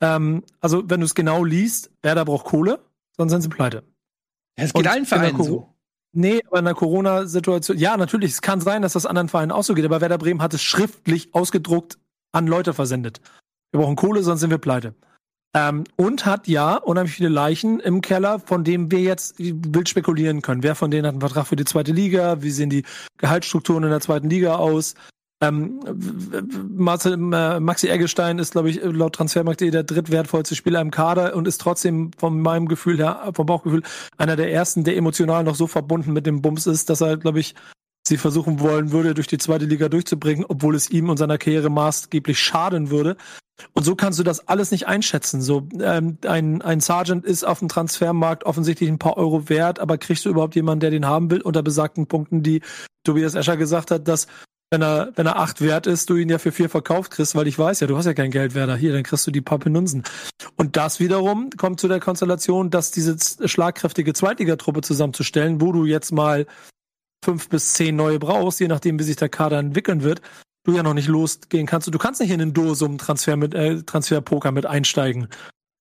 ähm, 0.01 0.41
also 0.61 0.81
wenn 0.89 1.01
du 1.01 1.05
es 1.05 1.13
genau 1.13 1.43
liest, 1.43 1.91
Werder 2.01 2.25
braucht 2.25 2.47
Kohle, 2.47 2.79
sonst 3.17 3.33
sind 3.33 3.43
sie 3.43 3.49
pleite. 3.49 3.83
Es 4.55 4.73
geht 4.73 4.79
Und 4.79 4.87
allen 4.91 5.05
Vereinen 5.05 5.43
so. 5.43 5.70
Nee, 6.13 6.41
aber 6.47 6.59
in 6.59 6.65
der 6.65 6.73
Corona-Situation, 6.73 7.77
ja, 7.77 7.95
natürlich, 7.95 8.31
es 8.31 8.41
kann 8.41 8.59
sein, 8.59 8.81
dass 8.81 8.93
das 8.93 9.05
anderen 9.05 9.29
Vereinen 9.29 9.51
auch 9.51 9.63
so 9.63 9.73
geht, 9.73 9.85
aber 9.85 10.01
Werder 10.01 10.17
Bremen 10.17 10.41
hat 10.41 10.53
es 10.53 10.61
schriftlich 10.61 11.33
ausgedruckt 11.33 11.97
an 12.33 12.47
Leute 12.47 12.73
versendet. 12.73 13.21
Wir 13.71 13.79
brauchen 13.79 13.95
Kohle, 13.95 14.21
sonst 14.21 14.41
sind 14.41 14.49
wir 14.49 14.57
pleite. 14.57 14.93
Ähm, 15.53 15.83
und 15.97 16.25
hat 16.25 16.47
ja 16.47 16.75
unheimlich 16.75 17.15
viele 17.15 17.29
Leichen 17.29 17.79
im 17.79 18.01
Keller, 18.01 18.39
von 18.39 18.63
denen 18.63 18.91
wir 18.91 18.99
jetzt 18.99 19.35
wild 19.37 19.89
spekulieren 19.89 20.41
können. 20.41 20.63
Wer 20.63 20.75
von 20.75 20.91
denen 20.91 21.05
hat 21.05 21.13
einen 21.13 21.21
Vertrag 21.21 21.47
für 21.47 21.57
die 21.57 21.65
zweite 21.65 21.91
Liga? 21.91 22.41
Wie 22.41 22.51
sehen 22.51 22.69
die 22.69 22.83
Gehaltsstrukturen 23.17 23.83
in 23.83 23.89
der 23.89 23.99
zweiten 23.99 24.29
Liga 24.29 24.55
aus? 24.55 24.95
Ähm, 25.41 25.79
Marcel, 26.75 27.13
äh, 27.13 27.59
Maxi 27.59 27.87
Eggestein 27.87 28.37
ist, 28.37 28.51
glaube 28.51 28.69
ich, 28.69 28.79
laut 28.83 29.15
Transfermarkt.de 29.15 29.71
der 29.71 29.83
drittwertvollste 29.83 30.55
Spieler 30.55 30.81
im 30.81 30.91
Kader 30.91 31.35
und 31.35 31.47
ist 31.47 31.59
trotzdem 31.59 32.11
von 32.17 32.39
meinem 32.39 32.67
Gefühl 32.67 32.97
her, 32.97 33.31
vom 33.33 33.47
Bauchgefühl, 33.47 33.81
einer 34.17 34.35
der 34.35 34.51
ersten, 34.51 34.83
der 34.83 34.97
emotional 34.97 35.43
noch 35.43 35.55
so 35.55 35.65
verbunden 35.65 36.13
mit 36.13 36.27
dem 36.27 36.41
Bums 36.43 36.67
ist, 36.67 36.91
dass 36.91 37.01
er, 37.01 37.17
glaube 37.17 37.39
ich, 37.39 37.55
sie 38.07 38.17
versuchen 38.17 38.59
wollen 38.59 38.91
würde, 38.91 39.13
durch 39.13 39.27
die 39.27 39.37
zweite 39.39 39.65
Liga 39.65 39.89
durchzubringen, 39.89 40.45
obwohl 40.47 40.75
es 40.75 40.89
ihm 40.91 41.09
und 41.09 41.17
seiner 41.17 41.37
Karriere 41.37 41.69
maßgeblich 41.69 42.39
schaden 42.39 42.91
würde. 42.91 43.17
Und 43.73 43.83
so 43.83 43.95
kannst 43.95 44.19
du 44.19 44.23
das 44.23 44.47
alles 44.47 44.71
nicht 44.71 44.87
einschätzen. 44.87 45.41
So 45.41 45.67
ähm, 45.79 46.17
ein, 46.25 46.61
ein 46.61 46.79
Sergeant 46.79 47.25
ist 47.25 47.43
auf 47.43 47.59
dem 47.59 47.67
Transfermarkt 47.67 48.43
offensichtlich 48.43 48.89
ein 48.89 48.99
paar 48.99 49.17
Euro 49.17 49.49
wert, 49.49 49.79
aber 49.79 49.97
kriegst 49.97 50.25
du 50.25 50.29
überhaupt 50.29 50.55
jemanden, 50.55 50.81
der 50.81 50.91
den 50.91 51.05
haben 51.05 51.29
will, 51.29 51.41
unter 51.41 51.61
besagten 51.61 52.07
Punkten, 52.07 52.43
die 52.43 52.61
Tobias 53.03 53.35
Escher 53.35 53.57
gesagt 53.57 53.91
hat, 53.91 54.07
dass 54.07 54.27
wenn 54.71 54.81
er, 54.81 55.11
wenn 55.15 55.27
er 55.27 55.37
acht 55.37 55.59
wert 55.59 55.85
ist, 55.85 56.09
du 56.09 56.15
ihn 56.15 56.29
ja 56.29 56.37
für 56.37 56.53
vier 56.53 56.69
verkauft 56.69 57.11
kriegst, 57.11 57.35
weil 57.35 57.47
ich 57.47 57.59
weiß 57.59 57.81
ja, 57.81 57.87
du 57.87 57.97
hast 57.97 58.05
ja 58.05 58.13
kein 58.13 58.31
Geld 58.31 58.55
Werder. 58.55 58.77
Hier, 58.77 58.93
dann 58.93 59.03
kriegst 59.03 59.27
du 59.27 59.31
die 59.31 59.41
paar 59.41 59.59
Penunsen. 59.59 60.03
Und 60.55 60.77
das 60.77 61.01
wiederum 61.01 61.49
kommt 61.57 61.81
zu 61.81 61.89
der 61.89 61.99
Konstellation, 61.99 62.69
dass 62.69 62.89
diese 62.89 63.17
schlagkräftige 63.47 64.13
Zweitligatruppe 64.13 64.81
zusammenzustellen, 64.81 65.59
wo 65.59 65.73
du 65.73 65.85
jetzt 65.85 66.11
mal 66.11 66.47
fünf 67.23 67.49
bis 67.49 67.73
zehn 67.73 67.97
neue 67.97 68.17
brauchst, 68.17 68.61
je 68.61 68.69
nachdem, 68.69 68.97
wie 68.97 69.03
sich 69.03 69.17
der 69.17 69.29
Kader 69.29 69.59
entwickeln 69.59 70.03
wird, 70.03 70.21
du 70.63 70.73
ja 70.73 70.83
noch 70.83 70.93
nicht 70.93 71.09
losgehen 71.09 71.67
kannst. 71.67 71.93
Du 71.93 71.99
kannst 71.99 72.21
nicht 72.21 72.31
in 72.31 72.39
den 72.39 72.53
Dosum-Transfer 72.53 73.35
mit, 73.35 73.53
äh, 73.53 73.83
Transferpoker 73.83 74.53
mit 74.53 74.65
einsteigen, 74.65 75.27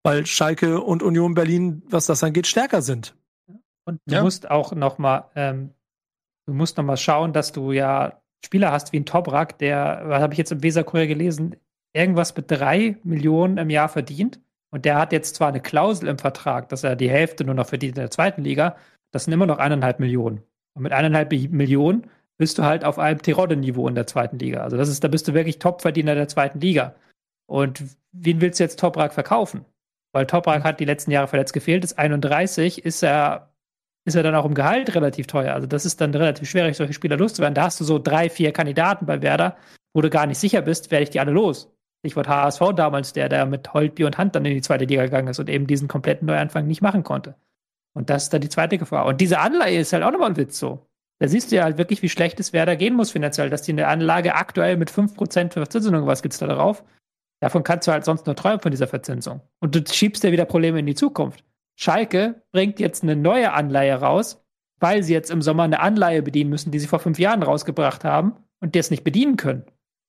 weil 0.03 0.27
Schalke 0.27 0.81
und 0.81 1.05
Union 1.05 1.35
Berlin, 1.35 1.83
was 1.89 2.07
das 2.07 2.25
angeht, 2.25 2.49
stärker 2.49 2.83
sind. 2.83 3.15
Und 3.85 4.01
du 4.07 4.15
ja. 4.17 4.23
musst 4.23 4.51
auch 4.51 4.73
noch 4.73 4.99
mal, 4.99 5.31
ähm, 5.37 5.75
du 6.47 6.55
musst 6.55 6.77
noch 6.77 6.85
mal 6.85 6.97
schauen, 6.97 7.33
dass 7.33 7.53
du 7.53 7.71
ja 7.71 8.20
Spieler 8.45 8.73
hast 8.73 8.93
wie 8.93 8.99
ein 8.99 9.07
Toprak, 9.07 9.59
der, 9.59 10.03
was 10.05 10.23
habe 10.23 10.35
ich 10.35 10.39
jetzt 10.39 10.53
im 10.53 10.63
Weserkurier 10.63 11.07
gelesen, 11.07 11.57
irgendwas 11.93 12.37
mit 12.37 12.51
drei 12.51 12.97
Millionen 13.03 13.59
im 13.59 13.71
Jahr 13.71 13.89
verdient. 13.89 14.41
Und 14.71 14.85
der 14.85 14.99
hat 14.99 15.13
jetzt 15.13 15.35
zwar 15.35 15.49
eine 15.49 15.61
Klausel 15.61 16.09
im 16.09 16.19
Vertrag, 16.19 16.69
dass 16.69 16.85
er 16.85 16.97
die 16.97 17.11
Hälfte 17.11 17.45
nur 17.45 17.55
noch 17.55 17.67
verdient 17.67 17.97
in 17.97 18.03
der 18.03 18.11
zweiten 18.11 18.43
Liga. 18.43 18.77
Das 19.11 19.25
sind 19.25 19.33
immer 19.33 19.47
noch 19.47 19.59
eineinhalb 19.59 19.99
Millionen. 19.99 20.43
Und 20.75 20.83
mit 20.83 20.93
eineinhalb 20.93 21.33
Millionen 21.33 22.07
bist 22.39 22.57
du 22.59 22.63
halt 22.63 22.85
auf 22.85 22.99
einem 22.99 23.21
Terodde-Niveau 23.21 23.89
in 23.89 23.95
der 23.95 24.07
zweiten 24.07 24.39
Liga. 24.39 24.63
Also 24.63 24.77
das 24.77 24.89
ist, 24.89 25.03
da 25.03 25.09
bist 25.09 25.27
du 25.27 25.35
wirklich 25.35 25.59
Topverdiener 25.59 26.15
der 26.15 26.29
zweiten 26.29 26.61
Liga. 26.61 26.95
Und 27.47 27.83
wen 28.13 28.41
willst 28.41 28.61
du 28.61 28.65
jetzt 28.65 28.79
Toprak 28.79 29.13
verkaufen? 29.13 29.65
Weil 30.13 30.27
Toprak 30.27 30.65
hat 30.65 30.81
die 30.81 30.85
letzten 30.85 31.11
Jahre 31.11 31.29
verletzt 31.29 31.53
gefehlt, 31.53 31.85
ist 31.85 31.99
31, 31.99 32.85
ist 32.85 33.03
er 33.03 33.50
ist 34.05 34.15
er 34.15 34.23
dann 34.23 34.35
auch 34.35 34.45
im 34.45 34.55
Gehalt 34.55 34.95
relativ 34.95 35.27
teuer. 35.27 35.55
Also 35.55 35.67
das 35.67 35.85
ist 35.85 36.01
dann 36.01 36.15
relativ 36.15 36.49
schwierig, 36.49 36.77
solche 36.77 36.93
Spieler 36.93 37.17
loszuwerden. 37.17 37.55
Da 37.55 37.65
hast 37.65 37.81
du 37.81 37.85
so 37.85 37.99
drei, 37.99 38.31
vier 38.31 38.53
Kandidaten 38.53 39.07
bei 39.07 39.23
Werder, 39.23 39.57
wo 39.93 40.01
du 40.01 40.11
gar 40.11 40.27
nicht 40.27 40.39
sicher 40.39 40.63
bist, 40.63 40.91
werde 40.91 41.05
ich 41.05 41.11
die 41.11 41.21
alle 41.21 41.33
los. 41.33 41.71
Stichwort 42.01 42.29
HSV 42.29 42.61
damals, 42.75 43.13
der 43.13 43.29
da 43.29 43.45
mit 43.45 43.73
Holtby 43.75 44.05
und 44.05 44.17
Hand 44.17 44.35
dann 44.35 44.45
in 44.47 44.55
die 44.55 44.63
zweite 44.63 44.87
Liga 44.87 45.05
gegangen 45.05 45.29
ist 45.29 45.39
und 45.39 45.51
eben 45.51 45.67
diesen 45.67 45.87
kompletten 45.87 46.27
Neuanfang 46.27 46.67
nicht 46.67 46.81
machen 46.81 47.05
konnte. 47.05 47.35
Und 47.95 48.09
das 48.09 48.25
ist 48.25 48.33
dann 48.33 48.41
die 48.41 48.49
zweite 48.49 48.79
Gefahr. 48.79 49.05
Und 49.07 49.21
diese 49.21 49.41
Anleihe 49.41 49.81
ist 49.81 49.93
halt 49.93 50.03
auch 50.03 50.13
nochmal 50.13 50.31
ein 50.31 50.37
Witz 50.37 50.59
so. 50.59 50.87
Da 51.19 51.29
siehst 51.29 51.53
du 51.53 51.57
ja 51.57 51.65
halt 51.65 51.77
wirklich, 51.77 52.01
wie 52.01 52.09
schlecht 52.09 52.41
es 52.41 52.55
Werder 52.55 52.77
gehen 52.77 52.95
muss 52.95 53.11
finanziell, 53.11 53.51
dass 53.51 53.63
die 53.63 53.73
in 53.73 53.77
der 53.77 53.89
Anlage 53.89 54.35
aktuell 54.35 54.79
mit 54.79 54.91
5% 54.91 55.53
Verzinsung, 55.53 56.07
was 56.07 56.23
gibt's 56.23 56.39
da 56.39 56.47
drauf? 56.47 56.83
Davon 57.43 57.63
kannst 57.63 57.89
du 57.89 57.93
halt 57.93 58.07
sonst 58.07 58.27
nur 58.27 58.37
träumen 58.37 58.61
von 58.61 58.71
dieser 58.71 58.87
Verzinsung. 58.87 59.43
Und 59.61 59.75
du 59.75 59.85
schiebst 59.87 60.25
ja 60.25 60.33
wieder 60.33 60.47
Probleme 60.47 60.79
in 60.79 60.87
die 60.87 60.95
Zukunft. 60.95 61.45
Schalke 61.81 62.43
bringt 62.53 62.79
jetzt 62.79 63.03
eine 63.03 63.17
neue 63.17 63.53
Anleihe 63.53 63.95
raus, 63.95 64.43
weil 64.81 65.03
sie 65.03 65.15
jetzt 65.15 65.31
im 65.31 65.41
Sommer 65.41 65.63
eine 65.63 65.81
Anleihe 65.81 66.23
bedienen 66.23 66.51
müssen, 66.51 66.71
die 66.71 66.79
sie 66.79 66.87
vor 66.87 66.99
fünf 66.99 67.19
Jahren 67.19 67.43
rausgebracht 67.43 68.05
haben 68.05 68.35
und 68.61 68.77
das 68.77 68.91
nicht 68.91 69.03
bedienen 69.03 69.37
können. 69.37 69.65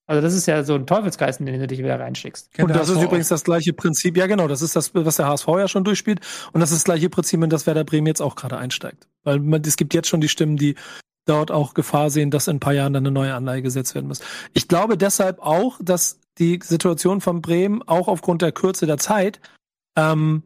Also 0.06 0.22
das 0.22 0.34
ist 0.34 0.46
ja 0.48 0.64
so 0.64 0.76
ein 0.76 0.86
Teufelskreis, 0.86 1.40
in 1.40 1.46
den 1.46 1.62
du 1.62 1.68
dich 1.68 1.80
wieder 1.80 1.98
reinschickst. 1.98 2.60
Und 2.60 2.76
das 2.76 2.90
ist 2.90 3.02
übrigens 3.02 3.30
das 3.30 3.46
gleiche 3.46 3.72
Prinzip, 3.72 4.18
ja 4.18 4.28
genau, 4.28 4.50
das 4.50 4.62
ist 4.62 4.76
das, 4.76 4.94
was 4.94 5.16
der 5.16 5.28
HSV 5.28 5.48
ja 5.48 5.68
schon 5.70 5.86
durchspielt. 5.86 6.20
Und 6.52 6.60
das 6.60 6.72
ist 6.72 6.80
das 6.80 6.84
gleiche 6.84 7.10
Prinzip, 7.10 7.42
in 7.42 7.50
das 7.50 7.66
Werder 7.66 7.86
Bremen 7.86 8.08
jetzt 8.08 8.22
auch 8.22 8.36
gerade 8.36 8.58
einsteigt. 8.58 9.08
Weil 9.24 9.40
man, 9.40 9.62
es 9.62 9.78
gibt 9.78 9.94
jetzt 9.94 10.10
schon 10.10 10.20
die 10.20 10.28
Stimmen, 10.28 10.58
die 10.58 10.76
dort 11.26 11.52
auch 11.52 11.74
Gefahr 11.74 12.10
sehen, 12.10 12.32
dass 12.32 12.50
in 12.50 12.58
ein 12.58 12.60
paar 12.60 12.74
Jahren 12.74 12.92
dann 12.92 13.06
eine 13.06 13.14
neue 13.14 13.34
Anleihe 13.34 13.62
gesetzt 13.62 13.96
werden 13.96 14.08
muss. 14.08 14.20
Ich 14.54 14.68
glaube 14.68 14.98
deshalb 14.98 15.40
auch, 15.40 15.80
dass 15.82 16.20
die 16.38 16.60
Situation 16.62 17.22
von 17.22 17.42
Bremen 17.42 17.82
auch 17.84 18.10
aufgrund 18.10 18.42
der 18.42 18.52
Kürze 18.52 18.88
der 18.88 18.98
Zeit 18.98 19.40
ähm, 19.96 20.44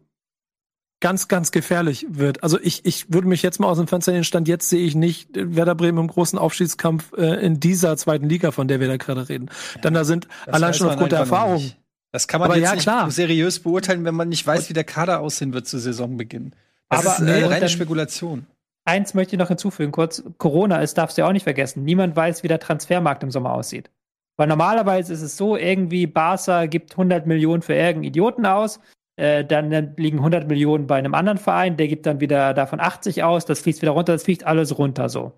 ganz, 0.99 1.27
ganz 1.27 1.51
gefährlich 1.51 2.05
wird. 2.09 2.43
Also 2.43 2.59
ich, 2.61 2.85
ich 2.85 3.11
würde 3.13 3.27
mich 3.27 3.41
jetzt 3.41 3.59
mal 3.59 3.67
aus 3.67 3.77
dem 3.77 3.87
Fenster 3.87 4.11
den 4.11 4.23
Stand 4.23 4.47
jetzt 4.47 4.69
sehe 4.69 4.85
ich 4.85 4.95
nicht 4.95 5.29
Werder 5.33 5.75
Bremen 5.75 5.99
im 5.99 6.07
großen 6.07 6.39
Aufstiegskampf 6.39 7.13
äh, 7.17 7.45
in 7.45 7.59
dieser 7.59 7.97
zweiten 7.97 8.29
Liga, 8.29 8.51
von 8.51 8.67
der 8.67 8.79
wir 8.79 8.87
da 8.87 8.97
gerade 8.97 9.27
reden. 9.29 9.49
Ja, 9.75 9.81
Dann 9.81 9.93
da 9.93 10.03
sind 10.03 10.27
allein 10.47 10.73
schon 10.73 10.89
aufgrund 10.89 11.11
der 11.11 11.19
Erfahrung. 11.19 11.71
Das 12.11 12.27
kann 12.27 12.39
man 12.39 12.49
aber 12.49 12.57
jetzt 12.57 12.69
ja, 12.69 12.75
nicht 12.75 12.83
klar. 12.83 13.11
seriös 13.11 13.59
beurteilen, 13.59 14.05
wenn 14.05 14.15
man 14.15 14.29
nicht 14.29 14.47
weiß, 14.47 14.69
wie 14.69 14.73
der 14.73 14.85
Kader 14.85 15.19
aussehen 15.19 15.53
wird 15.53 15.67
zu 15.67 15.79
Saisonbeginn. 15.79 16.53
Das 16.89 17.05
aber 17.05 17.15
ist 17.15 17.21
eine 17.21 17.39
nee, 17.39 17.45
reine 17.45 17.67
Spekulation. 17.67 18.47
Eins 18.85 19.15
möchte 19.15 19.35
ich 19.35 19.39
noch 19.39 19.49
hinzufügen, 19.49 19.91
kurz. 19.91 20.23
Corona 20.37 20.77
ist, 20.77 20.97
darfst 20.97 21.17
du 21.17 21.23
ja 21.23 21.27
auch 21.27 21.33
nicht 21.33 21.43
vergessen. 21.43 21.83
Niemand 21.83 22.15
weiß, 22.15 22.43
wie 22.43 22.47
der 22.47 22.59
Transfermarkt 22.59 23.23
im 23.23 23.31
Sommer 23.31 23.51
aussieht. 23.51 23.89
Weil 24.37 24.47
normalerweise 24.47 25.13
ist 25.13 25.21
es 25.21 25.37
so, 25.37 25.57
irgendwie 25.57 26.07
Barca 26.07 26.67
gibt 26.67 26.91
100 26.91 27.25
Millionen 27.25 27.61
für 27.61 27.73
irgendeinen 27.73 28.03
Idioten 28.05 28.45
aus, 28.45 28.79
äh, 29.17 29.45
dann, 29.45 29.95
liegen 29.97 30.17
100 30.17 30.47
Millionen 30.47 30.87
bei 30.87 30.95
einem 30.97 31.13
anderen 31.13 31.37
Verein, 31.37 31.77
der 31.77 31.87
gibt 31.87 32.05
dann 32.05 32.19
wieder 32.19 32.53
davon 32.53 32.79
80 32.79 33.23
aus, 33.23 33.45
das 33.45 33.59
fließt 33.59 33.81
wieder 33.81 33.91
runter, 33.91 34.13
das 34.13 34.23
fließt 34.23 34.45
alles 34.45 34.77
runter 34.77 35.09
so. 35.09 35.33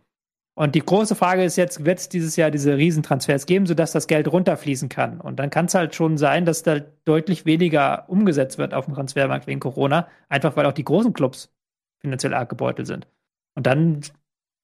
Und 0.57 0.73
die 0.73 0.79
große 0.79 1.13
Frage 1.13 1.43
ist 1.43 1.55
jetzt, 1.55 1.85
wird 1.85 1.99
es 1.99 2.09
dieses 2.09 2.35
Jahr 2.35 2.49
diese 2.49 2.77
Riesentransfers 2.77 3.45
geben, 3.45 3.67
sodass 3.67 3.91
das 3.91 4.07
Geld 4.07 4.27
runterfließen 4.27 4.89
kann? 4.89 5.21
Und 5.21 5.37
dann 5.37 5.51
kann 5.51 5.65
es 5.65 5.75
halt 5.75 5.93
schon 5.93 6.17
sein, 6.17 6.45
dass 6.45 6.63
da 6.63 6.79
deutlich 7.05 7.45
weniger 7.45 8.09
umgesetzt 8.09 8.57
wird 8.57 8.73
auf 8.73 8.85
dem 8.85 8.95
Transfermarkt 8.95 9.45
wegen 9.45 9.59
Corona, 9.59 10.07
einfach 10.29 10.55
weil 10.55 10.65
auch 10.65 10.73
die 10.73 10.83
großen 10.83 11.13
Clubs 11.13 11.53
finanziell 11.99 12.33
arg 12.33 12.49
gebeutelt 12.49 12.87
sind. 12.87 13.07
Und 13.53 13.67
dann, 13.67 14.01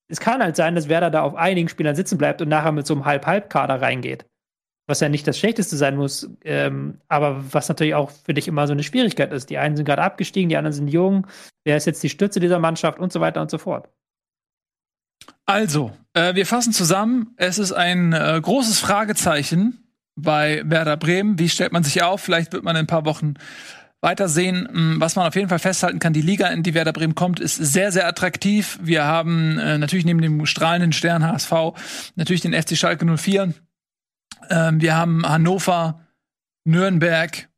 es 0.08 0.20
kann 0.20 0.42
halt 0.42 0.56
sein, 0.56 0.74
dass 0.74 0.90
Werder 0.90 1.12
da 1.12 1.22
auf 1.22 1.36
einigen 1.36 1.70
Spielern 1.70 1.96
sitzen 1.96 2.18
bleibt 2.18 2.42
und 2.42 2.50
nachher 2.50 2.72
mit 2.72 2.88
so 2.88 2.96
einem 2.96 3.06
Halb-Halb-Kader 3.06 3.80
reingeht. 3.80 4.26
Was 4.88 5.00
ja 5.00 5.10
nicht 5.10 5.28
das 5.28 5.40
Schlechteste 5.40 5.78
sein 5.78 5.96
muss, 5.96 6.30
ähm, 6.44 7.00
aber 7.08 7.44
was 7.54 7.70
natürlich 7.70 7.96
auch 7.96 8.12
für 8.12 8.34
dich 8.34 8.48
immer 8.48 8.68
so 8.68 8.74
eine 8.74 8.84
Schwierigkeit 8.84 9.32
ist. 9.32 9.50
Die 9.50 9.58
einen 9.58 9.78
sind 9.78 9.86
gerade 9.86 10.02
abgestiegen, 10.02 10.50
die 10.50 10.58
anderen 10.58 10.74
sind 10.74 10.88
jung. 10.88 11.28
Wer 11.64 11.78
ist 11.78 11.86
jetzt 11.86 12.04
die 12.04 12.10
Stütze 12.10 12.40
dieser 12.40 12.60
Mannschaft 12.60 13.00
und 13.00 13.14
so 13.14 13.22
weiter 13.22 13.42
und 13.42 13.50
so 13.50 13.58
fort. 13.58 13.90
Also, 15.46 15.92
äh, 16.14 16.36
wir 16.36 16.46
fassen 16.46 16.74
zusammen. 16.74 17.34
Es 17.38 17.60
ist 17.60 17.72
ein 17.72 18.14
äh, 18.14 18.40
großes 18.42 18.80
Fragezeichen 18.80 19.84
bei 20.16 20.62
Werder 20.66 20.98
Bremen. 20.98 21.40
Wie 21.40 21.50
stellt 21.50 21.72
man 21.72 21.84
sich 21.84 22.04
auf? 22.04 22.22
Vielleicht 22.22 22.54
wird 22.54 22.64
man 22.64 22.76
in 22.76 22.82
ein 22.82 22.88
paar 22.88 23.06
Wochen 23.06 23.36
weitersehen. 24.02 24.68
Mm, 24.72 25.02
was 25.02 25.16
man 25.16 25.28
auf 25.28 25.36
jeden 25.36 25.50
Fall 25.50 25.60
festhalten 25.60 26.00
kann, 26.00 26.14
die 26.14 26.22
Liga, 26.22 26.48
in 26.48 26.64
die 26.64 26.74
Werder 26.74 26.94
Bremen 26.94 27.16
kommt, 27.16 27.40
ist 27.40 27.56
sehr, 27.56 27.92
sehr 27.92 28.08
attraktiv. 28.08 28.80
Wir 28.82 29.06
haben 29.06 29.58
äh, 29.58 29.78
natürlich 29.78 30.06
neben 30.06 30.22
dem 30.22 30.46
strahlenden 30.46 30.94
Stern 30.94 31.26
HSV 31.26 31.52
natürlich 32.16 32.42
den 32.42 32.54
FC 32.54 32.78
Schalke 32.78 33.06
04. 33.06 33.54
Ähm, 34.50 34.82
wir 34.82 34.96
haben 34.96 35.28
Hannover, 35.28 36.02
Nürnberg, 36.66 37.50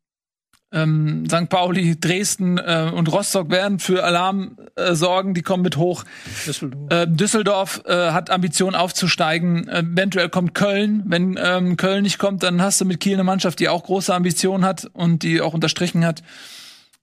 ähm, 0.72 1.24
St. 1.28 1.48
Pauli, 1.48 1.98
Dresden 1.98 2.58
äh, 2.58 2.90
und 2.92 3.10
Rostock 3.10 3.50
werden 3.50 3.78
für 3.78 4.04
Alarm 4.04 4.56
äh, 4.74 4.94
sorgen. 4.94 5.32
Die 5.32 5.42
kommen 5.42 5.62
mit 5.62 5.76
hoch. 5.76 6.04
Düsseldorf, 6.46 6.92
äh, 6.92 7.06
Düsseldorf 7.06 7.82
äh, 7.86 8.10
hat 8.10 8.30
Ambitionen 8.30 8.74
aufzusteigen. 8.74 9.68
Äh, 9.68 9.80
eventuell 9.80 10.28
kommt 10.28 10.54
Köln. 10.54 11.02
Wenn 11.06 11.38
ähm, 11.42 11.76
Köln 11.76 12.02
nicht 12.02 12.18
kommt, 12.18 12.42
dann 12.42 12.60
hast 12.60 12.80
du 12.80 12.84
mit 12.84 13.00
Kiel 13.00 13.14
eine 13.14 13.24
Mannschaft, 13.24 13.60
die 13.60 13.68
auch 13.68 13.84
große 13.84 14.12
Ambitionen 14.14 14.64
hat 14.64 14.90
und 14.92 15.22
die 15.22 15.40
auch 15.40 15.54
unterstrichen 15.54 16.04
hat. 16.04 16.22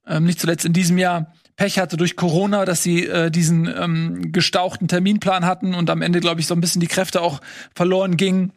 Ähm, 0.06 0.24
nicht 0.24 0.40
zuletzt 0.40 0.64
in 0.64 0.74
diesem 0.74 0.98
Jahr 0.98 1.32
Pech 1.56 1.78
hatte 1.78 1.96
durch 1.96 2.16
Corona, 2.16 2.64
dass 2.64 2.82
sie 2.82 3.06
äh, 3.06 3.30
diesen 3.30 3.66
ähm, 3.66 4.32
gestauchten 4.32 4.88
Terminplan 4.88 5.46
hatten 5.46 5.74
und 5.74 5.88
am 5.88 6.02
Ende, 6.02 6.20
glaube 6.20 6.40
ich, 6.40 6.48
so 6.48 6.54
ein 6.54 6.60
bisschen 6.60 6.80
die 6.80 6.88
Kräfte 6.88 7.22
auch 7.22 7.40
verloren 7.74 8.16
gingen. 8.16 8.52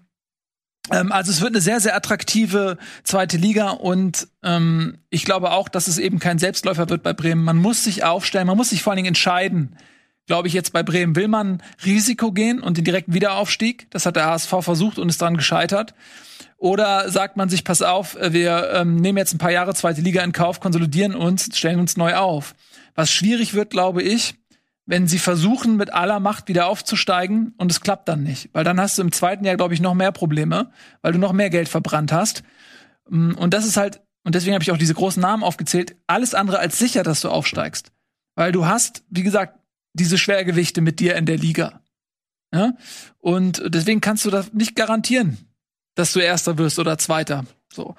Ähm, 0.92 1.12
also 1.12 1.32
es 1.32 1.42
wird 1.42 1.52
eine 1.52 1.62
sehr, 1.62 1.80
sehr 1.80 1.96
attraktive 1.96 2.78
zweite 3.04 3.38
Liga 3.38 3.72
und 3.72 4.28
ähm, 4.44 4.98
ich 5.10 5.26
glaube 5.26 5.52
auch, 5.52 5.70
dass 5.70 5.88
es 5.88 5.98
eben 5.98 6.20
kein 6.20 6.40
Selbstläufer 6.40 6.90
wird 6.90 7.04
bei 7.04 7.14
Bremen. 7.14 7.44
Man 7.44 7.58
muss 7.58 7.84
sich 7.84 8.04
aufstellen, 8.04 8.48
man 8.48 8.58
muss 8.58 8.70
sich 8.70 8.84
vor 8.84 8.92
allen 8.92 8.98
Dingen 8.98 9.10
entscheiden. 9.10 9.76
Glaube 10.26 10.50
ich 10.50 10.54
jetzt 10.54 10.74
bei 10.74 10.84
Bremen, 10.84 11.16
will 11.16 11.30
man 11.30 11.64
Risiko 11.86 12.34
gehen 12.34 12.60
und 12.60 12.78
den 12.78 12.84
direkten 12.84 13.14
Wiederaufstieg? 13.14 13.90
Das 13.92 14.06
hat 14.06 14.18
der 14.18 14.26
HSV 14.26 14.54
versucht 14.60 15.00
und 15.00 15.08
ist 15.08 15.22
daran 15.22 15.38
gescheitert. 15.38 15.94
Oder 16.58 17.10
sagt 17.10 17.38
man 17.38 17.50
sich, 17.50 17.64
pass 17.64 17.82
auf, 17.82 18.18
wir 18.20 18.72
ähm, 18.74 18.96
nehmen 18.96 19.18
jetzt 19.18 19.34
ein 19.34 19.38
paar 19.38 19.52
Jahre 19.52 19.74
zweite 19.74 20.02
Liga 20.02 20.24
in 20.24 20.32
Kauf, 20.34 20.60
konsolidieren 20.60 21.16
uns, 21.16 21.50
stellen 21.56 21.80
uns 21.80 21.96
neu 21.98 22.16
auf. 22.16 22.56
Was 22.96 23.12
schwierig 23.12 23.54
wird, 23.54 23.70
glaube 23.70 24.02
ich, 24.02 24.36
wenn 24.88 25.06
sie 25.06 25.20
versuchen, 25.20 25.76
mit 25.76 25.94
aller 25.94 26.20
Macht 26.20 26.48
wieder 26.48 26.68
aufzusteigen 26.68 27.54
und 27.58 27.70
es 27.70 27.82
klappt 27.82 28.08
dann 28.08 28.24
nicht. 28.24 28.50
Weil 28.54 28.64
dann 28.64 28.80
hast 28.80 28.98
du 28.98 29.02
im 29.02 29.12
zweiten 29.12 29.44
Jahr, 29.44 29.58
glaube 29.58 29.74
ich, 29.74 29.82
noch 29.82 29.94
mehr 29.94 30.14
Probleme, 30.14 30.72
weil 31.02 31.12
du 31.12 31.20
noch 31.20 31.34
mehr 31.34 31.50
Geld 31.50 31.68
verbrannt 31.68 32.14
hast. 32.14 32.42
Mm, 33.10 33.34
und 33.34 33.54
das 33.54 33.66
ist 33.66 33.76
halt, 33.76 34.02
und 34.24 34.34
deswegen 34.34 34.54
habe 34.54 34.64
ich 34.64 34.72
auch 34.72 34.78
diese 34.78 34.94
großen 34.94 35.22
Namen 35.22 35.44
aufgezählt, 35.44 35.98
alles 36.08 36.34
andere 36.34 36.60
als 36.60 36.80
sicher, 36.80 37.04
dass 37.04 37.20
du 37.20 37.30
aufsteigst. 37.30 37.92
Weil 38.36 38.54
du 38.54 38.66
hast, 38.66 39.04
wie 39.10 39.24
gesagt, 39.24 39.60
diese 39.94 40.18
Schwergewichte 40.18 40.80
mit 40.80 41.02
dir 41.02 41.16
in 41.16 41.26
der 41.26 41.38
Liga. 41.38 41.82
Ja? 42.54 42.74
Und 43.20 43.62
deswegen 43.66 44.00
kannst 44.00 44.24
du 44.24 44.30
das 44.30 44.54
nicht 44.54 44.76
garantieren, 44.78 45.38
dass 45.96 46.14
du 46.14 46.20
Erster 46.20 46.58
wirst 46.58 46.80
oder 46.80 46.98
Zweiter. 46.98 47.46
So. 47.74 47.96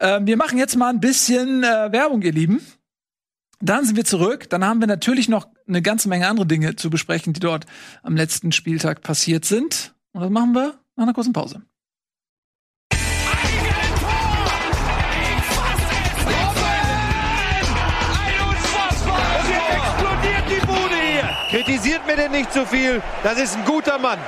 Ähm, 0.00 0.26
wir 0.26 0.36
machen 0.36 0.58
jetzt 0.58 0.76
mal 0.76 0.90
ein 0.90 1.00
bisschen 1.00 1.62
äh, 1.62 1.92
Werbung, 1.92 2.22
ihr 2.22 2.32
Lieben. 2.32 2.60
Dann 3.60 3.84
sind 3.84 3.94
wir 3.94 4.04
zurück. 4.04 4.50
Dann 4.50 4.64
haben 4.64 4.80
wir 4.80 4.88
natürlich 4.88 5.28
noch 5.28 5.53
eine 5.66 5.82
ganze 5.82 6.08
Menge 6.08 6.28
andere 6.28 6.46
Dinge 6.46 6.76
zu 6.76 6.90
besprechen, 6.90 7.32
die 7.32 7.40
dort 7.40 7.66
am 8.02 8.16
letzten 8.16 8.52
Spieltag 8.52 9.02
passiert 9.02 9.44
sind. 9.44 9.94
Und 10.12 10.20
das 10.20 10.30
machen 10.30 10.52
wir 10.52 10.78
nach 10.96 11.04
einer 11.04 11.14
kurzen 11.14 11.32
Pause. 11.32 11.62
Kritisiert 21.50 22.04
mir 22.04 22.16
denn 22.16 22.32
nicht 22.32 22.52
zu 22.52 22.60
so 22.60 22.66
viel. 22.66 23.00
Das 23.22 23.38
ist 23.38 23.56
ein 23.56 23.64
guter 23.64 23.98
Mann. 23.98 24.18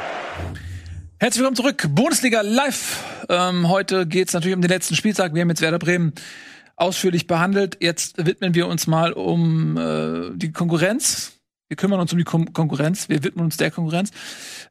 Herzlich 1.18 1.40
willkommen 1.40 1.56
zurück. 1.56 1.88
Bundesliga 1.90 2.42
live. 2.42 3.02
Ähm, 3.28 3.68
heute 3.68 4.06
geht 4.06 4.28
es 4.28 4.34
natürlich 4.34 4.54
um 4.54 4.62
den 4.62 4.70
letzten 4.70 4.94
Spieltag. 4.94 5.34
Wir 5.34 5.42
haben 5.42 5.48
jetzt 5.48 5.60
Werder 5.60 5.80
Bremen 5.80 6.12
ausführlich 6.76 7.26
behandelt. 7.26 7.78
Jetzt 7.80 8.24
widmen 8.24 8.54
wir 8.54 8.68
uns 8.68 8.86
mal 8.86 9.12
um 9.12 9.76
äh, 9.76 10.30
die 10.36 10.52
Konkurrenz. 10.52 11.32
Wir 11.68 11.76
kümmern 11.76 11.98
uns 11.98 12.12
um 12.12 12.18
die 12.18 12.24
Kon 12.24 12.52
Konkurrenz. 12.52 13.08
Wir 13.08 13.24
widmen 13.24 13.46
uns 13.46 13.56
der 13.56 13.70
Konkurrenz 13.70 14.10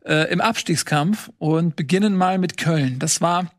äh, 0.06 0.32
im 0.32 0.40
Abstiegskampf 0.40 1.30
und 1.38 1.76
beginnen 1.76 2.16
mal 2.16 2.38
mit 2.38 2.58
Köln. 2.58 3.00
Das 3.00 3.22
war 3.22 3.52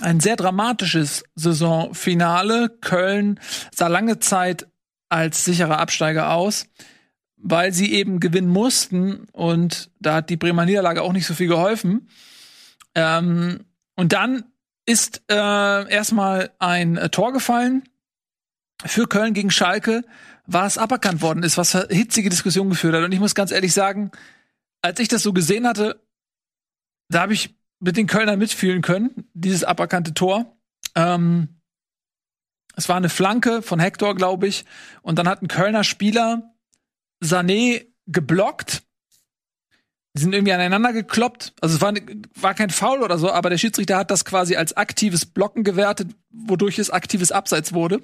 ein 0.00 0.18
sehr 0.18 0.36
dramatisches 0.36 1.24
Saisonfinale. 1.34 2.68
Köln 2.80 3.38
sah 3.72 3.86
lange 3.86 4.18
Zeit 4.18 4.66
als 5.08 5.44
sicherer 5.44 5.78
Absteiger 5.78 6.32
aus, 6.32 6.66
weil 7.36 7.72
sie 7.72 7.92
eben 7.92 8.18
gewinnen 8.18 8.48
mussten 8.48 9.26
und 9.32 9.90
da 10.00 10.16
hat 10.16 10.30
die 10.30 10.36
Bremer 10.36 10.64
Niederlage 10.64 11.02
auch 11.02 11.12
nicht 11.12 11.26
so 11.26 11.34
viel 11.34 11.48
geholfen. 11.48 12.08
Ähm, 12.94 13.66
und 13.94 14.12
dann 14.12 14.44
ist 14.92 15.22
äh, 15.30 15.34
erstmal 15.34 16.52
ein 16.58 16.98
äh, 16.98 17.08
Tor 17.08 17.32
gefallen 17.32 17.88
für 18.84 19.06
Köln 19.06 19.32
gegen 19.32 19.50
Schalke, 19.50 20.02
was 20.46 20.76
aberkannt 20.76 21.22
worden 21.22 21.42
ist, 21.42 21.56
was 21.56 21.72
hitzige 21.72 22.28
Diskussionen 22.28 22.70
geführt 22.70 22.94
hat. 22.94 23.04
Und 23.04 23.12
ich 23.12 23.20
muss 23.20 23.34
ganz 23.34 23.52
ehrlich 23.52 23.72
sagen, 23.72 24.10
als 24.82 25.00
ich 25.00 25.08
das 25.08 25.22
so 25.22 25.32
gesehen 25.32 25.66
hatte, 25.66 26.04
da 27.08 27.22
habe 27.22 27.32
ich 27.32 27.56
mit 27.80 27.96
den 27.96 28.06
Kölnern 28.06 28.38
mitfühlen 28.38 28.82
können, 28.82 29.28
dieses 29.32 29.64
aberkannte 29.64 30.12
Tor. 30.12 30.56
Ähm, 30.94 31.60
es 32.76 32.88
war 32.88 32.96
eine 32.96 33.08
Flanke 33.08 33.62
von 33.62 33.80
Hector, 33.80 34.14
glaube 34.14 34.46
ich. 34.46 34.64
Und 35.00 35.18
dann 35.18 35.28
hat 35.28 35.42
ein 35.42 35.48
Kölner 35.48 35.84
Spieler 35.84 36.54
Sané 37.22 37.86
geblockt 38.06 38.81
die 40.14 40.20
sind 40.20 40.34
irgendwie 40.34 40.52
aneinander 40.52 40.92
gekloppt. 40.92 41.54
Also 41.60 41.76
es 41.76 41.80
war, 41.80 41.94
war 42.40 42.54
kein 42.54 42.70
Foul 42.70 43.02
oder 43.02 43.18
so, 43.18 43.30
aber 43.30 43.50
der 43.50 43.58
Schiedsrichter 43.58 43.96
hat 43.96 44.10
das 44.10 44.24
quasi 44.24 44.56
als 44.56 44.76
aktives 44.76 45.24
Blocken 45.24 45.64
gewertet, 45.64 46.08
wodurch 46.30 46.78
es 46.78 46.90
aktives 46.90 47.32
Abseits 47.32 47.72
wurde. 47.72 48.00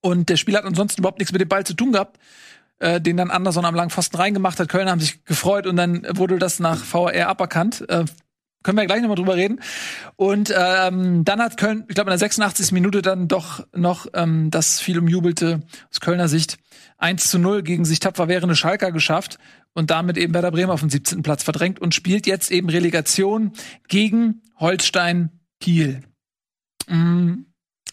Und 0.00 0.28
der 0.28 0.36
Spieler 0.36 0.58
hat 0.58 0.64
ansonsten 0.64 1.00
überhaupt 1.00 1.18
nichts 1.18 1.32
mit 1.32 1.40
dem 1.40 1.48
Ball 1.48 1.64
zu 1.64 1.74
tun 1.74 1.92
gehabt, 1.92 2.18
äh, 2.78 3.00
den 3.00 3.16
dann 3.16 3.30
Anderson 3.30 3.64
am 3.64 3.74
langen 3.74 3.90
Pfosten 3.90 4.16
reingemacht 4.16 4.58
hat. 4.58 4.68
Köln 4.68 4.88
haben 4.88 5.00
sich 5.00 5.24
gefreut 5.24 5.66
und 5.66 5.76
dann 5.76 6.06
wurde 6.16 6.38
das 6.38 6.60
nach 6.60 6.82
VR 6.82 7.28
aberkannt. 7.28 7.84
Äh, 7.88 8.04
können 8.62 8.78
wir 8.78 8.86
gleich 8.86 9.00
nochmal 9.00 9.16
drüber 9.16 9.36
reden. 9.36 9.60
Und 10.16 10.52
ähm, 10.56 11.24
dann 11.24 11.40
hat 11.40 11.56
Köln, 11.56 11.84
ich 11.88 11.94
glaube 11.94 12.08
in 12.08 12.12
der 12.12 12.18
86. 12.18 12.72
Minute 12.72 13.02
dann 13.02 13.28
doch 13.28 13.64
noch 13.74 14.06
ähm, 14.14 14.50
das 14.50 14.80
viel 14.80 14.98
umjubelte 14.98 15.60
aus 15.90 16.00
Kölner 16.00 16.28
Sicht 16.28 16.58
1 16.98 17.30
zu 17.30 17.38
0 17.38 17.62
gegen 17.62 17.84
sich 17.84 18.00
tapfer 18.00 18.28
währende 18.28 18.56
Schalker 18.56 18.90
geschafft 18.90 19.38
und 19.76 19.90
damit 19.90 20.16
eben 20.16 20.32
Werder 20.34 20.50
Bremen 20.50 20.70
auf 20.70 20.80
den 20.80 20.90
17. 20.90 21.22
Platz 21.22 21.42
verdrängt 21.42 21.80
und 21.80 21.94
spielt 21.94 22.26
jetzt 22.26 22.50
eben 22.50 22.68
Relegation 22.70 23.52
gegen 23.88 24.42
Holstein 24.58 25.30
Kiel. 25.60 26.02
Mhm. 26.88 27.46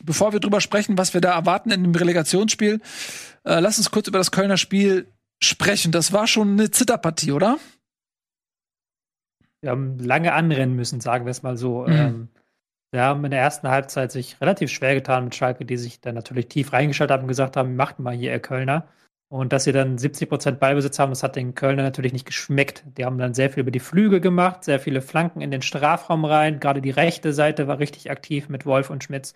Bevor 0.03 0.33
wir 0.33 0.39
drüber 0.39 0.61
sprechen, 0.61 0.97
was 0.97 1.13
wir 1.13 1.21
da 1.21 1.33
erwarten 1.33 1.71
in 1.71 1.83
dem 1.83 1.93
Relegationsspiel, 1.95 2.81
äh, 3.45 3.59
lass 3.59 3.77
uns 3.77 3.91
kurz 3.91 4.07
über 4.07 4.17
das 4.17 4.31
Kölner 4.31 4.57
Spiel 4.57 5.07
sprechen. 5.41 5.91
Das 5.91 6.13
war 6.13 6.25
schon 6.27 6.53
eine 6.53 6.71
Zitterpartie, 6.71 7.31
oder? 7.31 7.57
Wir 9.61 9.71
haben 9.71 9.99
lange 9.99 10.33
anrennen 10.33 10.75
müssen, 10.75 10.99
sagen 10.99 11.25
wir 11.25 11.31
es 11.31 11.43
mal 11.43 11.57
so. 11.57 11.83
Mhm. 11.83 11.93
Ähm, 11.93 12.27
wir 12.91 13.01
haben 13.01 13.25
in 13.25 13.31
der 13.31 13.41
ersten 13.41 13.67
Halbzeit 13.67 14.11
sich 14.11 14.39
relativ 14.39 14.71
schwer 14.71 14.93
getan 14.93 15.25
mit 15.25 15.35
Schalke, 15.35 15.65
die 15.65 15.77
sich 15.77 15.99
dann 15.99 16.15
natürlich 16.15 16.47
tief 16.47 16.73
reingeschaltet 16.73 17.13
haben 17.13 17.23
und 17.23 17.27
gesagt 17.27 17.57
haben, 17.57 17.75
macht 17.75 17.99
mal 17.99 18.15
hier, 18.15 18.31
ihr 18.31 18.39
Kölner. 18.39 18.87
Und 19.33 19.51
dass 19.51 19.63
sie 19.63 19.71
dann 19.71 19.97
70 19.97 20.29
Prozent 20.29 20.59
Ballbesitz 20.59 20.99
haben, 20.99 21.09
das 21.09 21.23
hat 21.23 21.35
den 21.35 21.55
Kölner 21.55 21.81
natürlich 21.81 22.13
nicht 22.13 22.27
geschmeckt. 22.27 22.83
Die 22.99 23.03
haben 23.03 23.17
dann 23.17 23.33
sehr 23.33 23.49
viel 23.49 23.61
über 23.61 23.71
die 23.71 23.79
Flüge 23.79 24.21
gemacht, 24.21 24.63
sehr 24.63 24.79
viele 24.79 25.01
Flanken 25.01 25.41
in 25.41 25.49
den 25.49 25.63
Strafraum 25.63 26.23
rein. 26.23 26.59
Gerade 26.59 26.83
die 26.83 26.91
rechte 26.91 27.33
Seite 27.33 27.67
war 27.67 27.79
richtig 27.79 28.11
aktiv 28.11 28.47
mit 28.47 28.67
Wolf 28.67 28.91
und 28.91 29.03
Schmitz. 29.03 29.33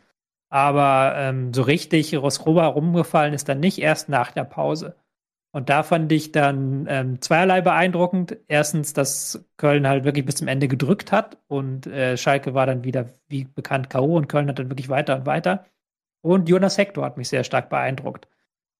Aber 0.49 1.15
ähm, 1.15 1.51
so 1.51 1.63
richtig 1.63 2.15
Rosroba 2.15 2.67
rumgefallen 2.67 3.33
ist 3.33 3.49
dann 3.49 3.59
nicht 3.59 3.79
erst 3.79 4.07
nach 4.07 4.29
der 4.29 4.43
Pause. 4.43 4.95
Und 5.51 5.69
da 5.69 5.81
fand 5.81 6.11
ich 6.11 6.31
dann 6.31 6.85
ähm, 6.87 7.19
zweierlei 7.19 7.61
beeindruckend. 7.61 8.37
Erstens, 8.47 8.93
dass 8.93 9.47
Köln 9.57 9.87
halt 9.87 10.03
wirklich 10.03 10.25
bis 10.25 10.35
zum 10.35 10.47
Ende 10.47 10.67
gedrückt 10.67 11.11
hat 11.11 11.39
und 11.47 11.87
äh, 11.87 12.17
Schalke 12.17 12.53
war 12.53 12.67
dann 12.67 12.83
wieder, 12.83 13.09
wie 13.29 13.45
bekannt, 13.45 13.89
K.O. 13.89 14.15
und 14.15 14.29
Köln 14.29 14.47
hat 14.47 14.59
dann 14.59 14.69
wirklich 14.69 14.89
weiter 14.89 15.15
und 15.15 15.25
weiter. 15.25 15.65
Und 16.21 16.49
Jonas 16.49 16.77
Hector 16.77 17.03
hat 17.03 17.17
mich 17.17 17.29
sehr 17.29 17.43
stark 17.43 17.71
beeindruckt 17.71 18.27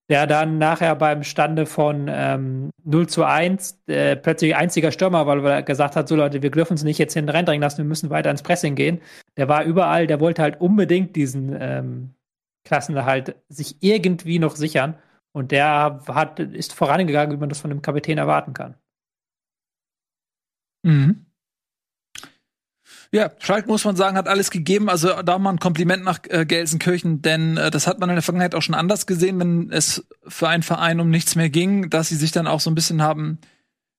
der 0.10 0.26
dann 0.26 0.58
nachher 0.58 0.96
beim 0.96 1.24
Stande 1.24 1.66
von 1.66 2.08
ähm, 2.10 2.72
0 2.84 3.08
zu 3.08 3.26
1 3.26 3.84
äh, 3.88 4.16
plötzlich 4.16 4.56
einziger 4.56 4.92
Stürmer, 4.92 5.28
weil 5.28 5.46
er 5.46 5.64
gesagt 5.64 5.96
hat, 5.96 6.08
so 6.08 6.16
Leute, 6.16 6.42
wir 6.42 6.52
dürfen 6.52 6.74
uns 6.74 6.84
nicht 6.84 6.98
jetzt 6.98 7.14
hinten 7.14 7.30
reindrängen 7.30 7.62
lassen, 7.62 7.80
wir 7.80 7.86
müssen 7.86 8.10
weiter 8.10 8.32
ins 8.32 8.44
Pressing 8.44 8.76
gehen. 8.76 9.02
Der 9.36 9.50
war 9.50 9.64
überall, 9.64 10.08
der 10.08 10.20
wollte 10.20 10.42
halt 10.42 10.62
unbedingt 10.62 11.16
diesen 11.16 11.56
ähm, 11.60 12.14
Klassenerhalt 12.64 13.36
sich 13.50 13.78
irgendwie 13.82 14.40
noch 14.40 14.56
sichern. 14.56 14.98
Und 15.34 15.52
der 15.52 16.02
hat, 16.08 16.40
ist 16.40 16.74
vorangegangen, 16.74 17.36
wie 17.36 17.40
man 17.40 17.50
das 17.50 17.60
von 17.60 17.70
einem 17.70 17.82
Kapitän 17.82 18.18
erwarten 18.18 18.54
kann. 18.54 18.76
Mhm. 20.84 21.27
Ja, 23.12 23.32
Schalke 23.40 23.68
muss 23.70 23.86
man 23.86 23.96
sagen, 23.96 24.18
hat 24.18 24.28
alles 24.28 24.52
gegeben. 24.52 24.90
Also 24.90 25.22
da 25.22 25.38
mal 25.40 25.52
ein 25.52 25.60
Kompliment 25.60 26.04
nach 26.04 26.20
äh, 26.28 26.46
Gelsenkirchen, 26.46 27.22
denn 27.22 27.58
äh, 27.58 27.72
das 27.72 27.88
hat 27.88 28.00
man 28.00 28.10
in 28.10 28.16
der 28.16 28.24
Vergangenheit 28.24 28.56
auch 28.56 28.62
schon 28.62 28.76
anders 28.76 29.08
gesehen, 29.08 29.40
wenn 29.40 29.72
es 29.72 30.06
für 30.28 30.50
einen 30.50 30.64
Verein 30.64 31.00
um 31.00 31.10
nichts 31.10 31.36
mehr 31.36 31.50
ging, 31.50 31.90
dass 31.90 32.10
sie 32.10 32.16
sich 32.16 32.32
dann 32.32 32.48
auch 32.48 32.60
so 32.60 32.70
ein 32.70 32.76
bisschen 32.76 33.02
haben 33.02 33.40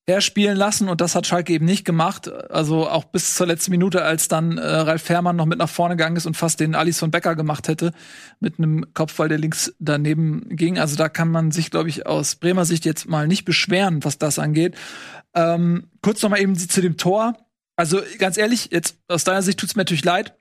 herspielen 0.08 0.56
lassen 0.56 0.88
und 0.88 1.02
das 1.02 1.14
hat 1.14 1.26
Schalke 1.26 1.52
eben 1.52 1.66
nicht 1.66 1.84
gemacht. 1.84 2.32
Also 2.50 2.88
auch 2.88 3.04
bis 3.04 3.34
zur 3.34 3.46
letzten 3.46 3.72
Minute, 3.72 4.02
als 4.02 4.26
dann 4.26 4.56
äh, 4.56 4.66
Ralf 4.66 5.02
Fährmann 5.02 5.36
noch 5.36 5.44
mit 5.44 5.58
nach 5.58 5.68
vorne 5.68 5.96
gegangen 5.96 6.16
ist 6.16 6.24
und 6.24 6.36
fast 6.36 6.60
den 6.60 6.74
Alisson 6.74 7.10
Becker 7.10 7.36
gemacht 7.36 7.68
hätte 7.68 7.92
mit 8.40 8.58
einem 8.58 8.86
Kopfball, 8.94 9.28
der 9.28 9.36
links 9.36 9.74
daneben 9.78 10.48
ging. 10.48 10.78
Also 10.78 10.96
da 10.96 11.10
kann 11.10 11.30
man 11.30 11.50
sich, 11.50 11.70
glaube 11.70 11.90
ich, 11.90 12.06
aus 12.06 12.36
Bremer 12.36 12.64
Sicht 12.64 12.86
jetzt 12.86 13.06
mal 13.06 13.28
nicht 13.28 13.44
beschweren, 13.44 14.02
was 14.02 14.16
das 14.16 14.38
angeht. 14.38 14.76
Ähm, 15.34 15.90
kurz 16.00 16.22
noch 16.22 16.30
mal 16.30 16.40
eben 16.40 16.56
zu 16.56 16.80
dem 16.80 16.96
Tor. 16.96 17.34
Also 17.78 18.02
ganz 18.18 18.36
ehrlich, 18.36 18.70
jetzt 18.72 18.98
aus 19.06 19.22
deiner 19.22 19.40
Sicht 19.40 19.60
tut's 19.60 19.76
mir 19.76 19.82
natürlich 19.82 20.04
leid, 20.04 20.36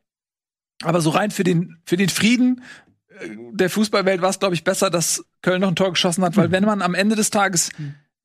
aber 0.81 1.01
so 1.01 1.11
rein 1.11 1.29
für 1.29 1.43
den 1.43 1.77
für 1.85 1.95
den 1.95 2.09
Frieden 2.09 2.63
äh, 3.09 3.29
der 3.51 3.69
Fußballwelt 3.69 4.21
war 4.21 4.31
es, 4.31 4.39
glaube 4.39 4.55
ich, 4.55 4.63
besser, 4.63 4.89
dass 4.89 5.23
Köln 5.43 5.61
noch 5.61 5.67
ein 5.67 5.75
Tor 5.75 5.91
geschossen 5.91 6.23
hat, 6.23 6.35
weil 6.35 6.49
wenn 6.49 6.65
man 6.65 6.81
am 6.81 6.95
Ende 6.95 7.15
des 7.15 7.29
Tages 7.29 7.69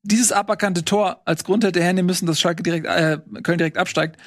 dieses 0.01 0.31
aberkannte 0.31 0.83
Tor 0.83 1.21
als 1.25 1.43
Grund 1.43 1.63
hätte 1.63 1.79
hernehmen 1.79 2.07
müssen, 2.07 2.25
dass 2.25 2.39
Schalke 2.39 2.63
direkt, 2.63 2.87
äh, 2.87 3.19
Köln 3.43 3.59
direkt 3.59 3.77
absteigt. 3.77 4.17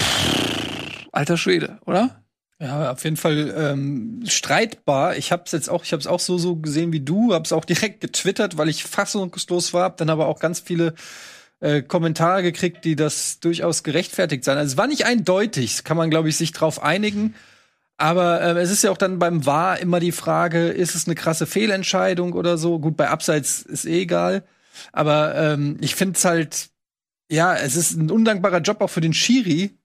Pff, 0.00 1.06
alter 1.10 1.38
Schwede, 1.38 1.78
oder? 1.86 2.22
Ja, 2.60 2.92
auf 2.92 3.02
jeden 3.02 3.16
Fall 3.16 3.54
ähm, 3.56 4.24
streitbar. 4.26 5.16
Ich 5.16 5.32
habe 5.32 5.44
es 5.46 5.52
jetzt 5.52 5.70
auch, 5.70 5.84
ich 5.84 5.92
habe 5.92 6.00
es 6.00 6.06
auch 6.06 6.20
so 6.20 6.36
so 6.36 6.56
gesehen 6.56 6.92
wie 6.92 7.00
du, 7.00 7.32
habe 7.32 7.46
es 7.46 7.52
auch 7.52 7.64
direkt 7.64 8.02
getwittert, 8.02 8.58
weil 8.58 8.68
ich 8.68 8.84
fassungslos 8.84 9.72
war, 9.72 9.84
hab 9.84 9.96
dann 9.96 10.10
aber 10.10 10.26
auch 10.26 10.38
ganz 10.38 10.60
viele 10.60 10.94
äh, 11.64 11.82
Kommentare 11.82 12.42
gekriegt, 12.42 12.84
die 12.84 12.94
das 12.94 13.40
durchaus 13.40 13.82
gerechtfertigt 13.82 14.44
sein. 14.44 14.58
Also 14.58 14.72
es 14.72 14.76
war 14.76 14.86
nicht 14.86 15.06
eindeutig, 15.06 15.82
kann 15.82 15.96
man 15.96 16.10
glaube 16.10 16.28
ich 16.28 16.36
sich 16.36 16.52
drauf 16.52 16.82
einigen. 16.82 17.34
Aber 17.96 18.42
äh, 18.42 18.60
es 18.60 18.70
ist 18.70 18.84
ja 18.84 18.90
auch 18.90 18.98
dann 18.98 19.18
beim 19.18 19.46
War 19.46 19.78
immer 19.78 19.98
die 19.98 20.12
Frage, 20.12 20.68
ist 20.68 20.94
es 20.94 21.06
eine 21.06 21.14
krasse 21.14 21.46
Fehlentscheidung 21.46 22.34
oder 22.34 22.58
so? 22.58 22.78
Gut, 22.78 22.96
bei 22.96 23.08
Abseits 23.08 23.62
ist 23.62 23.86
eh 23.86 24.02
egal. 24.02 24.44
Aber 24.92 25.34
ähm, 25.36 25.78
ich 25.80 25.94
finde 25.94 26.16
es 26.16 26.24
halt, 26.24 26.68
ja, 27.30 27.54
es 27.54 27.76
ist 27.76 27.92
ein 27.92 28.10
undankbarer 28.10 28.60
Job 28.60 28.82
auch 28.82 28.90
für 28.90 29.00
den 29.00 29.14
Schiri, 29.14 29.78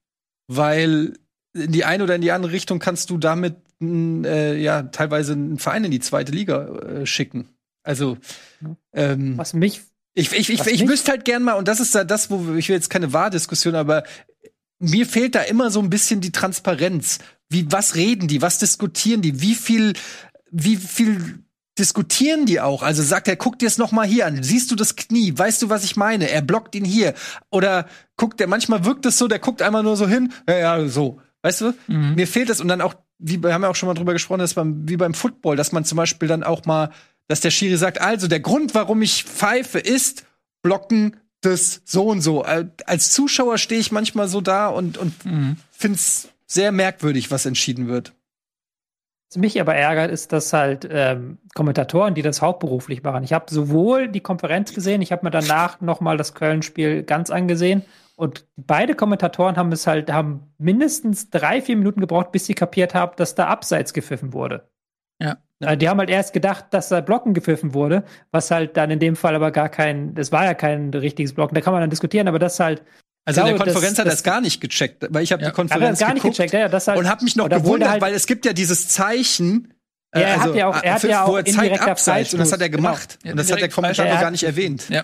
weil 0.47 1.13
in 1.53 1.71
die 1.71 1.86
eine 1.86 2.03
oder 2.03 2.15
in 2.15 2.21
die 2.21 2.32
andere 2.32 2.51
Richtung 2.51 2.80
kannst 2.80 3.09
du 3.09 3.17
damit 3.17 3.55
äh, 3.82 4.61
ja 4.61 4.84
teilweise 4.84 5.34
einen 5.34 5.59
Verein 5.59 5.86
in 5.86 5.91
die 5.91 6.01
zweite 6.01 6.34
Liga 6.34 6.67
äh, 6.67 7.05
schicken. 7.05 7.47
Also 7.84 8.17
ähm, 8.91 9.38
Was 9.38 9.53
mich 9.53 9.82
ich, 10.14 10.32
ich, 10.34 10.49
ich, 10.49 10.66
ich 10.66 10.86
müsste 10.86 11.12
halt 11.12 11.26
gern 11.26 11.43
mal, 11.43 11.53
und 11.53 11.68
das 11.68 11.80
ist 11.80 11.93
ja 11.93 12.03
das, 12.03 12.30
wo 12.30 12.55
ich 12.55 12.70
will 12.70 12.76
jetzt 12.76 12.89
keine 12.89 13.14
Wahrdiskussion, 13.14 13.76
aber 13.76 14.03
mir 14.80 15.05
fehlt 15.05 15.36
da 15.36 15.41
immer 15.41 15.72
so 15.72 15.82
ein 15.82 15.89
bisschen 15.89 16.22
die 16.22 16.32
Transparenz. 16.32 17.20
Wie, 17.49 17.72
was 17.72 17.95
reden 17.95 18.28
die? 18.28 18.41
Was 18.41 18.60
diskutieren 18.60 19.22
die? 19.22 19.41
Wie 19.41 19.55
viel, 19.55 19.93
wie 20.51 20.78
viel 20.78 21.43
diskutieren 21.78 22.45
die 22.45 22.62
auch? 22.62 22.84
Also 22.84 23.03
sagt 23.03 23.28
er, 23.28 23.36
guck 23.36 23.60
dir 23.60 23.68
es 23.68 23.78
noch 23.78 23.91
mal 23.91 24.07
hier 24.07 24.26
an. 24.26 24.43
Siehst 24.43 24.72
du 24.72 24.76
das 24.76 24.95
Knie? 24.95 25.34
Weißt 25.38 25.62
du, 25.62 25.70
was 25.70 25.84
ich 25.84 25.95
meine? 25.95 26.30
Er 26.30 26.41
blockt 26.41 26.76
ihn 26.76 26.86
hier. 26.86 27.14
Oder 27.51 27.88
guckt 28.18 28.39
der, 28.39 28.47
manchmal 28.47 28.86
wirkt 28.86 29.05
es 29.05 29.18
so, 29.18 29.28
der 29.28 29.39
guckt 29.39 29.62
einmal 29.62 29.84
nur 29.84 29.97
so 29.97 30.07
hin. 30.07 30.32
Ja, 30.47 30.57
ja, 30.57 30.88
so. 30.88 31.20
Weißt 31.41 31.62
du? 31.62 31.74
Mir 31.88 32.28
fehlt 32.28 32.49
das. 32.49 32.62
Und 32.62 32.68
dann 32.68 32.82
auch, 32.82 32.95
wie, 33.18 33.41
wir 33.41 33.53
haben 33.53 33.64
ja 33.64 33.70
auch 33.70 33.76
schon 33.76 33.88
mal 33.88 33.93
drüber 33.93 34.14
gesprochen, 34.14 34.39
dass 34.39 34.53
beim, 34.53 34.88
wie 34.88 34.97
beim 34.97 35.14
Football, 35.14 35.55
dass 35.55 35.72
man 35.72 35.86
zum 35.86 35.95
Beispiel 35.97 36.28
dann 36.28 36.43
auch 36.43 36.66
mal, 36.66 36.91
dass 37.30 37.39
der 37.39 37.51
Schiri 37.51 37.77
sagt, 37.77 38.01
also 38.01 38.27
der 38.27 38.39
Grund, 38.41 38.75
warum 38.75 39.01
ich 39.01 39.23
pfeife, 39.23 39.80
ist 39.80 40.25
blocken 40.61 41.15
das 41.41 41.82
so 41.86 42.07
und 42.07 42.21
so. 42.21 42.43
Als 42.43 43.11
Zuschauer 43.11 43.57
stehe 43.57 43.80
ich 43.80 43.93
manchmal 43.93 44.27
so 44.27 44.41
da 44.41 44.67
und, 44.67 44.97
und 44.97 45.13
find's 45.71 46.30
sehr 46.47 46.71
merkwürdig, 46.71 47.32
was 47.32 47.45
entschieden 47.45 47.88
wird. 47.88 48.13
Was 49.30 49.38
mich 49.38 49.61
aber 49.61 49.75
ärgert, 49.75 50.11
ist, 50.11 50.34
dass 50.34 50.51
halt 50.53 50.88
ähm, 50.91 51.38
Kommentatoren, 51.53 52.15
die 52.15 52.23
das 52.23 52.41
hauptberuflich 52.41 53.03
machen. 53.03 53.23
Ich 53.23 53.32
habe 53.32 53.53
sowohl 53.53 54.07
die 54.07 54.21
Konferenz 54.21 54.73
gesehen, 54.73 55.03
ich 55.03 55.11
habe 55.11 55.23
mir 55.23 55.32
danach 55.32 55.82
noch 55.82 56.01
mal 56.01 56.17
das 56.17 56.34
Köln-Spiel 56.34 57.03
ganz 57.03 57.30
angesehen 57.30 57.84
und 58.15 58.47
beide 58.57 58.95
Kommentatoren 58.95 59.55
haben 59.55 59.71
es 59.71 59.86
halt 59.86 60.11
haben 60.11 60.51
mindestens 60.57 61.30
drei 61.30 61.61
vier 61.61 61.77
Minuten 61.77 62.01
gebraucht, 62.01 62.32
bis 62.32 62.47
sie 62.47 62.55
kapiert 62.55 62.95
haben, 62.95 63.13
dass 63.17 63.36
da 63.36 63.47
abseits 63.47 63.93
gepfiffen 63.93 64.34
wurde. 64.34 64.67
Ja. 65.21 65.38
Äh, 65.62 65.78
Die 65.78 65.89
haben 65.89 65.99
halt 65.99 66.10
erst 66.10 66.34
gedacht, 66.34 66.66
dass 66.72 66.89
da 66.89 67.01
Blocken 67.01 67.34
gepfiffen 67.34 67.74
wurde, 67.74 68.03
was 68.32 68.51
halt 68.51 68.78
dann 68.78 68.91
in 68.91 68.99
dem 68.99 69.16
Fall 69.16 69.36
aber 69.36 69.51
gar 69.51 69.70
kein, 69.70 70.14
das 70.16 70.32
war 70.32 70.45
ja 70.45 70.53
kein 70.53 70.91
richtiges 70.93 71.34
Blocken. 71.34 71.55
Da 71.55 71.62
kann 71.62 71.74
man 71.74 71.82
dann 71.82 71.89
diskutieren, 71.89 72.28
aber 72.28 72.39
das 72.39 72.60
halt 72.60 72.82
Also 73.26 73.41
in 73.41 73.47
der 73.47 73.55
glaube, 73.55 73.66
das- 73.66 73.74
Konferenz 73.74 73.99
hat 73.99 74.05
er 74.05 74.10
das- 74.12 74.20
es 74.20 74.24
gar 74.24 74.41
nicht 74.41 74.62
gecheckt, 74.62 75.05
weil 75.10 75.24
ich 75.24 75.32
habe 75.32 75.41
Ja. 75.41 75.49
die 75.49 75.51
er 75.51 75.55
Konferenz 75.55 75.99
gar 75.99 76.14
nicht 76.14 76.24
geguckt 76.24 76.38
gecheckt. 76.38 76.53
Ja, 76.53 76.70
das 76.70 76.88
halt, 76.88 76.97
und 76.99 77.10
habe 77.10 77.24
mich 77.24 77.36
noch 77.36 77.49
gewundert, 77.49 77.82
der 77.82 77.91
halt- 77.91 78.01
weil 78.01 78.14
es 78.14 78.26
gibt 78.26 78.45
ja 78.45 78.53
dieses 78.53 78.88
Zeichen. 78.88 79.74
Ja, 80.16 80.22
er 80.22 80.39
hat 80.41 80.55
ja 80.55 80.68
auch- 80.68 80.82
er 80.84 80.93
hat 80.95 81.03
ja 81.03 81.24
auch 81.24 81.38
er 81.38 81.45
zeigt 81.45 81.82
Abseits 81.82 82.34
und 82.34 82.39
das 82.39 82.51
hat 82.51 82.62
er 82.62 82.70
gemacht. 82.70 83.20
Genau. 83.22 83.34
Und 83.34 83.38
das 83.38 83.51
hat 83.51 83.62
der 83.62 83.70
Kommentator 83.70 84.20
gar 84.20 84.32
nicht 84.32 84.43
erwähnt. 84.43 84.89
Ja. 84.89 85.03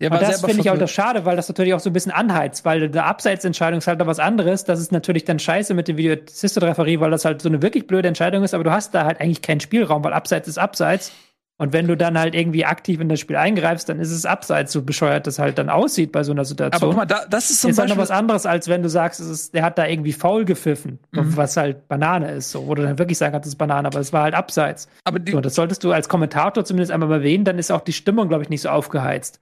Der 0.00 0.10
Und 0.10 0.22
das 0.22 0.40
finde 0.42 0.60
ich 0.62 0.70
auch 0.70 0.78
das 0.78 0.90
schade, 0.90 1.26
weil 1.26 1.36
das 1.36 1.48
natürlich 1.48 1.74
auch 1.74 1.80
so 1.80 1.90
ein 1.90 1.92
bisschen 1.92 2.12
anheizt, 2.12 2.64
weil 2.64 2.84
eine 2.84 3.04
Abseitsentscheidung 3.04 3.78
ist 3.78 3.86
halt 3.86 3.98
noch 3.98 4.06
was 4.06 4.18
anderes. 4.18 4.64
Das 4.64 4.80
ist 4.80 4.92
natürlich 4.92 5.24
dann 5.26 5.38
scheiße 5.38 5.74
mit 5.74 5.88
dem 5.88 5.98
Video 5.98 6.16
Assisted 6.26 6.62
Referee, 6.62 7.00
weil 7.00 7.10
das 7.10 7.26
halt 7.26 7.42
so 7.42 7.50
eine 7.50 7.60
wirklich 7.60 7.86
blöde 7.86 8.08
Entscheidung 8.08 8.44
ist, 8.44 8.54
aber 8.54 8.64
du 8.64 8.70
hast 8.70 8.94
da 8.94 9.04
halt 9.04 9.20
eigentlich 9.20 9.42
keinen 9.42 9.60
Spielraum, 9.60 10.02
weil 10.04 10.14
Abseits 10.14 10.48
ist 10.48 10.56
Abseits. 10.58 11.12
Und 11.58 11.72
wenn 11.72 11.86
du 11.86 11.96
dann 11.96 12.18
halt 12.18 12.34
irgendwie 12.34 12.66
aktiv 12.66 13.00
in 13.00 13.08
das 13.08 13.18
Spiel 13.18 13.36
eingreifst, 13.36 13.88
dann 13.88 13.98
ist 13.98 14.10
es 14.10 14.26
Abseits, 14.26 14.72
so 14.72 14.82
bescheuert 14.82 15.26
das 15.26 15.38
halt 15.38 15.56
dann 15.56 15.70
aussieht 15.70 16.12
bei 16.12 16.22
so 16.22 16.32
einer 16.32 16.44
Situation. 16.44 16.82
Aber 16.82 16.90
guck 16.90 16.96
mal, 16.96 17.06
da, 17.06 17.24
das 17.30 17.48
ist 17.48 17.62
zum 17.62 17.70
ist 17.70 17.78
halt 17.78 17.88
noch 17.88 17.96
Beispiel. 17.96 18.10
was 18.14 18.18
anderes, 18.18 18.44
als 18.44 18.68
wenn 18.68 18.82
du 18.82 18.90
sagst, 18.90 19.20
es 19.20 19.26
ist, 19.28 19.54
der 19.54 19.62
hat 19.62 19.78
da 19.78 19.86
irgendwie 19.86 20.12
faul 20.12 20.44
gepfiffen, 20.44 20.98
Mhm. 21.12 21.34
was 21.36 21.56
halt 21.56 21.88
Banane 21.88 22.30
ist, 22.32 22.50
so, 22.50 22.66
wo 22.66 22.74
du 22.74 22.82
dann 22.82 22.98
wirklich 22.98 23.16
sagen 23.16 23.32
kannst, 23.32 23.46
es 23.46 23.54
ist 23.54 23.58
Banane, 23.58 23.88
aber 23.88 24.00
es 24.00 24.12
war 24.12 24.24
halt 24.24 24.34
Abseits. 24.34 24.86
aber 25.04 25.18
die, 25.18 25.32
So, 25.32 25.40
das 25.40 25.54
solltest 25.54 25.82
du 25.82 25.92
als 25.92 26.10
Kommentator 26.10 26.62
zumindest 26.66 26.92
einmal 26.92 27.10
erwähnen, 27.10 27.46
dann 27.46 27.58
ist 27.58 27.70
auch 27.72 27.80
die 27.80 27.94
Stimmung, 27.94 28.28
glaube 28.28 28.42
ich, 28.44 28.50
nicht 28.50 28.60
so 28.60 28.68
aufgeheizt. 28.68 29.40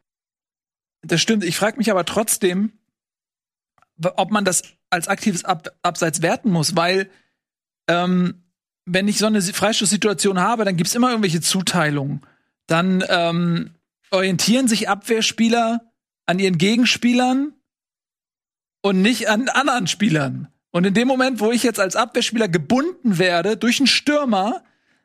Das 1.03 1.21
stimmt. 1.21 1.43
Ich 1.43 1.57
frage 1.57 1.79
mich 1.79 1.91
aber 1.91 2.05
trotzdem, 2.05 2.73
ob 4.17 4.31
man 4.31 4.45
das 4.45 4.63
als 4.91 5.09
aktives 5.09 5.45
Ab 5.45 5.69
Abseits 5.83 6.23
werten 6.23 6.51
muss, 6.51 6.77
weil 6.77 7.11
ähm, 7.89 8.44
wenn 8.87 9.09
ich 9.09 9.19
so 9.19 9.27
eine 9.27 9.41
Si- 9.41 9.53
Freistoßsituation 9.53 10.41
habe, 10.41 10.65
dann 10.65 10.77
gibt's 10.77 10.95
immer 10.95 11.11
irgendwelche 11.11 11.41
Zuteilungen. 11.41 12.23
Dann 12.67 13.05
ähm, 13.09 13.75
orientieren 14.11 14.69
sich 14.69 14.89
Abwehrspieler 14.89 15.93
an 16.27 16.39
ihren 16.39 16.59
Gegenspielern 16.59 17.53
und 18.83 19.03
nicht 19.03 19.29
an 19.29 19.49
anderen 19.49 19.87
Spielern. 19.87 20.49
Und 20.71 20.85
in 20.87 20.95
dem 20.95 21.09
Moment, 21.09 21.41
wo 21.41 21.53
ich 21.53 21.63
jetzt 21.63 21.81
als 21.81 21.97
Abwehrspieler 21.97 22.49
gebunden 22.49 23.19
werde 23.19 23.57
durch 23.57 23.79
einen 23.81 23.87
Stürmer, 23.87 24.65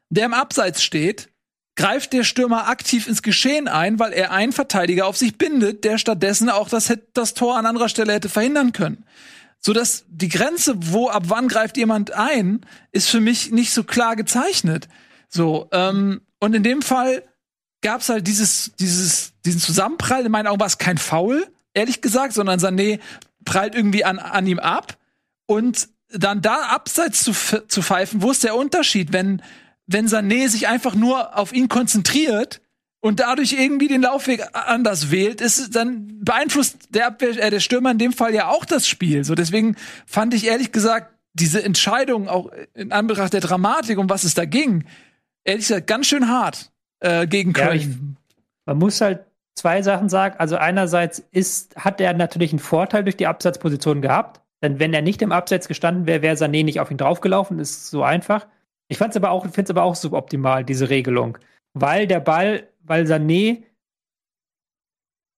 der 0.09 0.25
im 0.25 0.34
Abseits 0.34 0.84
steht, 0.84 1.30
greift 1.75 2.11
der 2.11 2.23
Stürmer 2.23 2.67
aktiv 2.67 3.07
ins 3.07 3.21
Geschehen 3.21 3.67
ein, 3.67 3.99
weil 3.99 4.11
er 4.11 4.32
einen 4.32 4.51
Verteidiger 4.51 5.05
auf 5.05 5.15
sich 5.15 5.38
bindet, 5.38 5.86
der 5.86 5.97
stattdessen 5.97 6.49
auch 6.49 6.67
das, 6.67 6.93
das 7.13 7.36
Tor 7.36 7.57
an 7.57 7.65
anderer 7.65 7.88
Stelle 7.88 8.13
hätte 8.13 8.27
verhindern 8.27 8.73
können. 8.73 9.05
So 9.60 9.74
dass 9.74 10.05
die 10.07 10.30
Grenze, 10.30 10.76
wo 10.78 11.10
ab 11.10 11.24
wann 11.28 11.47
greift 11.47 11.78
jemand 11.78 12.12
ein, 12.12 12.62
ist 12.91 13.10
für 13.10 13.20
mich 13.20 13.51
nicht 13.51 13.74
so 13.74 13.84
klar 13.84 14.16
gezeichnet. 14.16 14.88
So 15.28 15.68
ähm, 15.72 16.22
und 16.39 16.55
in 16.55 16.64
dem 16.64 16.82
Fall 16.82 17.24
gab 17.82 18.01
es 18.01 18.10
halt 18.10 18.28
dieses, 18.28 18.72
dieses, 18.80 19.34
diesen 19.45 19.60
Zusammenprall. 19.60 20.26
In 20.26 20.32
meinen 20.32 20.47
Augen 20.47 20.60
war 20.60 20.68
es 20.68 20.78
kein 20.78 20.97
Foul, 20.97 21.47
ehrlich 21.74 22.01
gesagt, 22.01 22.34
sondern 22.34 22.60
Sané 22.60 22.99
prallt 23.45 23.76
irgendwie 23.76 24.05
an, 24.05 24.20
an 24.20 24.47
ihm 24.47 24.60
ab 24.60 24.97
und 25.45 25.89
dann 26.12 26.41
da 26.41 26.64
abseits 26.68 27.24
zu, 27.24 27.34
zu 27.68 27.82
pfeifen, 27.82 28.22
wo 28.22 28.32
ist 28.32 28.43
der 28.43 28.55
Unterschied, 28.55 29.14
wenn, 29.14 29.41
wenn 29.86 30.07
Sané 30.07 30.47
sich 30.49 30.68
einfach 30.68 30.95
nur 30.95 31.38
auf 31.38 31.53
ihn 31.53 31.70
konzentriert 31.70 32.62
und 33.01 33.19
dadurch 33.19 33.53
irgendwie 33.53 33.87
den 33.87 34.01
Laufweg 34.01 34.43
anders 34.53 35.11
wählt, 35.11 35.41
ist 35.41 35.75
dann 35.75 36.19
beeinflusst 36.23 36.77
der 36.89 37.07
Abwehr, 37.07 37.29
äh, 37.41 37.49
der 37.49 37.59
Stürmer 37.59 37.91
in 37.91 37.97
dem 37.97 38.13
Fall 38.13 38.33
ja 38.33 38.49
auch 38.49 38.65
das 38.65 38.87
Spiel. 38.87 39.23
So 39.23 39.35
deswegen 39.35 39.75
fand 40.05 40.33
ich 40.33 40.45
ehrlich 40.47 40.71
gesagt 40.71 41.13
diese 41.33 41.63
Entscheidung 41.63 42.27
auch 42.27 42.51
in 42.73 42.91
Anbetracht 42.91 43.33
der 43.33 43.41
Dramatik, 43.41 43.97
um 43.99 44.09
was 44.09 44.23
es 44.23 44.33
da 44.33 44.45
ging, 44.45 44.85
ehrlich 45.43 45.67
gesagt 45.67 45.87
ganz 45.87 46.07
schön 46.07 46.27
hart 46.27 46.71
äh, 46.99 47.27
gegen 47.27 47.53
Ja, 47.53 47.67
Köln. 47.67 47.77
ich- 47.79 47.87
Man 48.65 48.77
muss 48.77 48.99
halt 49.01 49.21
zwei 49.55 49.81
Sachen 49.81 50.09
sagen. 50.09 50.35
Also 50.37 50.57
einerseits 50.57 51.23
ist, 51.31 51.75
hat 51.75 51.99
er 52.01 52.13
natürlich 52.13 52.51
einen 52.51 52.59
Vorteil 52.59 53.03
durch 53.03 53.17
die 53.17 53.27
Abseitsposition 53.27 54.01
gehabt. 54.01 54.41
Denn 54.61 54.79
wenn 54.79 54.93
er 54.93 55.01
nicht 55.01 55.21
im 55.21 55.31
Abseits 55.31 55.67
gestanden 55.67 56.05
wäre, 56.05 56.21
wäre 56.21 56.35
Sané 56.35 56.63
nicht 56.65 56.79
auf 56.81 56.91
ihn 56.91 56.97
draufgelaufen. 56.97 57.59
Ist 57.59 57.89
so 57.89 58.03
einfach. 58.03 58.45
Ich 58.89 58.97
fand's 58.97 59.15
aber 59.15 59.31
auch, 59.31 59.43
finde 59.43 59.63
es 59.63 59.69
aber 59.69 59.83
auch 59.83 59.95
suboptimal, 59.95 60.63
diese 60.65 60.89
Regelung. 60.89 61.37
Weil 61.73 62.07
der 62.07 62.19
Ball, 62.19 62.67
weil 62.89 63.05
Sané 63.05 63.63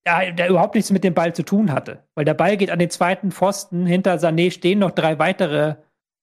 ja, 0.04 0.32
der 0.32 0.48
überhaupt 0.48 0.74
nichts 0.74 0.90
mit 0.90 1.04
dem 1.04 1.14
Ball 1.14 1.32
zu 1.32 1.44
tun 1.44 1.72
hatte. 1.72 2.02
Weil 2.16 2.24
der 2.24 2.34
Ball 2.34 2.56
geht 2.56 2.72
an 2.72 2.80
den 2.80 2.90
zweiten 2.90 3.30
Pfosten. 3.30 3.86
Hinter 3.86 4.16
Sané 4.16 4.50
stehen 4.50 4.80
noch 4.80 4.90
drei 4.90 5.20
weitere 5.20 5.76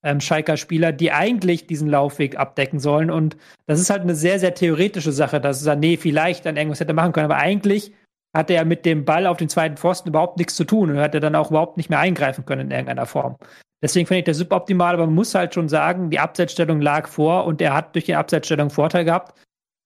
ähm, 0.03 0.19
Schalker 0.19 0.57
Spieler, 0.57 0.91
die 0.91 1.13
eigentlich 1.13 1.65
diesen 1.65 1.88
Laufweg 1.88 2.38
abdecken 2.38 2.80
sollen. 2.80 3.09
Und 3.09 3.38
das 3.67 3.80
ist 3.80 3.89
halt 3.89 4.01
eine 4.01 4.15
sehr, 4.15 4.39
sehr 4.39 4.53
theoretische 4.53 5.13
Sache, 5.13 5.39
dass 5.39 5.65
Sané 5.65 5.97
vielleicht 5.97 6.45
dann 6.45 6.57
irgendwas 6.57 6.82
hätte 6.82 6.93
machen 6.93 7.13
können. 7.13 7.32
Aber 7.32 7.38
eigentlich 7.38 7.93
hatte 8.36 8.53
er 8.53 8.65
mit 8.65 8.86
dem 8.86 9.05
Ball 9.05 9.25
auf 9.25 9.38
den 9.38 9.49
zweiten 9.49 9.77
Pfosten 9.77 10.09
überhaupt 10.09 10.38
nichts 10.38 10.55
zu 10.55 10.65
tun 10.65 10.91
und 10.91 10.97
hätte 10.97 11.19
dann 11.19 11.36
auch 11.36 11.49
überhaupt 11.49 11.77
nicht 11.77 11.89
mehr 11.89 11.99
eingreifen 11.99 12.45
können 12.45 12.67
in 12.67 12.71
irgendeiner 12.71 13.05
Form. 13.05 13.38
Deswegen 13.82 14.07
finde 14.07 14.19
ich 14.19 14.25
das 14.25 14.38
super 14.38 14.57
optimal, 14.57 14.93
aber 14.93 15.05
man 15.05 15.15
muss 15.15 15.34
halt 15.34 15.53
schon 15.53 15.69
sagen, 15.69 16.09
die 16.09 16.19
Abseitsstellung 16.19 16.82
lag 16.82 17.07
vor 17.07 17.45
und 17.45 17.61
er 17.61 17.73
hat 17.73 17.95
durch 17.95 18.05
die 18.05 18.15
Abseitsstellung 18.15 18.65
einen 18.65 18.69
Vorteil 18.71 19.05
gehabt. 19.05 19.39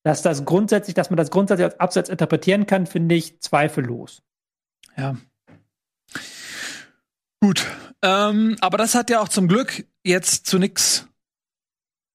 Dass 0.04 0.22
das 0.22 0.46
grundsätzlich, 0.46 0.96
dass 0.96 1.10
man 1.10 1.18
das 1.18 1.32
grundsätzlich 1.32 1.66
als 1.66 1.80
Abseits 1.80 2.10
interpretieren 2.10 2.66
kann, 2.68 2.86
finde 2.86 3.16
ich 3.16 3.40
zweifellos. 3.42 4.22
Ja. 4.98 5.16
Gut. 7.42 7.66
Ähm, 8.02 8.58
aber 8.60 8.78
das 8.78 8.96
hat 8.96 9.10
ja 9.10 9.22
auch 9.22 9.30
zum 9.30 9.48
Glück 9.48 9.86
jetzt 10.04 10.46
zu 10.46 10.60
nichts 10.60 11.08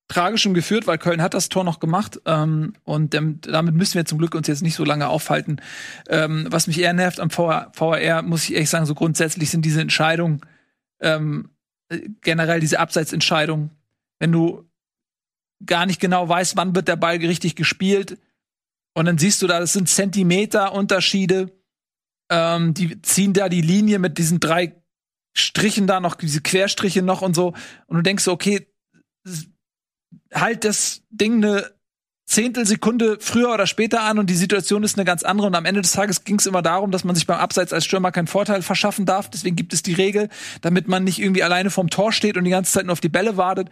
Tragischem 0.08 0.54
geführt, 0.54 0.86
weil 0.86 0.96
Köln 0.96 1.20
hat 1.20 1.34
das 1.34 1.50
Tor 1.50 1.64
noch 1.64 1.80
gemacht 1.80 2.20
ähm, 2.24 2.72
und 2.84 3.12
damit 3.12 3.74
müssen 3.74 3.94
wir 3.94 4.06
zum 4.06 4.16
Glück 4.16 4.34
uns 4.34 4.46
jetzt 4.46 4.62
nicht 4.62 4.74
so 4.74 4.84
lange 4.84 5.08
aufhalten. 5.08 5.60
Ähm, 6.08 6.46
was 6.50 6.66
mich 6.66 6.80
eher 6.80 6.94
nervt 6.94 7.20
am 7.20 7.28
VR, 7.28 7.70
VAR, 7.74 8.22
muss 8.22 8.44
ich 8.44 8.54
ehrlich 8.54 8.70
sagen, 8.70 8.86
so 8.86 8.94
grundsätzlich 8.94 9.50
sind 9.50 9.66
diese 9.66 9.82
Entscheidungen 9.82 10.40
ähm, 11.00 11.50
äh, 11.90 12.08
generell 12.22 12.60
diese 12.60 12.80
Abseitsentscheidungen, 12.80 13.70
wenn 14.18 14.32
du 14.32 14.67
gar 15.64 15.86
nicht 15.86 16.00
genau 16.00 16.28
weißt, 16.28 16.56
wann 16.56 16.74
wird 16.74 16.88
der 16.88 16.96
Ball 16.96 17.16
richtig 17.16 17.56
gespielt 17.56 18.18
und 18.94 19.06
dann 19.06 19.18
siehst 19.18 19.42
du 19.42 19.46
da, 19.46 19.60
das 19.60 19.72
sind 19.72 19.88
Zentimeter 19.88 20.72
Unterschiede, 20.72 21.52
ähm, 22.30 22.74
die 22.74 23.00
ziehen 23.02 23.32
da 23.32 23.48
die 23.48 23.62
Linie 23.62 23.98
mit 23.98 24.18
diesen 24.18 24.40
drei 24.40 24.74
Strichen 25.36 25.86
da 25.86 26.00
noch, 26.00 26.14
diese 26.14 26.40
Querstriche 26.40 27.02
noch 27.02 27.22
und 27.22 27.34
so 27.34 27.54
und 27.86 27.96
du 27.96 28.02
denkst 28.02 28.24
so, 28.24 28.32
okay, 28.32 28.66
halt 30.32 30.64
das 30.64 31.02
Ding 31.10 31.44
eine 31.44 31.78
Zehntelsekunde 32.28 33.16
früher 33.20 33.54
oder 33.54 33.66
später 33.66 34.02
an 34.02 34.18
und 34.18 34.28
die 34.28 34.36
Situation 34.36 34.82
ist 34.82 34.98
eine 34.98 35.06
ganz 35.06 35.22
andere. 35.22 35.46
Und 35.46 35.54
am 35.54 35.64
Ende 35.64 35.80
des 35.80 35.92
Tages 35.92 36.24
ging 36.24 36.38
es 36.38 36.44
immer 36.44 36.60
darum, 36.60 36.90
dass 36.90 37.02
man 37.02 37.14
sich 37.14 37.26
beim 37.26 37.38
Abseits 37.38 37.72
als 37.72 37.86
Stürmer 37.86 38.12
keinen 38.12 38.26
Vorteil 38.26 38.60
verschaffen 38.60 39.06
darf. 39.06 39.30
Deswegen 39.30 39.56
gibt 39.56 39.72
es 39.72 39.82
die 39.82 39.94
Regel, 39.94 40.28
damit 40.60 40.88
man 40.88 41.04
nicht 41.04 41.20
irgendwie 41.20 41.42
alleine 41.42 41.70
vorm 41.70 41.88
Tor 41.88 42.12
steht 42.12 42.36
und 42.36 42.44
die 42.44 42.50
ganze 42.50 42.72
Zeit 42.72 42.84
nur 42.84 42.92
auf 42.92 43.00
die 43.00 43.08
Bälle 43.08 43.38
wartet. 43.38 43.70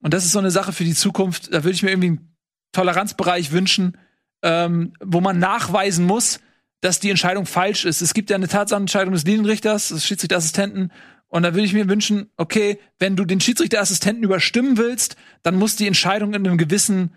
Und 0.00 0.14
das 0.14 0.24
ist 0.24 0.32
so 0.32 0.38
eine 0.38 0.50
Sache 0.50 0.72
für 0.72 0.84
die 0.84 0.94
Zukunft. 0.94 1.52
Da 1.52 1.64
würde 1.64 1.74
ich 1.74 1.82
mir 1.82 1.90
irgendwie 1.90 2.08
einen 2.08 2.36
Toleranzbereich 2.72 3.52
wünschen, 3.52 3.98
ähm, 4.42 4.92
wo 5.00 5.20
man 5.20 5.38
nachweisen 5.38 6.06
muss, 6.06 6.40
dass 6.80 7.00
die 7.00 7.10
Entscheidung 7.10 7.46
falsch 7.46 7.84
ist. 7.84 8.02
Es 8.02 8.14
gibt 8.14 8.30
ja 8.30 8.36
eine 8.36 8.48
Tatsachenentscheidung 8.48 9.12
des 9.12 9.24
Linienrichters, 9.24 9.88
des 9.88 10.06
Schiedsrichterassistenten 10.06 10.92
und 11.28 11.42
da 11.42 11.54
würde 11.54 11.64
ich 11.64 11.74
mir 11.74 11.88
wünschen, 11.88 12.30
okay, 12.36 12.78
wenn 12.98 13.16
du 13.16 13.24
den 13.24 13.40
Schiedsrichterassistenten 13.40 14.24
überstimmen 14.24 14.78
willst, 14.78 15.16
dann 15.42 15.56
muss 15.56 15.76
die 15.76 15.86
Entscheidung 15.86 16.32
in 16.32 16.46
einem 16.46 16.58
gewissen 16.58 17.14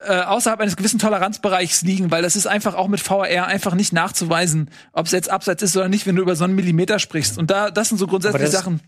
äh, 0.00 0.22
außerhalb 0.22 0.60
eines 0.60 0.76
gewissen 0.76 0.98
Toleranzbereichs 0.98 1.82
liegen, 1.82 2.10
weil 2.10 2.22
das 2.22 2.34
ist 2.34 2.46
einfach 2.46 2.74
auch 2.74 2.88
mit 2.88 3.08
VAR 3.08 3.46
einfach 3.46 3.74
nicht 3.74 3.92
nachzuweisen, 3.92 4.70
ob 4.92 5.06
es 5.06 5.12
jetzt 5.12 5.30
abseits 5.30 5.62
ist 5.62 5.76
oder 5.76 5.88
nicht, 5.88 6.06
wenn 6.06 6.16
du 6.16 6.22
über 6.22 6.34
so 6.34 6.44
einen 6.44 6.56
Millimeter 6.56 6.98
sprichst. 6.98 7.38
Und 7.38 7.50
da, 7.50 7.70
das 7.70 7.90
sind 7.90 7.98
so 7.98 8.08
grundsätzliche 8.08 8.48
Sachen. 8.48 8.80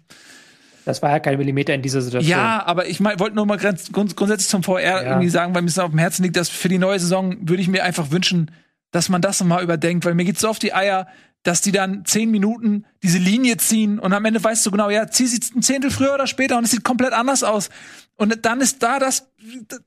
Das 0.86 1.02
war 1.02 1.10
ja 1.10 1.18
kein 1.18 1.36
Millimeter 1.36 1.74
in 1.74 1.82
dieser 1.82 2.00
Situation. 2.00 2.30
Ja, 2.30 2.64
aber 2.64 2.86
ich 2.86 3.00
mein, 3.00 3.18
wollte 3.18 3.34
nur 3.34 3.44
mal 3.44 3.58
grund 3.58 4.14
grundsätzlich 4.16 4.48
zum 4.48 4.62
VR 4.62 4.80
ja. 4.80 5.02
irgendwie 5.02 5.28
sagen, 5.28 5.52
weil 5.52 5.62
mir 5.62 5.68
es 5.68 5.80
auf 5.80 5.90
dem 5.90 5.98
Herzen 5.98 6.22
liegt, 6.22 6.36
dass 6.36 6.48
für 6.48 6.68
die 6.68 6.78
neue 6.78 7.00
Saison 7.00 7.36
würde 7.40 7.60
ich 7.60 7.66
mir 7.66 7.82
einfach 7.82 8.12
wünschen, 8.12 8.52
dass 8.92 9.08
man 9.08 9.20
das 9.20 9.40
nochmal 9.40 9.64
überdenkt, 9.64 10.04
weil 10.04 10.14
mir 10.14 10.24
geht's 10.24 10.42
so 10.42 10.48
auf 10.48 10.60
die 10.60 10.72
Eier, 10.72 11.08
dass 11.42 11.60
die 11.60 11.72
dann 11.72 12.04
zehn 12.04 12.30
Minuten 12.30 12.86
diese 13.02 13.18
Linie 13.18 13.56
ziehen 13.56 13.98
und 13.98 14.12
am 14.12 14.24
Ende 14.24 14.42
weißt 14.42 14.64
du 14.64 14.70
genau, 14.70 14.88
ja, 14.88 15.08
zieh 15.08 15.26
sie 15.26 15.40
ein 15.56 15.62
Zehntel 15.62 15.90
früher 15.90 16.14
oder 16.14 16.28
später 16.28 16.56
und 16.56 16.62
es 16.62 16.70
sieht 16.70 16.84
komplett 16.84 17.12
anders 17.12 17.42
aus. 17.42 17.68
Und 18.14 18.46
dann 18.46 18.60
ist 18.60 18.80
da 18.80 19.00
das, 19.00 19.28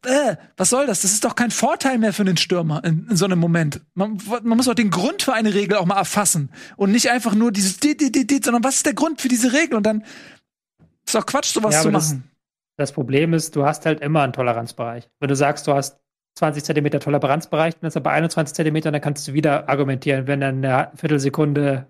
äh, 0.05 0.35
was 0.57 0.69
soll 0.69 0.85
das? 0.85 1.01
Das 1.01 1.13
ist 1.13 1.23
doch 1.23 1.35
kein 1.35 1.49
Vorteil 1.49 1.97
mehr 1.97 2.11
für 2.11 2.25
den 2.25 2.35
Stürmer 2.37 2.83
in, 2.83 3.07
in 3.09 3.15
so 3.15 3.23
einem 3.23 3.39
Moment. 3.39 3.79
Man, 3.93 4.19
man, 4.43 4.57
muss 4.57 4.67
auch 4.67 4.75
den 4.75 4.91
Grund 4.91 5.23
für 5.23 5.33
eine 5.33 5.53
Regel 5.53 5.77
auch 5.77 5.85
mal 5.85 5.97
erfassen 5.97 6.51
und 6.75 6.91
nicht 6.91 7.09
einfach 7.09 7.33
nur 7.35 7.53
dieses, 7.53 7.79
die, 7.79 7.95
die, 7.95 8.11
die, 8.11 8.27
die, 8.27 8.41
sondern 8.43 8.65
was 8.65 8.75
ist 8.75 8.85
der 8.85 8.93
Grund 8.93 9.21
für 9.21 9.29
diese 9.29 9.53
Regel? 9.53 9.75
Und 9.75 9.83
dann 9.83 10.03
ist 11.09 11.15
doch 11.15 11.25
Quatsch, 11.25 11.53
sowas 11.53 11.75
ja, 11.75 11.81
zu 11.81 11.91
machen. 11.91 12.23
Das, 12.77 12.89
das 12.89 12.91
Problem 12.93 13.33
ist, 13.33 13.55
du 13.55 13.65
hast 13.65 13.85
halt 13.85 14.01
immer 14.01 14.21
einen 14.21 14.33
Toleranzbereich. 14.33 15.09
Wenn 15.19 15.29
du 15.29 15.35
sagst, 15.35 15.67
du 15.67 15.73
hast 15.73 15.99
20 16.35 16.63
Zentimeter 16.63 16.99
Toleranzbereich, 16.99 17.75
dann 17.79 17.87
ist 17.87 17.95
er 17.95 18.01
bei 18.01 18.11
21 18.11 18.55
Zentimetern, 18.55 18.93
dann 18.93 19.01
kannst 19.01 19.27
du 19.27 19.33
wieder 19.33 19.67
argumentieren, 19.67 20.27
wenn 20.27 20.41
er 20.41 20.49
eine 20.49 20.91
Viertelsekunde 20.95 21.87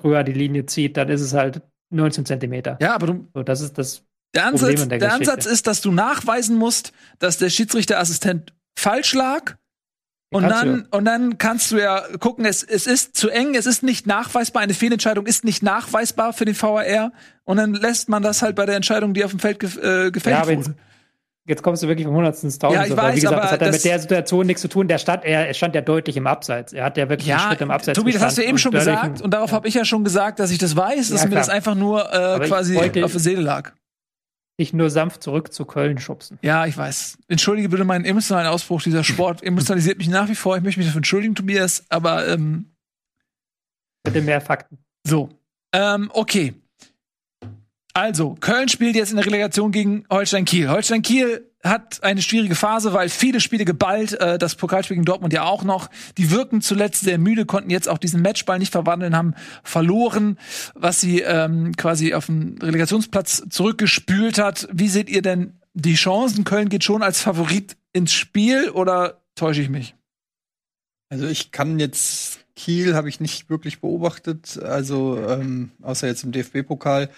früher 0.00 0.24
die 0.24 0.32
Linie 0.32 0.66
zieht, 0.66 0.96
dann 0.96 1.08
ist 1.08 1.20
es 1.20 1.34
halt 1.34 1.62
19 1.90 2.26
Zentimeter. 2.26 2.78
Ja, 2.80 2.94
aber 2.94 3.06
du, 3.06 3.28
so, 3.34 3.42
das 3.42 3.60
ist 3.60 3.78
das 3.78 4.04
der 4.34 4.46
Ansatz, 4.46 4.88
der, 4.88 4.98
der 4.98 5.12
Ansatz 5.12 5.46
ist, 5.46 5.66
dass 5.66 5.80
du 5.80 5.92
nachweisen 5.92 6.56
musst, 6.56 6.92
dass 7.20 7.38
der 7.38 7.50
Schiedsrichterassistent 7.50 8.52
falsch 8.76 9.14
lag. 9.14 9.56
Und 10.34 10.48
dann, 10.48 10.88
und 10.90 11.04
dann 11.04 11.38
kannst 11.38 11.70
du 11.70 11.78
ja 11.78 12.02
gucken, 12.18 12.44
es, 12.44 12.64
es 12.64 12.88
ist 12.88 13.16
zu 13.16 13.30
eng, 13.30 13.54
es 13.54 13.66
ist 13.66 13.84
nicht 13.84 14.08
nachweisbar, 14.08 14.62
eine 14.62 14.74
Fehlentscheidung 14.74 15.26
ist 15.26 15.44
nicht 15.44 15.62
nachweisbar 15.62 16.32
für 16.32 16.44
den 16.44 16.60
VAR. 16.60 17.12
Und 17.44 17.56
dann 17.56 17.72
lässt 17.72 18.08
man 18.08 18.20
das 18.20 18.42
halt 18.42 18.56
bei 18.56 18.66
der 18.66 18.74
Entscheidung, 18.74 19.14
die 19.14 19.24
auf 19.24 19.30
dem 19.30 19.38
Feld 19.38 19.60
ge 19.60 19.68
äh, 19.68 20.10
gefällt 20.10 20.36
ja, 20.36 20.48
wurde. 20.48 20.74
Jetzt 21.46 21.62
kommst 21.62 21.84
du 21.84 21.88
wirklich 21.88 22.04
vom 22.04 22.16
Hundertsten 22.16 22.48
ins 22.48 22.58
Tausendste. 22.58 22.88
Ja, 22.88 22.94
ich 22.96 23.00
weiß, 23.00 23.16
wie 23.16 23.20
gesagt, 23.20 23.34
aber 23.34 23.42
das 23.42 23.52
hat 23.52 23.60
ja 23.60 23.70
mit 23.70 23.84
der 23.84 23.98
Situation 24.00 24.46
nichts 24.46 24.62
zu 24.62 24.68
tun. 24.68 24.88
Der 24.88 24.98
stand, 24.98 25.24
er, 25.24 25.46
er 25.46 25.54
stand 25.54 25.76
ja 25.76 25.82
deutlich 25.82 26.16
im 26.16 26.26
Abseits. 26.26 26.72
Er 26.72 26.84
hat 26.84 26.96
ja 26.96 27.08
wirklich 27.08 27.28
ja, 27.28 27.36
einen 27.36 27.48
Schritt 27.50 27.60
im 27.60 27.70
Abseits 27.70 27.96
Tobi, 27.96 28.10
das 28.10 28.22
hast 28.22 28.36
du 28.36 28.42
eben 28.42 28.58
schon 28.58 28.72
gesagt. 28.72 29.22
Und 29.22 29.30
darauf 29.32 29.52
habe 29.52 29.68
ich 29.68 29.74
ja 29.74 29.84
schon 29.84 30.02
gesagt, 30.02 30.40
dass 30.40 30.50
ich 30.50 30.58
das 30.58 30.74
weiß, 30.74 31.10
dass 31.10 31.22
ja, 31.22 31.28
mir 31.28 31.36
das 31.36 31.48
einfach 31.48 31.76
nur 31.76 32.12
äh, 32.12 32.40
quasi 32.48 32.76
auf 32.76 33.12
der 33.12 33.20
Seele 33.20 33.42
lag. 33.42 33.72
Dich 34.60 34.72
nur 34.72 34.88
sanft 34.88 35.22
zurück 35.22 35.52
zu 35.52 35.64
Köln 35.64 35.98
schubsen. 35.98 36.38
Ja, 36.42 36.66
ich 36.66 36.76
weiß. 36.76 37.18
Entschuldige 37.26 37.68
bitte 37.68 37.84
meinen 37.84 38.04
emotionalen 38.04 38.46
Ausbruch. 38.46 38.82
Dieser 38.82 39.02
Sport 39.02 39.42
emotionalisiert 39.42 39.98
mich 39.98 40.08
nach 40.08 40.28
wie 40.28 40.36
vor. 40.36 40.56
Ich 40.56 40.62
möchte 40.62 40.78
mich 40.78 40.86
dafür 40.86 40.98
entschuldigen, 40.98 41.34
Tobias, 41.34 41.84
aber 41.88 42.28
ähm, 42.28 42.74
Bitte 44.04 44.20
mehr 44.20 44.40
Fakten. 44.40 44.78
So. 45.04 45.30
Ähm, 45.72 46.10
okay. 46.12 46.54
Also, 47.94 48.34
Köln 48.34 48.68
spielt 48.68 48.96
jetzt 48.96 49.10
in 49.10 49.16
der 49.16 49.26
Relegation 49.26 49.72
gegen 49.72 50.04
Holstein 50.10 50.44
Kiel. 50.44 50.68
Holstein 50.68 51.02
Kiel 51.02 51.50
hat 51.64 52.04
eine 52.04 52.22
schwierige 52.22 52.54
Phase, 52.54 52.92
weil 52.92 53.08
viele 53.08 53.40
Spiele 53.40 53.64
geballt, 53.64 54.12
äh, 54.20 54.38
das 54.38 54.54
Pokalspiel 54.54 54.96
gegen 54.96 55.06
Dortmund 55.06 55.32
ja 55.32 55.44
auch 55.44 55.64
noch. 55.64 55.88
Die 56.18 56.30
wirken 56.30 56.60
zuletzt 56.60 57.02
sehr 57.02 57.18
müde, 57.18 57.46
konnten 57.46 57.70
jetzt 57.70 57.88
auch 57.88 57.98
diesen 57.98 58.22
Matchball 58.22 58.58
nicht 58.58 58.72
verwandeln, 58.72 59.16
haben 59.16 59.34
verloren, 59.62 60.38
was 60.74 61.00
sie 61.00 61.20
ähm, 61.20 61.74
quasi 61.76 62.14
auf 62.14 62.26
den 62.26 62.58
Relegationsplatz 62.60 63.44
zurückgespült 63.48 64.38
hat. 64.38 64.68
Wie 64.72 64.88
seht 64.88 65.08
ihr 65.08 65.22
denn 65.22 65.58
die 65.72 65.94
Chancen? 65.94 66.44
Köln 66.44 66.68
geht 66.68 66.84
schon 66.84 67.02
als 67.02 67.20
Favorit 67.20 67.76
ins 67.92 68.12
Spiel 68.12 68.68
oder 68.70 69.22
täusche 69.34 69.62
ich 69.62 69.70
mich? 69.70 69.94
Also 71.08 71.26
ich 71.26 71.50
kann 71.50 71.78
jetzt 71.78 72.44
Kiel 72.56 72.94
habe 72.94 73.08
ich 73.08 73.18
nicht 73.18 73.50
wirklich 73.50 73.80
beobachtet, 73.80 74.62
also 74.62 75.18
ähm, 75.18 75.72
außer 75.82 76.06
jetzt 76.06 76.22
im 76.22 76.30
DFB-Pokal. 76.30 77.10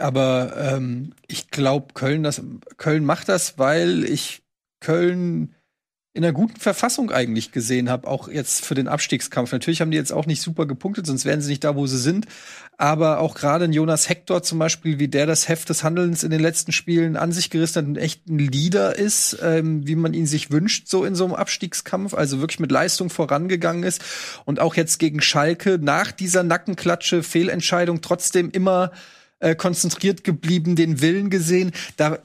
Aber 0.00 0.54
ähm, 0.56 1.12
ich 1.26 1.50
glaube, 1.50 1.94
Köln, 1.94 2.28
Köln 2.76 3.04
macht 3.04 3.28
das, 3.28 3.58
weil 3.58 4.04
ich 4.04 4.42
Köln 4.80 5.54
in 6.12 6.24
einer 6.24 6.32
guten 6.32 6.58
Verfassung 6.58 7.12
eigentlich 7.12 7.52
gesehen 7.52 7.88
habe, 7.88 8.08
auch 8.08 8.26
jetzt 8.26 8.64
für 8.64 8.74
den 8.74 8.88
Abstiegskampf. 8.88 9.52
Natürlich 9.52 9.80
haben 9.80 9.92
die 9.92 9.96
jetzt 9.96 10.12
auch 10.12 10.26
nicht 10.26 10.42
super 10.42 10.66
gepunktet, 10.66 11.06
sonst 11.06 11.24
wären 11.24 11.40
sie 11.40 11.50
nicht 11.50 11.62
da, 11.62 11.76
wo 11.76 11.86
sie 11.86 11.98
sind. 11.98 12.26
Aber 12.78 13.20
auch 13.20 13.36
gerade 13.36 13.66
ein 13.66 13.72
Jonas 13.72 14.08
Hector 14.08 14.42
zum 14.42 14.58
Beispiel, 14.58 14.98
wie 14.98 15.06
der 15.06 15.26
das 15.26 15.48
Heft 15.48 15.68
des 15.68 15.84
Handelns 15.84 16.24
in 16.24 16.32
den 16.32 16.40
letzten 16.40 16.72
Spielen 16.72 17.16
an 17.16 17.30
sich 17.30 17.48
gerissen 17.48 17.76
hat, 17.76 17.86
ein 17.86 17.96
echter 17.96 18.34
Leader 18.34 18.98
ist, 18.98 19.38
ähm, 19.40 19.86
wie 19.86 19.94
man 19.94 20.12
ihn 20.12 20.26
sich 20.26 20.50
wünscht, 20.50 20.88
so 20.88 21.04
in 21.04 21.14
so 21.14 21.26
einem 21.26 21.34
Abstiegskampf, 21.34 22.12
also 22.14 22.40
wirklich 22.40 22.58
mit 22.58 22.72
Leistung 22.72 23.08
vorangegangen 23.08 23.84
ist. 23.84 24.02
Und 24.44 24.58
auch 24.58 24.74
jetzt 24.74 24.98
gegen 24.98 25.20
Schalke 25.20 25.78
nach 25.80 26.10
dieser 26.10 26.42
Nackenklatsche, 26.42 27.22
Fehlentscheidung 27.22 28.00
trotzdem 28.00 28.50
immer 28.50 28.90
äh, 29.40 29.54
konzentriert 29.54 30.24
geblieben, 30.24 30.76
den 30.76 31.00
Willen 31.00 31.30
gesehen. 31.30 31.72
Da 31.96 32.18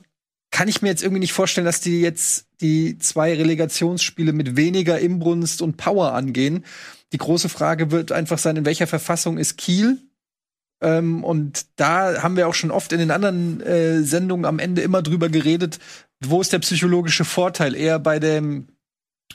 kann 0.52 0.68
ich 0.68 0.82
mir 0.82 0.90
jetzt 0.90 1.04
irgendwie 1.04 1.20
nicht 1.20 1.34
vorstellen, 1.34 1.66
dass 1.66 1.82
die 1.82 2.00
jetzt 2.00 2.48
die 2.62 2.98
zwei 3.00 3.34
Relegationsspiele 3.34 4.32
mit 4.32 4.56
weniger 4.56 5.00
Imbrunst 5.00 5.62
und 5.62 5.76
Power 5.76 6.14
angehen. 6.14 6.64
Die 7.12 7.18
große 7.18 7.50
Frage 7.50 7.92
wird 7.92 8.12
einfach 8.12 8.38
sein, 8.38 8.56
in 8.56 8.66
welcher 8.66 8.88
Verfassung 8.88 9.38
ist 9.38 9.58
Kiel? 9.58 10.00
Ähm, 10.82 11.24
und 11.24 11.66
da 11.78 12.22
haben 12.22 12.38
wir 12.38 12.48
auch 12.48 12.54
schon 12.54 12.72
oft 12.72 12.92
in 12.92 13.00
den 13.00 13.12
anderen 13.12 13.62
äh, 13.62 14.04
Sendungen 14.04 14.46
am 14.46 14.60
Ende 14.60 14.82
immer 14.82 15.02
drüber 15.02 15.30
geredet, 15.30 15.80
wo 16.24 16.42
ist 16.42 16.54
der 16.54 16.60
psychologische 16.60 17.26
Vorteil? 17.26 17.76
Eher 17.76 18.00
bei 18.00 18.20
dem, 18.20 18.68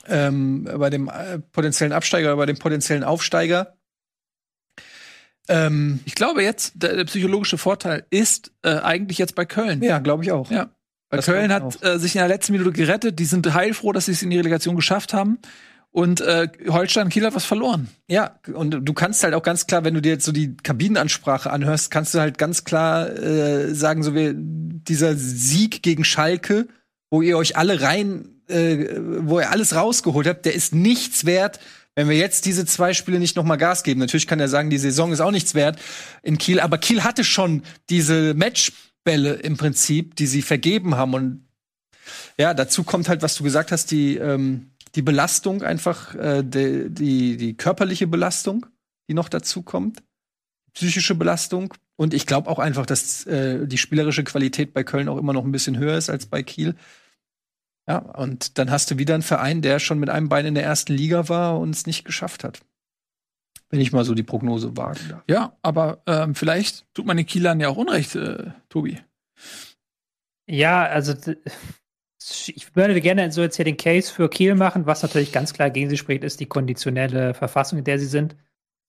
ähm, 0.06 0.64
bei 0.64 0.90
dem 0.90 1.08
äh, 1.08 1.38
potenziellen 1.38 1.92
Absteiger 1.92 2.28
oder 2.28 2.36
bei 2.36 2.46
dem 2.46 2.58
potenziellen 2.58 3.04
Aufsteiger? 3.04 3.76
Ähm, 5.48 6.00
ich 6.04 6.14
glaube 6.14 6.42
jetzt, 6.42 6.74
der, 6.76 6.96
der 6.96 7.04
psychologische 7.04 7.58
Vorteil 7.58 8.04
ist 8.10 8.52
äh, 8.62 8.76
eigentlich 8.76 9.18
jetzt 9.18 9.34
bei 9.34 9.44
Köln. 9.44 9.82
Ja, 9.82 9.98
glaube 9.98 10.22
ich 10.22 10.32
auch. 10.32 10.50
Ja. 10.50 10.70
Weil 11.10 11.22
Köln 11.22 11.52
hat 11.52 11.82
äh, 11.84 11.98
sich 11.98 12.14
in 12.14 12.20
der 12.20 12.28
letzten 12.28 12.52
Minute 12.52 12.72
gerettet. 12.72 13.18
Die 13.18 13.24
sind 13.24 13.52
heilfroh, 13.52 13.92
dass 13.92 14.06
sie 14.06 14.12
es 14.12 14.22
in 14.22 14.30
die 14.30 14.36
Relegation 14.36 14.76
geschafft 14.76 15.12
haben. 15.12 15.38
Und 15.92 16.20
äh, 16.20 16.46
Holstein 16.68 17.08
Kiel 17.08 17.26
hat 17.26 17.34
was 17.34 17.44
verloren. 17.44 17.88
Ja, 18.08 18.38
und 18.54 18.70
du 18.70 18.92
kannst 18.92 19.24
halt 19.24 19.34
auch 19.34 19.42
ganz 19.42 19.66
klar, 19.66 19.84
wenn 19.84 19.94
du 19.94 20.00
dir 20.00 20.12
jetzt 20.12 20.24
so 20.24 20.30
die 20.30 20.56
Kabinenansprache 20.56 21.50
anhörst, 21.50 21.90
kannst 21.90 22.14
du 22.14 22.20
halt 22.20 22.38
ganz 22.38 22.62
klar 22.62 23.10
äh, 23.10 23.74
sagen, 23.74 24.04
so 24.04 24.14
wie 24.14 24.32
dieser 24.34 25.16
Sieg 25.16 25.82
gegen 25.82 26.04
Schalke, 26.04 26.68
wo 27.10 27.22
ihr 27.22 27.36
euch 27.36 27.56
alle 27.56 27.80
rein, 27.80 28.28
äh, 28.46 29.00
wo 29.00 29.40
ihr 29.40 29.50
alles 29.50 29.74
rausgeholt 29.74 30.28
habt, 30.28 30.46
der 30.46 30.54
ist 30.54 30.72
nichts 30.72 31.26
wert, 31.26 31.58
wenn 31.96 32.08
wir 32.08 32.16
jetzt 32.16 32.46
diese 32.46 32.64
zwei 32.66 32.94
Spiele 32.94 33.18
nicht 33.18 33.36
noch 33.36 33.44
mal 33.44 33.56
Gas 33.56 33.82
geben, 33.82 34.00
natürlich 34.00 34.26
kann 34.26 34.40
er 34.40 34.48
sagen, 34.48 34.70
die 34.70 34.78
Saison 34.78 35.12
ist 35.12 35.20
auch 35.20 35.32
nichts 35.32 35.54
wert 35.54 35.78
in 36.22 36.38
Kiel, 36.38 36.60
aber 36.60 36.78
Kiel 36.78 37.04
hatte 37.04 37.24
schon 37.24 37.62
diese 37.88 38.34
Match 38.34 38.72
Eckbälle 39.00 39.34
im 39.34 39.56
Prinzip, 39.56 40.16
die 40.16 40.26
sie 40.26 40.42
vergeben 40.42 40.94
haben. 40.94 41.14
Und 41.14 41.48
ja, 42.38 42.54
dazu 42.54 42.84
kommt 42.84 43.08
halt, 43.08 43.22
was 43.22 43.34
du 43.34 43.44
gesagt 43.44 43.72
hast, 43.72 43.90
die, 43.90 44.16
ähm, 44.16 44.70
die 44.94 45.02
Belastung 45.02 45.62
einfach, 45.62 46.14
äh, 46.14 46.42
die, 46.42 46.90
die, 46.90 47.36
die 47.36 47.56
körperliche 47.56 48.06
Belastung, 48.06 48.66
die 49.08 49.14
noch 49.14 49.28
dazu 49.28 49.62
kommt, 49.62 50.02
psychische 50.74 51.14
Belastung. 51.14 51.74
Und 51.96 52.14
ich 52.14 52.26
glaube 52.26 52.48
auch 52.48 52.58
einfach, 52.58 52.86
dass 52.86 53.26
äh, 53.26 53.66
die 53.66 53.78
spielerische 53.78 54.24
Qualität 54.24 54.72
bei 54.72 54.84
Köln 54.84 55.08
auch 55.08 55.18
immer 55.18 55.32
noch 55.32 55.44
ein 55.44 55.52
bisschen 55.52 55.78
höher 55.78 55.98
ist 55.98 56.10
als 56.10 56.26
bei 56.26 56.42
Kiel. 56.42 56.74
Ja, 57.90 57.98
und 57.98 58.56
dann 58.56 58.70
hast 58.70 58.92
du 58.92 58.98
wieder 58.98 59.14
einen 59.14 59.24
Verein, 59.24 59.62
der 59.62 59.80
schon 59.80 59.98
mit 59.98 60.10
einem 60.10 60.28
Bein 60.28 60.46
in 60.46 60.54
der 60.54 60.62
ersten 60.62 60.92
Liga 60.92 61.28
war 61.28 61.58
und 61.58 61.70
es 61.70 61.86
nicht 61.86 62.04
geschafft 62.04 62.44
hat. 62.44 62.60
Wenn 63.68 63.80
ich 63.80 63.90
mal 63.90 64.04
so 64.04 64.14
die 64.14 64.22
Prognose 64.22 64.76
wagen 64.76 65.00
darf. 65.08 65.24
Ja, 65.28 65.56
aber 65.62 66.00
ähm, 66.06 66.36
vielleicht 66.36 66.86
tut 66.94 67.04
man 67.04 67.16
den 67.16 67.26
Kielern 67.26 67.58
ja 67.58 67.68
auch 67.68 67.76
Unrecht, 67.76 68.14
äh, 68.14 68.52
Tobi. 68.68 69.00
Ja, 70.46 70.84
also 70.84 71.14
ich 72.46 72.76
würde 72.76 73.00
gerne 73.00 73.32
so 73.32 73.42
jetzt 73.42 73.56
hier 73.56 73.64
den 73.64 73.76
Case 73.76 74.12
für 74.12 74.30
Kiel 74.30 74.54
machen. 74.54 74.86
Was 74.86 75.02
natürlich 75.02 75.32
ganz 75.32 75.52
klar 75.52 75.70
gegen 75.70 75.90
sie 75.90 75.96
spricht, 75.96 76.22
ist 76.22 76.38
die 76.38 76.46
konditionelle 76.46 77.34
Verfassung, 77.34 77.80
in 77.80 77.84
der 77.84 77.98
sie 77.98 78.06
sind. 78.06 78.36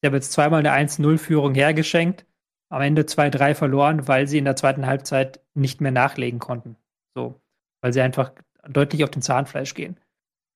Sie 0.02 0.08
haben 0.08 0.14
jetzt 0.14 0.32
zweimal 0.32 0.60
eine 0.60 0.74
1-0-Führung 0.74 1.56
hergeschenkt, 1.56 2.28
am 2.70 2.84
Ende 2.84 3.02
2-3 3.02 3.56
verloren, 3.56 4.08
weil 4.08 4.28
sie 4.28 4.38
in 4.38 4.46
der 4.46 4.56
zweiten 4.56 4.86
Halbzeit 4.86 5.40
nicht 5.56 5.82
mehr 5.82 5.92
nachlegen 5.92 6.38
konnten. 6.38 6.78
So, 7.16 7.42
weil 7.82 7.94
sie 7.94 8.02
einfach 8.02 8.34
deutlich 8.68 9.04
auf 9.04 9.12
den 9.12 9.22
Zahnfleisch 9.22 9.74
gehen. 9.74 9.98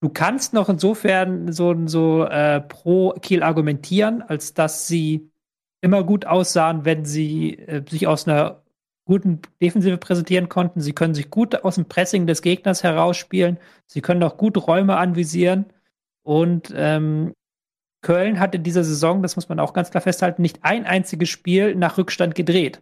Du 0.01 0.09
kannst 0.09 0.53
noch 0.53 0.69
insofern 0.69 1.51
so, 1.51 1.75
so 1.87 2.25
äh, 2.25 2.61
pro 2.61 3.11
Kiel 3.21 3.43
argumentieren, 3.43 4.21
als 4.21 4.53
dass 4.53 4.87
sie 4.87 5.31
immer 5.81 6.03
gut 6.03 6.25
aussahen, 6.25 6.85
wenn 6.85 7.05
sie 7.05 7.57
äh, 7.57 7.83
sich 7.89 8.07
aus 8.07 8.27
einer 8.27 8.63
guten 9.05 9.41
Defensive 9.61 9.97
präsentieren 9.97 10.49
konnten. 10.49 10.81
Sie 10.81 10.93
können 10.93 11.13
sich 11.13 11.29
gut 11.29 11.63
aus 11.63 11.75
dem 11.75 11.85
Pressing 11.85 12.27
des 12.27 12.41
Gegners 12.41 12.83
herausspielen. 12.83 13.57
Sie 13.85 14.01
können 14.01 14.23
auch 14.23 14.37
gut 14.37 14.67
Räume 14.67 14.97
anvisieren. 14.97 15.65
Und 16.23 16.73
ähm, 16.75 17.33
Köln 18.01 18.39
hat 18.39 18.55
in 18.55 18.63
dieser 18.63 18.83
Saison, 18.83 19.21
das 19.21 19.35
muss 19.35 19.49
man 19.49 19.59
auch 19.59 19.73
ganz 19.73 19.91
klar 19.91 20.01
festhalten, 20.01 20.41
nicht 20.41 20.59
ein 20.63 20.85
einziges 20.85 21.29
Spiel 21.29 21.75
nach 21.75 21.97
Rückstand 21.97 22.35
gedreht. 22.35 22.81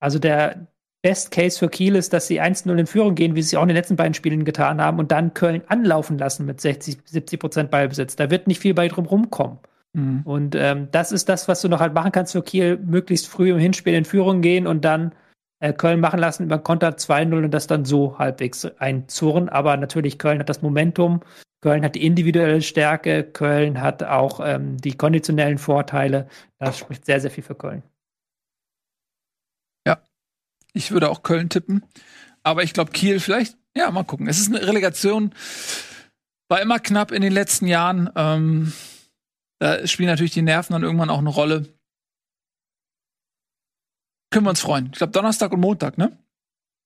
Also 0.00 0.18
der 0.18 0.66
Best 1.02 1.30
Case 1.30 1.58
für 1.58 1.68
Kiel 1.68 1.94
ist, 1.94 2.12
dass 2.12 2.26
sie 2.26 2.40
1-0 2.40 2.76
in 2.76 2.86
Führung 2.86 3.14
gehen, 3.14 3.36
wie 3.36 3.42
sie 3.42 3.56
auch 3.56 3.62
in 3.62 3.68
den 3.68 3.76
letzten 3.76 3.96
beiden 3.96 4.14
Spielen 4.14 4.44
getan 4.44 4.80
haben, 4.80 4.98
und 4.98 5.12
dann 5.12 5.32
Köln 5.32 5.62
anlaufen 5.68 6.18
lassen 6.18 6.44
mit 6.44 6.60
60, 6.60 6.98
70 7.04 7.38
Prozent 7.38 7.70
Ballbesitz. 7.70 8.16
Da 8.16 8.30
wird 8.30 8.48
nicht 8.48 8.60
viel 8.60 8.74
bei 8.74 8.88
drum 8.88 9.06
rumkommen. 9.06 9.58
Mhm. 9.92 10.22
Und 10.24 10.54
ähm, 10.54 10.88
das 10.90 11.12
ist 11.12 11.28
das, 11.28 11.46
was 11.48 11.62
du 11.62 11.68
noch 11.68 11.80
halt 11.80 11.94
machen 11.94 12.12
kannst 12.12 12.32
für 12.32 12.42
Kiel, 12.42 12.78
möglichst 12.78 13.28
früh 13.28 13.50
im 13.50 13.58
Hinspiel 13.58 13.94
in 13.94 14.04
Führung 14.04 14.42
gehen 14.42 14.66
und 14.66 14.84
dann 14.84 15.12
äh, 15.60 15.72
Köln 15.72 16.00
machen 16.00 16.18
lassen 16.18 16.44
über 16.44 16.58
Konter 16.58 16.90
2-0 16.90 17.44
und 17.44 17.50
das 17.52 17.66
dann 17.66 17.84
so 17.84 18.18
halbwegs 18.18 18.64
einzurren. 18.78 19.48
Aber 19.48 19.76
natürlich, 19.76 20.18
Köln 20.18 20.40
hat 20.40 20.48
das 20.48 20.62
Momentum, 20.62 21.20
Köln 21.60 21.84
hat 21.84 21.94
die 21.94 22.06
individuelle 22.06 22.62
Stärke, 22.62 23.24
Köln 23.24 23.80
hat 23.80 24.02
auch 24.02 24.40
ähm, 24.44 24.76
die 24.78 24.96
konditionellen 24.96 25.58
Vorteile. 25.58 26.28
Das 26.58 26.78
spricht 26.78 27.06
sehr, 27.06 27.20
sehr 27.20 27.30
viel 27.30 27.44
für 27.44 27.54
Köln. 27.54 27.82
Ich 30.72 30.90
würde 30.90 31.08
auch 31.10 31.22
Köln 31.22 31.48
tippen. 31.48 31.84
Aber 32.42 32.62
ich 32.62 32.72
glaube, 32.72 32.92
Kiel 32.92 33.20
vielleicht, 33.20 33.56
ja, 33.76 33.90
mal 33.90 34.04
gucken. 34.04 34.28
Es 34.28 34.38
ist 34.38 34.48
eine 34.54 34.66
Relegation, 34.66 35.34
war 36.48 36.60
immer 36.60 36.78
knapp 36.78 37.12
in 37.12 37.22
den 37.22 37.32
letzten 37.32 37.66
Jahren. 37.66 38.10
Ähm, 38.16 38.72
da 39.60 39.86
spielen 39.86 40.08
natürlich 40.08 40.32
die 40.32 40.42
Nerven 40.42 40.72
dann 40.72 40.82
irgendwann 40.82 41.10
auch 41.10 41.18
eine 41.18 41.28
Rolle. 41.30 41.68
Können 44.30 44.46
wir 44.46 44.50
uns 44.50 44.60
freuen. 44.60 44.86
Ich 44.92 44.98
glaube, 44.98 45.12
Donnerstag 45.12 45.52
und 45.52 45.60
Montag, 45.60 45.98
ne? 45.98 46.16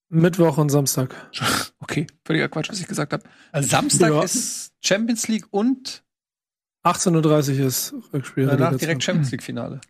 Mittwoch 0.09 0.59
und 0.59 0.69
Samstag. 0.71 1.15
Okay, 1.83 2.07
völliger 2.25 2.49
Quatsch, 2.49 2.71
was 2.71 2.79
ich 2.81 2.87
gesagt 2.87 3.13
habe. 3.13 3.25
Also 3.51 3.69
Samstag 3.69 4.11
Ja. 4.13 4.23
ist 4.23 4.73
Champions 4.81 5.27
League 5.27 5.47
und 5.51 6.05
18.30 6.87 7.59
Uhr 7.61 7.67
ist 7.67 7.93
Rückspiel. 8.13 8.47
danach 8.47 8.77
direkt 8.77 9.03
Champions 9.03 9.33
League 9.33 9.43
Finale. 9.43 9.81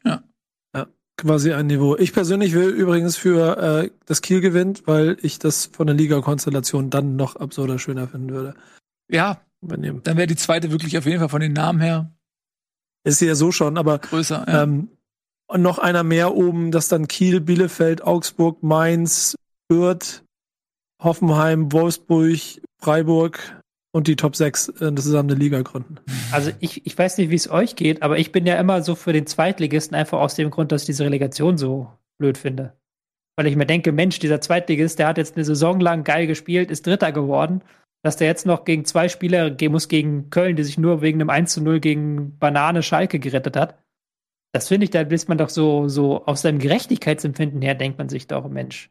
Quasi 1.16 1.52
ein 1.52 1.66
Niveau. 1.66 1.96
Ich 1.96 2.12
persönlich 2.12 2.52
will 2.54 2.70
übrigens 2.70 3.16
für 3.16 3.56
äh, 3.58 3.90
das 4.06 4.22
Kiel 4.22 4.40
gewinnt, 4.40 4.86
weil 4.86 5.18
ich 5.22 5.38
das 5.38 5.66
von 5.66 5.86
der 5.86 5.94
Liga-Konstellation 5.94 6.90
dann 6.90 7.16
noch 7.16 7.36
absurder 7.36 7.78
schöner 7.78 8.08
finden 8.08 8.30
würde. 8.30 8.54
Ja, 9.08 9.40
Übernehmen. 9.60 10.02
dann 10.02 10.16
wäre 10.16 10.26
die 10.26 10.36
zweite 10.36 10.70
wirklich 10.70 10.96
auf 10.98 11.06
jeden 11.06 11.20
Fall 11.20 11.28
von 11.28 11.40
den 11.40 11.52
Namen 11.52 11.80
her 11.80 12.12
Ist 13.04 13.18
sie 13.18 13.26
ja 13.26 13.34
so 13.34 13.52
schon, 13.52 13.76
aber 13.76 13.98
größer. 13.98 14.44
Ja. 14.48 14.62
ähm, 14.62 14.88
und 15.46 15.60
noch 15.60 15.78
einer 15.78 16.02
mehr 16.02 16.34
oben, 16.34 16.72
das 16.72 16.88
dann 16.88 17.08
Kiel, 17.08 17.40
Bielefeld, 17.40 18.02
Augsburg, 18.02 18.62
Mainz, 18.62 19.36
Fürth, 19.70 20.24
Hoffenheim, 21.02 21.72
Wolfsburg, 21.72 22.38
Freiburg 22.78 23.61
und 23.92 24.08
die 24.08 24.16
Top 24.16 24.34
6 24.34 24.68
äh, 24.80 24.94
zusammen 24.94 25.30
eine 25.30 25.38
Liga 25.38 25.60
gründen. 25.62 25.96
Also 26.32 26.50
ich, 26.60 26.86
ich 26.86 26.96
weiß 26.96 27.18
nicht, 27.18 27.30
wie 27.30 27.34
es 27.36 27.50
euch 27.50 27.76
geht, 27.76 28.02
aber 28.02 28.18
ich 28.18 28.32
bin 28.32 28.46
ja 28.46 28.56
immer 28.56 28.82
so 28.82 28.94
für 28.94 29.12
den 29.12 29.26
Zweitligisten, 29.26 29.94
einfach 29.94 30.18
aus 30.20 30.34
dem 30.34 30.50
Grund, 30.50 30.72
dass 30.72 30.82
ich 30.82 30.86
diese 30.86 31.04
Relegation 31.04 31.58
so 31.58 31.90
blöd 32.18 32.38
finde. 32.38 32.72
Weil 33.36 33.46
ich 33.46 33.56
mir 33.56 33.66
denke, 33.66 33.92
Mensch, 33.92 34.18
dieser 34.18 34.40
Zweitligist, 34.40 34.98
der 34.98 35.08
hat 35.08 35.18
jetzt 35.18 35.36
eine 35.36 35.44
Saison 35.44 35.80
lang 35.80 36.04
geil 36.04 36.26
gespielt, 36.26 36.70
ist 36.70 36.86
Dritter 36.86 37.12
geworden, 37.12 37.62
dass 38.02 38.16
der 38.16 38.26
jetzt 38.26 38.46
noch 38.46 38.64
gegen 38.64 38.84
zwei 38.84 39.08
Spieler 39.08 39.50
gehen 39.50 39.72
muss, 39.72 39.88
gegen 39.88 40.28
Köln, 40.30 40.56
die 40.56 40.64
sich 40.64 40.76
nur 40.78 41.02
wegen 41.02 41.20
einem 41.20 41.30
1 41.30 41.52
zu 41.52 41.62
0 41.62 41.80
gegen 41.80 42.38
Banane 42.38 42.82
Schalke 42.82 43.18
gerettet 43.18 43.56
hat. 43.56 43.78
Das 44.54 44.68
finde 44.68 44.84
ich, 44.84 44.90
da 44.90 45.00
ist 45.02 45.28
man 45.28 45.38
doch 45.38 45.48
so, 45.48 45.88
so 45.88 46.26
aus 46.26 46.42
seinem 46.42 46.58
Gerechtigkeitsempfinden 46.58 47.62
her, 47.62 47.74
denkt 47.74 47.98
man 47.98 48.08
sich 48.08 48.26
doch, 48.26 48.48
Mensch. 48.48 48.90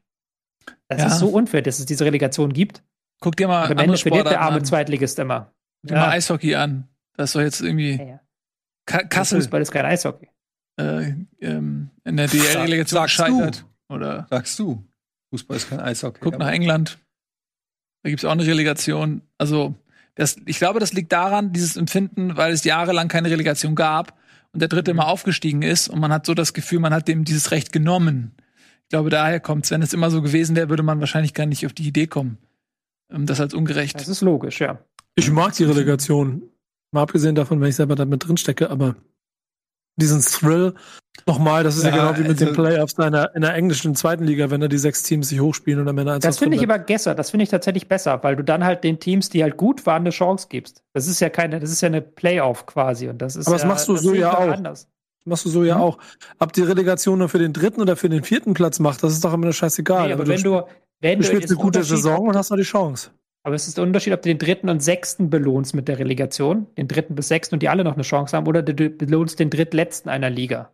Das 0.88 1.02
Ja. 1.02 1.08
ist 1.08 1.20
so 1.20 1.30
unfair, 1.30 1.62
dass 1.62 1.80
es 1.80 1.86
diese 1.86 2.06
Relegation 2.06 2.54
gibt. 2.54 2.84
Guck 3.22 3.38
dir 3.38 3.47
mal 3.47 3.63
andere 3.63 3.78
verliert 3.78 3.89
der 3.89 3.97
Sportarten 3.97 4.36
arme 4.43 4.57
an. 4.57 4.65
Zweitligist 4.65 5.17
immer. 5.19 5.53
Guck 5.82 5.89
dir 5.89 5.95
mal 5.95 6.09
Eishockey 6.09 6.55
an. 6.55 6.88
Das 7.15 7.30
ist 7.30 7.36
doch 7.36 7.41
jetzt 7.41 7.61
irgendwie 7.61 7.95
Ja, 7.97 8.03
ja. 8.03 8.19
Ka 8.86 9.03
Kassel 9.03 9.39
Fußball 9.39 9.61
ist 9.61 9.72
kein 9.72 9.86
Eishockey. 9.86 10.28
äh, 10.78 11.13
ähm, 11.39 11.89
in 12.03 12.17
der 12.17 12.28
DL-Relegation 12.28 12.99
Sagst 13.07 13.19
du. 13.19 13.24
gescheitert. 13.24 13.65
Oder 13.89 14.28
Sagst 14.30 14.59
du. 14.59 14.84
Fußball 15.30 15.55
ist 15.57 15.69
kein 15.69 15.80
Eishockey. 15.80 16.19
guck 16.22 16.38
nach 16.39 16.49
England. 16.51 16.97
Da 18.03 18.09
gibt's 18.09 18.26
auch 18.26 18.32
eine 18.32 18.45
Relegation. 18.45 19.22
Also, 19.38 19.76
das, 20.15 20.36
ich 20.45 20.57
glaube, 20.57 20.80
das 20.80 20.91
liegt 20.93 21.11
daran, 21.11 21.53
dieses 21.53 21.78
Empfinden, 21.78 22.36
weil 22.36 22.51
es 22.51 22.63
jahrelang 22.63 23.07
keine 23.07 23.30
Relegation 23.30 23.76
gab 23.76 24.17
und 24.51 24.59
der 24.61 24.67
Dritte 24.69 24.91
immer 24.91 25.07
aufgestiegen 25.07 25.61
ist 25.61 25.88
und 25.88 25.99
man 25.99 26.11
hat 26.11 26.26
so 26.26 26.34
das 26.34 26.53
Gefühl, 26.53 26.80
man 26.80 26.93
hat 26.93 27.07
dem 27.07 27.24
dieses 27.24 27.51
Recht 27.51 27.72
genommen. 27.72 28.34
Ich 28.84 28.89
glaube, 28.89 29.09
daher 29.11 29.39
kommt's. 29.39 29.69
Wenn 29.72 29.82
es 29.84 29.93
immer 29.93 30.09
so 30.09 30.22
gewesen 30.22 30.55
wäre, 30.55 30.69
würde 30.69 30.84
man 30.84 30.99
wahrscheinlich 30.99 31.34
gar 31.36 31.45
nicht 31.45 31.65
auf 31.65 31.74
die 31.74 31.88
Idee 31.88 32.07
kommen, 32.07 32.39
ähm, 33.12 33.26
das 33.26 33.39
als 33.41 33.53
ungerecht. 33.53 33.95
Das 33.99 34.07
ist 34.07 34.22
logisch, 34.22 34.59
ja. 34.62 34.80
Ich 35.16 35.32
mag 35.32 35.53
die 35.53 35.64
Relegation. 35.66 36.43
Mal 36.93 37.03
abgesehen 37.03 37.36
davon, 37.36 37.62
wenn 37.62 37.70
ich 37.70 37.76
selber 37.76 37.95
damit 37.95 38.28
drin 38.28 38.38
stecke, 38.38 38.70
aber 38.70 38.95
diesen 39.97 40.22
Thrill 40.22 40.74
nochmal, 41.28 41.64
das 41.64 41.78
ist 41.78 41.84
ja, 41.84 41.89
Ja, 41.89 41.95
genau 42.12 42.18
wie 42.18 42.22
mit 42.22 42.32
also- 42.32 42.45
den 42.45 42.53
Playoffs 42.53 42.95
da 42.95 43.07
in 43.07 43.14
der, 43.14 43.36
in 43.36 43.41
der 43.41 43.53
englischen 43.53 43.95
zweiten 43.95 44.24
Liga, 44.24 44.49
wenn 44.49 44.62
da 44.62 44.68
die 44.68 44.78
sechs 44.78 45.03
Teams 45.03 45.30
sich 45.30 45.39
hochspielen 45.41 45.80
und 45.82 45.88
am 45.88 45.97
Ende 45.97 46.14
eins 46.14 46.24
Das 46.24 46.39
finde 46.39 46.57
ich 46.57 46.64
aber 46.64 46.80
besser. 46.80 47.14
Das 47.14 47.30
finde 47.32 47.43
ich 47.43 47.49
tatsächlich 47.49 47.88
besser, 47.88 48.22
weil 48.24 48.36
du 48.36 48.43
dann 48.43 48.64
halt 48.64 48.84
den 48.84 48.99
Teams, 48.99 49.30
die 49.30 49.43
halt 49.43 49.57
gut 49.57 49.86
waren, 49.86 50.01
eine 50.03 50.09
Chance 50.09 50.47
gibst. 50.49 50.84
Das 50.93 51.07
ist 51.07 51.20
ja 51.20 51.30
keine, 51.30 51.59
das 51.59 51.72
ist 51.72 51.82
ja 51.82 51.88
eine 51.88 52.01
Playoff 52.01 52.66
quasi 52.66 53.09
und 53.09 53.22
das 53.22 53.36
ist 53.36 53.47
Aber 53.47 53.55
das 53.55 53.64
ja, 53.64 53.68
machst 53.68 53.88
du 53.88 53.95
so 53.97 54.14
ja 54.14 54.38
auch. 54.38 54.47
Anders. 54.51 54.88
Machst 55.26 55.45
du 55.45 55.49
so 55.49 55.64
ja 55.64 55.76
Mhm. 55.76 55.82
auch. 55.82 55.97
Ob 56.39 56.51
die 56.53 56.64
Relegation 56.64 57.20
nur 57.20 57.30
für 57.30 57.38
den 57.38 57.53
dritten 57.53 57.80
oder 57.82 57.95
für 57.95 58.09
den 58.09 58.24
vierten 58.24 58.53
Platz 58.55 58.80
macht, 58.80 59.03
das 59.03 59.14
ist 59.14 59.24
doch 59.24 59.34
immer 59.34 59.53
scheißegal. 59.53 60.07
Nee, 60.07 60.14
aber 60.14 60.26
wenn 60.28 60.41
du, 60.41 60.64
wenn 61.02 61.20
du 61.20 61.26
spielst 61.26 61.49
eine 61.49 61.58
ein 61.58 61.62
gute 61.62 61.84
Saison 61.84 62.28
und 62.28 62.36
hast 62.36 62.49
noch 62.49 62.58
die 62.58 62.64
Chance. 62.64 63.12
Aber 63.43 63.56
es 63.56 63.68
ist 63.68 63.78
der 63.78 63.84
Unterschied, 63.84 64.14
ob 64.14 64.22
du 64.22 64.30
den 64.30 64.38
dritten 64.38 64.70
und 64.70 64.84
sechsten 64.84 65.30
belohnst 65.30 65.74
mit 65.74 65.88
der 65.88 65.97
Relegation, 65.97 66.68
den 66.78 66.88
dritten 66.88 67.16
bis 67.16 67.28
sechsten 67.28 67.56
und 67.56 67.64
die 67.64 67.70
alle 67.70 67.84
noch 67.84 67.95
eine 67.95 68.04
Chance 68.04 68.38
haben, 68.38 68.47
oder 68.47 68.62
du 68.62 68.89
belohnst 68.89 69.39
den 69.39 69.49
drittletzten 69.49 70.10
einer 70.10 70.30
Liga. 70.30 70.72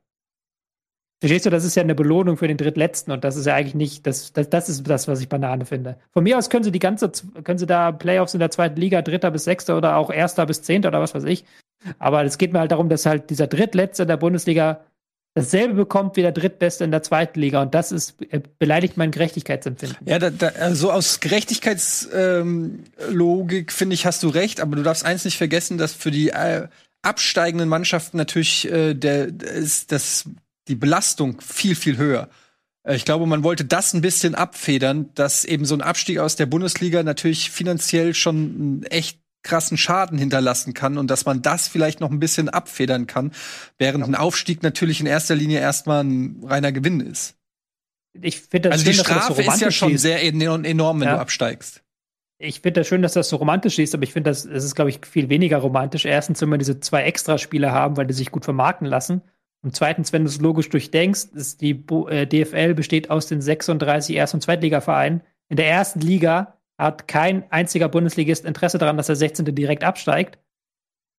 Verstehst 1.19 1.47
du, 1.47 1.49
das 1.49 1.63
ist 1.63 1.75
ja 1.75 1.81
eine 1.81 1.95
Belohnung 1.95 2.37
für 2.37 2.47
den 2.47 2.57
drittletzten 2.57 3.11
und 3.11 3.23
das 3.23 3.37
ist 3.37 3.47
ja 3.47 3.55
eigentlich 3.55 3.73
nicht, 3.73 4.05
das, 4.05 4.33
das, 4.33 4.49
das 4.51 4.69
ist 4.69 4.87
das, 4.87 5.07
was 5.07 5.19
ich 5.19 5.29
Banane 5.29 5.65
finde. 5.65 5.97
Von 6.11 6.23
mir 6.23 6.37
aus 6.37 6.51
können 6.51 6.63
sie 6.63 6.71
die 6.71 6.77
ganze, 6.77 7.11
können 7.43 7.57
sie 7.57 7.65
da 7.65 7.91
Playoffs 7.91 8.35
in 8.35 8.39
der 8.39 8.51
zweiten 8.51 8.79
Liga, 8.79 9.01
dritter 9.01 9.31
bis 9.31 9.45
sechster 9.45 9.77
oder 9.77 9.97
auch 9.97 10.11
erster 10.11 10.45
bis 10.45 10.61
zehnter 10.61 10.89
oder 10.89 11.01
was 11.01 11.15
weiß 11.15 11.23
ich. 11.23 11.43
Aber 11.97 12.23
es 12.23 12.37
geht 12.37 12.53
mir 12.53 12.59
halt 12.59 12.71
darum, 12.71 12.89
dass 12.89 13.07
halt 13.07 13.31
dieser 13.31 13.47
drittletzte 13.47 14.03
in 14.03 14.09
der 14.09 14.17
Bundesliga 14.17 14.81
dasselbe 15.37 15.75
bekommt 15.75 16.17
wie 16.17 16.23
der 16.23 16.31
drittbeste 16.31 16.83
in 16.83 16.91
der 16.91 17.03
zweiten 17.03 17.39
Liga 17.39 17.61
und 17.61 17.75
das 17.75 17.91
ist, 17.91 18.15
äh, 18.31 18.41
beleidigt 18.57 18.97
mein 18.97 19.11
Gerechtigkeitsempfinden. 19.11 19.97
Ja, 20.05 20.17
da, 20.17 20.31
da, 20.31 20.47
also 20.47 20.91
aus 20.91 21.19
Gerechtigkeitslogik 21.19 23.69
ähm, 23.69 23.69
finde 23.69 23.93
ich, 23.93 24.07
hast 24.07 24.23
du 24.23 24.29
recht, 24.29 24.59
aber 24.59 24.75
du 24.75 24.83
darfst 24.83 25.05
eins 25.05 25.25
nicht 25.25 25.37
vergessen, 25.37 25.77
dass 25.77 25.93
für 25.93 26.09
die 26.09 26.29
äh, 26.29 26.67
absteigenden 27.03 27.69
Mannschaften 27.69 28.17
natürlich 28.17 28.69
äh, 28.71 28.95
der, 28.95 29.27
ist 29.27 29.91
das, 29.91 30.27
die 30.67 30.75
Belastung 30.75 31.39
viel, 31.39 31.75
viel 31.75 31.97
höher. 31.97 32.29
Äh, 32.83 32.95
Ich 32.95 33.05
glaube, 33.05 33.27
man 33.27 33.43
wollte 33.43 33.63
das 33.63 33.93
ein 33.93 34.01
bisschen 34.01 34.33
abfedern, 34.33 35.11
dass 35.13 35.45
eben 35.45 35.65
so 35.65 35.75
ein 35.75 35.81
Abstieg 35.81 36.17
aus 36.17 36.35
der 36.35 36.47
Bundesliga 36.47 37.03
natürlich 37.03 37.51
finanziell 37.51 38.15
schon 38.15 38.81
echt 38.89 39.19
krassen 39.47 39.77
Schaden 39.77 40.17
hinterlassen 40.17 40.73
kann 40.73 40.97
und 40.97 41.09
dass 41.09 41.25
man 41.25 41.41
das 41.41 41.67
vielleicht 41.67 41.99
noch 41.99 42.11
ein 42.11 42.19
bisschen 42.19 42.49
abfedern 42.49 43.07
kann, 43.07 43.31
während 43.77 44.03
ein 44.05 44.15
Aufstieg 44.15 44.61
natürlich 44.63 44.99
in 44.99 45.05
erster 45.07 45.35
Linie 45.35 45.59
erstmal 45.59 46.03
ein 46.03 46.41
reiner 46.43 46.71
Gewinn 46.71 46.99
ist. 46.99 47.35
ich 48.21 48.41
finde 48.41 48.69
das 48.69 48.79
Also 48.79 48.85
schön, 48.85 48.91
die 48.93 48.97
dass 48.97 49.07
du 49.07 49.13
das 49.13 49.27
so 49.27 49.33
Strafe 49.33 49.53
ist 49.55 49.61
ja 49.61 49.71
schon 49.71 49.97
sehr 49.97 50.23
enorm, 50.23 50.99
wenn 50.99 51.07
Ja. 51.07 51.15
du 51.15 51.21
absteigst. 51.21 51.83
Ich 52.39 52.61
finde 52.61 52.81
das 52.81 52.87
schön, 52.87 53.01
dass 53.01 53.13
das 53.13 53.29
so 53.29 53.37
romantisch 53.37 53.79
ist, 53.79 53.95
aber 53.95 54.03
ich 54.03 54.13
finde, 54.13 54.29
das, 54.29 54.45
es 54.45 54.63
ist, 54.63 54.75
glaube 54.75 54.91
ich, 54.91 54.99
viel 55.05 55.29
weniger 55.29 55.57
romantisch. 55.57 56.05
Erstens, 56.05 56.39
wenn 56.41 56.49
wir 56.49 56.59
diese 56.59 56.79
zwei 56.79 57.01
Extraspiele 57.03 57.71
haben, 57.71 57.97
weil 57.97 58.05
die 58.05 58.13
sich 58.13 58.29
gut 58.31 58.43
vermarkten 58.45 58.85
lassen. 58.87 59.23
Und 59.63 59.75
zweitens, 59.75 60.13
wenn 60.13 60.23
du 60.23 60.29
es 60.29 60.39
logisch 60.39 60.69
durchdenkst, 60.69 61.29
ist 61.33 61.61
die 61.61 61.71
äh, 62.09 62.27
DFL 62.27 62.75
besteht 62.75 63.09
aus 63.09 63.25
den 63.25 63.41
36 63.41 64.15
Erst- 64.15 64.35
und 64.35 64.41
Zweitligavereinen. 64.41 65.21
In 65.49 65.57
der 65.57 65.67
ersten 65.67 65.99
Liga 65.99 66.56
hat 66.77 67.07
kein 67.07 67.49
einziger 67.51 67.89
Bundesligist 67.89 68.45
Interesse 68.45 68.77
daran, 68.77 68.97
dass 68.97 69.07
der 69.07 69.15
16. 69.15 69.45
direkt 69.55 69.83
absteigt. 69.83 70.39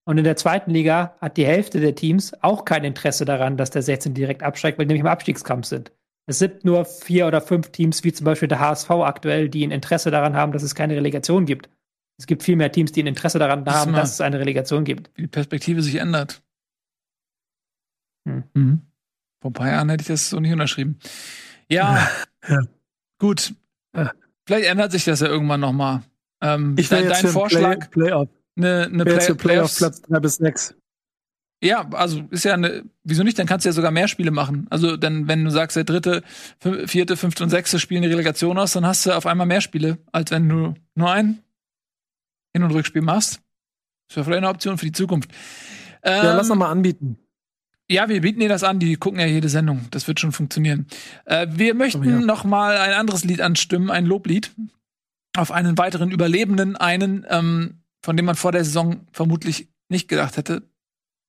Und 0.05 0.17
in 0.17 0.25
der 0.25 0.37
zweiten 0.37 0.71
Liga 0.71 1.17
hat 1.21 1.37
die 1.37 1.45
Hälfte 1.45 1.81
der 1.81 1.95
Teams 1.95 2.33
auch 2.43 2.65
kein 2.65 2.85
Interesse 2.85 3.25
daran, 3.25 3.57
dass 3.57 3.71
der 3.71 3.83
16. 3.83 4.15
direkt 4.15 4.43
absteigt, 4.43 4.79
weil 4.79 4.87
die 4.87 4.95
nämlich 4.95 5.03
im 5.03 5.07
Abstiegskampf 5.13 5.67
sind. 5.67 5.93
Es 6.27 6.39
sind 6.39 6.65
nur 6.65 6.85
vier 6.85 7.27
oder 7.27 7.41
fünf 7.41 7.71
Teams, 7.71 8.05
wie 8.05 8.13
zum 8.13 8.25
Beispiel 8.25 8.49
der 8.49 8.61
HSV 8.61 8.91
aktuell, 8.91 9.49
die 9.49 9.67
ein 9.67 9.71
Interesse 9.71 10.11
daran 10.11 10.37
haben, 10.37 10.53
dass 10.53 10.63
es 10.63 10.75
keine 10.75 10.95
Relegation 10.95 11.47
gibt. 11.47 11.69
Es 12.19 12.27
gibt 12.27 12.43
viel 12.43 12.57
mehr 12.57 12.73
Teams, 12.73 12.93
die 12.93 13.03
ein 13.03 13.07
Interesse 13.07 13.39
daran 13.39 13.65
haben, 13.67 13.93
dass 13.93 14.13
es 14.13 14.21
eine 14.21 14.39
Relegation 14.39 14.85
gibt. 14.85 15.11
Wie 15.15 15.23
die 15.23 15.29
Perspektive 15.29 15.83
sich 15.83 15.97
ändert. 15.97 16.43
Hm. 18.27 18.45
Mhm. 18.55 18.83
Vor 19.41 19.51
ein 19.51 19.55
paar 19.55 19.69
Jahren 19.69 19.89
hätte 19.89 20.03
ich 20.03 20.09
das 20.09 20.31
so 20.31 20.41
nicht 20.41 20.53
unterschrieben. 20.53 20.99
Ja, 21.69 22.09
Ja. 22.49 22.61
gut. 23.19 23.55
Ja. 23.95 24.13
Vielleicht 24.49 24.67
ändert 24.67 24.93
sich 24.93 25.05
das 25.05 25.21
ja 25.21 25.27
irgendwann 25.27 25.61
noch 25.61 25.73
mal. 25.75 26.05
Ähm, 26.41 26.75
Ich 26.79 26.89
dein 26.89 27.07
dein 27.07 27.27
Vorschlag, 27.27 27.91
Play, 27.91 28.05
Playoff. 28.07 28.29
eine, 28.57 28.85
eine 28.87 29.05
Play 29.05 29.21
für 29.21 29.35
Playoff 29.35 29.77
Playoffs. 29.77 29.77
Platz 29.77 30.01
3 30.01 30.21
bis 30.21 30.37
6. 30.37 30.75
Ja, 31.63 31.87
also 31.91 32.23
ist 32.31 32.47
ja 32.47 32.55
eine, 32.55 32.85
wieso 33.05 33.25
nicht? 33.25 33.39
Dann 33.39 33.47
kannst 33.47 33.67
du 33.67 33.69
ja 33.69 33.75
sogar 33.75 33.91
mehr 33.91 34.09
Spiele 34.09 34.31
machen. 34.31 34.67
Also 34.71 34.97
dann, 34.97 35.29
wenn 35.29 35.45
du 35.45 35.51
sagst, 35.51 35.77
der 35.77 35.85
dritte, 35.85 36.23
vierte, 36.87 37.19
fünfte 37.19 37.45
und 37.45 37.51
sechste 37.51 37.79
spielen 37.79 38.01
die 38.01 38.09
Relegation 38.09 38.57
aus, 38.57 38.73
dann 38.73 38.87
hast 38.87 39.05
du 39.05 39.13
auf 39.13 39.27
einmal 39.27 39.47
mehr 39.47 39.61
Spiele, 39.61 39.99
als 40.13 40.31
wenn 40.31 40.49
du 40.49 40.73
nur 40.95 41.11
ein 41.13 41.43
Hin- 42.55 42.63
und 42.63 42.71
Rückspiel 42.71 43.03
machst. 43.03 43.43
Das 44.09 44.17
wäre 44.17 44.25
vielleicht 44.25 44.39
eine 44.39 44.49
Option 44.49 44.79
für 44.79 44.87
die 44.87 44.93
Zukunft. 44.93 45.31
Ähm, 46.03 46.25
Ja, 46.25 46.33
lass 46.37 46.49
noch 46.49 46.57
mal 46.57 46.71
anbieten. 46.71 47.19
Ja, 47.91 48.09
wir 48.09 48.21
bieten 48.21 48.41
dir 48.41 48.49
das 48.49 48.65
an, 48.65 48.79
die 48.79 48.97
gucken 48.97 49.21
ja 49.21 49.27
jede 49.27 49.49
Sendung. 49.49 49.87
Das 49.91 50.07
wird 50.07 50.21
schon 50.21 50.33
funktionieren. 50.33 50.87
Äh, 51.25 51.47
wir 51.51 51.75
möchten 51.75 52.01
Oh 52.01 52.11
ja. 52.11 52.21
noch 52.21 52.45
mal 52.45 52.77
ein 52.77 52.93
anderes 52.93 53.25
Lied 53.25 53.41
anstimmen, 53.41 53.91
ein 53.91 54.07
Loblied. 54.07 54.51
Auf 55.37 55.51
einen 55.53 55.79
weiteren 55.79 56.11
Überlebenden, 56.11 56.77
einen, 56.77 57.25
ähm, 57.29 57.83
von 58.03 58.17
dem 58.17 58.27
man 58.27 58.35
vor 58.37 58.53
der 58.53 58.65
Saison 58.65 59.07
vermutlich 59.13 59.69
nicht 59.89 60.09
gedacht 60.09 60.37
hätte, 60.37 60.63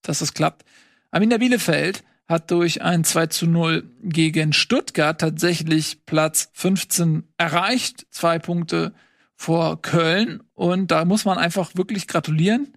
dass 0.01 0.20
das 0.20 0.34
klappt. 0.34 0.66
Arminia 1.12 1.38
Bielefeld 1.38 2.03
hat 2.28 2.51
durch 2.51 2.82
ein 2.82 3.03
2 3.03 3.28
zu 3.28 3.47
0 3.47 3.89
gegen 4.03 4.53
Stuttgart 4.53 5.20
tatsächlich 5.20 6.05
Platz 6.05 6.49
15 6.53 7.24
erreicht. 7.38 8.05
Zwei 8.12 8.38
Punkte 8.38 8.93
vor 9.36 9.82
Köln. 9.82 10.43
Und 10.53 10.91
da 10.91 11.05
muss 11.05 11.26
man 11.26 11.38
einfach 11.38 11.72
wirklich 11.76 12.07
gratulieren. 12.07 12.74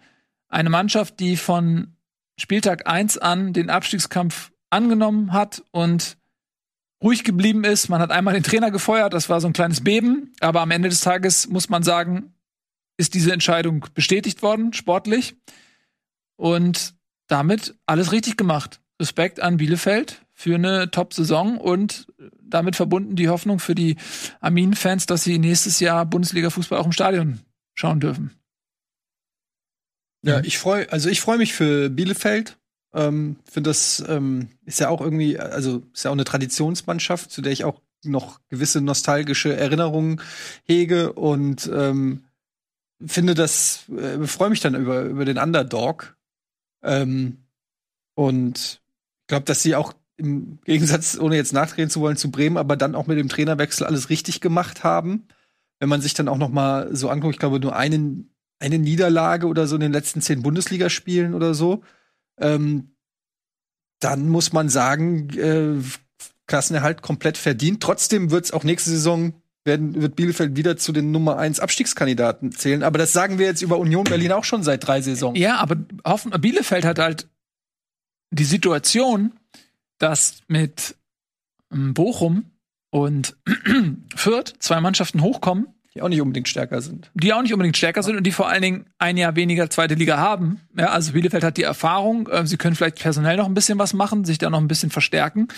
Eine 0.49 0.71
Mannschaft, 0.71 1.21
die 1.21 1.37
von 1.37 1.97
Spieltag 2.43 2.89
1 2.89 3.19
an 3.19 3.53
den 3.53 3.71
Abstiegskampf 3.71 4.51
angenommen 4.69 5.33
hat 5.33 5.63
und 5.71 6.17
ruhig 7.01 7.23
geblieben 7.23 7.63
ist. 7.63 7.89
Man 7.89 8.01
hat 8.01 8.11
einmal 8.11 8.35
den 8.35 8.43
Trainer 8.43 8.73
gefeuert, 8.73 9.15
das 9.15 9.29
war 9.29 9.41
so 9.41 9.47
ein 9.47 9.53
kleines 9.53 9.85
Beben, 9.85 10.33
aber 10.41 10.61
am 10.61 10.73
Ende 10.73 10.89
des 10.89 11.03
Tages 11.03 11.47
muss 11.47 11.69
man 11.69 11.85
sagen, 11.85 12.35
ist 12.97 13.15
diese 13.15 13.33
Entscheidung 13.33 13.87
bestätigt 13.95 14.43
worden, 14.43 14.73
sportlich. 14.73 15.37
Und 16.35 16.97
damit 17.29 17.77
alles 17.87 18.11
richtig 18.11 18.37
gemacht. 18.37 18.81
Respekt 19.01 19.39
an 19.39 19.59
Bielefeld 19.59 20.27
für 20.35 20.57
eine 20.57 20.91
Top-Saison 20.91 21.59
und 21.59 22.09
damit 22.43 22.75
verbunden 22.75 23.15
die 23.15 23.29
Hoffnung 23.29 23.61
für 23.61 23.77
die 23.77 23.95
Armin-Fans, 24.41 25.07
dass 25.07 25.23
sie 25.23 25.39
nächstes 25.39 25.79
Jahr 25.79 26.05
Bundesliga-Fußball 26.07 26.81
auch 26.81 26.87
im 26.87 26.93
Stadion 26.93 27.39
schauen 27.77 28.01
dürfen. 28.01 28.33
Ja, 30.25 30.41
ich 30.41 30.59
freue, 30.59 30.91
also 30.93 31.09
ich 31.09 31.21
freue 31.21 31.39
mich 31.39 31.53
für 31.53 31.91
Bielefeld. 31.91 32.59
Ähm, 32.95 33.37
finde 33.51 33.71
das 33.71 34.05
ähm, 34.07 34.49
ist 34.65 34.81
ja 34.81 34.89
auch 34.89 35.01
irgendwie, 35.01 35.39
also 35.39 35.83
ist 35.93 36.05
ja 36.05 36.11
auch 36.11 36.15
eine 36.15 36.25
Traditionsmannschaft, 36.25 37.31
zu 37.31 37.41
der 37.43 37.53
ich 37.53 37.65
auch 37.65 37.81
noch 38.05 38.41
gewisse 38.49 38.81
nostalgische 38.81 39.57
Erinnerungen 39.57 40.21
hege 40.65 41.13
und 41.13 41.71
ähm, 41.73 42.25
finde 43.05 43.35
das, 43.35 43.85
äh, 43.97 44.27
freue 44.27 44.51
mich 44.51 44.61
dann 44.61 44.75
über 44.75 45.03
über 45.03 45.25
den 45.25 45.39
Underdog. 45.39 46.17
Ähm, 46.83 47.39
und 48.15 48.81
ich 49.23 49.27
glaube, 49.29 49.45
dass 49.45 49.63
sie 49.63 49.75
auch 49.75 49.95
im 50.17 50.59
Gegensatz, 50.65 51.19
ohne 51.19 51.37
jetzt 51.37 51.53
nachdrehen 51.53 51.91
zu 51.91 52.01
wollen, 52.01 52.17
zu 52.17 52.31
Bremen, 52.31 52.57
aber 52.57 52.77
dann 52.77 52.95
auch 52.95 53.07
mit 53.07 53.19
dem 53.19 53.29
Trainerwechsel 53.29 53.87
alles 53.87 54.11
richtig 54.11 54.41
gemacht 54.41 54.85
haben. 54.85 55.27
Wenn 55.81 55.89
man 55.89 56.01
sich 56.01 56.15
dann 56.15 56.29
auch 56.29 56.39
noch 56.39 56.51
mal 56.51 56.95
so 56.95 57.09
anguckt, 57.09 57.35
ich 57.35 57.41
glaube, 57.41 57.59
nur 57.59 57.75
einen 57.75 58.32
eine 58.63 58.79
Niederlage 58.79 59.47
oder 59.47 59.67
so 59.67 59.75
in 59.75 59.81
den 59.81 59.93
letzten 59.93 60.21
zehn 60.21 60.43
Bundesligaspielen 60.43 61.35
oder 61.35 61.53
so, 61.53 61.83
ähm, 62.39 62.95
dann 64.01 64.29
muss 64.29 64.53
man 64.53 64.69
sagen, 64.69 65.29
äh, 65.31 65.83
Klassenerhalt 66.47 67.03
komplett 67.03 67.39
verdient. 67.39 67.83
Trotzdem 67.83 68.31
wird 68.31 68.45
es 68.45 68.53
auch 68.53 68.65
nächste 68.65 68.91
Saison 68.91 69.35
werden, 69.65 70.01
wird 70.01 70.17
Bielefeld 70.17 70.57
wieder 70.57 70.77
zu 70.77 70.93
den 70.93 71.11
Nummer 71.11 71.39
1 71.39 71.61
Abstiegskandidaten 71.61 72.53
zählen. 72.53 72.83
Aber 72.83 72.99
das 72.99 73.13
sagen 73.13 73.39
wir 73.39 73.47
jetzt 73.47 73.63
über 73.63 73.79
Union 73.79 74.05
Berlin 74.05 74.33
auch 74.33 74.45
schon 74.45 74.63
seit 74.63 74.87
drei 74.87 75.01
Saisons. 75.01 75.39
Ja, 75.39 75.57
aber 75.57 75.77
Hoffen 76.05 76.31
Bielefeld 76.41 76.85
hat 76.85 76.99
halt 76.99 77.29
die 78.31 78.45
Situation, 78.45 79.33
dass 79.99 80.41
mit 80.49 80.97
ähm, 81.73 81.95
Bochum 81.95 82.51
und 82.91 83.37
Fürth 84.17 84.55
zwei 84.59 84.81
Mannschaften 84.81 85.23
hochkommen, 85.23 85.69
Die 85.95 86.01
auch 86.01 86.09
nicht 86.09 86.23
unbedingt 86.23 86.49
stärker 86.49 86.81
sind. 86.81 87.11
die 87.15 87.33
auch 87.35 87.43
nicht 87.43 87.53
unbedingt 87.53 87.77
stärker 87.77 88.03
sind 88.03 88.17
und 88.17 88.25
die 88.25 88.33
vor 88.33 88.49
allen 88.49 88.63
Dingen 88.63 88.87
ein 88.99 89.17
Jahr 89.19 89.37
weniger 89.37 89.69
zweite 89.69 89.95
Liga 89.95 90.17
haben. 90.17 90.61
Ja, 90.77 90.87
also 90.87 91.13
Bielefeld 91.13 91.45
hat 91.45 91.59
die 91.59 91.65
Erfahrung, 91.65 92.29
äh, 92.29 92.47
sie 92.47 92.57
können 92.57 92.75
vielleicht 92.75 92.99
personell 92.99 93.37
noch 93.37 93.47
ein 93.47 93.53
bisschen 93.55 93.79
was 93.79 93.93
machen, 93.93 94.25
sich 94.25 94.39
da 94.39 94.49
noch 94.49 94.61
ein 94.61 94.69
bisschen 94.69 94.91
verstärken. 94.91 95.49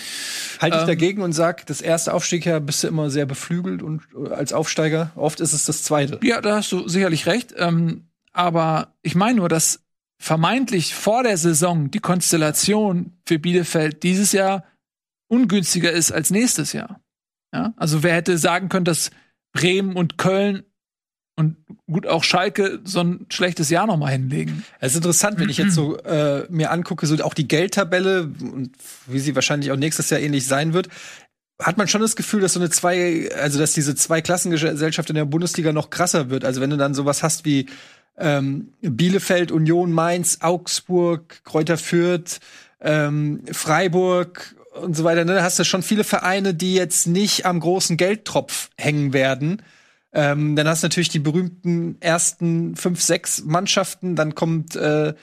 Halte 0.61 0.77
ich 0.77 0.83
Ähm, 0.83 0.89
dagegen 0.89 1.23
und 1.23 1.33
sag, 1.33 1.67
das 1.67 1.81
erste 1.81 2.13
Aufstieg 2.13 2.49
bist 2.67 2.83
du 2.83 2.89
immer 2.89 3.11
sehr 3.11 3.27
beflügelt 3.27 3.83
und 3.83 4.03
äh, 4.17 4.31
als 4.31 4.53
Aufsteiger. 4.53 5.13
Oft 5.15 5.41
ist 5.41 5.53
es 5.53 5.67
das 5.67 5.83
zweite. 5.85 6.19
Ja, 6.23 6.41
da 6.41 6.57
hast 6.57 6.73
du 6.73 6.89
sicherlich 6.89 7.27
recht. 7.27 7.55
Ähm, 7.57 8.09
aber 8.33 8.95
ich 9.03 9.15
meine 9.15 9.37
nur, 9.37 9.49
dass 9.49 9.85
vermeintlich 10.19 10.95
vor 10.95 11.23
der 11.23 11.37
Saison 11.37 11.91
die 11.91 12.01
Konstellation 12.01 13.13
für 13.27 13.39
Bielefeld 13.39 14.03
dieses 14.03 14.33
Jahr 14.33 14.65
ungünstiger 15.29 15.93
ist 15.93 16.13
als 16.13 16.31
nächstes 16.31 16.73
Jahr. 16.73 17.01
Ja? 17.53 17.73
Also 17.77 18.03
wer 18.03 18.15
hätte 18.15 18.37
sagen 18.39 18.69
können, 18.69 18.85
dass 18.85 19.11
Bremen 19.55 19.97
und 19.97 20.19
Köln 20.19 20.65
und 21.37 21.57
gut 21.87 22.07
auch 22.07 22.23
Schalke 22.23 22.81
so 22.85 23.01
ein 23.01 23.27
schlechtes 23.31 23.71
Jahr 23.71 23.87
noch 23.87 23.97
mal 23.97 24.11
hinlegen. 24.11 24.65
Es 24.81 24.93
ist 24.93 24.99
interessant, 24.99 25.41
wenn 25.41 25.49
ich 25.49 25.57
jetzt 25.57 25.75
so 25.75 25.99
äh, 26.05 26.47
mir 26.51 26.71
angucke, 26.71 27.07
so 27.07 27.17
auch 27.25 27.35
die 27.35 27.49
Geldtabelle 27.49 28.25
und 28.25 28.71
wie 29.07 29.19
sie 29.19 29.35
wahrscheinlich 29.35 29.73
auch 29.73 29.77
nächstes 29.77 30.11
Jahr 30.11 30.21
ähnlich 30.21 30.47
sein 30.47 30.75
wird, 30.75 30.89
hat 31.61 31.79
man 31.79 31.89
schon 31.89 32.01
das 32.01 32.17
Gefühl, 32.17 32.41
dass 32.41 32.55
so 32.55 32.61
eine 32.61 32.71
zwei, 32.71 33.31
also 33.41 33.59
dass 33.59 33.73
diese 33.73 33.95
zwei 33.95 34.21
Klassengesellschaft 34.21 35.09
in 35.09 35.17
der 35.17 35.25
Bundesliga 35.25 35.73
noch 35.73 35.91
krasser 35.91 36.31
wird. 36.31 36.45
Also 36.45 36.61
wenn 36.61 36.71
du 36.71 36.77
dann 36.77 36.95
sowas 36.95 37.23
hast 37.23 37.45
wie 37.45 37.67
ähm, 38.17 38.73
Bielefeld, 38.81 39.51
Union, 39.53 39.93
Mainz, 39.93 40.39
Augsburg, 40.41 41.43
Kräuter 41.45 41.79
Fürth, 41.79 42.41
ähm, 42.81 43.43
Freiburg 43.51 44.57
und 44.75 44.97
so 44.97 45.05
weiter, 45.05 45.25
ne, 45.25 45.43
hast 45.43 45.59
du 45.59 45.65
schon 45.65 45.83
viele 45.83 46.05
Vereine, 46.05 46.55
die 46.55 46.75
jetzt 46.75 47.07
nicht 47.07 47.47
am 47.47 47.61
großen 47.61 47.97
Geldtropf 47.97 48.71
hängen 48.77 49.13
werden. 49.13 49.63
Ähm, 50.13 50.57
dann 50.57 50.69
hast 50.69 50.83
du 50.83 50.87
natürlich 50.87 51.09
die 51.09 51.19
berühmten 51.19 51.97
ersten 52.01 52.77
fünf, 52.77 53.03
sechs 53.03 53.45
Mannschaften. 53.45 54.17
Dann 54.17 54.35
kommt 54.35 54.77
äh, 54.77 55.15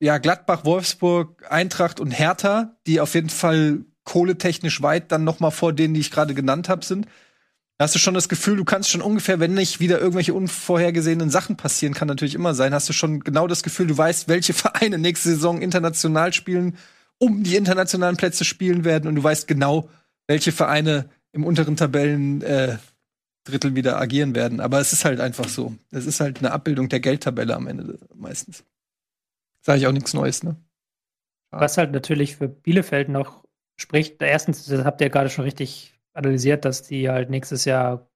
ja 0.00 0.18
Gladbach, 0.18 0.64
Wolfsburg, 0.64 1.44
Eintracht 1.50 2.00
und 2.00 2.10
Hertha, 2.10 2.76
die 2.86 3.00
auf 3.00 3.14
jeden 3.14 3.30
Fall 3.30 3.84
kohletechnisch 4.04 4.82
weit 4.82 5.12
dann 5.12 5.24
noch 5.24 5.40
mal 5.40 5.50
vor 5.50 5.72
denen, 5.72 5.94
die 5.94 6.00
ich 6.00 6.10
gerade 6.10 6.34
genannt 6.34 6.68
habe, 6.68 6.84
sind. 6.84 7.06
Da 7.78 7.84
hast 7.84 7.94
du 7.94 7.98
schon 7.98 8.14
das 8.14 8.28
Gefühl, 8.28 8.56
du 8.56 8.64
kannst 8.64 8.90
schon 8.90 9.00
ungefähr, 9.00 9.40
wenn 9.40 9.54
nicht 9.54 9.80
wieder 9.80 9.98
irgendwelche 9.98 10.34
unvorhergesehenen 10.34 11.30
Sachen 11.30 11.56
passieren, 11.56 11.94
kann 11.94 12.08
natürlich 12.08 12.34
immer 12.34 12.54
sein, 12.54 12.74
hast 12.74 12.88
du 12.88 12.92
schon 12.92 13.20
genau 13.20 13.48
das 13.48 13.62
Gefühl, 13.62 13.88
du 13.88 13.96
weißt, 13.96 14.28
welche 14.28 14.52
Vereine 14.54 14.98
nächste 14.98 15.30
Saison 15.30 15.60
international 15.60 16.32
spielen, 16.32 16.76
um 17.22 17.44
die 17.44 17.54
internationalen 17.54 18.16
Plätze 18.16 18.44
spielen 18.44 18.84
werden 18.84 19.06
und 19.06 19.14
du 19.14 19.22
weißt 19.22 19.46
genau, 19.46 19.88
welche 20.26 20.50
Vereine 20.50 21.08
im 21.30 21.44
unteren 21.44 21.76
Tabellen 21.76 22.42
äh, 22.42 22.78
Drittel 23.44 23.76
wieder 23.76 24.00
agieren 24.00 24.34
werden. 24.34 24.58
Aber 24.58 24.80
es 24.80 24.92
ist 24.92 25.04
halt 25.04 25.20
einfach 25.20 25.48
so. 25.48 25.72
Es 25.92 26.06
ist 26.06 26.18
halt 26.18 26.40
eine 26.40 26.50
Abbildung 26.50 26.88
der 26.88 26.98
Geldtabelle 26.98 27.54
am 27.54 27.68
Ende 27.68 28.00
meistens. 28.12 28.64
Sage 29.60 29.78
ich 29.78 29.86
auch 29.86 29.92
nichts 29.92 30.14
Neues, 30.14 30.42
ne? 30.42 30.56
Was 31.52 31.78
halt 31.78 31.92
natürlich 31.92 32.38
für 32.38 32.48
Bielefeld 32.48 33.08
noch 33.08 33.44
spricht, 33.76 34.20
erstens, 34.20 34.64
das 34.66 34.84
habt 34.84 35.00
ihr 35.00 35.08
gerade 35.08 35.30
schon 35.30 35.44
richtig 35.44 35.94
analysiert, 36.14 36.64
dass 36.64 36.82
die 36.82 37.08
halt 37.08 37.30
nächstes 37.30 37.64
Jahr 37.64 38.10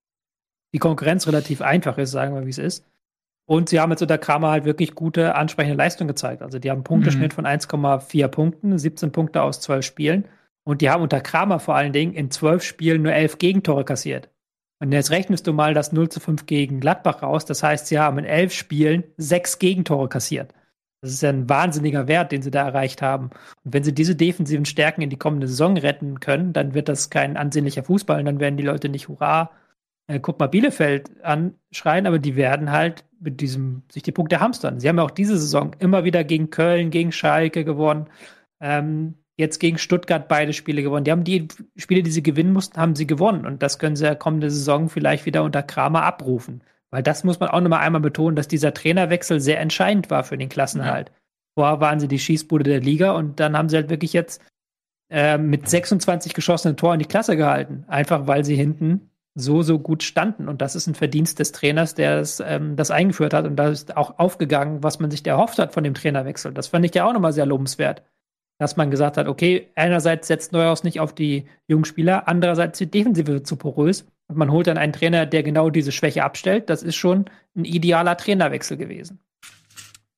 die 0.74 0.80
Konkurrenz 0.80 1.28
relativ 1.28 1.62
einfach 1.62 1.96
ist, 1.98 2.10
sagen 2.10 2.34
wir, 2.34 2.44
wie 2.44 2.50
es 2.50 2.58
ist. 2.58 2.84
Und 3.46 3.68
sie 3.68 3.78
haben 3.78 3.90
jetzt 3.92 4.02
unter 4.02 4.18
Kramer 4.18 4.50
halt 4.50 4.64
wirklich 4.64 4.94
gute, 4.94 5.36
ansprechende 5.36 5.76
Leistung 5.76 6.08
gezeigt. 6.08 6.42
Also 6.42 6.58
die 6.58 6.70
haben 6.70 6.78
einen 6.78 6.84
Punkteschnitt 6.84 7.32
von 7.32 7.46
1,4 7.46 8.28
Punkten, 8.28 8.76
17 8.76 9.12
Punkte 9.12 9.42
aus 9.42 9.60
12 9.60 9.84
Spielen. 9.84 10.24
Und 10.64 10.80
die 10.80 10.90
haben 10.90 11.02
unter 11.02 11.20
Kramer 11.20 11.60
vor 11.60 11.76
allen 11.76 11.92
Dingen 11.92 12.12
in 12.12 12.32
zwölf 12.32 12.64
Spielen 12.64 13.02
nur 13.02 13.12
elf 13.12 13.38
Gegentore 13.38 13.84
kassiert. 13.84 14.30
Und 14.80 14.90
jetzt 14.92 15.12
rechnest 15.12 15.46
du 15.46 15.52
mal 15.52 15.74
das 15.74 15.92
0 15.92 16.08
zu 16.08 16.18
5 16.18 16.46
gegen 16.46 16.80
Gladbach 16.80 17.22
raus. 17.22 17.44
Das 17.44 17.62
heißt, 17.62 17.86
sie 17.86 18.00
haben 18.00 18.18
in 18.18 18.24
elf 18.24 18.52
Spielen 18.52 19.04
sechs 19.16 19.60
Gegentore 19.60 20.08
kassiert. 20.08 20.52
Das 21.00 21.12
ist 21.12 21.22
ja 21.22 21.28
ein 21.28 21.48
wahnsinniger 21.48 22.08
Wert, 22.08 22.32
den 22.32 22.42
sie 22.42 22.50
da 22.50 22.66
erreicht 22.66 23.00
haben. 23.00 23.30
Und 23.64 23.74
wenn 23.74 23.84
sie 23.84 23.94
diese 23.94 24.16
defensiven 24.16 24.64
Stärken 24.64 25.02
in 25.02 25.10
die 25.10 25.18
kommende 25.18 25.46
Saison 25.46 25.76
retten 25.76 26.18
können, 26.18 26.52
dann 26.52 26.74
wird 26.74 26.88
das 26.88 27.10
kein 27.10 27.36
ansehnlicher 27.36 27.84
Fußball 27.84 28.18
und 28.18 28.24
dann 28.26 28.40
werden 28.40 28.56
die 28.56 28.64
Leute 28.64 28.88
nicht 28.88 29.08
Hurra, 29.08 29.50
äh, 30.06 30.20
guck 30.20 30.38
mal 30.38 30.46
Bielefeld 30.46 31.10
anschreien, 31.24 32.06
aber 32.06 32.18
die 32.18 32.36
werden 32.36 32.70
halt 32.70 33.04
mit 33.20 33.40
diesem, 33.40 33.82
sich 33.90 34.02
die 34.02 34.12
Punkte 34.12 34.40
hamstern. 34.40 34.80
Sie 34.80 34.88
haben 34.88 34.98
ja 34.98 35.04
auch 35.04 35.10
diese 35.10 35.38
Saison 35.38 35.74
immer 35.78 36.04
wieder 36.04 36.24
gegen 36.24 36.50
Köln, 36.50 36.90
gegen 36.90 37.12
Schalke 37.12 37.64
gewonnen. 37.64 38.08
Ähm, 38.60 39.14
jetzt 39.36 39.58
gegen 39.58 39.78
Stuttgart 39.78 40.28
beide 40.28 40.52
Spiele 40.52 40.82
gewonnen. 40.82 41.04
Die 41.04 41.10
haben 41.10 41.24
die 41.24 41.48
Spiele, 41.76 42.02
die 42.02 42.10
sie 42.10 42.22
gewinnen 42.22 42.52
mussten, 42.52 42.78
haben 42.80 42.94
sie 42.94 43.06
gewonnen. 43.06 43.46
Und 43.46 43.62
das 43.62 43.78
können 43.78 43.96
sie 43.96 44.04
ja 44.04 44.14
kommende 44.14 44.50
Saison 44.50 44.88
vielleicht 44.88 45.26
wieder 45.26 45.44
unter 45.44 45.62
Kramer 45.62 46.04
abrufen. 46.04 46.62
Weil 46.90 47.02
das 47.02 47.24
muss 47.24 47.40
man 47.40 47.50
auch 47.50 47.60
nochmal 47.60 47.80
einmal 47.80 48.00
betonen, 48.00 48.36
dass 48.36 48.48
dieser 48.48 48.72
Trainerwechsel 48.72 49.40
sehr 49.40 49.60
entscheidend 49.60 50.10
war 50.10 50.24
für 50.24 50.38
den 50.38 50.48
Klassenhalt. 50.48 51.08
Ja. 51.08 51.14
Vorher 51.58 51.80
waren 51.80 52.00
sie 52.00 52.08
die 52.08 52.18
Schießbude 52.18 52.64
der 52.64 52.80
Liga 52.80 53.12
und 53.12 53.40
dann 53.40 53.56
haben 53.56 53.68
sie 53.68 53.76
halt 53.76 53.90
wirklich 53.90 54.12
jetzt 54.12 54.42
äh, 55.10 55.38
mit 55.38 55.68
26 55.68 56.32
geschossenen 56.34 56.76
Toren 56.76 56.98
die 56.98 57.06
Klasse 57.06 57.36
gehalten. 57.36 57.84
Einfach 57.88 58.26
weil 58.26 58.44
sie 58.44 58.56
hinten 58.56 59.10
so, 59.36 59.62
so 59.62 59.78
gut 59.78 60.02
standen. 60.02 60.48
Und 60.48 60.62
das 60.62 60.74
ist 60.74 60.86
ein 60.86 60.94
Verdienst 60.94 61.38
des 61.38 61.52
Trainers, 61.52 61.94
der 61.94 62.18
das, 62.18 62.40
ähm, 62.44 62.74
das 62.74 62.90
eingeführt 62.90 63.34
hat. 63.34 63.44
Und 63.44 63.56
da 63.56 63.68
ist 63.68 63.96
auch 63.96 64.18
aufgegangen, 64.18 64.82
was 64.82 64.98
man 64.98 65.10
sich 65.10 65.24
erhofft 65.26 65.58
hat 65.58 65.74
von 65.74 65.84
dem 65.84 65.94
Trainerwechsel. 65.94 66.52
Das 66.52 66.68
fand 66.68 66.84
ich 66.86 66.94
ja 66.94 67.06
auch 67.06 67.12
nochmal 67.12 67.34
sehr 67.34 67.46
lobenswert. 67.46 68.02
Dass 68.58 68.78
man 68.78 68.90
gesagt 68.90 69.18
hat, 69.18 69.28
okay, 69.28 69.68
einerseits 69.74 70.28
setzt 70.28 70.52
Neuhaus 70.52 70.82
nicht 70.82 70.98
auf 70.98 71.14
die 71.14 71.46
jungen 71.68 71.84
Spieler, 71.84 72.26
andererseits 72.26 72.78
die 72.78 72.90
Defensive 72.90 73.42
zu 73.42 73.56
porös. 73.56 74.06
Und 74.28 74.38
man 74.38 74.50
holt 74.50 74.66
dann 74.66 74.78
einen 74.78 74.94
Trainer, 74.94 75.26
der 75.26 75.42
genau 75.42 75.68
diese 75.68 75.92
Schwäche 75.92 76.24
abstellt. 76.24 76.70
Das 76.70 76.82
ist 76.82 76.96
schon 76.96 77.26
ein 77.54 77.66
idealer 77.66 78.16
Trainerwechsel 78.16 78.78
gewesen. 78.78 79.20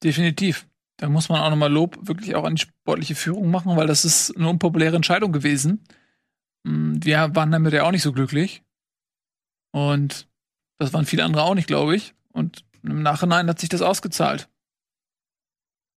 Definitiv. 0.03 0.69
Da 0.97 1.09
muss 1.09 1.29
man 1.29 1.41
auch 1.41 1.51
nochmal 1.51 1.73
Lob 1.73 1.99
wirklich 2.03 2.37
auch 2.37 2.45
an 2.45 2.55
die 2.55 2.63
sportliche 2.63 3.17
Führung 3.17 3.51
machen, 3.51 3.77
weil 3.77 3.89
das 3.89 4.05
ist 4.05 4.37
eine 4.37 4.49
unpopuläre 4.49 4.95
Entscheidung 4.95 5.33
gewesen. 5.33 5.85
Mm, 6.63 6.99
wir 7.03 7.35
waren 7.35 7.51
damit 7.51 7.73
ja 7.73 7.83
auch 7.83 7.91
nicht 7.91 8.03
so 8.03 8.13
glücklich. 8.13 8.63
Und 9.73 10.29
das 10.79 10.93
waren 10.93 11.07
viele 11.07 11.25
andere 11.25 11.43
auch 11.43 11.55
nicht, 11.55 11.67
glaube 11.67 11.97
ich. 11.97 12.15
Und 12.33 12.65
im 12.83 13.03
Nachhinein 13.03 13.49
hat 13.49 13.59
sich 13.59 13.69
das 13.69 13.83
ausgezahlt. 13.83 14.49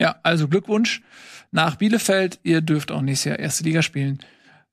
Ja, 0.02 0.20
also 0.24 0.48
Glückwunsch 0.48 1.04
nach 1.52 1.76
Bielefeld. 1.76 2.40
Ihr 2.44 2.62
dürft 2.62 2.92
auch 2.92 3.02
nächstes 3.02 3.26
Jahr 3.26 3.40
erste 3.40 3.64
Liga 3.64 3.82
spielen. 3.84 4.20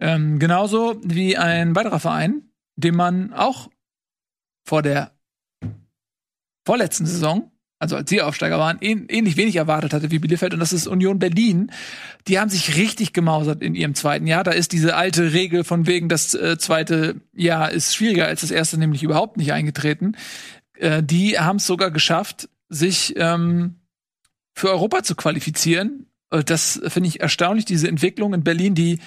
Ähm, 0.00 0.38
genauso 0.38 0.98
wie 1.02 1.36
ein 1.36 1.74
weiterer 1.74 2.00
Verein, 2.00 2.50
den 2.76 2.96
man 2.96 3.32
auch 3.34 3.68
vor 4.66 4.82
der 4.82 5.12
vorletzten 6.66 7.06
Saison, 7.06 7.50
also 7.78 7.96
als 7.96 8.10
sie 8.10 8.22
Aufsteiger 8.22 8.58
waren, 8.58 8.78
ähnlich 8.80 9.36
wenig 9.36 9.56
erwartet 9.56 9.92
hatte 9.92 10.10
wie 10.10 10.18
Bielefeld. 10.18 10.52
Und 10.52 10.60
das 10.60 10.72
ist 10.72 10.88
Union 10.88 11.18
Berlin. 11.18 11.70
Die 12.26 12.38
haben 12.38 12.50
sich 12.50 12.76
richtig 12.76 13.12
gemausert 13.12 13.62
in 13.62 13.74
ihrem 13.74 13.94
zweiten 13.94 14.26
Jahr. 14.26 14.42
Da 14.42 14.50
ist 14.50 14.72
diese 14.72 14.96
alte 14.96 15.32
Regel 15.32 15.62
von 15.62 15.86
wegen, 15.86 16.08
das 16.08 16.34
äh, 16.34 16.58
zweite 16.58 17.20
Jahr 17.32 17.70
ist 17.70 17.94
schwieriger 17.94 18.26
als 18.26 18.40
das 18.40 18.50
erste, 18.50 18.78
nämlich 18.78 19.04
überhaupt 19.04 19.36
nicht 19.36 19.52
eingetreten. 19.52 20.16
Äh, 20.76 21.02
die 21.04 21.38
haben 21.38 21.56
es 21.56 21.66
sogar 21.66 21.92
geschafft, 21.92 22.48
sich 22.68 23.14
ähm, 23.16 23.76
für 24.54 24.70
Europa 24.70 25.04
zu 25.04 25.14
qualifizieren. 25.14 26.06
Äh, 26.30 26.42
das 26.42 26.80
finde 26.88 27.08
ich 27.08 27.20
erstaunlich, 27.20 27.64
diese 27.64 27.88
Entwicklung 27.88 28.34
in 28.34 28.42
Berlin, 28.42 28.74
die 28.74 28.98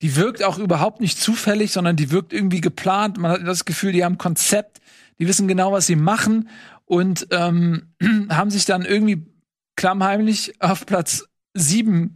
die 0.00 0.14
wirkt 0.14 0.44
auch 0.44 0.58
überhaupt 0.58 1.00
nicht 1.00 1.20
zufällig, 1.20 1.72
sondern 1.72 1.96
die 1.96 2.12
wirkt 2.12 2.32
irgendwie 2.32 2.60
geplant. 2.60 3.18
Man 3.18 3.32
hat 3.32 3.44
das 3.44 3.64
Gefühl, 3.64 3.90
die 3.90 4.04
haben 4.04 4.16
Konzept, 4.16 4.80
die 5.18 5.26
wissen 5.26 5.48
genau, 5.48 5.72
was 5.72 5.86
sie 5.86 5.96
machen 5.96 6.48
und 6.88 7.28
ähm, 7.30 7.94
haben 8.30 8.50
sich 8.50 8.64
dann 8.64 8.84
irgendwie 8.84 9.26
klammheimlich 9.76 10.60
auf 10.60 10.86
Platz 10.86 11.28
sieben 11.54 12.14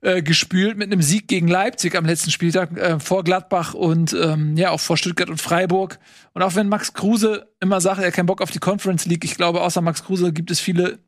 äh, 0.00 0.22
gespült 0.22 0.76
mit 0.76 0.92
einem 0.92 1.02
Sieg 1.02 1.28
gegen 1.28 1.48
Leipzig 1.48 1.96
am 1.96 2.04
letzten 2.04 2.30
Spieltag 2.30 2.76
äh, 2.76 3.00
vor 3.00 3.24
Gladbach 3.24 3.74
und 3.74 4.12
ähm, 4.12 4.56
ja 4.56 4.70
auch 4.70 4.80
vor 4.80 4.96
Stuttgart 4.96 5.30
und 5.30 5.40
Freiburg. 5.40 5.98
Und 6.32 6.42
auch 6.42 6.54
wenn 6.54 6.68
Max 6.68 6.92
Kruse 6.92 7.52
immer 7.60 7.80
sagt, 7.80 8.00
er 8.00 8.08
hat 8.08 8.14
keinen 8.14 8.26
Bock 8.26 8.42
auf 8.42 8.50
die 8.50 8.58
Conference 8.58 9.06
League, 9.06 9.24
ich 9.24 9.36
glaube, 9.36 9.62
außer 9.62 9.80
Max 9.80 10.04
Kruse 10.04 10.32
gibt 10.32 10.50
es 10.50 10.60
viele, 10.60 10.98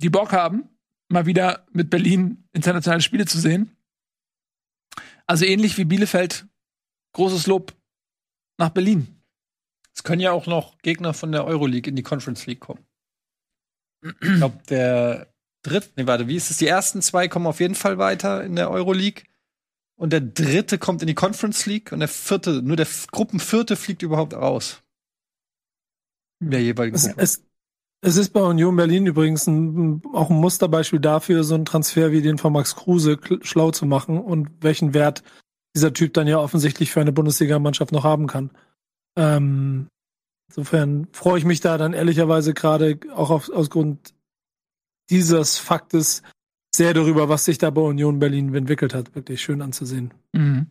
die 0.00 0.10
Bock 0.10 0.32
haben, 0.32 0.68
mal 1.08 1.26
wieder 1.26 1.66
mit 1.72 1.90
Berlin 1.90 2.44
internationale 2.52 3.02
Spiele 3.02 3.26
zu 3.26 3.38
sehen. 3.38 3.76
Also 5.26 5.44
ähnlich 5.44 5.76
wie 5.76 5.84
Bielefeld, 5.84 6.46
großes 7.12 7.46
Lob 7.46 7.74
nach 8.58 8.70
Berlin. 8.70 9.17
Es 9.98 10.04
können 10.04 10.20
ja 10.20 10.30
auch 10.30 10.46
noch 10.46 10.78
Gegner 10.78 11.12
von 11.12 11.32
der 11.32 11.44
Euroleague 11.44 11.90
in 11.90 11.96
die 11.96 12.04
Conference 12.04 12.46
League 12.46 12.60
kommen. 12.60 12.86
Ich 14.04 14.14
glaube, 14.36 14.60
der 14.68 15.26
dritte, 15.64 15.90
nee, 15.96 16.06
warte, 16.06 16.28
wie 16.28 16.36
ist 16.36 16.52
es? 16.52 16.58
Die 16.58 16.68
ersten 16.68 17.02
zwei 17.02 17.26
kommen 17.26 17.48
auf 17.48 17.58
jeden 17.58 17.74
Fall 17.74 17.98
weiter 17.98 18.44
in 18.44 18.54
der 18.54 18.70
Euroleague. 18.70 19.24
Und 19.96 20.12
der 20.12 20.20
dritte 20.20 20.78
kommt 20.78 21.02
in 21.02 21.08
die 21.08 21.16
Conference 21.16 21.66
League 21.66 21.90
und 21.90 21.98
der 21.98 22.06
vierte, 22.06 22.62
nur 22.62 22.76
der 22.76 22.86
Gruppenvierte 23.10 23.74
fliegt 23.74 24.02
überhaupt 24.02 24.34
raus. 24.34 24.84
In 26.40 26.52
der 26.52 26.62
jeweiligen 26.62 26.94
es, 26.94 27.08
Gruppe. 27.08 27.20
Es, 27.20 27.42
es 28.00 28.16
ist 28.16 28.32
bei 28.32 28.40
Union 28.40 28.76
Berlin 28.76 29.04
übrigens 29.04 29.48
ein, 29.48 30.00
auch 30.12 30.30
ein 30.30 30.36
Musterbeispiel 30.36 31.00
dafür, 31.00 31.42
so 31.42 31.56
einen 31.56 31.64
Transfer 31.64 32.12
wie 32.12 32.22
den 32.22 32.38
von 32.38 32.52
Max 32.52 32.76
Kruse 32.76 33.18
schlau 33.42 33.72
zu 33.72 33.84
machen 33.84 34.20
und 34.20 34.48
welchen 34.60 34.94
Wert 34.94 35.24
dieser 35.74 35.92
Typ 35.92 36.14
dann 36.14 36.28
ja 36.28 36.38
offensichtlich 36.38 36.92
für 36.92 37.00
eine 37.00 37.10
Bundesligamannschaft 37.10 37.90
noch 37.90 38.04
haben 38.04 38.28
kann. 38.28 38.52
Ähm, 39.18 39.88
insofern 40.48 41.08
freue 41.12 41.38
ich 41.38 41.44
mich 41.44 41.60
da 41.60 41.76
dann 41.76 41.92
ehrlicherweise 41.92 42.54
gerade 42.54 43.00
auch 43.14 43.30
auf, 43.30 43.50
aus 43.50 43.68
Grund 43.68 44.14
dieses 45.10 45.58
Faktes 45.58 46.22
sehr 46.74 46.94
darüber, 46.94 47.28
was 47.28 47.44
sich 47.44 47.58
da 47.58 47.70
bei 47.70 47.80
Union 47.80 48.20
Berlin 48.20 48.54
entwickelt 48.54 48.94
hat. 48.94 49.14
Wirklich 49.14 49.42
schön 49.42 49.60
anzusehen. 49.60 50.14
Mhm. 50.32 50.68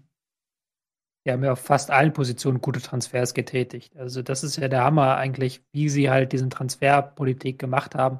Die 1.25 1.31
haben 1.33 1.43
ja 1.43 1.51
auf 1.51 1.59
fast 1.59 1.91
allen 1.91 2.13
Positionen 2.13 2.61
gute 2.61 2.81
Transfers 2.81 3.33
getätigt. 3.33 3.97
Also 3.97 4.21
das 4.21 4.45
ist 4.45 4.55
ja 4.55 4.69
der 4.69 4.85
Hammer 4.85 5.17
eigentlich, 5.17 5.61
wie 5.73 5.89
sie 5.89 6.09
halt 6.09 6.31
diesen 6.31 6.49
Transferpolitik 6.49 7.59
gemacht 7.59 7.95
haben. 7.95 8.19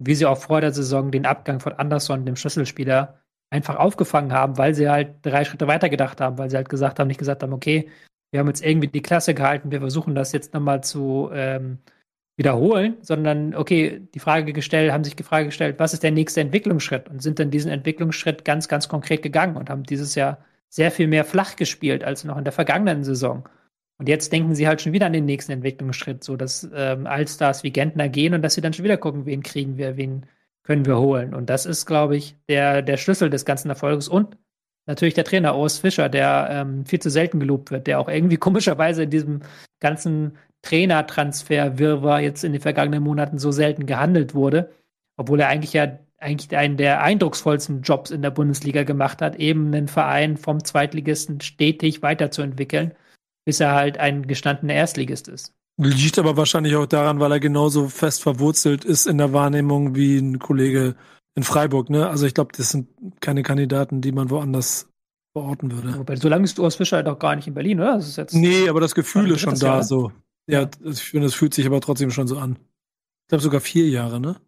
Wie 0.00 0.16
sie 0.16 0.26
auch 0.26 0.38
vor 0.38 0.60
der 0.60 0.72
Saison 0.72 1.12
den 1.12 1.26
Abgang 1.26 1.60
von 1.60 1.74
Anderson, 1.74 2.26
dem 2.26 2.34
Schlüsselspieler, 2.34 3.20
einfach 3.50 3.76
aufgefangen 3.76 4.32
haben, 4.32 4.58
weil 4.58 4.74
sie 4.74 4.88
halt 4.88 5.24
drei 5.24 5.44
Schritte 5.44 5.68
weiter 5.68 5.88
gedacht 5.88 6.20
haben, 6.20 6.38
weil 6.38 6.50
sie 6.50 6.56
halt 6.56 6.68
gesagt 6.68 6.98
haben, 6.98 7.08
nicht 7.08 7.18
gesagt 7.18 7.42
haben, 7.42 7.52
okay, 7.52 7.88
wir 8.30 8.40
haben 8.40 8.48
jetzt 8.48 8.64
irgendwie 8.64 8.88
die 8.88 9.02
Klasse 9.02 9.34
gehalten, 9.34 9.70
wir 9.70 9.80
versuchen 9.80 10.14
das 10.14 10.32
jetzt 10.32 10.54
nochmal 10.54 10.82
zu 10.82 11.30
ähm, 11.32 11.78
wiederholen, 12.36 12.96
sondern 13.00 13.54
okay, 13.54 14.00
die 14.14 14.20
Frage 14.20 14.52
gestellt, 14.52 14.92
haben 14.92 15.04
sich 15.04 15.16
die 15.16 15.22
Frage 15.22 15.46
gestellt, 15.46 15.78
was 15.78 15.92
ist 15.92 16.02
der 16.02 16.12
nächste 16.12 16.40
Entwicklungsschritt 16.40 17.08
und 17.08 17.22
sind 17.22 17.38
dann 17.38 17.50
diesen 17.50 17.70
Entwicklungsschritt 17.70 18.44
ganz, 18.44 18.68
ganz 18.68 18.88
konkret 18.88 19.22
gegangen 19.22 19.56
und 19.56 19.70
haben 19.70 19.82
dieses 19.82 20.14
Jahr 20.14 20.38
sehr 20.68 20.90
viel 20.90 21.08
mehr 21.08 21.24
flach 21.24 21.56
gespielt 21.56 22.04
als 22.04 22.24
noch 22.24 22.36
in 22.36 22.44
der 22.44 22.52
vergangenen 22.52 23.02
Saison. 23.02 23.48
Und 23.98 24.08
jetzt 24.08 24.32
denken 24.32 24.54
sie 24.54 24.68
halt 24.68 24.80
schon 24.80 24.92
wieder 24.92 25.06
an 25.06 25.12
den 25.12 25.24
nächsten 25.24 25.50
Entwicklungsschritt, 25.50 26.22
so 26.22 26.36
dass 26.36 26.68
ähm, 26.72 27.06
Allstars 27.06 27.64
wie 27.64 27.72
Gentner 27.72 28.08
gehen 28.08 28.34
und 28.34 28.42
dass 28.42 28.54
sie 28.54 28.60
dann 28.60 28.72
schon 28.72 28.84
wieder 28.84 28.96
gucken, 28.96 29.26
wen 29.26 29.42
kriegen 29.42 29.76
wir, 29.76 29.96
wen 29.96 30.26
können 30.62 30.86
wir 30.86 30.98
holen. 30.98 31.34
Und 31.34 31.50
das 31.50 31.66
ist, 31.66 31.86
glaube 31.86 32.16
ich, 32.16 32.36
der, 32.48 32.82
der 32.82 32.98
Schlüssel 32.98 33.30
des 33.30 33.44
ganzen 33.44 33.70
Erfolgs. 33.70 34.06
Und 34.06 34.36
natürlich 34.88 35.14
der 35.14 35.24
Trainer 35.24 35.56
Urs 35.56 35.78
Fischer, 35.78 36.08
der 36.08 36.48
ähm, 36.50 36.84
viel 36.84 36.98
zu 36.98 37.10
selten 37.10 37.38
gelobt 37.38 37.70
wird, 37.70 37.86
der 37.86 38.00
auch 38.00 38.08
irgendwie 38.08 38.36
komischerweise 38.38 39.04
in 39.04 39.10
diesem 39.10 39.42
ganzen 39.78 40.36
Trainertransfer-Wirrwarr 40.62 42.20
jetzt 42.20 42.42
in 42.42 42.52
den 42.52 42.60
vergangenen 42.60 43.04
Monaten 43.04 43.38
so 43.38 43.52
selten 43.52 43.86
gehandelt 43.86 44.34
wurde, 44.34 44.72
obwohl 45.16 45.38
er 45.40 45.48
eigentlich 45.48 45.72
ja 45.72 45.98
eigentlich 46.20 46.56
einen 46.56 46.76
der 46.76 47.00
eindrucksvollsten 47.00 47.82
Jobs 47.82 48.10
in 48.10 48.22
der 48.22 48.32
Bundesliga 48.32 48.82
gemacht 48.82 49.22
hat, 49.22 49.36
eben 49.36 49.68
einen 49.68 49.86
Verein 49.86 50.36
vom 50.36 50.64
Zweitligisten 50.64 51.40
stetig 51.40 52.02
weiterzuentwickeln, 52.02 52.92
bis 53.44 53.60
er 53.60 53.74
halt 53.74 53.98
ein 53.98 54.26
gestandener 54.26 54.74
Erstligist 54.74 55.28
ist. 55.28 55.54
Liegt 55.76 56.18
aber 56.18 56.36
wahrscheinlich 56.36 56.74
auch 56.74 56.86
daran, 56.86 57.20
weil 57.20 57.30
er 57.30 57.38
genauso 57.38 57.86
fest 57.86 58.24
verwurzelt 58.24 58.84
ist 58.84 59.06
in 59.06 59.18
der 59.18 59.32
Wahrnehmung 59.32 59.94
wie 59.94 60.18
ein 60.18 60.40
Kollege 60.40 60.96
in 61.38 61.44
Freiburg. 61.44 61.88
Ne? 61.88 62.08
Also 62.08 62.26
ich 62.26 62.34
glaube, 62.34 62.52
das 62.56 62.70
sind 62.70 62.88
keine 63.20 63.42
Kandidaten, 63.42 64.00
die 64.00 64.12
man 64.12 64.28
woanders 64.28 64.90
verorten 65.32 65.70
würde. 65.70 65.98
Wobei, 65.98 66.16
so 66.16 66.28
lange 66.28 66.44
ist 66.44 66.58
Urs 66.58 66.74
Fischer 66.74 66.96
halt 66.96 67.06
auch 67.06 67.18
gar 67.18 67.36
nicht 67.36 67.46
in 67.46 67.54
Berlin, 67.54 67.80
oder? 67.80 67.94
Das 67.94 68.08
ist 68.08 68.16
jetzt 68.16 68.34
nee, 68.34 68.68
aber 68.68 68.80
das 68.80 68.94
Gefühl 68.94 69.30
ist 69.30 69.40
schon 69.40 69.58
da 69.58 69.66
Jahr, 69.66 69.84
so. 69.84 70.12
Ja, 70.46 70.68
ich 70.84 71.00
finde, 71.00 71.26
es 71.26 71.34
fühlt 71.34 71.54
sich 71.54 71.66
aber 71.66 71.80
trotzdem 71.80 72.10
schon 72.10 72.26
so 72.26 72.38
an. 72.38 72.58
Ich 73.22 73.28
glaube 73.28 73.42
sogar 73.42 73.60
vier 73.60 73.88
Jahre, 73.88 74.20
ne? 74.20 74.40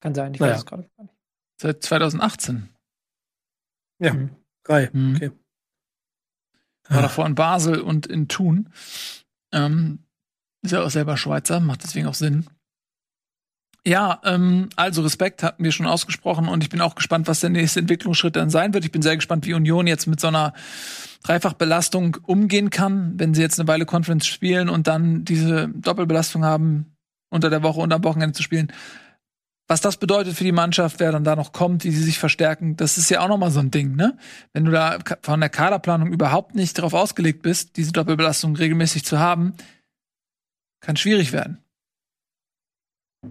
Kann 0.00 0.14
sein, 0.14 0.32
ich 0.32 0.40
naja. 0.40 0.52
weiß 0.52 0.60
es 0.60 0.66
gerade 0.66 0.88
gar 0.96 1.02
nicht. 1.04 1.14
Seit 1.60 1.82
2018. 1.82 2.70
Ja, 3.98 4.14
mhm. 4.14 4.30
drei. 4.64 4.88
Mhm. 4.92 5.16
Okay. 5.16 5.30
War 6.88 6.96
ja. 6.96 7.02
davor 7.02 7.26
in 7.26 7.34
Basel 7.34 7.80
und 7.80 8.06
in 8.06 8.28
Thun. 8.28 8.70
Ähm, 9.52 9.98
ist 10.62 10.72
ja 10.72 10.82
auch 10.82 10.90
selber 10.90 11.16
Schweizer, 11.16 11.60
macht 11.60 11.82
deswegen 11.82 12.06
auch 12.06 12.14
Sinn. 12.14 12.48
Ja, 13.86 14.20
ähm, 14.24 14.68
also 14.76 15.02
Respekt 15.02 15.42
hatten 15.42 15.64
wir 15.64 15.72
schon 15.72 15.86
ausgesprochen 15.86 16.48
und 16.48 16.62
ich 16.62 16.68
bin 16.68 16.82
auch 16.82 16.94
gespannt, 16.94 17.28
was 17.28 17.40
der 17.40 17.50
nächste 17.50 17.80
Entwicklungsschritt 17.80 18.36
dann 18.36 18.50
sein 18.50 18.74
wird. 18.74 18.84
Ich 18.84 18.92
bin 18.92 19.00
sehr 19.00 19.16
gespannt, 19.16 19.46
wie 19.46 19.54
Union 19.54 19.86
jetzt 19.86 20.06
mit 20.06 20.20
so 20.20 20.28
einer 20.28 20.52
Dreifachbelastung 21.22 22.18
umgehen 22.26 22.70
kann, 22.70 23.18
wenn 23.18 23.32
sie 23.32 23.40
jetzt 23.40 23.58
eine 23.58 23.68
Weile 23.68 23.86
Conference 23.86 24.26
spielen 24.26 24.68
und 24.68 24.86
dann 24.86 25.24
diese 25.24 25.68
Doppelbelastung 25.68 26.44
haben, 26.44 26.96
unter 27.30 27.48
der 27.48 27.62
Woche 27.62 27.80
und 27.80 27.92
am 27.92 28.04
Wochenende 28.04 28.34
zu 28.34 28.42
spielen. 28.42 28.72
Was 29.66 29.80
das 29.80 29.98
bedeutet 29.98 30.34
für 30.34 30.44
die 30.44 30.52
Mannschaft, 30.52 30.98
wer 30.98 31.12
dann 31.12 31.24
da 31.24 31.36
noch 31.36 31.52
kommt, 31.52 31.84
wie 31.84 31.92
sie 31.92 32.02
sich 32.02 32.18
verstärken, 32.18 32.76
das 32.76 32.98
ist 32.98 33.08
ja 33.08 33.20
auch 33.20 33.28
noch 33.28 33.38
mal 33.38 33.52
so 33.52 33.60
ein 33.60 33.70
Ding, 33.70 33.94
ne? 33.94 34.18
Wenn 34.52 34.64
du 34.64 34.72
da 34.72 34.98
von 35.22 35.40
der 35.40 35.48
Kaderplanung 35.48 36.12
überhaupt 36.12 36.56
nicht 36.56 36.76
darauf 36.76 36.92
ausgelegt 36.92 37.42
bist, 37.42 37.76
diese 37.76 37.92
Doppelbelastung 37.92 38.56
regelmäßig 38.56 39.04
zu 39.04 39.20
haben, 39.20 39.54
kann 40.80 40.96
schwierig 40.96 41.32
werden. 41.32 41.58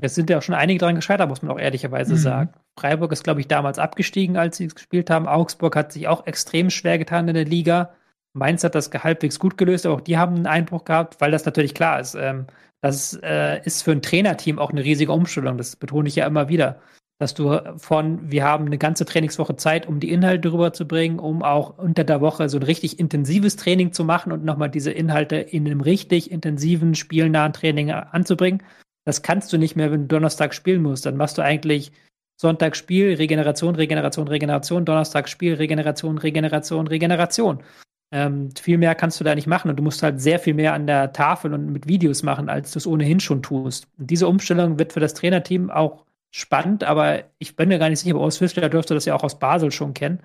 Es 0.01 0.15
sind 0.15 0.29
ja 0.29 0.37
auch 0.37 0.41
schon 0.41 0.55
einige 0.55 0.79
daran 0.79 0.95
gescheitert, 0.95 1.29
muss 1.29 1.41
man 1.41 1.51
auch 1.51 1.59
ehrlicherweise 1.59 2.13
Mhm. 2.13 2.17
sagen. 2.17 2.53
Freiburg 2.79 3.11
ist, 3.11 3.23
glaube 3.23 3.41
ich, 3.41 3.47
damals 3.47 3.79
abgestiegen, 3.79 4.37
als 4.37 4.57
sie 4.57 4.65
es 4.65 4.75
gespielt 4.75 5.09
haben. 5.09 5.27
Augsburg 5.27 5.75
hat 5.75 5.91
sich 5.91 6.07
auch 6.07 6.25
extrem 6.27 6.69
schwer 6.69 6.97
getan 6.97 7.27
in 7.27 7.33
der 7.35 7.45
Liga. 7.45 7.91
Mainz 8.33 8.63
hat 8.63 8.75
das 8.75 8.91
halbwegs 8.91 9.39
gut 9.39 9.57
gelöst, 9.57 9.85
aber 9.85 9.95
auch 9.95 10.01
die 10.01 10.17
haben 10.17 10.35
einen 10.35 10.47
Einbruch 10.47 10.85
gehabt, 10.85 11.19
weil 11.19 11.31
das 11.31 11.45
natürlich 11.45 11.73
klar 11.73 11.99
ist. 11.99 12.15
Ähm, 12.15 12.45
das 12.81 13.19
äh, 13.23 13.61
ist 13.65 13.83
für 13.83 13.91
ein 13.91 14.01
Trainerteam 14.01 14.59
auch 14.59 14.71
eine 14.71 14.83
riesige 14.83 15.11
Umstellung. 15.11 15.57
Das 15.57 15.75
betone 15.75 16.07
ich 16.07 16.15
ja 16.15 16.25
immer 16.25 16.47
wieder. 16.47 16.79
Dass 17.21 17.33
du 17.33 17.59
von, 17.75 18.31
wir 18.31 18.45
haben 18.45 18.65
eine 18.67 18.77
ganze 18.77 19.03
Trainingswoche 19.03 19.57
Zeit, 19.57 19.87
um 19.87 19.99
die 19.99 20.09
Inhalte 20.09 20.53
rüberzubringen, 20.53 21.19
um 21.19 21.43
auch 21.43 21.77
unter 21.77 22.05
der 22.05 22.21
Woche 22.21 22.47
so 22.47 22.57
ein 22.57 22.63
richtig 22.63 22.97
intensives 22.97 23.57
Training 23.57 23.91
zu 23.91 24.05
machen 24.05 24.31
und 24.31 24.45
nochmal 24.45 24.69
diese 24.69 24.91
Inhalte 24.91 25.35
in 25.35 25.65
einem 25.65 25.81
richtig 25.81 26.31
intensiven, 26.31 26.95
spielnahen 26.95 27.51
Training 27.51 27.91
anzubringen. 27.91 28.63
Das 29.05 29.21
kannst 29.21 29.51
du 29.53 29.57
nicht 29.57 29.75
mehr, 29.75 29.91
wenn 29.91 30.01
du 30.01 30.07
Donnerstag 30.07 30.53
spielen 30.53 30.81
musst. 30.81 31.05
Dann 31.05 31.17
machst 31.17 31.37
du 31.37 31.41
eigentlich 31.41 31.91
Sonntag 32.39 32.75
Spiel, 32.75 33.15
Regeneration, 33.15 33.75
Regeneration, 33.75 34.27
Regeneration, 34.27 34.85
Donnerstag 34.85 35.27
Spiel, 35.27 35.55
Regeneration, 35.55 36.17
Regeneration, 36.17 36.87
Regeneration. 36.87 37.63
Ähm, 38.11 38.49
viel 38.55 38.77
mehr 38.77 38.95
kannst 38.95 39.19
du 39.19 39.23
da 39.23 39.35
nicht 39.35 39.45
machen 39.45 39.69
und 39.69 39.77
du 39.77 39.83
musst 39.83 40.01
halt 40.01 40.19
sehr 40.19 40.39
viel 40.39 40.53
mehr 40.53 40.73
an 40.73 40.87
der 40.87 41.13
Tafel 41.13 41.53
und 41.53 41.71
mit 41.71 41.87
Videos 41.87 42.23
machen, 42.23 42.49
als 42.49 42.71
du 42.71 42.79
es 42.79 42.87
ohnehin 42.87 43.19
schon 43.19 43.43
tust. 43.43 43.87
Und 43.97 44.09
diese 44.09 44.27
Umstellung 44.27 44.79
wird 44.79 44.93
für 44.93 44.99
das 44.99 45.13
Trainerteam 45.13 45.69
auch 45.69 46.05
spannend, 46.31 46.83
aber 46.83 47.25
ich 47.37 47.55
bin 47.55 47.69
mir 47.69 47.77
gar 47.77 47.89
nicht 47.89 47.99
sicher, 47.99 48.15
aber 48.15 48.23
aus 48.23 48.37
Fischler 48.37 48.69
dürfte 48.69 48.93
das 48.93 49.05
ja 49.05 49.15
auch 49.15 49.23
aus 49.23 49.37
Basel 49.37 49.71
schon 49.71 49.93
kennen. 49.93 50.23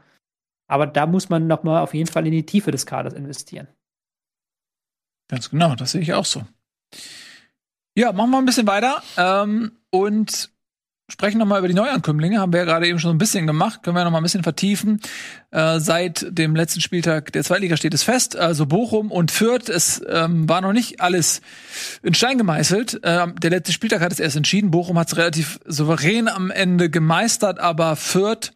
Aber 0.67 0.87
da 0.87 1.07
muss 1.07 1.29
man 1.29 1.47
nochmal 1.47 1.83
auf 1.83 1.93
jeden 1.93 2.11
Fall 2.11 2.27
in 2.27 2.33
die 2.33 2.47
Tiefe 2.47 2.71
des 2.71 2.87
Kaders 2.87 3.13
investieren. 3.13 3.69
Ganz 5.29 5.51
genau, 5.51 5.75
das 5.75 5.93
sehe 5.93 6.01
ich 6.01 6.15
auch 6.15 6.25
so. 6.25 6.43
Ja, 7.97 8.13
machen 8.13 8.31
wir 8.31 8.39
ein 8.39 8.45
bisschen 8.45 8.67
weiter 8.67 9.03
ähm, 9.17 9.71
und 9.91 10.51
sprechen 11.09 11.39
noch 11.39 11.47
mal 11.47 11.61
über 11.61 11.69
die 11.69 11.75
Neuankömmlinge. 11.75 12.41
Haben 12.41 12.53
wir 12.53 12.61
ja 12.61 12.65
gerade 12.65 12.89
eben 12.89 12.99
schon 12.99 13.13
ein 13.13 13.19
bisschen 13.19 13.47
gemacht. 13.47 13.85
Können 13.85 13.97
wir 13.97 14.03
noch 14.03 14.11
mal 14.11 14.19
ein 14.19 14.25
bisschen 14.25 14.43
vertiefen. 14.43 15.01
Äh, 15.53 15.79
seit 15.79 16.27
dem 16.29 16.57
letzten 16.57 16.81
Spieltag 16.81 17.33
der 17.33 17.45
Zweitliga 17.45 17.77
steht 17.77 17.95
es 17.95 18.03
fest. 18.03 18.37
Also 18.37 18.67
Bochum 18.67 19.13
und 19.13 19.31
Fürth. 19.31 19.69
Es 19.69 20.03
ähm, 20.09 20.49
war 20.49 20.61
noch 20.61 20.73
nicht 20.73 21.01
alles 21.01 21.41
in 22.03 22.15
Stein 22.15 22.37
gemeißelt. 22.37 23.01
Ähm, 23.05 23.37
der 23.41 23.51
letzte 23.51 23.73
Spieltag 23.73 24.01
hat 24.01 24.11
es 24.11 24.19
erst 24.19 24.37
entschieden. 24.37 24.73
Bochum 24.73 24.99
hat 24.99 25.07
es 25.07 25.17
relativ 25.17 25.61
souverän 25.65 26.27
am 26.27 26.51
Ende 26.51 26.91
gemeistert, 26.91 27.61
aber 27.61 27.95
Fürth 27.95 28.53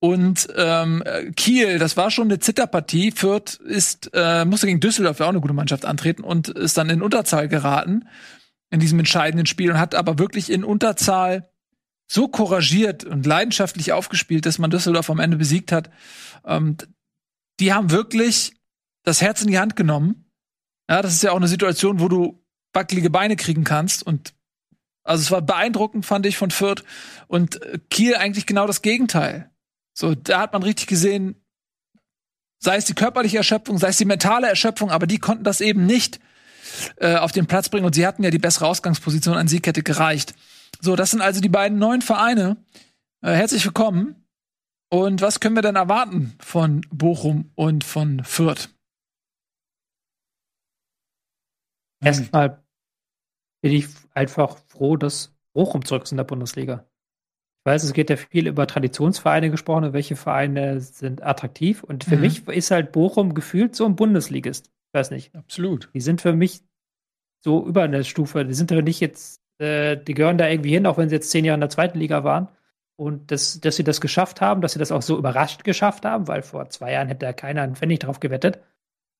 und 0.00 0.48
ähm, 0.56 1.04
Kiel, 1.36 1.78
das 1.78 1.96
war 1.96 2.10
schon 2.10 2.24
eine 2.24 2.40
Zitterpartie. 2.40 3.12
Fürth 3.12 3.60
ist, 3.64 4.10
äh, 4.12 4.44
musste 4.44 4.66
gegen 4.66 4.80
Düsseldorf 4.80 5.20
ja 5.20 5.26
auch 5.26 5.30
eine 5.30 5.40
gute 5.40 5.54
Mannschaft 5.54 5.84
antreten 5.84 6.24
und 6.24 6.48
ist 6.48 6.76
dann 6.76 6.90
in 6.90 7.02
Unterzahl 7.02 7.46
geraten 7.46 8.06
in 8.72 8.80
diesem 8.80 8.98
entscheidenden 8.98 9.46
Spiel 9.46 9.70
und 9.70 9.78
hat 9.78 9.94
aber 9.94 10.18
wirklich 10.18 10.50
in 10.50 10.64
Unterzahl 10.64 11.50
so 12.10 12.26
couragiert 12.26 13.04
und 13.04 13.26
leidenschaftlich 13.26 13.92
aufgespielt, 13.92 14.46
dass 14.46 14.58
man 14.58 14.70
Düsseldorf 14.70 15.10
am 15.10 15.20
Ende 15.20 15.36
besiegt 15.36 15.72
hat. 15.72 15.90
Ähm, 16.44 16.78
die 17.60 17.74
haben 17.74 17.90
wirklich 17.90 18.54
das 19.04 19.20
Herz 19.20 19.42
in 19.42 19.48
die 19.48 19.58
Hand 19.58 19.76
genommen. 19.76 20.24
Ja, 20.88 21.02
das 21.02 21.12
ist 21.12 21.22
ja 21.22 21.32
auch 21.32 21.36
eine 21.36 21.48
Situation, 21.48 22.00
wo 22.00 22.08
du 22.08 22.42
wackelige 22.72 23.10
Beine 23.10 23.36
kriegen 23.36 23.64
kannst 23.64 24.02
und 24.02 24.34
also 25.04 25.20
es 25.20 25.30
war 25.30 25.42
beeindruckend, 25.42 26.06
fand 26.06 26.24
ich, 26.26 26.38
von 26.38 26.50
Fürth 26.50 26.84
und 27.26 27.60
äh, 27.60 27.78
Kiel 27.90 28.14
eigentlich 28.16 28.46
genau 28.46 28.66
das 28.66 28.80
Gegenteil. 28.80 29.50
So, 29.92 30.14
da 30.14 30.40
hat 30.40 30.54
man 30.54 30.62
richtig 30.62 30.86
gesehen, 30.86 31.44
sei 32.58 32.76
es 32.76 32.86
die 32.86 32.94
körperliche 32.94 33.36
Erschöpfung, 33.36 33.76
sei 33.76 33.88
es 33.88 33.98
die 33.98 34.04
mentale 34.06 34.48
Erschöpfung, 34.48 34.90
aber 34.90 35.06
die 35.06 35.18
konnten 35.18 35.44
das 35.44 35.60
eben 35.60 35.84
nicht 35.84 36.20
äh, 36.96 37.16
auf 37.16 37.32
den 37.32 37.46
Platz 37.46 37.68
bringen 37.68 37.84
und 37.86 37.94
sie 37.94 38.06
hatten 38.06 38.22
ja 38.22 38.30
die 38.30 38.38
bessere 38.38 38.66
Ausgangsposition, 38.66 39.36
an 39.36 39.48
Sieg 39.48 39.66
hätte 39.66 39.82
gereicht. 39.82 40.34
So, 40.80 40.96
das 40.96 41.10
sind 41.10 41.20
also 41.20 41.40
die 41.40 41.48
beiden 41.48 41.78
neuen 41.78 42.02
Vereine. 42.02 42.56
Äh, 43.22 43.32
herzlich 43.34 43.64
willkommen. 43.64 44.16
Und 44.90 45.22
was 45.22 45.40
können 45.40 45.54
wir 45.54 45.62
denn 45.62 45.76
erwarten 45.76 46.34
von 46.40 46.82
Bochum 46.90 47.50
und 47.54 47.84
von 47.84 48.24
Fürth? 48.24 48.68
Erstmal 52.04 52.62
bin 53.62 53.72
ich 53.72 53.86
einfach 54.14 54.58
froh, 54.68 54.96
dass 54.96 55.34
Bochum 55.54 55.84
zurück 55.84 56.02
ist 56.02 56.10
in 56.10 56.16
der 56.16 56.24
Bundesliga. 56.24 56.84
Ich 57.64 57.70
weiß, 57.70 57.84
es 57.84 57.92
geht 57.92 58.10
ja 58.10 58.16
viel 58.16 58.48
über 58.48 58.66
Traditionsvereine 58.66 59.50
gesprochen 59.50 59.84
und 59.84 59.92
welche 59.92 60.16
Vereine 60.16 60.80
sind 60.80 61.22
attraktiv. 61.22 61.84
Und 61.84 62.02
für 62.02 62.16
Mhm. 62.16 62.22
mich 62.22 62.48
ist 62.48 62.72
halt 62.72 62.90
Bochum 62.90 63.34
gefühlt 63.34 63.76
so 63.76 63.86
ein 63.86 63.94
Bundesligist. 63.94 64.71
Ich 64.92 64.98
weiß 64.98 65.10
nicht. 65.10 65.34
Absolut. 65.34 65.88
Die 65.94 66.02
sind 66.02 66.20
für 66.20 66.34
mich 66.34 66.60
so 67.40 67.66
über 67.66 67.82
eine 67.82 68.04
Stufe. 68.04 68.44
Die 68.44 68.52
sind 68.52 68.70
aber 68.70 68.82
nicht 68.82 69.00
jetzt, 69.00 69.40
äh, 69.58 69.96
die 69.96 70.12
gehören 70.12 70.36
da 70.36 70.48
irgendwie 70.48 70.72
hin, 70.72 70.86
auch 70.86 70.98
wenn 70.98 71.08
sie 71.08 71.14
jetzt 71.14 71.30
zehn 71.30 71.46
Jahre 71.46 71.54
in 71.54 71.60
der 71.60 71.70
zweiten 71.70 71.98
Liga 71.98 72.24
waren. 72.24 72.48
Und 72.96 73.30
das, 73.30 73.58
dass 73.58 73.76
sie 73.76 73.84
das 73.84 74.02
geschafft 74.02 74.42
haben, 74.42 74.60
dass 74.60 74.74
sie 74.74 74.78
das 74.78 74.92
auch 74.92 75.00
so 75.00 75.16
überrascht 75.16 75.64
geschafft 75.64 76.04
haben, 76.04 76.28
weil 76.28 76.42
vor 76.42 76.68
zwei 76.68 76.92
Jahren 76.92 77.08
hätte 77.08 77.24
da 77.24 77.32
keiner 77.32 77.62
einen 77.62 77.74
Pfennig 77.74 78.00
drauf 78.00 78.20
gewettet. 78.20 78.60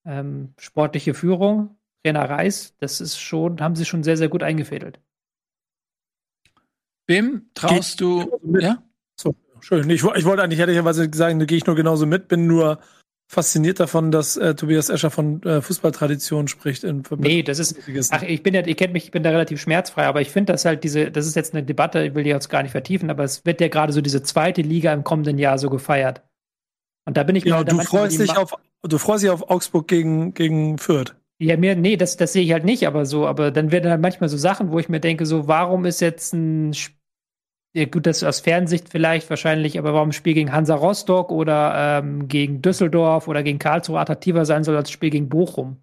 Ähm, 0.04 0.52
sportliche 0.58 1.14
Führung, 1.14 1.78
Trainer 2.04 2.28
Reis, 2.28 2.76
das 2.78 3.00
ist 3.00 3.18
schon, 3.18 3.62
haben 3.62 3.74
sie 3.74 3.86
schon 3.86 4.02
sehr, 4.02 4.18
sehr 4.18 4.28
gut 4.28 4.42
eingefädelt. 4.42 5.00
Wem 7.06 7.50
traust 7.54 7.98
du? 8.02 8.38
mit. 8.42 8.62
Ja? 8.62 8.82
So, 9.18 9.34
schön. 9.60 9.88
Ich, 9.88 10.04
ich 10.04 10.24
wollte 10.26 10.42
eigentlich 10.42 10.60
ehrlicherweise 10.60 11.08
sagen, 11.14 11.38
da 11.38 11.46
gehe 11.46 11.56
ich 11.56 11.66
nur 11.66 11.76
genauso 11.76 12.04
mit, 12.04 12.28
bin 12.28 12.46
nur 12.46 12.78
fasziniert 13.32 13.80
davon, 13.80 14.10
dass 14.10 14.36
äh, 14.36 14.54
Tobias 14.54 14.90
Escher 14.90 15.10
von 15.10 15.42
äh, 15.42 15.62
Fußballtradition 15.62 16.48
spricht. 16.48 16.84
In 16.84 17.02
Verbindung 17.02 17.32
Nee, 17.32 17.42
das 17.42 17.58
ist, 17.58 17.78
ach, 18.10 18.22
ich 18.22 18.42
bin 18.42 18.52
ja, 18.52 18.64
ihr 18.64 18.74
kennt 18.76 18.92
mich, 18.92 19.04
ich 19.04 19.10
bin 19.10 19.22
da 19.22 19.30
relativ 19.30 19.58
schmerzfrei, 19.58 20.04
aber 20.04 20.20
ich 20.20 20.28
finde 20.30 20.52
das 20.52 20.66
halt 20.66 20.84
diese, 20.84 21.10
das 21.10 21.26
ist 21.26 21.34
jetzt 21.34 21.54
eine 21.54 21.62
Debatte, 21.62 22.04
ich 22.04 22.14
will 22.14 22.24
die 22.24 22.30
jetzt 22.30 22.50
gar 22.50 22.62
nicht 22.62 22.72
vertiefen, 22.72 23.08
aber 23.08 23.24
es 23.24 23.46
wird 23.46 23.62
ja 23.62 23.68
gerade 23.68 23.94
so 23.94 24.02
diese 24.02 24.22
zweite 24.22 24.60
Liga 24.60 24.92
im 24.92 25.02
kommenden 25.02 25.38
Jahr 25.38 25.56
so 25.56 25.70
gefeiert. 25.70 26.22
Und 27.06 27.16
da 27.16 27.22
bin 27.22 27.34
ich 27.34 27.44
da 27.44 27.64
du 27.64 27.78
freust 27.80 28.20
dich 28.20 28.36
auf, 28.36 28.54
du 28.82 28.98
freust 28.98 29.24
dich 29.24 29.30
auf 29.30 29.48
Augsburg 29.48 29.88
gegen, 29.88 30.34
gegen 30.34 30.76
Fürth. 30.76 31.16
Ja, 31.40 31.56
mir, 31.56 31.74
nee, 31.74 31.96
das, 31.96 32.18
das 32.18 32.34
sehe 32.34 32.44
ich 32.44 32.52
halt 32.52 32.64
nicht, 32.64 32.86
aber 32.86 33.06
so, 33.06 33.26
aber 33.26 33.50
dann 33.50 33.72
werden 33.72 33.90
halt 33.90 34.02
manchmal 34.02 34.28
so 34.28 34.36
Sachen, 34.36 34.70
wo 34.70 34.78
ich 34.78 34.90
mir 34.90 35.00
denke, 35.00 35.24
so, 35.24 35.48
warum 35.48 35.86
ist 35.86 36.00
jetzt 36.00 36.34
ein, 36.34 36.70
Sp- 36.76 36.94
ja 37.74 37.86
gut, 37.86 38.06
das 38.06 38.18
ist 38.18 38.24
aus 38.24 38.40
Fernsicht 38.40 38.88
vielleicht 38.90 39.30
wahrscheinlich, 39.30 39.78
aber 39.78 39.94
warum 39.94 40.10
ein 40.10 40.12
Spiel 40.12 40.34
gegen 40.34 40.52
Hansa 40.52 40.74
Rostock 40.74 41.30
oder 41.30 42.00
ähm, 42.02 42.28
gegen 42.28 42.60
Düsseldorf 42.60 43.28
oder 43.28 43.42
gegen 43.42 43.58
Karlsruhe 43.58 43.98
attraktiver 43.98 44.44
sein 44.44 44.62
soll 44.62 44.76
als 44.76 44.90
ein 44.90 44.92
Spiel 44.92 45.10
gegen 45.10 45.30
Bochum 45.30 45.78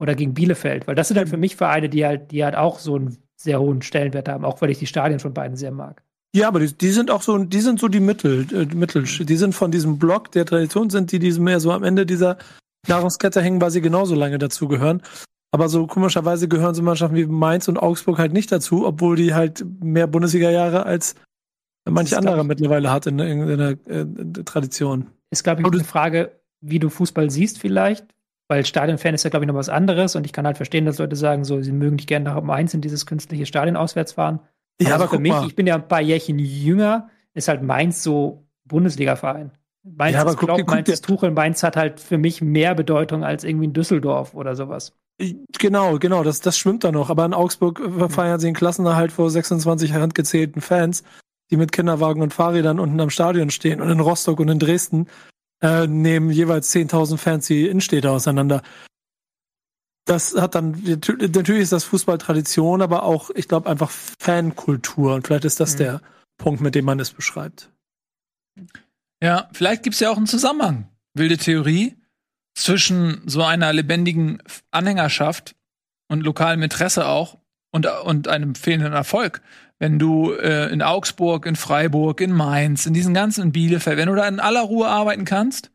oder 0.00 0.16
gegen 0.16 0.34
Bielefeld? 0.34 0.88
Weil 0.88 0.96
das 0.96 1.08
sind 1.08 1.16
halt 1.16 1.28
für 1.28 1.36
mich 1.36 1.54
Vereine, 1.54 1.88
die 1.88 2.04
halt, 2.04 2.32
die 2.32 2.44
halt 2.44 2.56
auch 2.56 2.80
so 2.80 2.96
einen 2.96 3.18
sehr 3.36 3.60
hohen 3.60 3.82
Stellenwert 3.82 4.28
haben, 4.28 4.44
auch 4.44 4.60
weil 4.60 4.70
ich 4.70 4.78
die 4.78 4.86
Stadien 4.86 5.20
von 5.20 5.32
beiden 5.32 5.56
sehr 5.56 5.70
mag. 5.70 6.02
Ja, 6.34 6.48
aber 6.48 6.58
die, 6.58 6.76
die 6.76 6.90
sind 6.90 7.10
auch 7.10 7.22
so, 7.22 7.38
die 7.38 7.60
sind 7.60 7.78
so 7.78 7.86
die 7.88 8.00
Mittel, 8.00 8.46
äh, 8.52 8.66
die 8.66 8.76
Mittel, 8.76 9.04
die 9.04 9.36
sind 9.36 9.54
von 9.54 9.70
diesem 9.70 9.98
Block 9.98 10.32
der 10.32 10.44
Tradition, 10.44 10.90
sind 10.90 11.12
die, 11.12 11.20
die 11.20 11.30
mehr 11.38 11.60
so 11.60 11.70
am 11.70 11.84
Ende 11.84 12.04
dieser 12.04 12.36
Nahrungskette 12.88 13.40
hängen, 13.40 13.60
weil 13.60 13.70
sie 13.70 13.80
genauso 13.80 14.16
lange 14.16 14.38
dazugehören. 14.38 15.02
Aber 15.52 15.68
so 15.68 15.86
komischerweise 15.86 16.48
gehören 16.48 16.74
so 16.74 16.82
Mannschaften 16.82 17.16
wie 17.16 17.26
Mainz 17.26 17.68
und 17.68 17.78
Augsburg 17.78 18.18
halt 18.18 18.32
nicht 18.32 18.52
dazu, 18.52 18.86
obwohl 18.86 19.16
die 19.16 19.34
halt 19.34 19.64
mehr 19.80 20.06
Bundesliga-Jahre 20.06 20.84
als 20.84 21.14
manch 21.90 22.16
anderer 22.16 22.34
glaub 22.34 22.46
mittlerweile 22.46 22.90
hat 22.90 23.06
in, 23.06 23.18
in, 23.18 23.48
in 23.48 23.58
der 23.58 23.70
äh, 23.86 24.44
Tradition. 24.44 25.06
Ist, 25.30 25.44
glaube 25.44 25.60
ich, 25.60 25.64
Aber 25.66 25.72
du- 25.72 25.78
eine 25.78 25.86
Frage, 25.86 26.32
wie 26.60 26.78
du 26.78 26.88
Fußball 26.90 27.30
siehst 27.30 27.58
vielleicht. 27.58 28.06
Weil 28.50 28.64
Stadionfan 28.64 29.12
ist 29.14 29.24
ja, 29.24 29.30
glaube 29.30 29.44
ich, 29.44 29.48
noch 29.48 29.54
was 29.56 29.68
anderes 29.68 30.16
und 30.16 30.24
ich 30.24 30.32
kann 30.32 30.46
halt 30.46 30.56
verstehen, 30.56 30.86
dass 30.86 30.96
Leute 30.98 31.16
sagen, 31.16 31.44
so, 31.44 31.60
sie 31.60 31.70
mögen 31.70 31.96
nicht 31.96 32.08
gerne 32.08 32.24
nach 32.24 32.42
Mainz 32.42 32.72
in 32.72 32.80
dieses 32.80 33.04
künstliche 33.04 33.44
Stadion 33.44 33.76
auswärts 33.76 34.12
fahren. 34.12 34.40
Ja, 34.80 34.92
also 34.92 34.94
aber 34.94 35.04
für 35.04 35.16
guck 35.16 35.20
mich, 35.22 35.32
mal. 35.32 35.46
ich 35.46 35.54
bin 35.54 35.66
ja 35.66 35.74
ein 35.74 35.86
paar 35.86 36.00
Jährchen 36.00 36.38
jünger, 36.38 37.10
ist 37.34 37.48
halt 37.48 37.62
Mainz 37.62 38.02
so 38.02 38.46
Bundesliga-Verein. 38.64 39.50
Mainz 39.82 40.14
Ja, 40.14 40.22
aber 40.22 40.30
ist 40.30 40.36
guck 40.38 40.46
Klopp, 40.48 40.58
guck 40.60 40.68
Mainz 40.70 40.88
ist 40.88 41.04
Tuchel, 41.04 41.30
Mainz 41.30 41.62
hat 41.62 41.76
halt 41.76 42.00
für 42.00 42.16
mich 42.16 42.40
mehr 42.40 42.74
Bedeutung 42.74 43.22
als 43.22 43.44
irgendwie 43.44 43.66
in 43.66 43.74
Düsseldorf 43.74 44.32
oder 44.32 44.56
sowas. 44.56 44.96
Genau, 45.58 45.98
genau, 45.98 46.22
das, 46.22 46.40
das 46.40 46.56
schwimmt 46.56 46.84
da 46.84 46.92
noch. 46.92 47.10
Aber 47.10 47.26
in 47.26 47.34
Augsburg 47.34 47.80
äh, 47.80 48.08
feiern 48.08 48.40
sie 48.40 48.46
den 48.46 48.54
Klassenerhalt 48.54 49.12
vor 49.12 49.30
26 49.30 49.92
handgezählten 49.92 50.62
Fans, 50.62 51.02
die 51.50 51.56
mit 51.56 51.72
Kinderwagen 51.72 52.22
und 52.22 52.34
Fahrrädern 52.34 52.78
unten 52.78 53.00
am 53.00 53.10
Stadion 53.10 53.50
stehen. 53.50 53.80
Und 53.80 53.90
in 53.90 54.00
Rostock 54.00 54.40
und 54.40 54.48
in 54.48 54.58
Dresden 54.58 55.08
äh, 55.62 55.86
nehmen 55.86 56.30
jeweils 56.30 56.72
10.000 56.74 57.16
Fans 57.16 57.46
die 57.46 57.66
Innenstädte 57.66 58.10
auseinander. 58.10 58.62
das 60.04 60.34
hat 60.34 60.54
dann, 60.54 60.82
natürlich 60.82 61.62
ist 61.62 61.72
das 61.72 61.84
Fußballtradition, 61.84 62.80
aber 62.80 63.02
auch, 63.02 63.30
ich 63.34 63.48
glaube, 63.48 63.68
einfach 63.68 63.90
Fankultur. 63.90 65.14
Und 65.14 65.26
vielleicht 65.26 65.44
ist 65.44 65.60
das 65.60 65.74
mhm. 65.74 65.78
der 65.78 66.02
Punkt, 66.38 66.60
mit 66.60 66.74
dem 66.74 66.84
man 66.84 67.00
es 67.00 67.10
beschreibt. 67.10 67.70
Ja, 69.22 69.48
vielleicht 69.52 69.82
gibt 69.82 69.94
es 69.94 70.00
ja 70.00 70.10
auch 70.10 70.16
einen 70.16 70.26
Zusammenhang. 70.26 70.88
Wilde 71.14 71.36
Theorie 71.36 71.96
zwischen 72.54 73.22
so 73.26 73.42
einer 73.42 73.72
lebendigen 73.72 74.42
Anhängerschaft 74.70 75.54
und 76.08 76.22
lokalem 76.22 76.62
Interesse 76.62 77.06
auch 77.06 77.38
und, 77.70 77.86
und 77.86 78.28
einem 78.28 78.54
fehlenden 78.54 78.92
Erfolg. 78.92 79.42
Wenn 79.78 79.98
du 79.98 80.32
äh, 80.32 80.72
in 80.72 80.82
Augsburg, 80.82 81.46
in 81.46 81.56
Freiburg, 81.56 82.20
in 82.20 82.32
Mainz, 82.32 82.86
in 82.86 82.94
diesen 82.94 83.14
ganzen 83.14 83.52
Bielefeld, 83.52 83.96
wenn 83.96 84.08
du 84.08 84.14
da 84.14 84.26
in 84.26 84.40
aller 84.40 84.62
Ruhe 84.62 84.88
arbeiten 84.88 85.24
kannst, 85.24 85.70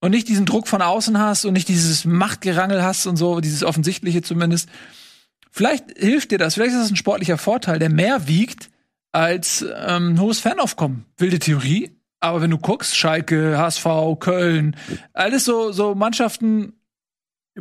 und 0.00 0.10
nicht 0.10 0.28
diesen 0.28 0.46
Druck 0.46 0.66
von 0.66 0.82
außen 0.82 1.18
hast 1.18 1.44
und 1.44 1.52
nicht 1.52 1.68
dieses 1.68 2.04
Machtgerangel 2.04 2.82
hast 2.82 3.06
und 3.06 3.16
so, 3.16 3.40
dieses 3.40 3.62
offensichtliche 3.62 4.22
zumindest. 4.22 4.68
Vielleicht 5.50 5.98
hilft 5.98 6.30
dir 6.30 6.38
das, 6.38 6.54
vielleicht 6.54 6.72
ist 6.72 6.80
das 6.80 6.90
ein 6.90 6.96
sportlicher 6.96 7.38
Vorteil, 7.38 7.78
der 7.78 7.90
mehr 7.90 8.26
wiegt 8.26 8.70
als 9.12 9.64
ähm, 9.76 10.18
hohes 10.20 10.40
Fanaufkommen. 10.40 11.04
Wilde 11.18 11.38
Theorie, 11.38 11.90
aber 12.20 12.40
wenn 12.40 12.50
du 12.50 12.58
guckst, 12.58 12.96
Schalke, 12.96 13.58
HSV, 13.58 13.86
Köln, 14.20 14.76
alles 15.12 15.44
so, 15.44 15.72
so 15.72 15.94
Mannschaften, 15.94 16.74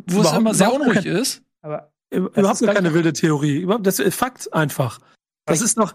wo 0.06 0.22
es 0.22 0.32
immer 0.32 0.54
sehr 0.54 0.74
unruhig 0.74 1.06
ist. 1.06 1.42
Aber 1.62 1.92
überhaupt 2.12 2.66
keine 2.66 2.94
wilde 2.94 3.14
Theorie. 3.14 3.68
Das 3.82 4.00
ist 4.00 4.16
Fakt 4.16 4.54
einfach. 4.54 5.00
Das 5.50 5.62
ist 5.62 5.78
doch, 5.78 5.94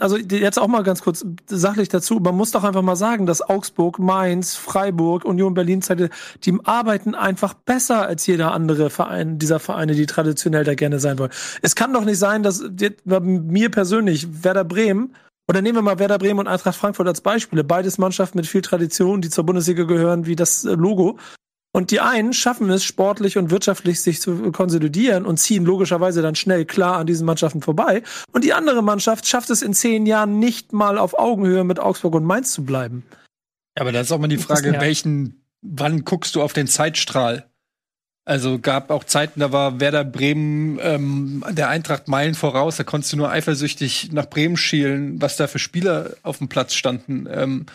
also 0.00 0.16
jetzt 0.16 0.58
auch 0.58 0.68
mal 0.68 0.82
ganz 0.82 1.02
kurz 1.02 1.24
sachlich 1.46 1.88
dazu, 1.88 2.20
man 2.20 2.36
muss 2.36 2.50
doch 2.50 2.64
einfach 2.64 2.82
mal 2.82 2.96
sagen, 2.96 3.26
dass 3.26 3.42
Augsburg, 3.42 3.98
Mainz, 3.98 4.54
Freiburg, 4.54 5.24
Union 5.24 5.54
Berlin, 5.54 5.82
die 6.44 6.58
arbeiten 6.64 7.14
einfach 7.14 7.54
besser 7.54 8.06
als 8.06 8.26
jeder 8.26 8.52
andere 8.52 8.90
Verein, 8.90 9.38
dieser 9.38 9.60
Vereine, 9.60 9.94
die 9.94 10.06
traditionell 10.06 10.64
da 10.64 10.74
gerne 10.74 10.98
sein 10.98 11.18
wollen. 11.18 11.32
Es 11.60 11.74
kann 11.74 11.92
doch 11.92 12.04
nicht 12.04 12.18
sein, 12.18 12.42
dass 12.42 12.62
mir 13.04 13.70
persönlich 13.70 14.44
Werder 14.44 14.64
Bremen 14.64 15.14
oder 15.48 15.60
nehmen 15.60 15.78
wir 15.78 15.82
mal 15.82 15.98
Werder 15.98 16.18
Bremen 16.18 16.40
und 16.40 16.46
Eintracht 16.46 16.76
Frankfurt 16.76 17.08
als 17.08 17.20
Beispiele. 17.20 17.64
Beides 17.64 17.98
Mannschaften 17.98 18.38
mit 18.38 18.46
viel 18.46 18.62
Tradition, 18.62 19.20
die 19.20 19.28
zur 19.28 19.44
Bundesliga 19.44 19.82
gehören, 19.84 20.24
wie 20.26 20.36
das 20.36 20.62
Logo. 20.64 21.18
Und 21.74 21.90
die 21.90 22.00
einen 22.00 22.34
schaffen 22.34 22.68
es, 22.68 22.84
sportlich 22.84 23.38
und 23.38 23.50
wirtschaftlich 23.50 24.02
sich 24.02 24.20
zu 24.20 24.52
konsolidieren 24.52 25.24
und 25.24 25.38
ziehen 25.38 25.64
logischerweise 25.64 26.20
dann 26.20 26.34
schnell 26.34 26.66
klar 26.66 26.98
an 26.98 27.06
diesen 27.06 27.24
Mannschaften 27.24 27.62
vorbei. 27.62 28.02
Und 28.32 28.44
die 28.44 28.52
andere 28.52 28.82
Mannschaft 28.82 29.26
schafft 29.26 29.48
es 29.48 29.62
in 29.62 29.72
zehn 29.72 30.04
Jahren 30.04 30.38
nicht 30.38 30.74
mal 30.74 30.98
auf 30.98 31.18
Augenhöhe 31.18 31.64
mit 31.64 31.80
Augsburg 31.80 32.14
und 32.14 32.24
Mainz 32.24 32.52
zu 32.52 32.64
bleiben. 32.64 33.04
Ja, 33.76 33.82
aber 33.82 33.92
da 33.92 34.02
ist 34.02 34.12
auch 34.12 34.18
mal 34.18 34.28
die 34.28 34.36
Frage, 34.36 34.72
welchen, 34.80 35.46
wann 35.62 36.04
guckst 36.04 36.34
du 36.34 36.42
auf 36.42 36.52
den 36.52 36.66
Zeitstrahl? 36.66 37.50
Also 38.24 38.60
gab 38.60 38.90
auch 38.90 39.02
Zeiten, 39.02 39.40
da 39.40 39.50
war 39.50 39.80
Werder 39.80 40.04
Bremen 40.04 40.78
ähm, 40.80 41.44
der 41.50 41.68
Eintracht 41.68 42.06
Meilen 42.06 42.34
voraus. 42.34 42.76
Da 42.76 42.84
konntest 42.84 43.12
du 43.12 43.16
nur 43.16 43.30
eifersüchtig 43.30 44.10
nach 44.12 44.26
Bremen 44.26 44.56
schielen, 44.56 45.20
was 45.20 45.36
da 45.36 45.48
für 45.48 45.58
Spieler 45.58 46.10
auf 46.22 46.38
dem 46.38 46.48
Platz 46.48 46.74
standen. 46.74 47.26
Ähm, 47.28 47.66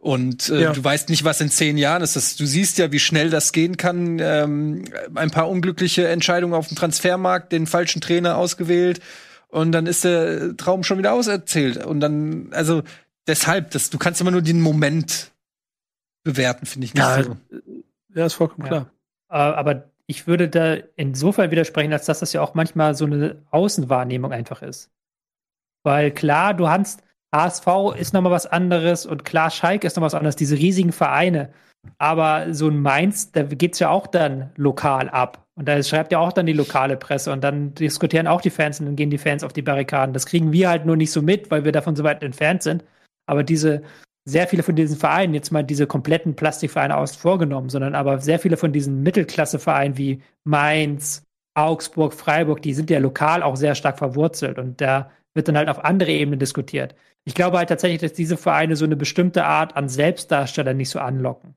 und 0.00 0.48
äh, 0.48 0.62
ja. 0.62 0.72
du 0.72 0.82
weißt 0.82 1.10
nicht, 1.10 1.22
was 1.22 1.40
in 1.40 1.48
zehn 1.48 1.78
Jahren 1.78 2.02
ist. 2.02 2.16
Das, 2.16 2.34
du 2.34 2.44
siehst 2.44 2.78
ja, 2.78 2.90
wie 2.90 2.98
schnell 2.98 3.30
das 3.30 3.52
gehen 3.52 3.76
kann. 3.76 4.18
Ähm, 4.20 4.84
ein 5.14 5.30
paar 5.30 5.48
unglückliche 5.48 6.08
Entscheidungen 6.08 6.54
auf 6.54 6.66
dem 6.66 6.76
Transfermarkt, 6.76 7.52
den 7.52 7.68
falschen 7.68 8.00
Trainer 8.00 8.36
ausgewählt 8.36 9.00
und 9.48 9.72
dann 9.72 9.86
ist 9.86 10.04
der 10.04 10.56
Traum 10.56 10.84
schon 10.84 10.98
wieder 10.98 11.12
auserzählt. 11.12 11.84
Und 11.84 12.00
dann, 12.00 12.48
also 12.52 12.82
deshalb, 13.26 13.70
das, 13.70 13.90
du 13.90 13.98
kannst 13.98 14.20
immer 14.20 14.30
nur 14.30 14.42
den 14.42 14.60
Moment 14.60 15.32
bewerten, 16.22 16.66
finde 16.66 16.86
ich 16.86 16.94
nicht 16.94 17.02
ja, 17.02 17.22
so. 17.22 17.36
Ja, 18.14 18.26
ist 18.26 18.34
vollkommen 18.34 18.66
ja. 18.66 18.68
klar. 18.68 18.90
Äh, 19.30 19.36
aber 19.36 19.90
ich 20.06 20.26
würde 20.26 20.48
da 20.48 20.76
insofern 20.96 21.50
widersprechen, 21.50 21.92
als 21.92 22.06
dass 22.06 22.20
das 22.20 22.32
ja 22.32 22.40
auch 22.40 22.54
manchmal 22.54 22.94
so 22.94 23.04
eine 23.04 23.42
Außenwahrnehmung 23.50 24.32
einfach 24.32 24.62
ist. 24.62 24.90
Weil 25.84 26.10
klar, 26.10 26.54
du 26.54 26.68
hast 26.68 27.02
HSV 27.34 27.66
ist 27.98 28.14
nochmal 28.14 28.32
was 28.32 28.46
anderes 28.46 29.04
und 29.04 29.24
klar, 29.24 29.50
Schalke 29.50 29.86
ist 29.86 29.96
noch 29.96 30.02
was 30.02 30.14
anderes, 30.14 30.36
diese 30.36 30.56
riesigen 30.56 30.92
Vereine. 30.92 31.52
Aber 31.98 32.52
so 32.52 32.68
ein 32.68 32.80
Mainz, 32.80 33.32
da 33.32 33.42
geht 33.42 33.74
es 33.74 33.78
ja 33.78 33.90
auch 33.90 34.06
dann 34.06 34.50
lokal 34.56 35.08
ab. 35.10 35.46
Und 35.54 35.68
da 35.68 35.82
schreibt 35.82 36.12
ja 36.12 36.18
auch 36.18 36.32
dann 36.32 36.46
die 36.46 36.52
lokale 36.52 36.96
Presse 36.96 37.32
und 37.32 37.42
dann 37.42 37.74
diskutieren 37.74 38.26
auch 38.26 38.40
die 38.40 38.50
Fans 38.50 38.80
und 38.80 38.86
dann 38.86 38.96
gehen 38.96 39.10
die 39.10 39.18
Fans 39.18 39.44
auf 39.44 39.52
die 39.52 39.62
Barrikaden. 39.62 40.12
Das 40.12 40.26
kriegen 40.26 40.52
wir 40.52 40.68
halt 40.68 40.86
nur 40.86 40.96
nicht 40.96 41.12
so 41.12 41.20
mit, 41.20 41.50
weil 41.50 41.64
wir 41.64 41.72
davon 41.72 41.96
so 41.96 42.04
weit 42.04 42.22
entfernt 42.22 42.62
sind. 42.62 42.84
Aber 43.26 43.42
diese 43.42 43.82
sehr 44.28 44.46
viele 44.46 44.62
von 44.62 44.76
diesen 44.76 44.98
Vereinen, 44.98 45.34
jetzt 45.34 45.50
mal 45.50 45.62
diese 45.62 45.86
kompletten 45.86 46.36
Plastikvereine 46.36 46.96
außen 46.96 47.18
vorgenommen, 47.18 47.70
sondern 47.70 47.94
aber 47.94 48.18
sehr 48.18 48.38
viele 48.38 48.56
von 48.56 48.72
diesen 48.72 49.02
Mittelklassevereinen 49.02 49.96
wie 49.96 50.22
Mainz, 50.44 51.24
Augsburg, 51.54 52.12
Freiburg, 52.12 52.62
die 52.62 52.74
sind 52.74 52.90
ja 52.90 52.98
lokal 52.98 53.42
auch 53.42 53.56
sehr 53.56 53.74
stark 53.74 53.98
verwurzelt 53.98 54.58
und 54.58 54.80
da 54.80 55.10
wird 55.34 55.48
dann 55.48 55.56
halt 55.56 55.68
auf 55.68 55.84
andere 55.84 56.10
Ebenen 56.10 56.38
diskutiert. 56.38 56.94
Ich 57.24 57.34
glaube 57.34 57.58
halt 57.58 57.68
tatsächlich, 57.68 58.00
dass 58.00 58.12
diese 58.12 58.36
Vereine 58.36 58.76
so 58.76 58.84
eine 58.84 58.96
bestimmte 58.96 59.44
Art 59.44 59.76
an 59.76 59.88
Selbstdarsteller 59.88 60.74
nicht 60.74 60.90
so 60.90 60.98
anlocken. 60.98 61.54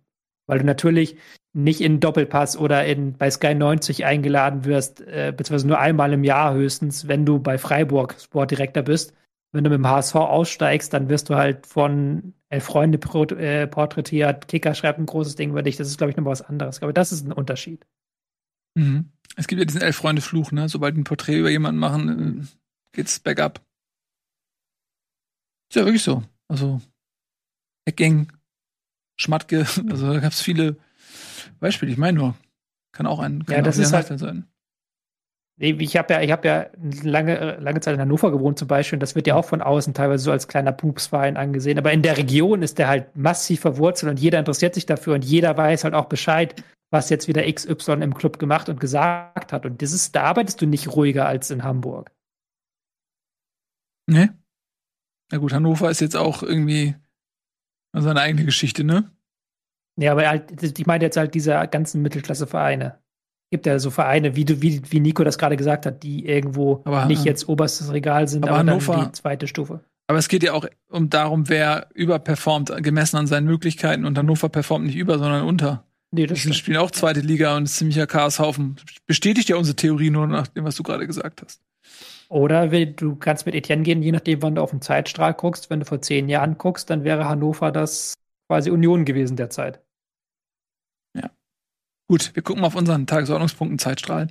Weil 0.48 0.60
du 0.60 0.66
natürlich 0.66 1.18
nicht 1.54 1.82
in 1.82 2.00
Doppelpass 2.00 2.58
oder 2.58 2.86
in, 2.86 3.14
bei 3.14 3.30
Sky 3.30 3.54
90 3.54 4.06
eingeladen 4.06 4.66
wirst, 4.66 5.02
äh, 5.02 5.34
beziehungsweise 5.36 5.68
nur 5.68 5.80
einmal 5.80 6.14
im 6.14 6.24
Jahr 6.24 6.54
höchstens, 6.54 7.08
wenn 7.08 7.26
du 7.26 7.40
bei 7.40 7.58
Freiburg 7.58 8.16
Sportdirektor 8.20 8.84
bist. 8.84 9.14
Wenn 9.54 9.64
du 9.64 9.70
mit 9.70 9.80
dem 9.80 9.88
HSV 9.88 10.16
aussteigst, 10.16 10.94
dann 10.94 11.10
wirst 11.10 11.30
du 11.30 11.36
halt 11.36 11.68
von 11.68 12.34
elf 12.50 12.64
Freunde 12.64 12.98
äh, 13.38 13.68
porträtiert, 13.68 14.48
Kicker 14.48 14.76
schreibt 14.76 15.00
ein 15.00 15.06
großes 15.06 15.36
Ding 15.36 15.52
über 15.52 15.64
dich. 15.64 15.78
Das 15.78 15.88
ist, 15.88 15.98
glaube 15.98 16.12
ich, 16.12 16.18
noch 16.18 16.26
was 16.26 16.42
anderes. 16.42 16.76
Ich 16.76 16.80
glaube, 16.80 16.94
das 16.94 17.12
ist 17.12 17.26
ein 17.26 17.32
Unterschied. 17.32 17.86
Mhm. 18.76 19.12
Es 19.36 19.48
gibt 19.48 19.60
ja 19.60 19.66
diesen 19.66 19.82
elf 19.82 19.96
Freunde 19.96 20.22
Fluch, 20.22 20.52
ne? 20.52 20.70
Sobald 20.70 20.98
ein 20.98 21.04
Porträt 21.04 21.40
über 21.40 21.50
jemanden 21.50 21.80
machen, 21.80 22.42
äh, 22.42 22.46
geht's 22.94 23.20
bergab. 23.20 23.62
Ist 25.70 25.76
ja 25.76 25.86
wirklich 25.86 26.04
so. 26.04 26.24
Also 26.50 26.82
Eckgang, 27.86 28.32
Schmatke, 29.18 29.60
also 29.90 30.14
da 30.14 30.20
gab's 30.20 30.42
viele 30.42 30.78
Beispiele. 31.60 31.92
Ich 31.92 31.98
meine 31.98 32.18
nur, 32.18 32.36
kann 32.92 33.08
auch 33.08 33.20
ein 33.20 33.46
kann 33.46 33.58
ja, 33.58 33.62
das 33.62 33.78
ist 33.78 33.94
halt, 33.94 34.08
sein. 34.20 34.51
Ich 35.64 35.96
habe 35.96 36.12
ja, 36.16 36.22
ich 36.22 36.32
habe 36.32 36.48
ja 36.48 36.66
lange, 37.04 37.58
lange 37.60 37.82
Zeit 37.82 37.94
in 37.94 38.02
Hannover 38.02 38.32
gewohnt 38.32 38.58
zum 38.58 38.68
Beispiel. 38.68 38.96
Und 38.96 39.02
das 39.02 39.14
wird 39.14 39.28
ja 39.28 39.36
auch 39.36 39.46
von 39.46 39.62
außen 39.62 39.94
teilweise 39.94 40.24
so 40.24 40.32
als 40.32 40.48
kleiner 40.48 40.72
Pupsverein 40.72 41.38
angesehen. 41.38 41.78
Aber 41.78 41.92
in 41.92 42.02
der 42.02 42.18
Region 42.18 42.64
ist 42.64 42.80
der 42.80 42.88
halt 42.88 43.16
massiv 43.16 43.60
verwurzelt 43.60 44.10
und 44.10 44.20
jeder 44.20 44.40
interessiert 44.40 44.74
sich 44.74 44.88
dafür 44.88 45.14
und 45.14 45.24
jeder 45.24 45.56
weiß 45.56 45.84
halt 45.84 45.94
auch 45.94 46.06
Bescheid, 46.06 46.64
was 46.90 47.12
jetzt 47.12 47.28
wieder 47.28 47.44
XY 47.44 48.02
im 48.02 48.16
Club 48.16 48.40
gemacht 48.40 48.70
und 48.70 48.80
gesagt 48.80 49.54
hat. 49.54 49.68
Und 49.68 49.84
das 49.84 49.94
ist, 49.94 50.16
da 50.16 50.24
arbeitest 50.24 50.64
du 50.64 50.66
nicht 50.66 50.96
ruhiger 50.96 51.28
als 51.28 51.52
in 51.52 51.64
Hamburg. 51.64 52.12
Ne? 54.10 54.36
Na 55.32 55.38
gut, 55.38 55.54
Hannover 55.54 55.92
ist 55.92 56.02
jetzt 56.02 56.18
auch 56.18 56.42
irgendwie 56.42 56.96
seine 57.94 58.20
eigene 58.20 58.46
Geschichte, 58.46 58.84
ne? 58.84 59.12
Ja, 60.00 60.14
aber 60.14 60.28
halt, 60.28 60.80
ich 60.80 60.88
meine 60.88 61.04
jetzt 61.04 61.18
halt 61.18 61.36
diese 61.36 61.52
ganzen 61.68 62.02
Mittelklasse-Vereine 62.02 63.01
gibt 63.52 63.66
ja 63.66 63.78
so 63.78 63.92
Vereine, 63.92 64.36
wie, 64.36 64.46
du, 64.46 64.62
wie, 64.62 64.82
wie 64.90 65.00
Nico 65.00 65.24
das 65.24 65.38
gerade 65.38 65.58
gesagt 65.58 65.86
hat, 65.86 66.02
die 66.04 66.26
irgendwo 66.26 66.82
aber, 66.86 67.06
nicht 67.06 67.26
jetzt 67.26 67.48
oberstes 67.48 67.92
Regal 67.92 68.28
sind, 68.28 68.44
aber, 68.44 68.60
aber 68.60 68.72
Hannover, 68.72 69.06
die 69.06 69.12
zweite 69.12 69.48
Stufe. 69.48 69.82
Aber 70.08 70.18
es 70.18 70.28
geht 70.28 70.44
ja 70.44 70.54
auch 70.54 70.66
um 70.90 71.10
darum, 71.10 71.48
wer 71.48 71.88
überperformt, 71.94 72.74
gemessen 72.82 73.18
an 73.18 73.28
seinen 73.28 73.46
Möglichkeiten. 73.46 74.06
Und 74.06 74.18
Hannover 74.18 74.50
performt 74.50 74.86
nicht 74.86 74.96
über, 74.96 75.20
sondern 75.20 75.44
unter. 75.46 75.86
Nee, 76.12 76.28
das 76.28 76.42
die 76.42 76.54
spielen 76.54 76.78
auch 76.78 76.92
zweite 76.92 77.22
Liga 77.22 77.56
und 77.56 77.64
ist 77.64 77.76
ziemlicher 77.76 78.08
Chaoshaufen. 78.08 78.78
Bestätigt 79.08 79.48
ja 79.48 79.56
unsere 79.56 79.76
Theorie 79.76 80.10
nur 80.10 80.28
nach 80.28 80.48
dem, 80.48 80.66
was 80.66 80.76
du 80.76 80.84
gerade 80.84 81.08
gesagt 81.08 81.42
hast. 81.42 81.62
Oder 82.28 82.68
du 82.86 83.16
kannst 83.16 83.46
mit 83.46 83.56
Etienne 83.56 83.84
gehen, 83.84 84.02
je 84.02 84.12
nachdem, 84.12 84.42
wann 84.42 84.56
du 84.56 84.62
auf 84.62 84.72
den 84.72 84.82
Zeitstrahl 84.82 85.34
guckst. 85.34 85.70
Wenn 85.70 85.82
du 85.82 85.86
vor 85.86 86.02
zehn 86.02 86.28
Jahren 86.30 86.58
guckst, 86.58 86.90
dann 86.90 87.04
wäre 87.04 87.28
Hannover 87.28 87.72
das 87.72 88.16
quasi 88.50 88.70
Union 88.70 89.06
gewesen 89.06 89.38
derzeit. 89.38 89.82
Gut, 92.12 92.32
wir 92.34 92.44
gucken 92.44 92.60
mal 92.60 92.68
auf 92.68 92.76
unseren 92.76 93.08
Tagesordnungspunkten 93.08 93.80
Zeitstrahl. 93.80 94.28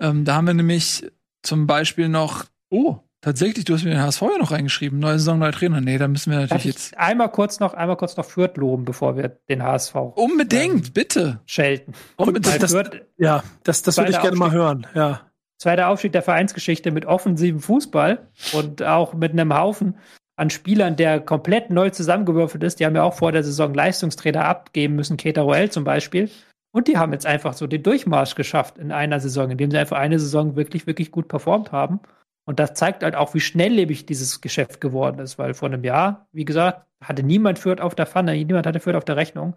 Ähm, 0.00 0.24
da 0.24 0.34
haben 0.34 0.48
wir 0.48 0.54
nämlich 0.54 1.08
zum 1.44 1.68
Beispiel 1.68 2.08
noch, 2.08 2.46
oh, 2.70 2.96
tatsächlich, 3.20 3.64
du 3.64 3.74
hast 3.74 3.84
mir 3.84 3.90
den 3.90 4.02
HSV 4.02 4.20
ja 4.22 4.38
noch 4.38 4.50
reingeschrieben. 4.50 4.98
Neue 4.98 5.20
Saison, 5.20 5.38
neuer 5.38 5.52
Trainer. 5.52 5.80
Nee, 5.80 5.96
da 5.96 6.08
müssen 6.08 6.32
wir 6.32 6.40
natürlich 6.40 6.64
jetzt. 6.64 6.98
Einmal 6.98 7.30
kurz 7.30 7.60
noch, 7.60 7.72
einmal 7.72 7.96
kurz 7.96 8.16
noch 8.16 8.24
Fürth 8.24 8.56
loben, 8.56 8.84
bevor 8.84 9.16
wir 9.16 9.28
den 9.48 9.62
HSV. 9.62 9.94
Unbedingt, 9.94 10.86
ähm, 10.88 10.92
bitte. 10.92 11.40
Schelten. 11.46 11.92
Unbedingt. 12.16 12.60
Das, 12.60 12.72
Fürth, 12.72 13.02
ja, 13.16 13.44
das, 13.62 13.82
das 13.82 13.96
würde 13.96 14.10
ich 14.10 14.20
gerne 14.20 14.36
mal 14.36 14.50
hören, 14.50 14.84
ja. 14.96 15.20
Zweiter 15.58 15.90
Aufstieg 15.90 16.10
der 16.10 16.22
Vereinsgeschichte 16.22 16.90
mit 16.90 17.06
offensivem 17.06 17.60
Fußball 17.60 18.26
und 18.54 18.82
auch 18.82 19.14
mit 19.14 19.30
einem 19.30 19.56
Haufen 19.56 19.98
an 20.34 20.50
Spielern, 20.50 20.96
der 20.96 21.20
komplett 21.20 21.70
neu 21.70 21.90
zusammengewürfelt 21.90 22.64
ist. 22.64 22.80
Die 22.80 22.86
haben 22.86 22.96
ja 22.96 23.04
auch 23.04 23.14
vor 23.14 23.30
der 23.30 23.44
Saison 23.44 23.72
Leistungstrainer 23.72 24.44
abgeben 24.46 24.96
müssen, 24.96 25.16
Keter 25.16 25.42
Roel 25.42 25.70
zum 25.70 25.84
Beispiel. 25.84 26.28
Und 26.74 26.88
die 26.88 26.98
haben 26.98 27.12
jetzt 27.12 27.24
einfach 27.24 27.52
so 27.52 27.68
den 27.68 27.84
Durchmarsch 27.84 28.34
geschafft 28.34 28.78
in 28.78 28.90
einer 28.90 29.20
Saison, 29.20 29.48
indem 29.48 29.70
sie 29.70 29.78
einfach 29.78 29.98
eine 29.98 30.18
Saison 30.18 30.56
wirklich, 30.56 30.88
wirklich 30.88 31.12
gut 31.12 31.28
performt 31.28 31.70
haben. 31.70 32.00
Und 32.46 32.58
das 32.58 32.74
zeigt 32.74 33.04
halt 33.04 33.14
auch, 33.14 33.32
wie 33.32 33.40
schnelllebig 33.40 34.06
dieses 34.06 34.40
Geschäft 34.40 34.80
geworden 34.80 35.20
ist, 35.20 35.38
weil 35.38 35.54
vor 35.54 35.68
einem 35.68 35.84
Jahr, 35.84 36.26
wie 36.32 36.44
gesagt, 36.44 36.84
hatte 37.00 37.22
niemand 37.22 37.60
Fürth 37.60 37.80
auf 37.80 37.94
der 37.94 38.06
Pfanne, 38.06 38.32
niemand 38.32 38.66
hatte 38.66 38.80
Fürth 38.80 38.96
auf 38.96 39.04
der 39.04 39.16
Rechnung. 39.16 39.54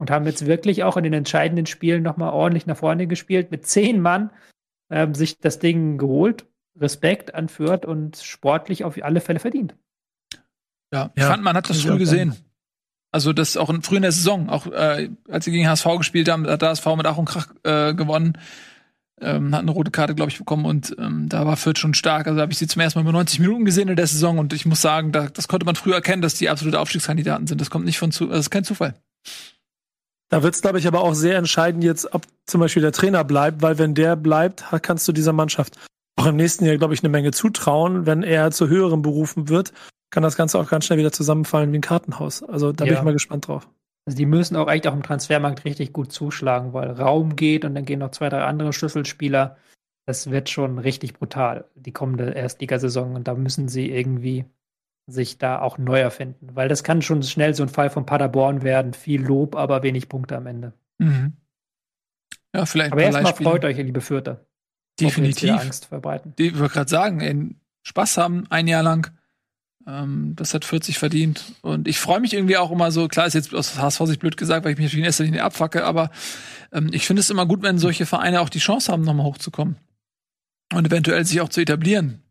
und 0.00 0.10
haben 0.10 0.26
jetzt 0.26 0.46
wirklich 0.46 0.84
auch 0.84 0.96
in 0.96 1.04
den 1.04 1.14
entscheidenden 1.14 1.66
Spielen 1.66 2.02
nochmal 2.02 2.32
ordentlich 2.32 2.66
nach 2.66 2.76
vorne 2.76 3.06
gespielt. 3.06 3.50
Mit 3.50 3.66
zehn 3.66 4.00
Mann 4.00 4.30
ähm, 4.90 5.14
sich 5.14 5.38
das 5.38 5.58
Ding 5.58 5.96
geholt, 5.96 6.46
Respekt 6.78 7.34
anführt 7.34 7.86
und 7.86 8.18
sportlich 8.18 8.84
auf 8.84 9.02
alle 9.02 9.20
Fälle 9.20 9.40
verdient. 9.40 9.74
Ja, 10.92 11.10
ich 11.14 11.22
ja, 11.22 11.30
fand, 11.30 11.42
man 11.42 11.56
hat 11.56 11.68
das 11.68 11.80
früh 11.80 11.98
gesehen. 11.98 12.36
Also 13.10 13.32
das 13.32 13.56
auch 13.56 13.70
in, 13.70 13.82
früh 13.82 13.96
in 13.96 14.02
der 14.02 14.12
Saison, 14.12 14.50
auch 14.50 14.66
äh, 14.66 15.10
als 15.28 15.44
sie 15.44 15.50
gegen 15.50 15.68
HSV 15.68 15.86
gespielt 15.96 16.28
haben, 16.28 16.46
hat 16.46 16.62
der 16.62 16.70
HSV 16.70 16.86
mit 16.96 17.06
Ach 17.06 17.16
und 17.16 17.24
Krach 17.24 17.48
äh, 17.64 17.94
gewonnen. 17.94 18.36
Ähm, 19.20 19.52
hat 19.52 19.62
eine 19.62 19.72
rote 19.72 19.90
Karte, 19.90 20.14
glaube 20.14 20.30
ich, 20.30 20.38
bekommen 20.38 20.64
und 20.64 20.94
ähm, 20.98 21.28
da 21.28 21.44
war 21.44 21.56
Fürth 21.56 21.78
schon 21.78 21.94
stark. 21.94 22.28
Also 22.28 22.40
habe 22.40 22.52
ich 22.52 22.58
sie 22.58 22.68
zum 22.68 22.80
ersten 22.80 22.98
Mal 22.98 23.02
über 23.02 23.12
90 23.12 23.40
Minuten 23.40 23.64
gesehen 23.64 23.88
in 23.88 23.96
der 23.96 24.06
Saison 24.06 24.38
und 24.38 24.52
ich 24.52 24.64
muss 24.64 24.80
sagen, 24.80 25.10
da, 25.10 25.28
das 25.28 25.48
konnte 25.48 25.66
man 25.66 25.74
früh 25.74 25.92
erkennen, 25.92 26.22
dass 26.22 26.34
die 26.34 26.48
absolute 26.48 26.78
Aufstiegskandidaten 26.78 27.46
sind. 27.48 27.60
Das 27.60 27.70
kommt 27.70 27.84
nicht 27.84 27.98
von 27.98 28.12
zu, 28.12 28.26
das 28.26 28.40
ist 28.40 28.50
kein 28.50 28.62
Zufall. 28.62 28.94
Da 30.28 30.42
wird 30.42 30.54
es, 30.54 30.60
glaube 30.60 30.78
ich, 30.78 30.86
aber 30.86 31.00
auch 31.00 31.14
sehr 31.14 31.36
entscheidend 31.36 31.82
jetzt, 31.82 32.12
ob 32.12 32.26
zum 32.46 32.60
Beispiel 32.60 32.82
der 32.82 32.92
Trainer 32.92 33.24
bleibt, 33.24 33.62
weil 33.62 33.78
wenn 33.78 33.94
der 33.94 34.14
bleibt, 34.14 34.64
kannst 34.82 35.08
du 35.08 35.12
dieser 35.12 35.32
Mannschaft 35.32 35.78
auch 36.16 36.26
im 36.26 36.36
nächsten 36.36 36.64
Jahr, 36.64 36.76
glaube 36.76 36.94
ich, 36.94 37.02
eine 37.02 37.08
Menge 37.08 37.30
zutrauen. 37.30 38.04
Wenn 38.06 38.22
er 38.22 38.50
zu 38.50 38.68
höheren 38.68 39.02
berufen 39.02 39.48
wird, 39.48 39.72
kann 40.10 40.22
das 40.22 40.36
Ganze 40.36 40.58
auch 40.58 40.68
ganz 40.68 40.86
schnell 40.86 40.98
wieder 40.98 41.12
zusammenfallen 41.12 41.72
wie 41.72 41.78
ein 41.78 41.82
Kartenhaus. 41.82 42.42
Also 42.42 42.72
da 42.72 42.84
ja. 42.84 42.92
bin 42.92 42.98
ich 42.98 43.04
mal 43.04 43.12
gespannt 43.12 43.48
drauf. 43.48 43.68
Also 44.06 44.16
die 44.16 44.26
müssen 44.26 44.56
auch 44.56 44.68
eigentlich 44.68 44.88
auch 44.88 44.96
im 44.96 45.02
Transfermarkt 45.02 45.64
richtig 45.64 45.92
gut 45.92 46.12
zuschlagen, 46.12 46.72
weil 46.72 46.90
Raum 46.92 47.36
geht 47.36 47.64
und 47.64 47.74
dann 47.74 47.84
gehen 47.84 47.98
noch 47.98 48.10
zwei, 48.10 48.30
drei 48.30 48.42
andere 48.42 48.72
Schlüsselspieler. 48.72 49.58
Das 50.06 50.30
wird 50.30 50.48
schon 50.48 50.78
richtig 50.78 51.12
brutal, 51.12 51.66
die 51.74 51.92
kommende 51.92 52.30
Erstligasaison. 52.30 53.14
Und 53.14 53.28
da 53.28 53.34
müssen 53.34 53.68
sie 53.68 53.90
irgendwie 53.90 54.46
sich 55.06 55.36
da 55.36 55.60
auch 55.60 55.76
neu 55.76 56.00
erfinden. 56.00 56.48
Weil 56.54 56.68
das 56.68 56.84
kann 56.84 57.02
schon 57.02 57.22
schnell 57.22 57.54
so 57.54 57.62
ein 57.62 57.68
Fall 57.68 57.90
von 57.90 58.06
Paderborn 58.06 58.62
werden. 58.62 58.94
Viel 58.94 59.22
Lob, 59.22 59.56
aber 59.56 59.82
wenig 59.82 60.08
Punkte 60.08 60.38
am 60.38 60.46
Ende. 60.46 60.72
Mhm. 60.96 61.34
Ja, 62.54 62.64
vielleicht. 62.64 62.92
Aber 62.92 63.02
erstmal 63.02 63.34
freut 63.34 63.64
euch, 63.66 63.76
liebe 63.76 64.00
Fürther. 64.00 64.46
Definitiv. 64.98 65.50
Angst 65.50 65.84
verbreiten. 65.84 66.34
Die, 66.38 66.46
ich 66.48 66.58
würde 66.58 66.72
gerade 66.72 66.88
sagen, 66.88 67.60
Spaß 67.82 68.16
haben 68.16 68.46
ein 68.48 68.66
Jahr 68.66 68.82
lang. 68.82 69.17
Ähm, 69.88 70.34
das 70.36 70.52
hat 70.52 70.66
40 70.66 70.98
verdient. 70.98 71.54
Und 71.62 71.88
ich 71.88 71.98
freue 71.98 72.20
mich 72.20 72.34
irgendwie 72.34 72.58
auch 72.58 72.70
immer 72.70 72.92
so, 72.92 73.08
klar 73.08 73.26
ist 73.26 73.34
jetzt 73.34 73.54
aus 73.54 73.78
HSV-Sicht 73.78 74.20
blöd 74.20 74.36
gesagt, 74.36 74.64
weil 74.64 74.72
ich 74.72 74.78
mich 74.78 74.84
natürlich 74.86 75.02
in 75.02 75.06
erster 75.06 75.24
Linie 75.24 75.42
abfacke, 75.42 75.84
aber 75.84 76.10
ähm, 76.72 76.90
ich 76.92 77.06
finde 77.06 77.20
es 77.20 77.30
immer 77.30 77.46
gut, 77.46 77.62
wenn 77.62 77.78
solche 77.78 78.04
Vereine 78.04 78.42
auch 78.42 78.50
die 78.50 78.58
Chance 78.58 78.92
haben, 78.92 79.02
nochmal 79.02 79.26
hochzukommen. 79.26 79.76
Und 80.74 80.86
eventuell 80.86 81.24
sich 81.24 81.40
auch 81.40 81.48
zu 81.48 81.62
etablieren. 81.62 82.22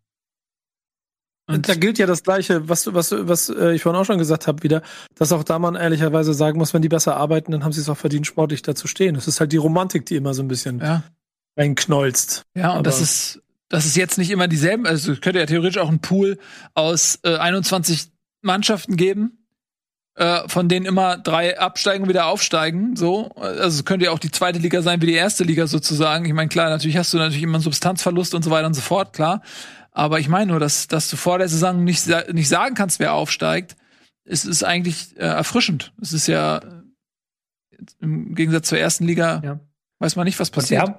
Und 1.47 1.67
da 1.67 1.75
gilt 1.75 1.97
ja 1.97 2.05
das 2.05 2.23
Gleiche, 2.23 2.67
was, 2.69 2.93
was, 2.93 3.11
was 3.11 3.49
äh, 3.49 3.73
ich 3.73 3.81
vorhin 3.81 3.99
auch 3.99 4.05
schon 4.05 4.17
gesagt 4.17 4.47
habe, 4.47 4.61
wieder, 4.63 4.83
dass 5.15 5.31
auch 5.31 5.43
da 5.43 5.57
man 5.57 5.75
ehrlicherweise 5.75 6.33
sagen 6.33 6.59
muss, 6.59 6.73
wenn 6.73 6.81
die 6.81 6.89
besser 6.89 7.15
arbeiten, 7.15 7.53
dann 7.53 7.63
haben 7.63 7.71
sie 7.71 7.81
es 7.81 7.89
auch 7.89 7.97
verdient, 7.97 8.27
sportlich 8.27 8.61
da 8.61 8.75
zu 8.75 8.85
stehen. 8.85 9.15
Das 9.15 9.27
ist 9.27 9.39
halt 9.39 9.53
die 9.53 9.57
Romantik, 9.57 10.05
die 10.05 10.17
immer 10.17 10.33
so 10.33 10.43
ein 10.43 10.49
bisschen 10.49 10.79
ja. 10.79 11.03
reinknolzt. 11.57 12.43
Ja, 12.53 12.71
und 12.71 12.75
Aber 12.75 12.83
das 12.83 13.01
ist, 13.01 13.41
das 13.69 13.85
ist 13.85 13.95
jetzt 13.95 14.17
nicht 14.17 14.31
immer 14.31 14.47
dieselben, 14.47 14.85
also 14.85 15.11
es 15.11 15.21
könnte 15.21 15.39
ja 15.39 15.45
theoretisch 15.45 15.77
auch 15.77 15.89
einen 15.89 15.99
Pool 15.99 16.39
aus 16.73 17.19
äh, 17.23 17.37
21 17.37 18.11
Mannschaften 18.41 18.95
geben, 18.95 19.45
äh, 20.15 20.47
von 20.47 20.69
denen 20.69 20.85
immer 20.85 21.17
drei 21.17 21.59
absteigen 21.59 22.03
und 22.03 22.09
wieder 22.09 22.27
aufsteigen. 22.27 22.95
So, 22.95 23.29
also 23.35 23.79
es 23.79 23.85
könnte 23.85 24.05
ja 24.05 24.11
auch 24.11 24.19
die 24.19 24.31
zweite 24.31 24.59
Liga 24.59 24.81
sein 24.81 25.01
wie 25.01 25.07
die 25.07 25.13
erste 25.13 25.43
Liga 25.43 25.67
sozusagen. 25.67 26.25
Ich 26.25 26.33
meine, 26.33 26.49
klar, 26.49 26.69
natürlich 26.69 26.97
hast 26.97 27.13
du 27.13 27.17
natürlich 27.17 27.43
immer 27.43 27.55
einen 27.55 27.63
Substanzverlust 27.63 28.33
und 28.33 28.43
so 28.43 28.51
weiter 28.51 28.67
und 28.67 28.73
so 28.73 28.81
fort, 28.81 29.13
klar. 29.13 29.41
Aber 29.91 30.19
ich 30.19 30.29
meine 30.29 30.51
nur, 30.51 30.59
dass, 30.59 30.87
dass 30.87 31.09
du 31.09 31.17
vor 31.17 31.39
der 31.39 31.49
Saison 31.49 31.83
nicht, 31.83 32.07
nicht 32.31 32.49
sagen 32.49 32.75
kannst, 32.75 32.99
wer 32.99 33.13
aufsteigt. 33.13 33.75
Es 34.23 34.45
ist 34.45 34.63
eigentlich 34.63 35.17
äh, 35.17 35.21
erfrischend. 35.21 35.93
Es 36.01 36.13
ist 36.13 36.27
ja 36.27 36.61
im 37.99 38.35
Gegensatz 38.35 38.69
zur 38.69 38.77
ersten 38.77 39.05
Liga, 39.05 39.41
ja. 39.43 39.59
weiß 39.99 40.15
man 40.15 40.25
nicht, 40.25 40.39
was 40.39 40.51
passiert. 40.51 40.93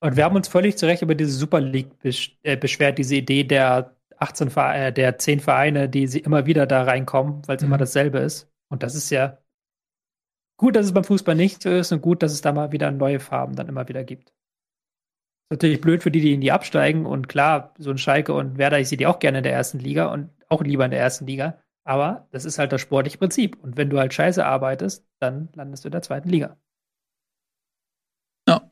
Und 0.00 0.16
wir, 0.16 0.24
haben, 0.24 0.36
uns 0.36 0.48
völlig 0.48 0.76
zu 0.76 0.86
Recht 0.86 1.02
über 1.02 1.14
diese 1.14 1.32
Super 1.32 1.60
League 1.60 1.98
besch 2.00 2.38
äh, 2.42 2.56
beschwert, 2.56 2.98
diese 2.98 3.16
Idee 3.16 3.44
der 3.44 3.96
18 4.18 4.50
Vereine, 4.50 4.86
äh, 4.86 4.92
der 4.92 5.18
10 5.18 5.40
Vereine, 5.40 5.88
die 5.88 6.06
sie 6.06 6.20
immer 6.20 6.46
wieder 6.46 6.66
da 6.66 6.82
reinkommen, 6.82 7.42
weil 7.46 7.56
es 7.56 7.62
mhm. 7.62 7.68
immer 7.68 7.78
dasselbe 7.78 8.18
ist. 8.18 8.50
Und 8.68 8.82
das 8.82 8.94
ist 8.94 9.10
ja 9.10 9.38
gut, 10.58 10.76
dass 10.76 10.86
es 10.86 10.92
beim 10.92 11.04
Fußball 11.04 11.34
nicht 11.34 11.62
so 11.62 11.70
ist 11.70 11.92
und 11.92 12.02
gut, 12.02 12.22
dass 12.22 12.32
es 12.32 12.40
da 12.42 12.52
mal 12.52 12.72
wieder 12.72 12.90
neue 12.90 13.20
Farben 13.20 13.56
dann 13.56 13.68
immer 13.68 13.88
wieder 13.88 14.04
gibt 14.04 14.34
natürlich 15.50 15.80
blöd 15.80 16.02
für 16.02 16.10
die, 16.10 16.20
die 16.20 16.34
in 16.34 16.40
die 16.40 16.52
absteigen. 16.52 17.06
Und 17.06 17.28
klar, 17.28 17.74
so 17.78 17.90
ein 17.90 17.98
Schalke 17.98 18.34
und 18.34 18.58
Werder, 18.58 18.80
ich 18.80 18.88
sehe 18.88 18.98
die 18.98 19.06
auch 19.06 19.18
gerne 19.18 19.38
in 19.38 19.44
der 19.44 19.52
ersten 19.52 19.78
Liga 19.78 20.06
und 20.06 20.30
auch 20.48 20.62
lieber 20.62 20.84
in 20.84 20.90
der 20.90 21.00
ersten 21.00 21.26
Liga. 21.26 21.60
Aber 21.84 22.28
das 22.30 22.44
ist 22.44 22.58
halt 22.58 22.72
das 22.72 22.80
sportliche 22.80 23.18
Prinzip. 23.18 23.56
Und 23.62 23.76
wenn 23.76 23.90
du 23.90 23.98
halt 23.98 24.14
scheiße 24.14 24.44
arbeitest, 24.44 25.06
dann 25.20 25.48
landest 25.54 25.84
du 25.84 25.88
in 25.88 25.92
der 25.92 26.02
zweiten 26.02 26.28
Liga. 26.28 26.56
Ja. 28.48 28.70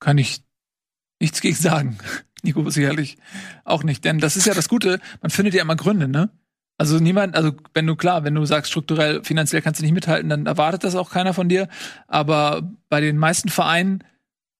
Kann 0.00 0.18
ich 0.18 0.42
nichts 1.20 1.40
gegen 1.40 1.56
sagen. 1.56 1.98
Nico 2.42 2.68
sicherlich 2.70 3.18
auch 3.64 3.82
nicht. 3.82 4.04
Denn 4.04 4.18
das 4.18 4.36
ist 4.36 4.46
ja 4.46 4.54
das 4.54 4.68
Gute, 4.68 5.00
man 5.20 5.30
findet 5.30 5.54
ja 5.54 5.62
immer 5.62 5.76
Gründe, 5.76 6.08
ne? 6.08 6.30
Also 6.80 6.98
niemand, 6.98 7.34
also 7.34 7.52
wenn 7.74 7.88
du 7.88 7.96
klar, 7.96 8.22
wenn 8.22 8.36
du 8.36 8.44
sagst, 8.44 8.70
strukturell, 8.70 9.24
finanziell 9.24 9.62
kannst 9.62 9.80
du 9.80 9.84
nicht 9.84 9.94
mithalten, 9.94 10.30
dann 10.30 10.46
erwartet 10.46 10.84
das 10.84 10.94
auch 10.94 11.10
keiner 11.10 11.34
von 11.34 11.48
dir. 11.48 11.68
Aber 12.06 12.70
bei 12.88 13.00
den 13.00 13.18
meisten 13.18 13.48
Vereinen 13.48 14.04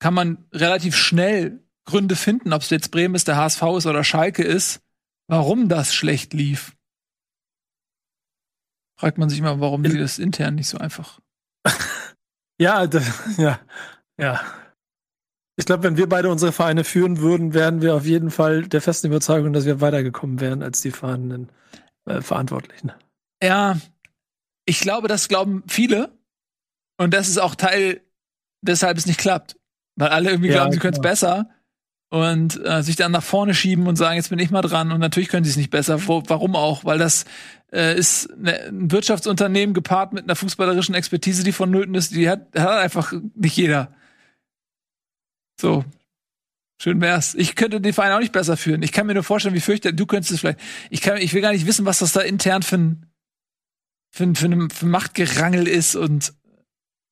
kann 0.01 0.15
man 0.15 0.44
relativ 0.52 0.97
schnell 0.97 1.62
Gründe 1.85 2.16
finden, 2.16 2.52
ob 2.52 2.62
es 2.62 2.70
jetzt 2.70 2.90
Bremen 2.90 3.15
ist, 3.15 3.28
der 3.28 3.36
HSV 3.36 3.62
ist 3.78 3.86
oder 3.86 4.02
Schalke 4.02 4.43
ist, 4.43 4.81
warum 5.28 5.69
das 5.69 5.94
schlecht 5.94 6.35
lief. 6.35 6.77
Fragt 8.98 9.16
man 9.19 9.31
sich 9.31 9.40
mal, 9.40 9.60
warum 9.60 9.85
die 9.85 9.97
das 9.97 10.19
intern 10.19 10.56
nicht 10.56 10.69
so 10.69 10.78
einfach. 10.78 11.20
ja, 12.60 12.85
ja, 13.36 13.60
ja. 14.19 14.40
Ich 15.59 15.66
glaube, 15.66 15.82
wenn 15.82 15.97
wir 15.97 16.09
beide 16.09 16.30
unsere 16.30 16.52
Vereine 16.52 16.85
führen 16.85 17.18
würden, 17.18 17.52
wären 17.52 17.82
wir 17.82 17.97
auf 17.97 18.06
jeden 18.06 18.30
Fall 18.30 18.62
der 18.62 18.80
festen 18.80 19.09
Überzeugung, 19.09 19.52
dass 19.52 19.64
wir 19.64 19.80
weitergekommen 19.80 20.40
wären 20.40 20.62
als 20.62 20.82
die 20.82 20.93
fahrenden 20.93 21.48
äh, 22.06 22.20
Verantwortlichen. 22.20 22.93
Ja, 23.43 23.76
ich 24.66 24.78
glaube, 24.78 25.09
das 25.09 25.26
glauben 25.26 25.64
viele. 25.66 26.10
Und 26.97 27.12
das 27.12 27.28
ist 27.28 27.39
auch 27.39 27.56
Teil, 27.56 28.02
weshalb 28.62 28.98
es 28.98 29.06
nicht 29.06 29.18
klappt. 29.18 29.56
Weil 29.97 30.10
alle 30.10 30.30
irgendwie 30.30 30.48
ja, 30.48 30.55
glauben, 30.55 30.72
sie 30.72 30.78
können 30.78 30.94
es 30.94 31.01
besser 31.01 31.51
und 32.10 32.64
äh, 32.64 32.85
sich 32.85 32.94
dann 32.94 33.10
nach 33.10 33.24
vorne 33.24 33.52
schieben 33.52 33.89
und 33.89 33.97
sagen, 33.97 34.14
jetzt 34.14 34.30
bin 34.30 34.39
ich 34.39 34.52
mal 34.52 34.62
dran. 34.62 34.93
Und 34.93 35.01
natürlich 35.01 35.28
können 35.28 35.43
sie 35.43 35.51
es 35.51 35.56
nicht 35.56 35.70
besser. 35.70 36.06
Wo, 36.06 36.22
warum 36.28 36.55
auch? 36.55 36.85
Weil 36.85 36.98
das 36.98 37.24
äh, 37.72 37.98
ist 37.98 38.28
ne, 38.39 38.60
ein 38.68 38.93
Wirtschaftsunternehmen 38.93 39.74
gepaart 39.74 40.12
mit 40.12 40.22
einer 40.22 40.36
fußballerischen 40.36 40.94
Expertise, 40.94 41.43
die 41.43 41.51
vonnöten 41.51 41.97
ist. 41.97 42.14
Die 42.14 42.30
hat, 42.30 42.47
hat 42.56 42.78
einfach 42.78 43.12
nicht 43.35 43.56
jeder. 43.56 43.93
So. 45.60 45.85
Schön 46.80 47.01
wär's. 47.01 47.35
Ich 47.35 47.56
könnte 47.56 47.80
den 47.80 47.93
Verein 47.93 48.12
auch 48.12 48.20
nicht 48.20 48.32
besser 48.32 48.56
führen. 48.56 48.82
Ich 48.82 48.93
kann 48.93 49.06
mir 49.06 49.14
nur 49.14 49.24
vorstellen, 49.24 49.55
wie 49.55 49.60
fürchterlich, 49.60 49.97
du 49.97 50.06
könntest 50.06 50.32
es 50.32 50.40
vielleicht. 50.40 50.60
Ich 50.90 51.01
kann, 51.01 51.16
ich 51.18 51.35
will 51.35 51.43
gar 51.43 51.52
nicht 51.52 51.66
wissen, 51.66 51.86
was 51.86 51.98
das 51.98 52.12
da 52.12 52.20
intern 52.20 52.62
für 52.62 52.76
ein, 52.76 53.06
für 54.10 54.24
ein, 54.24 54.36
für 54.36 54.47
ein, 54.47 54.70
für 54.70 54.86
ein 54.86 54.90
Machtgerangel 54.90 55.66
ist 55.66 55.97
und 55.97 56.32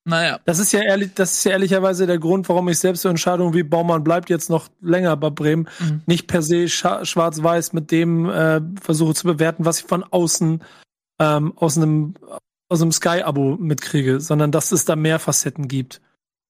naja. 0.08 0.38
Das 0.44 0.60
ist 0.60 0.70
ja 0.70 0.82
ehrlich, 0.82 1.14
das 1.14 1.32
ist 1.32 1.44
ja 1.44 1.50
ehrlicherweise 1.50 2.06
der 2.06 2.20
Grund, 2.20 2.48
warum 2.48 2.68
ich 2.68 2.78
selbst 2.78 3.02
so 3.02 3.08
Entscheidungen 3.08 3.54
wie 3.54 3.64
Baumann 3.64 4.04
bleibt 4.04 4.30
jetzt 4.30 4.48
noch 4.48 4.68
länger 4.80 5.16
bei 5.16 5.30
Bremen 5.30 5.68
mhm. 5.80 6.02
nicht 6.06 6.28
per 6.28 6.42
se 6.42 6.68
schwarz-weiß 6.68 7.72
mit 7.72 7.90
dem 7.90 8.30
äh, 8.30 8.60
versuche 8.80 9.14
zu 9.14 9.26
bewerten, 9.26 9.64
was 9.64 9.80
ich 9.80 9.86
von 9.86 10.04
außen 10.04 10.62
ähm, 11.18 11.52
aus 11.56 11.76
einem 11.76 12.14
aus 12.68 12.82
einem 12.82 12.92
Sky-Abo 12.92 13.56
mitkriege, 13.56 14.20
sondern 14.20 14.52
dass 14.52 14.70
es 14.70 14.84
da 14.84 14.96
mehr 14.96 15.18
Facetten 15.18 15.66
gibt. 15.66 16.00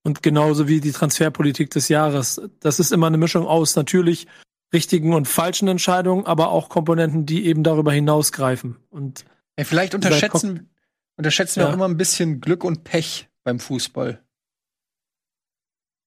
Und 0.06 0.22
genauso 0.22 0.68
wie 0.68 0.80
die 0.80 0.92
Transferpolitik 0.92 1.70
des 1.70 1.88
Jahres. 1.88 2.40
Das 2.60 2.78
ist 2.78 2.92
immer 2.92 3.08
eine 3.08 3.18
Mischung 3.18 3.44
aus 3.44 3.74
natürlich 3.74 4.28
richtigen 4.72 5.12
und 5.12 5.26
falschen 5.26 5.66
Entscheidungen, 5.66 6.26
aber 6.26 6.50
auch 6.50 6.68
Komponenten, 6.68 7.26
die 7.26 7.44
eben 7.44 7.64
darüber 7.64 7.92
hinausgreifen. 7.92 8.76
Und 8.88 9.24
ja, 9.58 9.64
vielleicht 9.64 9.96
unterschätzen, 9.96 10.70
unterschätzen 11.16 11.56
wir 11.56 11.64
ja. 11.64 11.70
auch 11.70 11.74
immer 11.74 11.88
ein 11.88 11.96
bisschen 11.96 12.40
Glück 12.40 12.62
und 12.62 12.84
Pech 12.84 13.28
beim 13.42 13.58
Fußball. 13.58 14.22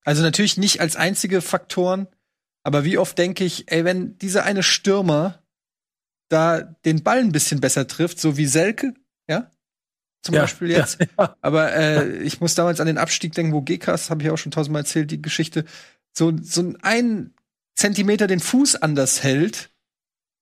Also 0.05 0.23
natürlich 0.23 0.55
nicht 0.55 0.79
als 0.79 0.95
einzige 0.95 1.41
Faktoren, 1.41 2.07
aber 2.63 2.85
wie 2.85 2.97
oft 2.97 3.17
denke 3.17 3.43
ich, 3.43 3.69
ey, 3.69 3.83
wenn 3.83 4.17
dieser 4.17 4.45
eine 4.45 4.63
Stürmer 4.63 5.43
da 6.29 6.61
den 6.61 7.03
Ball 7.03 7.19
ein 7.19 7.33
bisschen 7.33 7.59
besser 7.59 7.85
trifft, 7.85 8.21
so 8.21 8.37
wie 8.37 8.45
Selke, 8.45 8.93
zum 10.21 10.35
ja, 10.35 10.41
Beispiel 10.41 10.71
jetzt. 10.71 10.99
Ja, 10.99 11.07
ja. 11.19 11.35
Aber 11.41 11.73
äh, 11.73 12.17
ich 12.19 12.41
muss 12.41 12.55
damals 12.55 12.79
an 12.79 12.87
den 12.87 12.97
Abstieg 12.97 13.33
denken, 13.33 13.53
wo 13.53 13.61
Gekas, 13.61 14.09
habe 14.09 14.23
ich 14.23 14.29
auch 14.29 14.37
schon 14.37 14.51
tausendmal 14.51 14.81
erzählt, 14.81 15.11
die 15.11 15.21
Geschichte, 15.21 15.65
so, 16.13 16.33
so 16.41 16.73
ein 16.81 17.33
Zentimeter 17.75 18.27
den 18.27 18.39
Fuß 18.39 18.75
anders 18.75 19.23
hält 19.23 19.69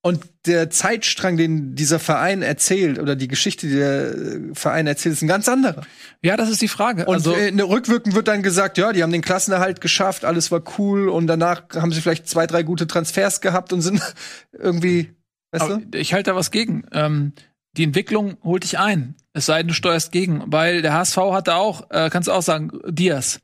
und 0.08 0.24
der 0.46 0.70
Zeitstrang, 0.70 1.38
den 1.38 1.76
dieser 1.76 2.00
Verein 2.00 2.42
erzählt 2.42 2.98
oder 2.98 3.16
die 3.16 3.28
Geschichte, 3.28 3.68
die 3.68 3.76
der 3.76 4.16
äh, 4.16 4.40
Verein 4.54 4.88
erzählt, 4.88 5.14
ist 5.14 5.22
ein 5.22 5.28
ganz 5.28 5.50
anderer. 5.50 5.82
Ja, 6.22 6.38
das 6.38 6.50
ist 6.50 6.62
die 6.62 6.68
Frage. 6.68 7.06
Und 7.06 7.16
also, 7.16 7.34
in 7.34 7.58
der 7.58 7.68
Rückwirkung 7.68 8.16
wird 8.16 8.28
dann 8.28 8.42
gesagt, 8.42 8.78
ja, 8.78 8.94
die 8.94 9.04
haben 9.04 9.12
den 9.12 9.22
Klassenerhalt 9.22 9.82
geschafft, 9.82 10.24
alles 10.24 10.50
war 10.52 10.64
cool 10.78 11.10
und 11.10 11.28
danach 11.28 11.64
haben 11.76 11.92
sie 11.92 12.02
vielleicht 12.02 12.28
zwei, 12.28 12.48
drei 12.48 12.64
gute 12.64 12.88
Transfers 12.88 13.42
gehabt 13.42 13.74
und 13.74 13.82
sind 13.82 14.02
irgendwie, 14.54 15.12
weißt 15.52 15.70
du? 15.70 15.98
Ich 15.98 16.14
halte 16.14 16.32
da 16.32 16.36
was 16.36 16.52
gegen. 16.52 16.86
Ähm, 16.94 17.34
die 17.74 17.84
Entwicklung 17.84 18.38
holt 18.44 18.64
dich 18.64 18.80
ein. 18.80 19.16
Es 19.38 19.46
sei 19.46 19.60
denn, 19.60 19.68
du 19.68 19.76
steuerst 19.76 20.12
gegen, 20.12 20.42
weil 20.48 20.82
der 20.82 20.94
HSV 20.94 21.18
hatte 21.18 21.56
auch, 21.56 21.92
äh, 21.92 22.10
kannst 22.12 22.28
du 22.28 22.32
auch 22.32 22.42
sagen, 22.42 22.72
Diaz. 22.88 23.40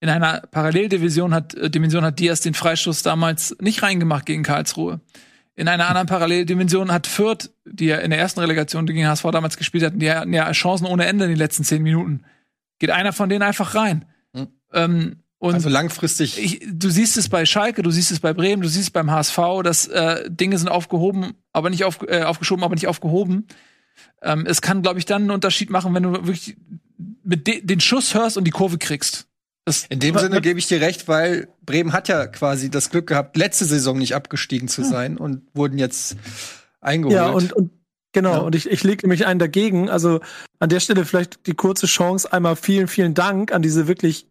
In 0.00 0.08
einer 0.08 0.40
Paralleldivision 0.50 1.34
hat, 1.34 1.52
äh, 1.54 1.68
Dimension 1.68 2.02
hat 2.02 2.18
Diaz 2.18 2.40
den 2.40 2.54
Freistoß 2.54 3.02
damals 3.02 3.54
nicht 3.60 3.82
reingemacht 3.82 4.24
gegen 4.24 4.42
Karlsruhe. 4.42 5.00
In 5.54 5.68
einer 5.68 5.86
anderen 5.86 6.06
Paralleldimension 6.06 6.90
hat 6.90 7.06
Fürth, 7.06 7.50
die 7.66 7.86
ja 7.86 7.98
in 7.98 8.10
der 8.10 8.18
ersten 8.18 8.40
Relegation 8.40 8.86
gegen 8.86 9.06
HSV 9.06 9.24
damals 9.32 9.58
gespielt 9.58 9.84
hatten, 9.84 9.98
die 9.98 10.10
hatten 10.10 10.32
ja 10.32 10.50
Chancen 10.52 10.86
ohne 10.86 11.04
Ende 11.04 11.24
in 11.24 11.30
den 11.30 11.38
letzten 11.38 11.62
zehn 11.62 11.82
Minuten. 11.82 12.24
Geht 12.78 12.90
einer 12.90 13.12
von 13.12 13.28
denen 13.28 13.42
einfach 13.42 13.74
rein. 13.74 14.06
Mhm. 14.32 14.48
Ähm, 14.72 15.16
und 15.38 15.54
also 15.54 15.68
langfristig. 15.68 16.42
ich, 16.42 16.66
du 16.72 16.88
siehst 16.88 17.18
es 17.18 17.28
bei 17.28 17.44
Schalke, 17.44 17.82
du 17.82 17.90
siehst 17.90 18.10
es 18.10 18.20
bei 18.20 18.32
Bremen, 18.32 18.62
du 18.62 18.68
siehst 18.68 18.84
es 18.84 18.90
beim 18.90 19.10
HSV, 19.10 19.38
dass 19.62 19.86
äh, 19.88 20.24
Dinge 20.30 20.56
sind 20.56 20.68
aufgehoben, 20.68 21.34
aber 21.52 21.68
nicht 21.68 21.84
auf, 21.84 22.00
äh, 22.08 22.22
aufgeschoben, 22.22 22.64
aber 22.64 22.74
nicht 22.74 22.88
aufgehoben. 22.88 23.46
Ähm, 24.22 24.46
es 24.46 24.60
kann, 24.62 24.82
glaube 24.82 24.98
ich, 24.98 25.04
dann 25.04 25.22
einen 25.22 25.30
Unterschied 25.30 25.70
machen, 25.70 25.94
wenn 25.94 26.02
du 26.02 26.12
wirklich 26.12 26.56
mit 27.24 27.46
de 27.46 27.60
den 27.60 27.80
Schuss 27.80 28.14
hörst 28.14 28.36
und 28.36 28.44
die 28.44 28.50
Kurve 28.50 28.78
kriegst. 28.78 29.26
Das, 29.66 29.86
In 29.86 29.98
dem 29.98 30.18
Sinne 30.18 30.42
gebe 30.42 30.58
ich 30.58 30.66
dir 30.66 30.80
recht, 30.80 31.08
weil 31.08 31.48
Bremen 31.64 31.92
hat 31.94 32.08
ja 32.08 32.26
quasi 32.26 32.70
das 32.70 32.90
Glück 32.90 33.06
gehabt, 33.06 33.36
letzte 33.36 33.64
Saison 33.64 33.96
nicht 33.98 34.14
abgestiegen 34.14 34.68
zu 34.68 34.84
sein 34.84 35.16
und 35.16 35.42
wurden 35.54 35.78
jetzt 35.78 36.16
eingeholt. 36.82 37.16
Ja, 37.16 37.28
und, 37.28 37.54
und 37.54 37.70
genau, 38.12 38.32
Ja. 38.32 38.38
und 38.40 38.54
ich, 38.54 38.68
ich 38.70 38.84
lege 38.84 39.06
nämlich 39.06 39.24
einen 39.24 39.38
dagegen. 39.38 39.88
Also 39.88 40.20
an 40.58 40.68
der 40.68 40.80
Stelle 40.80 41.06
vielleicht 41.06 41.46
die 41.46 41.54
kurze 41.54 41.86
Chance, 41.86 42.30
einmal 42.30 42.56
vielen, 42.56 42.88
vielen 42.88 43.14
Dank 43.14 43.52
an 43.52 43.62
diese 43.62 43.88
wirklich 43.88 44.28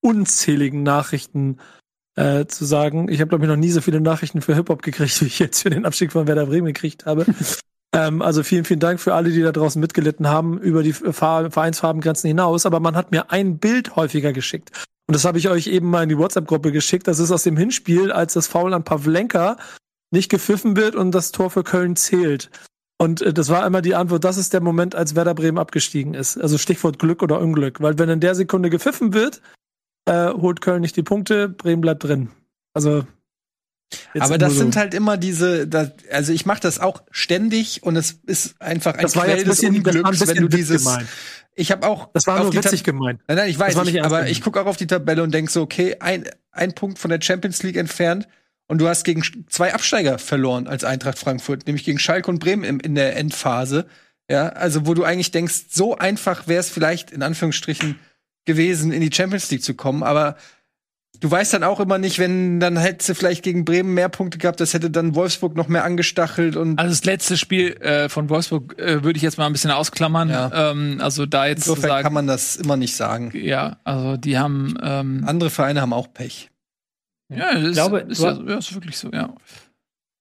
unzähligen 0.00 0.82
Nachrichten 0.82 1.58
äh, 2.16 2.46
zu 2.46 2.64
sagen. 2.64 3.08
Ich 3.08 3.20
habe, 3.20 3.28
glaube 3.28 3.44
ich, 3.44 3.48
noch 3.48 3.56
nie 3.56 3.70
so 3.70 3.80
viele 3.80 4.00
Nachrichten 4.00 4.42
für 4.42 4.56
Hip-Hop 4.56 4.82
gekriegt, 4.82 5.20
wie 5.20 5.26
ich 5.26 5.38
jetzt 5.38 5.62
für 5.62 5.70
den 5.70 5.86
Abstieg 5.86 6.10
von 6.10 6.26
Werder 6.26 6.46
Bremen 6.46 6.66
gekriegt 6.66 7.06
habe. 7.06 7.24
Ähm, 7.94 8.22
also 8.22 8.42
vielen, 8.42 8.64
vielen 8.64 8.80
Dank 8.80 9.00
für 9.00 9.14
alle, 9.14 9.30
die 9.30 9.42
da 9.42 9.52
draußen 9.52 9.80
mitgelitten 9.80 10.28
haben, 10.28 10.58
über 10.58 10.82
die 10.82 10.92
Vereinsfarbengrenzen 10.92 12.28
hinaus. 12.28 12.66
Aber 12.66 12.80
man 12.80 12.96
hat 12.96 13.10
mir 13.10 13.30
ein 13.30 13.58
Bild 13.58 13.96
häufiger 13.96 14.32
geschickt. 14.32 14.70
Und 15.06 15.14
das 15.14 15.24
habe 15.24 15.38
ich 15.38 15.48
euch 15.48 15.66
eben 15.66 15.90
mal 15.90 16.04
in 16.04 16.08
die 16.08 16.18
WhatsApp-Gruppe 16.18 16.72
geschickt. 16.72 17.06
Das 17.08 17.18
ist 17.18 17.30
aus 17.30 17.42
dem 17.42 17.56
Hinspiel, 17.56 18.12
als 18.12 18.34
das 18.34 18.46
Foul 18.46 18.72
an 18.72 18.84
Pavlenka 18.84 19.56
nicht 20.10 20.30
gepfiffen 20.30 20.76
wird 20.76 20.94
und 20.94 21.12
das 21.12 21.32
Tor 21.32 21.50
für 21.50 21.64
Köln 21.64 21.96
zählt. 21.96 22.50
Und 22.98 23.20
äh, 23.20 23.32
das 23.32 23.48
war 23.48 23.66
immer 23.66 23.82
die 23.82 23.94
Antwort, 23.94 24.24
das 24.24 24.36
ist 24.36 24.52
der 24.52 24.60
Moment, 24.60 24.94
als 24.94 25.14
Werder 25.14 25.34
Bremen 25.34 25.58
abgestiegen 25.58 26.14
ist. 26.14 26.38
Also 26.38 26.56
Stichwort 26.56 26.98
Glück 26.98 27.22
oder 27.22 27.40
Unglück. 27.40 27.80
Weil 27.80 27.98
wenn 27.98 28.08
in 28.08 28.20
der 28.20 28.34
Sekunde 28.34 28.70
gepfiffen 28.70 29.12
wird, 29.12 29.42
äh, 30.06 30.28
holt 30.28 30.60
Köln 30.60 30.80
nicht 30.80 30.96
die 30.96 31.02
Punkte, 31.02 31.48
Bremen 31.48 31.80
bleibt 31.80 32.04
drin. 32.04 32.30
Also 32.74 33.04
jetzt 34.14 34.24
Aber 34.24 34.38
das 34.38 34.52
so. 34.54 34.58
sind 34.60 34.76
halt 34.76 34.94
immer 34.94 35.16
diese, 35.16 35.66
das, 35.66 35.90
also 36.10 36.32
ich 36.32 36.46
mache 36.46 36.60
das 36.60 36.78
auch 36.78 37.02
ständig 37.10 37.82
und 37.82 37.96
es 37.96 38.18
ist 38.26 38.60
einfach 38.60 38.94
ein 38.94 39.02
das 39.02 39.12
Quell 39.12 39.38
ein 39.38 39.44
bisschen, 39.44 39.76
Unglücks, 39.76 40.26
wenn 40.26 40.36
du 40.36 40.48
dieses. 40.48 40.84
gemeint. 40.84 41.08
Ich 41.54 41.70
habe 41.70 41.86
auch. 41.86 42.08
Das 42.14 42.26
war 42.26 42.42
nur 42.42 42.52
witzig 42.54 42.80
Tab- 42.82 42.94
gemeint. 42.94 43.20
Nein, 43.28 43.36
nein, 43.36 43.50
ich 43.50 43.58
weiß 43.58 43.76
nicht 43.84 44.00
aber 44.00 44.16
gemeint. 44.18 44.30
ich 44.30 44.40
gucke 44.40 44.60
auch 44.60 44.66
auf 44.66 44.76
die 44.76 44.86
Tabelle 44.86 45.22
und 45.22 45.32
denk 45.34 45.50
so, 45.50 45.62
okay, 45.62 45.96
ein, 46.00 46.24
ein 46.50 46.72
Punkt 46.74 46.98
von 46.98 47.10
der 47.10 47.20
Champions 47.20 47.62
League 47.62 47.76
entfernt 47.76 48.26
und 48.68 48.78
du 48.78 48.88
hast 48.88 49.04
gegen 49.04 49.22
zwei 49.48 49.74
Absteiger 49.74 50.18
verloren 50.18 50.66
als 50.66 50.82
Eintracht 50.84 51.18
Frankfurt, 51.18 51.66
nämlich 51.66 51.84
gegen 51.84 51.98
Schalke 51.98 52.30
und 52.30 52.38
Bremen 52.38 52.64
im, 52.64 52.80
in 52.80 52.94
der 52.94 53.16
Endphase. 53.16 53.86
Ja, 54.30 54.48
also 54.48 54.86
wo 54.86 54.94
du 54.94 55.04
eigentlich 55.04 55.30
denkst, 55.30 55.64
so 55.68 55.98
einfach 55.98 56.48
wäre 56.48 56.60
es 56.60 56.70
vielleicht 56.70 57.10
in 57.10 57.22
Anführungsstrichen 57.22 57.98
gewesen, 58.46 58.90
in 58.92 59.02
die 59.02 59.14
Champions 59.14 59.50
League 59.50 59.62
zu 59.62 59.74
kommen, 59.74 60.02
aber 60.02 60.36
du 61.22 61.30
weißt 61.30 61.54
dann 61.54 61.64
auch 61.64 61.80
immer 61.80 61.96
nicht, 61.96 62.18
wenn 62.18 62.60
dann 62.60 62.76
hättest 62.76 63.08
du 63.08 63.14
vielleicht 63.14 63.42
gegen 63.42 63.64
Bremen 63.64 63.94
mehr 63.94 64.10
Punkte 64.10 64.36
gehabt, 64.38 64.60
das 64.60 64.74
hätte 64.74 64.90
dann 64.90 65.14
Wolfsburg 65.14 65.56
noch 65.56 65.68
mehr 65.68 65.84
angestachelt 65.84 66.56
und 66.56 66.78
Also 66.78 66.90
das 66.90 67.04
letzte 67.04 67.38
Spiel 67.38 67.72
äh, 67.80 68.08
von 68.10 68.28
Wolfsburg 68.28 68.78
äh, 68.78 69.02
würde 69.02 69.16
ich 69.16 69.22
jetzt 69.22 69.38
mal 69.38 69.46
ein 69.46 69.52
bisschen 69.52 69.70
ausklammern. 69.70 70.28
Ja. 70.28 70.70
Ähm, 70.72 70.98
also 71.00 71.24
da 71.24 71.46
jetzt 71.46 71.64
zu 71.64 71.70
insofern 71.70 71.90
sagen, 71.90 72.02
kann 72.04 72.12
man 72.12 72.26
das 72.26 72.56
immer 72.56 72.76
nicht 72.76 72.94
sagen. 72.94 73.30
ja, 73.34 73.78
also 73.84 74.16
die 74.18 74.36
haben 74.36 74.76
ähm, 74.82 75.24
Andere 75.26 75.48
Vereine 75.48 75.80
haben 75.80 75.92
auch 75.94 76.12
Pech. 76.12 76.50
ja, 77.34 77.54
das 77.54 77.62
ist, 77.62 77.72
glaube, 77.74 77.98
ist, 78.00 78.22
hast- 78.22 78.40
ja, 78.46 78.58
ist 78.58 78.74
wirklich 78.74 78.98
so, 78.98 79.08
ja. 79.12 79.32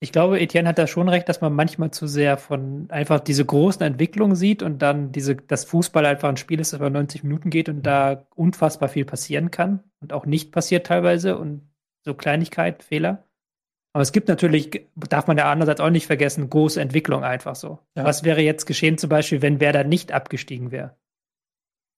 Ich 0.03 0.11
glaube, 0.11 0.39
Etienne 0.39 0.67
hat 0.67 0.79
da 0.79 0.87
schon 0.87 1.09
recht, 1.09 1.29
dass 1.29 1.41
man 1.41 1.53
manchmal 1.53 1.91
zu 1.91 2.07
sehr 2.07 2.37
von 2.37 2.89
einfach 2.89 3.19
diese 3.19 3.45
großen 3.45 3.83
Entwicklungen 3.83 4.35
sieht 4.35 4.63
und 4.63 4.81
dann 4.81 5.11
diese, 5.11 5.35
das 5.35 5.63
Fußball 5.65 6.07
einfach 6.07 6.27
ein 6.27 6.37
Spiel 6.37 6.59
ist, 6.59 6.73
das 6.73 6.79
über 6.79 6.89
90 6.89 7.23
Minuten 7.23 7.51
geht 7.51 7.69
und 7.69 7.83
da 7.83 8.25
unfassbar 8.33 8.89
viel 8.89 9.05
passieren 9.05 9.51
kann 9.51 9.83
und 9.99 10.11
auch 10.11 10.25
nicht 10.25 10.51
passiert 10.51 10.87
teilweise 10.87 11.37
und 11.37 11.69
so 12.03 12.15
Kleinigkeiten, 12.15 12.81
Fehler. 12.81 13.27
Aber 13.93 14.01
es 14.01 14.11
gibt 14.11 14.27
natürlich, 14.27 14.87
darf 14.95 15.27
man 15.27 15.37
ja 15.37 15.51
andererseits 15.51 15.81
auch 15.81 15.91
nicht 15.91 16.07
vergessen, 16.07 16.49
große 16.49 16.81
Entwicklung 16.81 17.23
einfach 17.23 17.55
so. 17.55 17.77
Ja. 17.95 18.03
Was 18.03 18.23
wäre 18.23 18.41
jetzt 18.41 18.65
geschehen 18.65 18.97
zum 18.97 19.09
Beispiel, 19.09 19.43
wenn 19.43 19.59
Werder 19.59 19.83
nicht 19.83 20.13
abgestiegen 20.13 20.71
wäre? 20.71 20.95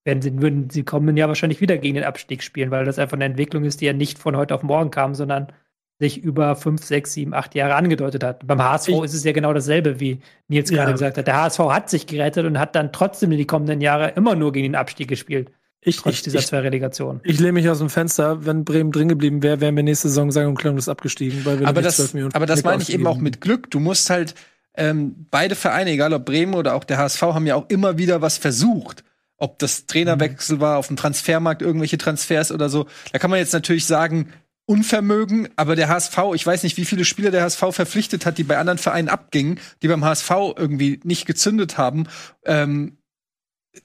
Wenn 0.04 0.22
sie, 0.22 0.42
würden, 0.42 0.70
sie 0.70 0.84
kommen 0.84 1.16
ja 1.16 1.30
wahrscheinlich 1.30 1.62
wieder 1.62 1.78
gegen 1.78 1.96
den 1.96 2.04
Abstieg 2.04 2.44
spielen, 2.44 2.72
weil 2.72 2.84
das 2.84 3.00
einfach 3.00 3.16
eine 3.16 3.24
Entwicklung 3.24 3.64
ist, 3.64 3.80
die 3.80 3.86
ja 3.86 3.94
nicht 3.94 4.20
von 4.20 4.36
heute 4.36 4.54
auf 4.56 4.64
morgen 4.64 4.92
kam, 4.92 5.16
sondern 5.16 5.54
sich 6.00 6.18
über 6.24 6.56
fünf, 6.56 6.84
sechs, 6.84 7.14
sieben, 7.14 7.34
acht 7.34 7.56
Jahre 7.56 7.76
angedeutet 7.76 8.24
hat. 8.24 8.46
Beim 8.46 8.62
HSV 8.62 8.90
Ich- 8.90 9.04
ist 9.04 9.14
es 9.14 9.24
ja 9.24 9.32
genau 9.32 9.54
dasselbe, 9.54 10.00
wie 10.00 10.20
Nils 10.48 10.70
Ja. 10.70 10.78
gerade 10.78 10.94
gesagt 10.94 11.18
hat. 11.18 11.28
Der 11.28 11.38
HSV 11.42 11.60
hat 11.70 11.90
sich 11.90 12.08
gerettet 12.08 12.46
und 12.46 12.60
hat 12.60 12.76
dann 12.76 12.92
trotzdem 12.92 13.32
in 13.32 13.38
die 13.38 13.46
kommenden 13.46 13.80
Jahre 13.82 14.10
immer 14.16 14.36
nur 14.36 14.52
gegen 14.52 14.64
den 14.66 14.76
Abstieg 14.76 15.08
gespielt, 15.08 15.52
Ich, 15.82 15.98
trotz 15.98 16.16
ich, 16.16 16.22
dieser 16.24 16.40
ich, 16.40 16.48
zwei 16.48 16.60
Relegationen. 16.60 17.22
ich 17.24 17.40
lehne 17.40 17.54
mich 17.54 17.70
aus 17.70 17.80
dem 17.80 17.90
Fenster. 17.90 18.46
Wenn 18.46 18.66
Bremen 18.66 18.92
drin 18.92 19.08
geblieben 19.08 19.44
wäre, 19.44 19.62
wären 19.62 19.76
wir 19.76 19.84
nächste 19.84 20.10
Saison 20.10 20.32
sagen 20.32 20.50
und 20.50 20.56
klanglos 20.56 20.90
abgestiegen. 20.90 21.46
Weil 21.46 21.60
wir 21.60 21.68
aber 21.68 21.82
das, 21.82 21.98
12 21.98 22.14
Millionen 22.16 22.34
aber 22.36 22.46
das 22.48 22.64
meine 22.64 22.82
ich 22.82 22.92
eben 22.92 23.06
auch 23.08 23.18
mit 23.18 23.40
Glück. 23.40 23.70
Du 23.72 23.80
musst 23.80 24.10
halt, 24.10 24.34
ähm, 24.76 25.28
beide 25.30 25.54
Vereine, 25.56 25.92
egal 25.92 26.14
ob 26.14 26.26
Bremen 26.26 26.56
oder 26.56 26.74
auch 26.74 26.84
der 26.84 26.98
HSV, 26.98 27.22
haben 27.22 27.46
ja 27.46 27.56
auch 27.56 27.70
immer 27.70 27.98
wieder 28.00 28.22
was 28.22 28.38
versucht. 28.40 29.04
Ob 29.38 29.60
das 29.60 29.86
Trainerwechsel 29.88 30.60
war, 30.60 30.78
auf 30.78 30.88
dem 30.88 30.96
Transfermarkt 30.96 31.62
irgendwelche 31.62 31.98
Transfers 31.98 32.52
oder 32.52 32.70
so. 32.70 32.88
Da 33.12 33.20
kann 33.20 33.30
man 33.30 33.40
jetzt 33.40 33.54
natürlich 33.54 33.86
sagen, 33.86 34.30
Unvermögen, 34.66 35.50
aber 35.58 35.76
der 35.76 35.90
HSV, 35.90 36.18
ich 36.36 36.46
weiß 36.46 36.64
nicht, 36.64 36.78
wie 36.78 36.86
viele 36.86 37.04
Spieler 37.04 37.32
der 37.32 37.44
HSV 37.44 37.60
verpflichtet 37.72 38.26
hat, 38.26 38.38
die 38.38 38.44
bei 38.44 38.58
anderen 38.58 38.78
Vereinen 38.78 39.10
abgingen, 39.10 39.60
die 39.82 39.90
beim 39.90 40.06
HSV 40.06 40.30
irgendwie 40.56 41.02
nicht 41.04 41.26
gezündet 41.26 41.78
haben. 41.78 42.08
Ähm, 42.46 42.98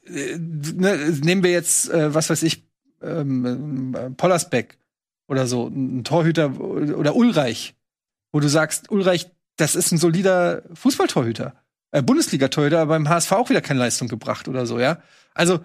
äh, 0.06 0.38
ne, 0.38 1.18
nehmen 1.22 1.42
wir 1.42 1.50
jetzt, 1.50 1.90
äh, 1.90 2.14
was 2.14 2.30
weiß 2.30 2.44
ich, 2.44 2.64
ähm, 3.02 3.94
äh, 3.94 4.10
Pollersbeck 4.10 4.78
oder 5.26 5.46
so, 5.46 5.66
ein 5.66 6.04
Torhüter 6.04 6.60
oder 6.60 7.16
Ulreich, 7.16 7.74
wo 8.32 8.40
du 8.40 8.48
sagst, 8.48 8.90
Ulreich, 8.90 9.30
das 9.56 9.74
ist 9.74 9.90
ein 9.90 9.98
solider 9.98 10.62
Fußballtorhüter. 10.74 11.54
Äh, 11.90 12.02
Bundesliga-Torhüter, 12.02 12.80
aber 12.80 12.94
beim 12.94 13.08
HSV 13.08 13.32
auch 13.32 13.50
wieder 13.50 13.62
keine 13.62 13.80
Leistung 13.80 14.08
gebracht 14.08 14.46
oder 14.46 14.66
so, 14.66 14.78
ja. 14.78 15.02
Also, 15.34 15.60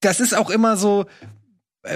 das 0.00 0.20
ist 0.20 0.34
auch 0.34 0.50
immer 0.50 0.76
so, 0.76 1.06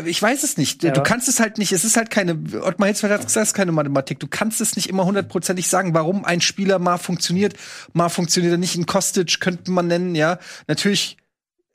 ich 0.05 0.21
weiß 0.21 0.43
es 0.43 0.57
nicht. 0.57 0.83
Ja. 0.83 0.91
Du 0.91 1.03
kannst 1.03 1.29
es 1.29 1.41
halt 1.41 1.59
nicht, 1.59 1.73
es 1.73 1.85
ist 1.85 1.97
halt 1.97 2.11
keine, 2.11 2.39
Ottmar 2.63 2.89
Hitzfeld 2.89 3.13
hat 3.13 3.25
gesagt, 3.25 3.43
es 3.43 3.51
ist 3.51 3.55
keine 3.55 3.73
Mathematik. 3.73 4.21
Du 4.21 4.27
kannst 4.27 4.61
es 4.61 4.77
nicht 4.77 4.89
immer 4.89 5.05
hundertprozentig 5.05 5.69
sagen, 5.69 5.95
warum 5.95 6.25
ein 6.25 6.41
Spieler 6.41 6.79
mal 6.79 6.99
funktioniert, 6.99 7.55
mal 7.93 8.09
funktioniert 8.09 8.53
er 8.53 8.59
nicht. 8.59 8.77
In 8.77 8.87
Kostic 8.87 9.41
könnte 9.41 9.71
man 9.71 9.87
nennen, 9.87 10.15
ja. 10.15 10.39
Natürlich, 10.67 11.17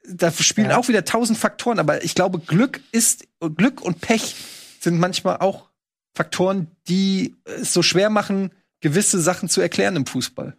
da 0.07 0.31
spielen 0.31 0.69
Ja. 0.69 0.77
auch 0.77 0.87
wieder 0.87 1.05
tausend 1.05 1.37
Faktoren, 1.39 1.79
aber 1.79 2.03
ich 2.03 2.13
glaube, 2.13 2.39
Glück 2.39 2.81
ist, 2.91 3.27
Glück 3.55 3.81
und 3.81 4.01
Pech 4.01 4.35
sind 4.79 4.99
manchmal 4.99 5.37
auch 5.37 5.69
Faktoren, 6.15 6.67
die 6.87 7.35
es 7.45 7.73
so 7.73 7.81
schwer 7.81 8.09
machen, 8.09 8.51
gewisse 8.81 9.19
Sachen 9.19 9.49
zu 9.49 9.61
erklären 9.61 9.95
im 9.95 10.05
Fußball. 10.05 10.55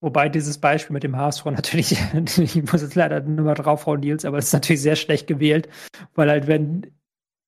Wobei 0.00 0.28
dieses 0.28 0.58
Beispiel 0.58 0.94
mit 0.94 1.02
dem 1.02 1.16
HSV 1.16 1.44
natürlich, 1.50 1.96
ich 2.38 2.72
muss 2.72 2.82
jetzt 2.82 2.94
leider 2.94 3.20
nur 3.20 3.44
mal 3.44 3.54
draufhauen, 3.54 4.00
Nils, 4.00 4.24
aber 4.24 4.38
es 4.38 4.46
ist 4.46 4.52
natürlich 4.52 4.82
sehr 4.82 4.96
schlecht 4.96 5.26
gewählt, 5.26 5.68
weil 6.14 6.30
halt, 6.30 6.46
wenn 6.46 6.92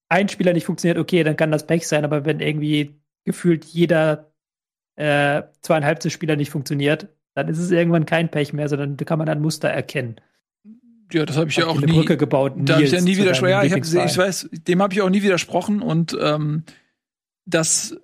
ein 0.09 0.29
Spieler 0.29 0.53
nicht 0.53 0.67
funktioniert, 0.67 0.99
okay, 0.99 1.23
dann 1.23 1.37
kann 1.37 1.53
das 1.53 1.67
Pech 1.67 1.87
sein, 1.87 2.05
aber 2.05 2.25
wenn 2.25 2.41
irgendwie 2.41 3.01
gefühlt 3.25 3.65
jeder 3.65 4.33
äh, 4.97 5.43
zweieinhalbte 5.63 6.11
Spieler 6.11 6.37
nicht 6.37 6.51
funktioniert, 6.51 7.09
dann 7.35 7.49
ist 7.49 7.59
es 7.59 7.71
irgendwann 7.71 8.07
kein 8.07 8.31
Pech 8.31 8.53
mehr, 8.53 8.69
sondern 8.69 8.97
da 8.97 9.05
kann 9.05 9.19
man 9.19 9.29
ein 9.29 9.41
Muster 9.41 9.69
erkennen. 9.69 10.17
Ja, 11.13 11.25
das 11.27 11.37
habe 11.37 11.49
ich 11.49 11.57
ja 11.57 11.67
auch 11.67 11.77
eine 11.77 11.87
nie. 11.87 11.93
Brücke 11.93 12.17
gebaut. 12.17 12.55
Da 12.57 12.75
habe 12.75 12.85
ich 12.85 12.93
ja 12.93 13.01
nie 13.01 13.17
widersprochen. 13.17 13.51
Ja, 13.51 13.63
ich, 13.63 13.73
hab, 13.73 13.85
ich 13.85 14.19
weiß, 14.19 14.49
dem 14.53 14.83
habe 14.83 14.93
ich 14.93 15.01
auch 15.01 15.11
nie 15.11 15.23
widersprochen 15.23 15.83
und 15.83 16.17
ähm, 16.21 16.65
dass 17.47 17.97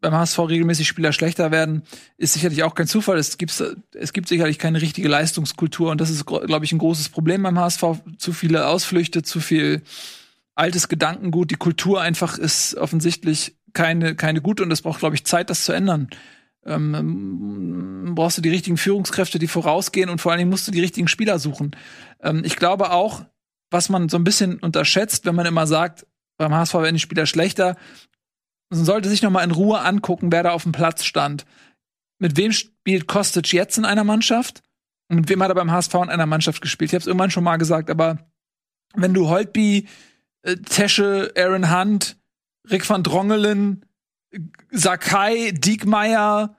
beim 0.00 0.14
HSV 0.14 0.38
regelmäßig 0.38 0.88
Spieler 0.88 1.12
schlechter 1.12 1.50
werden, 1.50 1.82
ist 2.16 2.32
sicherlich 2.32 2.62
auch 2.62 2.74
kein 2.74 2.86
Zufall. 2.86 3.18
Es 3.18 3.38
gibt, 3.38 3.62
es 3.94 4.12
gibt 4.12 4.28
sicherlich 4.28 4.58
keine 4.58 4.80
richtige 4.80 5.08
Leistungskultur 5.08 5.90
und 5.90 6.00
das 6.00 6.10
ist, 6.10 6.26
glaube 6.26 6.64
ich, 6.64 6.72
ein 6.72 6.78
großes 6.78 7.10
Problem 7.10 7.42
beim 7.42 7.58
HSV. 7.58 7.82
Zu 8.18 8.32
viele 8.32 8.66
Ausflüchte, 8.66 9.22
zu 9.22 9.40
viel 9.40 9.82
altes 10.54 10.88
Gedankengut. 10.88 11.50
Die 11.50 11.56
Kultur 11.56 12.00
einfach 12.00 12.38
ist 12.38 12.76
offensichtlich 12.76 13.56
keine, 13.72 14.14
keine 14.14 14.40
gute 14.40 14.62
und 14.62 14.70
es 14.70 14.82
braucht, 14.82 15.00
glaube 15.00 15.14
ich, 15.14 15.24
Zeit, 15.24 15.50
das 15.50 15.64
zu 15.64 15.72
ändern. 15.72 16.08
Ähm, 16.64 18.12
brauchst 18.14 18.38
du 18.38 18.42
die 18.42 18.50
richtigen 18.50 18.76
Führungskräfte, 18.76 19.38
die 19.38 19.48
vorausgehen 19.48 20.10
und 20.10 20.20
vor 20.20 20.32
allen 20.32 20.40
Dingen 20.40 20.50
musst 20.50 20.68
du 20.68 20.72
die 20.72 20.80
richtigen 20.80 21.08
Spieler 21.08 21.38
suchen. 21.38 21.76
Ähm, 22.22 22.42
ich 22.44 22.56
glaube 22.56 22.90
auch, 22.90 23.24
was 23.70 23.88
man 23.88 24.08
so 24.08 24.16
ein 24.16 24.24
bisschen 24.24 24.58
unterschätzt, 24.58 25.24
wenn 25.24 25.34
man 25.34 25.46
immer 25.46 25.66
sagt, 25.66 26.06
beim 26.36 26.54
HSV 26.54 26.74
werden 26.74 26.96
die 26.96 27.00
Spieler 27.00 27.26
schlechter, 27.26 27.76
man 28.70 28.84
sollte 28.84 29.08
sich 29.08 29.22
noch 29.22 29.30
mal 29.30 29.44
in 29.44 29.50
Ruhe 29.50 29.80
angucken, 29.80 30.32
wer 30.32 30.42
da 30.42 30.52
auf 30.52 30.62
dem 30.62 30.72
Platz 30.72 31.04
stand. 31.04 31.44
mit 32.18 32.36
wem 32.36 32.52
spielt 32.52 33.06
Kostic 33.06 33.52
jetzt 33.52 33.78
in 33.78 33.84
einer 33.84 34.04
Mannschaft 34.04 34.62
und 35.08 35.16
mit 35.16 35.28
wem 35.28 35.42
hat 35.42 35.50
er 35.50 35.54
beim 35.54 35.70
HSV 35.70 35.94
in 35.94 36.10
einer 36.10 36.26
Mannschaft 36.26 36.60
gespielt. 36.60 36.90
Ich 36.90 36.94
habe 36.94 37.00
es 37.00 37.06
irgendwann 37.06 37.30
schon 37.30 37.44
mal 37.44 37.56
gesagt, 37.56 37.90
aber 37.90 38.30
wenn 38.94 39.14
du 39.14 39.28
Holtby, 39.28 39.88
äh, 40.42 40.56
Tesche, 40.56 41.32
Aaron 41.36 41.74
Hunt, 41.74 42.18
Rick 42.70 42.88
van 42.88 43.02
Drongelen, 43.02 43.86
Sakai, 44.70 45.52
Diekmeyer, 45.52 46.56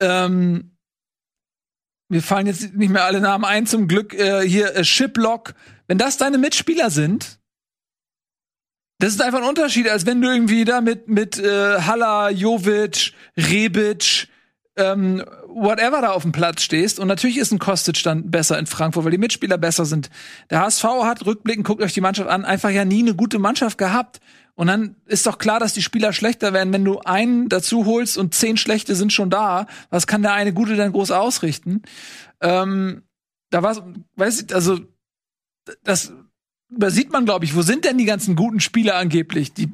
ähm, 0.00 0.76
mir 2.08 2.22
fallen 2.22 2.46
jetzt 2.46 2.74
nicht 2.74 2.90
mehr 2.90 3.04
alle 3.04 3.20
Namen 3.20 3.44
ein, 3.44 3.66
zum 3.66 3.86
Glück 3.86 4.14
äh, 4.14 4.48
hier 4.48 4.74
äh, 4.74 4.84
Shiplock. 4.84 5.54
Wenn 5.86 5.98
das 5.98 6.16
deine 6.16 6.38
Mitspieler 6.38 6.90
sind, 6.90 7.37
das 8.98 9.14
ist 9.14 9.22
einfach 9.22 9.38
ein 9.38 9.48
Unterschied, 9.48 9.88
als 9.88 10.06
wenn 10.06 10.20
du 10.20 10.28
irgendwie 10.28 10.64
da 10.64 10.80
mit, 10.80 11.08
mit 11.08 11.38
äh, 11.38 11.80
Halla, 11.80 12.30
Jovic, 12.30 13.12
Rebic, 13.36 14.28
ähm, 14.76 15.24
whatever 15.46 16.00
da 16.00 16.10
auf 16.10 16.22
dem 16.22 16.32
Platz 16.32 16.62
stehst. 16.62 16.98
Und 16.98 17.06
natürlich 17.08 17.38
ist 17.38 17.52
ein 17.52 17.60
Kostic 17.60 18.02
dann 18.02 18.30
besser 18.30 18.58
in 18.58 18.66
Frankfurt, 18.66 19.04
weil 19.04 19.12
die 19.12 19.18
Mitspieler 19.18 19.56
besser 19.56 19.84
sind. 19.84 20.10
Der 20.50 20.60
HSV 20.60 20.84
hat 21.04 21.26
rückblickend, 21.26 21.66
guckt 21.66 21.82
euch 21.82 21.92
die 21.92 22.00
Mannschaft 22.00 22.28
an, 22.28 22.44
einfach 22.44 22.70
ja 22.70 22.84
nie 22.84 23.00
eine 23.00 23.14
gute 23.14 23.38
Mannschaft 23.38 23.78
gehabt. 23.78 24.20
Und 24.54 24.66
dann 24.66 24.96
ist 25.06 25.26
doch 25.26 25.38
klar, 25.38 25.60
dass 25.60 25.74
die 25.74 25.82
Spieler 25.82 26.12
schlechter 26.12 26.52
werden, 26.52 26.72
wenn 26.72 26.84
du 26.84 26.98
einen 26.98 27.48
dazu 27.48 27.86
holst 27.86 28.18
und 28.18 28.34
zehn 28.34 28.56
schlechte 28.56 28.96
sind 28.96 29.12
schon 29.12 29.30
da. 29.30 29.66
Was 29.90 30.08
kann 30.08 30.22
der 30.22 30.32
eine 30.32 30.52
gute 30.52 30.74
denn 30.74 30.90
groß 30.90 31.12
ausrichten? 31.12 31.82
Ähm, 32.40 33.02
da 33.50 33.62
war, 33.62 33.76
weiß 34.16 34.42
ich, 34.42 34.54
also 34.54 34.80
das 35.84 36.12
übersieht 36.70 37.12
man, 37.12 37.24
glaube 37.24 37.44
ich, 37.44 37.56
wo 37.56 37.62
sind 37.62 37.84
denn 37.84 37.96
die 37.96 38.04
ganzen 38.04 38.36
guten 38.36 38.60
Spieler 38.60 38.96
angeblich? 38.96 39.52
Die, 39.54 39.68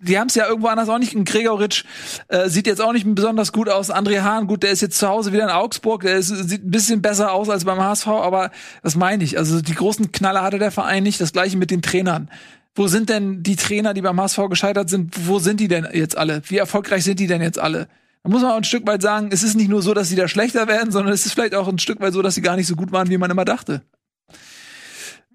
die 0.00 0.18
haben 0.18 0.26
es 0.28 0.34
ja 0.34 0.48
irgendwo 0.48 0.68
anders 0.68 0.88
auch 0.88 0.98
nicht. 0.98 1.14
Ein 1.14 1.24
Gregoritsch 1.24 1.84
äh, 2.28 2.48
sieht 2.48 2.66
jetzt 2.66 2.80
auch 2.80 2.92
nicht 2.92 3.06
besonders 3.14 3.52
gut 3.52 3.68
aus. 3.68 3.90
André 3.90 4.22
Hahn, 4.22 4.46
gut, 4.46 4.62
der 4.62 4.70
ist 4.70 4.80
jetzt 4.80 4.98
zu 4.98 5.08
Hause 5.08 5.32
wieder 5.32 5.44
in 5.44 5.50
Augsburg. 5.50 6.02
Der 6.02 6.16
ist, 6.16 6.28
sieht 6.28 6.64
ein 6.64 6.70
bisschen 6.70 7.02
besser 7.02 7.32
aus 7.32 7.48
als 7.48 7.64
beim 7.64 7.80
HSV, 7.80 8.08
aber 8.08 8.50
das 8.82 8.96
meine 8.96 9.22
ich. 9.22 9.38
Also 9.38 9.60
die 9.60 9.74
großen 9.74 10.10
Knaller 10.10 10.42
hatte 10.42 10.58
der 10.58 10.72
Verein 10.72 11.04
nicht. 11.04 11.20
Das 11.20 11.32
gleiche 11.32 11.56
mit 11.56 11.70
den 11.70 11.82
Trainern. 11.82 12.28
Wo 12.74 12.88
sind 12.88 13.08
denn 13.10 13.42
die 13.42 13.56
Trainer, 13.56 13.94
die 13.94 14.02
beim 14.02 14.20
HSV 14.20 14.48
gescheitert 14.48 14.90
sind? 14.90 15.28
Wo 15.28 15.38
sind 15.38 15.60
die 15.60 15.68
denn 15.68 15.86
jetzt 15.92 16.16
alle? 16.16 16.42
Wie 16.46 16.56
erfolgreich 16.56 17.04
sind 17.04 17.20
die 17.20 17.26
denn 17.26 17.42
jetzt 17.42 17.58
alle? 17.58 17.88
Da 18.22 18.30
muss 18.30 18.42
man 18.42 18.52
auch 18.52 18.56
ein 18.56 18.64
Stück 18.64 18.86
weit 18.86 19.02
sagen, 19.02 19.30
es 19.32 19.42
ist 19.42 19.54
nicht 19.54 19.68
nur 19.68 19.82
so, 19.82 19.94
dass 19.94 20.08
sie 20.08 20.16
da 20.16 20.28
schlechter 20.28 20.68
werden, 20.68 20.90
sondern 20.90 21.12
es 21.12 21.26
ist 21.26 21.32
vielleicht 21.32 21.54
auch 21.54 21.68
ein 21.68 21.78
Stück 21.78 22.00
weit 22.00 22.12
so, 22.12 22.22
dass 22.22 22.34
sie 22.34 22.42
gar 22.42 22.56
nicht 22.56 22.66
so 22.66 22.76
gut 22.76 22.92
waren, 22.92 23.08
wie 23.08 23.18
man 23.18 23.30
immer 23.30 23.44
dachte. 23.44 23.82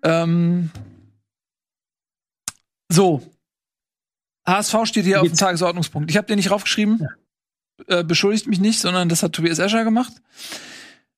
Ähm, 0.03 0.69
so. 2.95 3.21
HSV 4.47 4.85
steht 4.85 5.05
hier 5.05 5.21
auf 5.21 5.27
dem 5.27 5.35
Tagesordnungspunkt. 5.35 6.09
Ich 6.09 6.17
habe 6.17 6.27
den 6.27 6.37
nicht 6.37 6.51
raufgeschrieben. 6.51 7.07
Ja. 7.87 7.99
Äh, 7.99 8.03
beschuldigt 8.03 8.47
mich 8.47 8.59
nicht, 8.59 8.79
sondern 8.79 9.09
das 9.09 9.23
hat 9.23 9.33
Tobias 9.33 9.59
Escher 9.59 9.83
gemacht. 9.83 10.13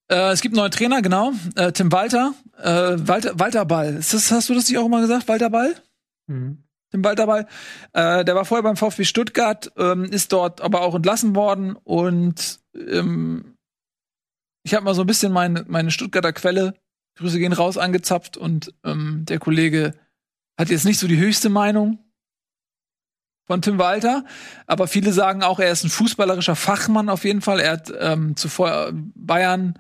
Äh, 0.10 0.32
es 0.32 0.42
gibt 0.42 0.54
einen 0.54 0.62
neuen 0.62 0.72
Trainer, 0.72 1.02
genau. 1.02 1.34
Äh, 1.56 1.72
Tim 1.72 1.92
Walter. 1.92 2.34
Äh, 2.58 2.96
Walter. 2.98 3.38
Walter 3.40 3.66
Ball. 3.66 3.96
Ist 3.96 4.14
das, 4.14 4.32
hast 4.32 4.50
du 4.50 4.54
das 4.54 4.68
nicht 4.68 4.78
auch 4.78 4.86
immer 4.86 5.02
gesagt? 5.02 5.28
Walter 5.28 5.50
Ball? 5.50 5.76
Mhm. 6.28 6.64
Tim 6.92 7.04
Walter 7.04 7.28
Ball. 7.28 7.48
Äh, 7.94 8.24
der 8.24 8.36
war 8.36 8.46
vorher 8.46 8.64
beim 8.64 8.78
VfB 8.78 9.04
Stuttgart, 9.04 9.72
ähm, 9.78 10.06
ist 10.06 10.32
dort 10.32 10.62
aber 10.62 10.82
auch 10.82 10.96
entlassen 10.96 11.36
worden 11.36 11.76
und 11.76 12.60
ähm, 12.76 13.56
ich 14.64 14.74
habe 14.74 14.86
mal 14.86 14.96
so 14.96 15.02
ein 15.02 15.08
bisschen 15.08 15.32
meine, 15.32 15.66
meine 15.68 15.92
Stuttgarter 15.92 16.34
Quelle, 16.34 16.74
Grüße 17.18 17.40
gehen 17.40 17.54
raus, 17.54 17.78
angezapft 17.78 18.38
und 18.38 18.74
ähm, 18.84 19.26
der 19.26 19.40
Kollege 19.40 19.94
hat 20.58 20.70
jetzt 20.70 20.86
nicht 20.86 21.00
so 21.00 21.08
die 21.08 21.18
höchste 21.18 21.50
Meinung 21.50 22.00
von 23.46 23.62
Tim 23.62 23.78
Walter, 23.78 24.26
aber 24.66 24.88
viele 24.88 25.14
sagen 25.14 25.42
auch, 25.42 25.60
er 25.60 25.72
ist 25.72 25.86
ein 25.86 25.90
fußballerischer 25.90 26.56
Fachmann 26.56 27.10
auf 27.10 27.24
jeden 27.24 27.42
Fall. 27.42 27.62
Er 27.62 27.74
hat 27.74 27.94
ähm, 27.98 28.36
zuvor 28.36 28.92
Bayern 28.94 29.80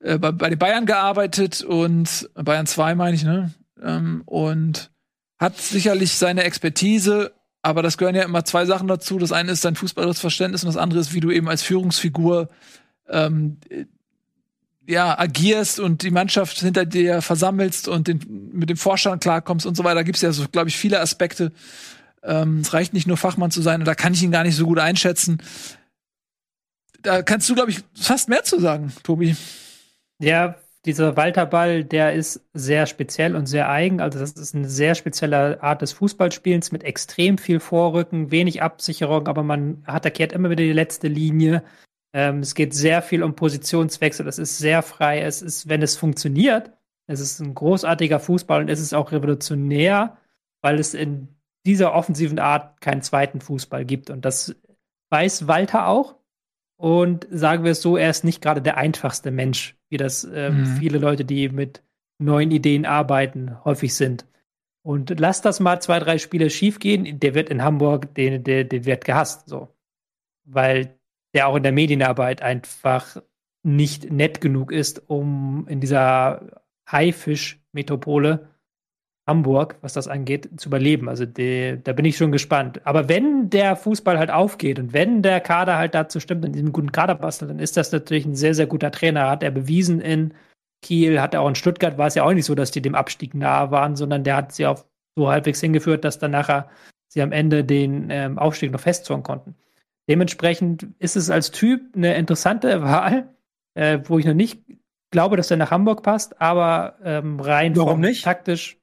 äh, 0.00 0.18
bei, 0.18 0.50
den 0.50 0.58
Bayern 0.58 0.86
gearbeitet 0.86 1.62
und 1.62 2.30
Bayern 2.34 2.66
2 2.66 2.94
meine 2.94 3.16
ich, 3.16 3.24
ne? 3.24 3.52
Ähm, 3.82 4.22
und 4.26 4.90
hat 5.38 5.58
sicherlich 5.58 6.14
seine 6.14 6.44
Expertise, 6.44 7.32
aber 7.62 7.82
das 7.82 7.98
gehören 7.98 8.14
ja 8.14 8.22
immer 8.22 8.44
zwei 8.44 8.66
Sachen 8.66 8.88
dazu. 8.88 9.18
Das 9.18 9.32
eine 9.32 9.52
ist 9.52 9.62
sein 9.62 9.74
fußballerisches 9.74 10.20
Verständnis 10.20 10.62
und 10.62 10.68
das 10.68 10.76
andere 10.76 11.00
ist, 11.00 11.14
wie 11.14 11.20
du 11.20 11.30
eben 11.30 11.48
als 11.48 11.62
Führungsfigur 11.62 12.50
ähm, 13.08 13.58
ja, 14.90 15.18
agierst 15.18 15.80
und 15.80 16.02
die 16.02 16.10
Mannschaft 16.10 16.58
hinter 16.58 16.84
dir 16.84 17.22
versammelst 17.22 17.88
und 17.88 18.08
den, 18.08 18.50
mit 18.52 18.70
dem 18.70 18.76
Vorstand 18.76 19.22
klarkommst 19.22 19.66
und 19.66 19.76
so 19.76 19.84
weiter, 19.84 20.04
gibt 20.04 20.16
es 20.16 20.22
ja 20.22 20.32
so, 20.32 20.46
glaube 20.50 20.68
ich, 20.68 20.76
viele 20.76 21.00
Aspekte. 21.00 21.52
Ähm, 22.22 22.58
es 22.60 22.72
reicht 22.74 22.92
nicht 22.92 23.06
nur 23.06 23.16
Fachmann 23.16 23.50
zu 23.50 23.62
sein, 23.62 23.80
und 23.80 23.86
da 23.86 23.94
kann 23.94 24.12
ich 24.12 24.22
ihn 24.22 24.32
gar 24.32 24.42
nicht 24.42 24.56
so 24.56 24.66
gut 24.66 24.78
einschätzen. 24.78 25.40
Da 27.02 27.22
kannst 27.22 27.48
du, 27.48 27.54
glaube 27.54 27.70
ich, 27.70 27.80
fast 27.94 28.28
mehr 28.28 28.44
zu 28.44 28.60
sagen, 28.60 28.92
Tobi. 29.02 29.36
Ja, 30.18 30.56
dieser 30.84 31.16
Walter 31.16 31.46
Ball, 31.46 31.84
der 31.84 32.14
ist 32.14 32.40
sehr 32.52 32.86
speziell 32.86 33.36
und 33.36 33.46
sehr 33.46 33.68
eigen. 33.68 34.00
Also 34.00 34.18
das 34.18 34.32
ist 34.32 34.54
eine 34.54 34.68
sehr 34.68 34.94
spezielle 34.94 35.62
Art 35.62 35.82
des 35.82 35.92
Fußballspielens 35.92 36.72
mit 36.72 36.84
extrem 36.84 37.38
viel 37.38 37.60
Vorrücken, 37.60 38.30
wenig 38.30 38.62
Absicherung, 38.62 39.28
aber 39.28 39.42
man 39.42 39.82
attackiert 39.86 40.32
immer 40.32 40.50
wieder 40.50 40.64
die 40.64 40.72
letzte 40.72 41.08
Linie. 41.08 41.62
Ähm, 42.12 42.40
es 42.40 42.54
geht 42.54 42.74
sehr 42.74 43.02
viel 43.02 43.22
um 43.22 43.34
Positionswechsel. 43.34 44.26
Es 44.26 44.38
ist 44.38 44.58
sehr 44.58 44.82
frei. 44.82 45.20
Es 45.20 45.42
ist, 45.42 45.68
wenn 45.68 45.82
es 45.82 45.96
funktioniert, 45.96 46.72
es 47.06 47.20
ist 47.20 47.40
ein 47.40 47.54
großartiger 47.54 48.20
Fußball 48.20 48.60
und 48.62 48.68
es 48.68 48.80
ist 48.80 48.94
auch 48.94 49.12
revolutionär, 49.12 50.16
weil 50.62 50.78
es 50.78 50.94
in 50.94 51.28
dieser 51.66 51.94
offensiven 51.94 52.38
Art 52.38 52.80
keinen 52.80 53.02
zweiten 53.02 53.40
Fußball 53.40 53.84
gibt. 53.84 54.10
Und 54.10 54.24
das 54.24 54.54
weiß 55.10 55.46
Walter 55.48 55.88
auch. 55.88 56.16
Und 56.76 57.26
sagen 57.30 57.64
wir 57.64 57.72
es 57.72 57.82
so, 57.82 57.96
er 57.96 58.08
ist 58.08 58.24
nicht 58.24 58.40
gerade 58.40 58.62
der 58.62 58.78
einfachste 58.78 59.30
Mensch, 59.30 59.76
wie 59.90 59.98
das 59.98 60.24
ähm, 60.24 60.60
mhm. 60.60 60.66
viele 60.78 60.98
Leute, 60.98 61.26
die 61.26 61.50
mit 61.50 61.82
neuen 62.18 62.50
Ideen 62.50 62.86
arbeiten, 62.86 63.62
häufig 63.64 63.94
sind. 63.94 64.26
Und 64.82 65.20
lass 65.20 65.42
das 65.42 65.60
mal 65.60 65.82
zwei, 65.82 65.98
drei 65.98 66.16
Spiele 66.16 66.48
schief 66.48 66.78
gehen, 66.78 67.20
der 67.20 67.34
wird 67.34 67.50
in 67.50 67.62
Hamburg, 67.62 68.14
den, 68.14 68.44
der, 68.44 68.64
der 68.64 68.84
wird 68.86 69.04
gehasst, 69.04 69.46
so. 69.46 69.68
Weil 70.44 70.98
der 71.34 71.48
auch 71.48 71.56
in 71.56 71.62
der 71.62 71.72
Medienarbeit 71.72 72.42
einfach 72.42 73.16
nicht 73.62 74.10
nett 74.10 74.40
genug 74.40 74.72
ist, 74.72 75.08
um 75.08 75.66
in 75.68 75.80
dieser 75.80 76.62
Haifisch-Metropole 76.90 78.48
Hamburg, 79.26 79.76
was 79.80 79.92
das 79.92 80.08
angeht, 80.08 80.48
zu 80.56 80.68
überleben. 80.68 81.08
Also 81.08 81.24
die, 81.24 81.78
da 81.82 81.92
bin 81.92 82.04
ich 82.04 82.16
schon 82.16 82.32
gespannt. 82.32 82.80
Aber 82.84 83.08
wenn 83.08 83.48
der 83.48 83.76
Fußball 83.76 84.18
halt 84.18 84.30
aufgeht 84.30 84.78
und 84.78 84.92
wenn 84.92 85.22
der 85.22 85.40
Kader 85.40 85.76
halt 85.76 85.94
dazu 85.94 86.18
stimmt, 86.20 86.44
in 86.44 86.52
diesem 86.52 86.72
guten 86.72 86.90
Kader 86.90 87.14
bastelt, 87.14 87.50
dann 87.50 87.60
ist 87.60 87.76
das 87.76 87.92
natürlich 87.92 88.26
ein 88.26 88.34
sehr, 88.34 88.54
sehr 88.54 88.66
guter 88.66 88.90
Trainer. 88.90 89.30
Hat 89.30 89.42
er 89.42 89.52
bewiesen 89.52 90.00
in 90.00 90.34
Kiel, 90.82 91.20
hat 91.20 91.34
er 91.34 91.42
auch 91.42 91.48
in 91.48 91.54
Stuttgart, 91.54 91.98
war 91.98 92.08
es 92.08 92.14
ja 92.14 92.24
auch 92.24 92.32
nicht 92.32 92.46
so, 92.46 92.54
dass 92.54 92.70
die 92.70 92.82
dem 92.82 92.94
Abstieg 92.94 93.34
nahe 93.34 93.70
waren, 93.70 93.94
sondern 93.94 94.24
der 94.24 94.36
hat 94.36 94.52
sie 94.52 94.66
auch 94.66 94.84
so 95.16 95.30
halbwegs 95.30 95.60
hingeführt, 95.60 96.04
dass 96.04 96.18
dann 96.18 96.30
nachher 96.32 96.68
sie 97.08 97.22
am 97.22 97.32
Ende 97.32 97.64
den 97.64 98.08
ähm, 98.10 98.38
Aufstieg 98.38 98.72
noch 98.72 98.80
festzurren 98.80 99.22
konnten. 99.22 99.54
Dementsprechend 100.08 100.88
ist 100.98 101.16
es 101.16 101.30
als 101.30 101.50
Typ 101.50 101.94
eine 101.94 102.16
interessante 102.16 102.82
Wahl, 102.82 103.34
äh, 103.74 104.00
wo 104.04 104.18
ich 104.18 104.26
noch 104.26 104.34
nicht 104.34 104.62
glaube, 105.10 105.36
dass 105.36 105.50
er 105.50 105.56
nach 105.56 105.70
Hamburg 105.70 106.02
passt, 106.02 106.40
aber 106.40 106.96
ähm, 107.04 107.40
rein 107.40 107.76
Warum 107.76 108.00
nicht? 108.00 108.24
taktisch. 108.24 108.78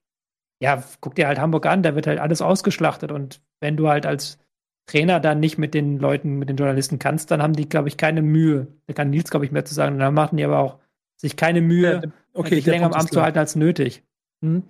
Ja, 0.60 0.84
guck 1.02 1.15
dir 1.15 1.27
halt 1.27 1.39
Hamburg 1.39 1.65
an, 1.65 1.84
da 1.84 1.95
wird 1.95 2.07
halt 2.07 2.19
alles 2.19 2.41
ausgeschlachtet 2.41 3.11
und 3.11 3.41
wenn 3.60 3.77
du 3.77 3.88
halt 3.88 4.06
als 4.06 4.39
Trainer 4.88 5.19
dann 5.19 5.39
nicht 5.39 5.57
mit 5.57 5.73
den 5.73 5.99
Leuten, 5.99 6.39
mit 6.39 6.49
den 6.49 6.56
Journalisten 6.56 6.98
kannst, 6.98 7.30
dann 7.30 7.41
haben 7.41 7.53
die, 7.53 7.68
glaube 7.68 7.89
ich, 7.89 7.98
keine 7.98 8.22
Mühe. 8.22 8.68
Da 8.88 8.94
kann 8.94 9.10
Nils, 9.10 9.30
glaube 9.30 9.45
ich, 9.45 9.52
mehr 9.52 9.65
zu 9.65 9.73
sagen. 9.73 9.99
Dann 9.99 10.14
machen 10.14 10.38
die 10.38 10.45
aber 10.45 10.60
auch 10.60 10.80
sich 11.18 11.35
keine 11.35 11.61
Mühe, 11.61 12.02
ja, 12.03 12.11
okay, 12.34 12.56
sich 12.56 12.65
länger 12.65 12.85
am 12.85 12.94
Amt 12.94 13.11
zu 13.11 13.22
halten 13.22 13.38
als 13.38 13.56
nötig. 13.56 14.03
Hm? 14.41 14.64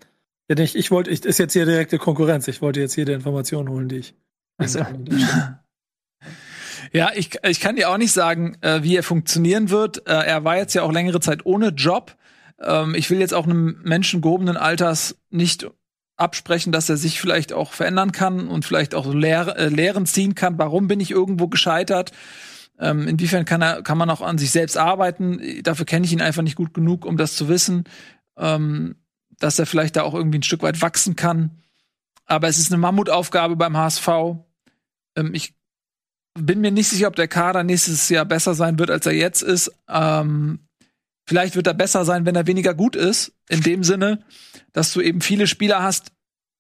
Ja, 0.50 0.58
ich, 0.58 0.76
ich 0.76 0.92
wollte, 0.92 1.12
ich, 1.12 1.24
ist 1.24 1.38
jetzt 1.38 1.54
hier 1.54 1.66
direkte 1.66 2.00
Konkurrenz. 2.00 2.48
Ich 2.48 2.62
wollte 2.62 2.80
jetzt 2.80 2.96
jede 2.96 3.14
Information 3.14 3.70
holen, 3.70 3.90
die 3.90 3.98
ich. 3.98 4.16
Also. 4.58 4.80
Ja, 6.92 7.12
ich, 7.16 7.32
ich 7.44 7.60
kann 7.60 7.76
dir 7.76 7.90
auch 7.90 7.98
nicht 7.98 8.12
sagen, 8.12 8.58
äh, 8.62 8.84
wie 8.84 8.96
er 8.96 9.04
funktionieren 9.04 9.70
wird. 9.70 10.08
Äh, 10.08 10.14
er 10.14 10.44
war 10.44 10.58
jetzt 10.58 10.74
ja 10.74 10.84
auch 10.84 10.92
längere 10.92 11.20
Zeit 11.20 11.46
ohne 11.46 11.70
Job. 11.70 12.16
Ähm, 12.62 12.96
ich 12.96 13.10
will 13.10 13.20
jetzt 13.20 13.34
auch 13.34 13.46
einem 13.46 13.80
Menschen 13.84 14.22
gehobenen 14.22 14.58
Alters 14.58 15.18
nicht 15.30 15.68
absprechen, 16.16 16.72
dass 16.72 16.90
er 16.90 16.98
sich 16.98 17.22
vielleicht 17.22 17.54
auch 17.54 17.74
verändern 17.74 18.12
kann 18.12 18.48
und 18.48 18.66
vielleicht 18.66 18.96
auch 18.96 19.14
Lehr 19.14 19.56
äh, 19.58 19.68
Lehren 19.68 20.06
ziehen 20.06 20.36
kann. 20.36 20.58
Warum 20.58 20.88
bin 20.88 21.00
ich 21.00 21.12
irgendwo 21.12 21.48
gescheitert? 21.48 22.12
Ähm, 22.80 23.08
inwiefern 23.08 23.46
kann 23.46 23.62
er, 23.62 23.82
kann 23.84 23.98
man 23.98 24.10
auch 24.10 24.22
an 24.22 24.38
sich 24.38 24.52
selbst 24.52 24.78
arbeiten? 24.78 25.42
Dafür 25.64 25.86
kenne 25.86 26.06
ich 26.06 26.14
ihn 26.14 26.22
einfach 26.22 26.44
nicht 26.44 26.56
gut 26.56 26.74
genug, 26.74 27.06
um 27.06 27.18
das 27.18 27.36
zu 27.36 27.48
wissen, 27.48 27.86
ähm, 28.38 28.96
dass 29.40 29.60
er 29.60 29.66
vielleicht 29.66 29.96
da 29.96 30.04
auch 30.04 30.14
irgendwie 30.14 30.40
ein 30.40 30.44
Stück 30.44 30.64
weit 30.64 30.82
wachsen 30.82 31.16
kann. 31.16 31.62
Aber 32.26 32.48
es 32.48 32.58
ist 32.58 32.72
eine 32.72 32.82
Mammutaufgabe 32.82 33.56
beim 33.56 33.78
HSV. 33.78 34.08
Ähm, 35.16 35.34
ich 35.34 35.54
bin 36.46 36.62
mir 36.62 36.72
nicht 36.72 36.88
sicher, 36.88 37.08
ob 37.08 37.16
der 37.16 37.28
Kader 37.28 37.64
nächstes 37.64 38.10
Jahr 38.10 38.26
besser 38.26 38.54
sein 38.54 38.80
wird, 38.80 38.92
als 38.92 39.06
er 39.06 39.14
jetzt 39.14 39.42
ist. 39.42 39.72
Ähm, 39.90 40.60
vielleicht 41.28 41.56
wird 41.56 41.68
er 41.68 41.74
besser 41.74 42.06
sein, 42.06 42.26
wenn 42.26 42.36
er 42.36 42.48
weniger 42.48 42.74
gut 42.74 42.96
ist. 42.96 43.34
In 43.50 43.62
dem 43.62 43.84
Sinne, 43.84 44.24
dass 44.74 44.94
du 44.94 45.02
eben 45.02 45.22
viele 45.22 45.48
Spieler 45.48 45.84
hast, 45.84 46.12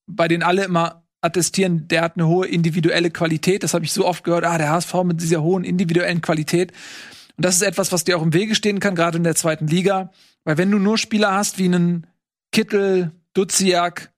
bei 0.07 0.27
denen 0.27 0.43
alle 0.43 0.63
immer 0.63 1.03
attestieren, 1.21 1.87
der 1.87 2.01
hat 2.01 2.15
eine 2.15 2.27
hohe 2.27 2.47
individuelle 2.47 3.11
Qualität. 3.11 3.63
Das 3.63 3.73
habe 3.73 3.85
ich 3.85 3.91
so 3.91 4.05
oft 4.05 4.23
gehört. 4.23 4.45
Ah, 4.45 4.57
der 4.57 4.69
HSV 4.69 4.93
mit 5.03 5.21
dieser 5.21 5.41
hohen 5.41 5.63
individuellen 5.63 6.21
Qualität. 6.21 6.71
Und 7.35 7.45
das 7.45 7.55
ist 7.55 7.61
etwas, 7.61 7.91
was 7.91 8.03
dir 8.03 8.17
auch 8.17 8.23
im 8.23 8.33
Wege 8.33 8.55
stehen 8.55 8.79
kann, 8.79 8.95
gerade 8.95 9.17
in 9.17 9.23
der 9.23 9.35
zweiten 9.35 9.67
Liga. 9.67 10.11
Weil 10.43 10.57
wenn 10.57 10.71
du 10.71 10.79
nur 10.79 10.97
Spieler 10.97 11.33
hast 11.33 11.57
wie 11.57 11.65
einen 11.65 12.07
Kittel, 12.51 13.11
Duziak, 13.33 14.11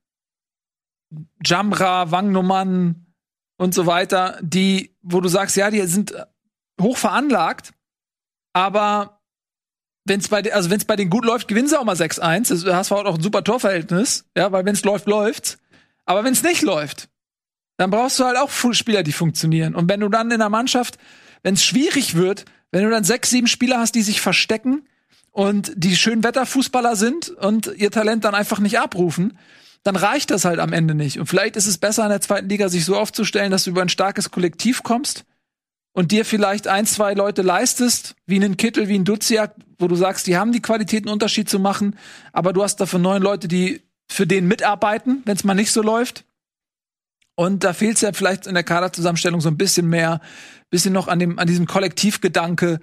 Jamra, 1.43 2.11
Wangnummern 2.11 3.07
und 3.59 3.73
so 3.73 3.85
weiter, 3.85 4.39
die, 4.41 4.95
wo 5.01 5.19
du 5.19 5.27
sagst, 5.27 5.57
ja, 5.57 5.69
die 5.69 5.85
sind 5.85 6.13
hoch 6.81 6.97
veranlagt, 6.97 7.73
aber 8.53 9.19
wenn 10.05 10.21
es 10.21 10.29
bei, 10.29 10.51
also 10.53 10.69
wenn's 10.69 10.85
bei 10.85 10.95
denen 10.95 11.11
gut 11.11 11.25
läuft, 11.25 11.49
gewinnen 11.49 11.67
sie 11.67 11.77
auch 11.77 11.83
mal 11.83 11.95
6-1. 11.95 12.49
Das 12.49 12.65
HSV 12.65 12.91
hat 12.91 13.05
auch 13.05 13.15
ein 13.15 13.21
super 13.21 13.43
Torverhältnis, 13.43 14.25
ja, 14.35 14.51
weil 14.53 14.65
wenn 14.65 14.73
es 14.73 14.85
läuft, 14.85 15.07
läuft's. 15.07 15.59
Aber 16.05 16.23
wenn 16.23 16.31
es 16.31 16.41
nicht 16.41 16.61
läuft, 16.61 17.09
dann 17.77 17.91
brauchst 17.91 18.17
du 18.17 18.23
halt 18.23 18.37
auch 18.37 18.49
Spieler, 18.49 19.03
die 19.03 19.11
funktionieren. 19.11 19.75
Und 19.75 19.89
wenn 19.89 19.99
du 19.99 20.07
dann 20.07 20.31
in 20.31 20.39
der 20.39 20.49
Mannschaft, 20.49 20.97
wenn 21.43 21.53
es 21.53 21.63
schwierig 21.63 22.15
wird, 22.15 22.45
wenn 22.71 22.83
du 22.83 22.89
dann 22.89 23.03
sechs, 23.03 23.29
sieben 23.29 23.47
Spieler 23.47 23.77
hast, 23.77 23.93
die 23.93 24.01
sich 24.01 24.21
verstecken 24.21 24.87
und 25.31 25.73
die 25.75 25.97
schön 25.97 26.23
Wetterfußballer 26.23 26.95
sind 26.95 27.29
und 27.29 27.67
ihr 27.75 27.91
Talent 27.91 28.23
dann 28.23 28.35
einfach 28.35 28.59
nicht 28.59 28.79
abrufen, 28.79 29.37
dann 29.83 29.95
reicht 29.95 30.31
das 30.31 30.45
halt 30.45 30.59
am 30.59 30.73
Ende 30.73 30.93
nicht. 30.93 31.19
Und 31.19 31.27
vielleicht 31.27 31.55
ist 31.55 31.67
es 31.67 31.77
besser 31.77 32.03
in 32.03 32.09
der 32.09 32.21
zweiten 32.21 32.49
Liga, 32.49 32.69
sich 32.69 32.85
so 32.85 32.97
aufzustellen, 32.97 33.51
dass 33.51 33.63
du 33.63 33.71
über 33.71 33.81
ein 33.81 33.89
starkes 33.89 34.31
Kollektiv 34.31 34.83
kommst 34.83 35.25
und 35.93 36.11
dir 36.11 36.25
vielleicht 36.25 36.67
ein, 36.67 36.85
zwei 36.85 37.13
Leute 37.13 37.41
leistest, 37.41 38.15
wie 38.25 38.35
einen 38.35 38.57
Kittel, 38.57 38.87
wie 38.87 38.97
ein 38.97 39.05
Duziak, 39.05 39.55
wo 39.77 39.87
du 39.87 39.95
sagst, 39.95 40.27
die 40.27 40.37
haben 40.37 40.51
die 40.51 40.61
Qualität, 40.61 41.05
einen 41.05 41.13
Unterschied 41.13 41.49
zu 41.49 41.59
machen, 41.59 41.97
aber 42.33 42.53
du 42.53 42.63
hast 42.63 42.77
dafür 42.77 42.99
neun 42.99 43.21
Leute, 43.21 43.47
die 43.47 43.81
für 44.11 44.27
den 44.27 44.47
mitarbeiten, 44.47 45.21
wenn 45.25 45.35
es 45.35 45.43
mal 45.43 45.53
nicht 45.53 45.71
so 45.71 45.81
läuft. 45.81 46.25
Und 47.35 47.63
da 47.63 47.71
fehlt 47.71 47.95
es 47.95 48.01
ja 48.01 48.11
vielleicht 48.11 48.47
in 48.47 48.53
der 48.53 48.63
Kaderzusammenstellung 48.63 49.39
so 49.39 49.49
ein 49.49 49.57
bisschen 49.57 49.87
mehr, 49.87 50.19
bisschen 50.69 50.93
noch 50.93 51.07
an 51.07 51.19
dem, 51.19 51.39
an 51.39 51.47
diesem 51.47 51.67
Kollektivgedanke, 51.67 52.79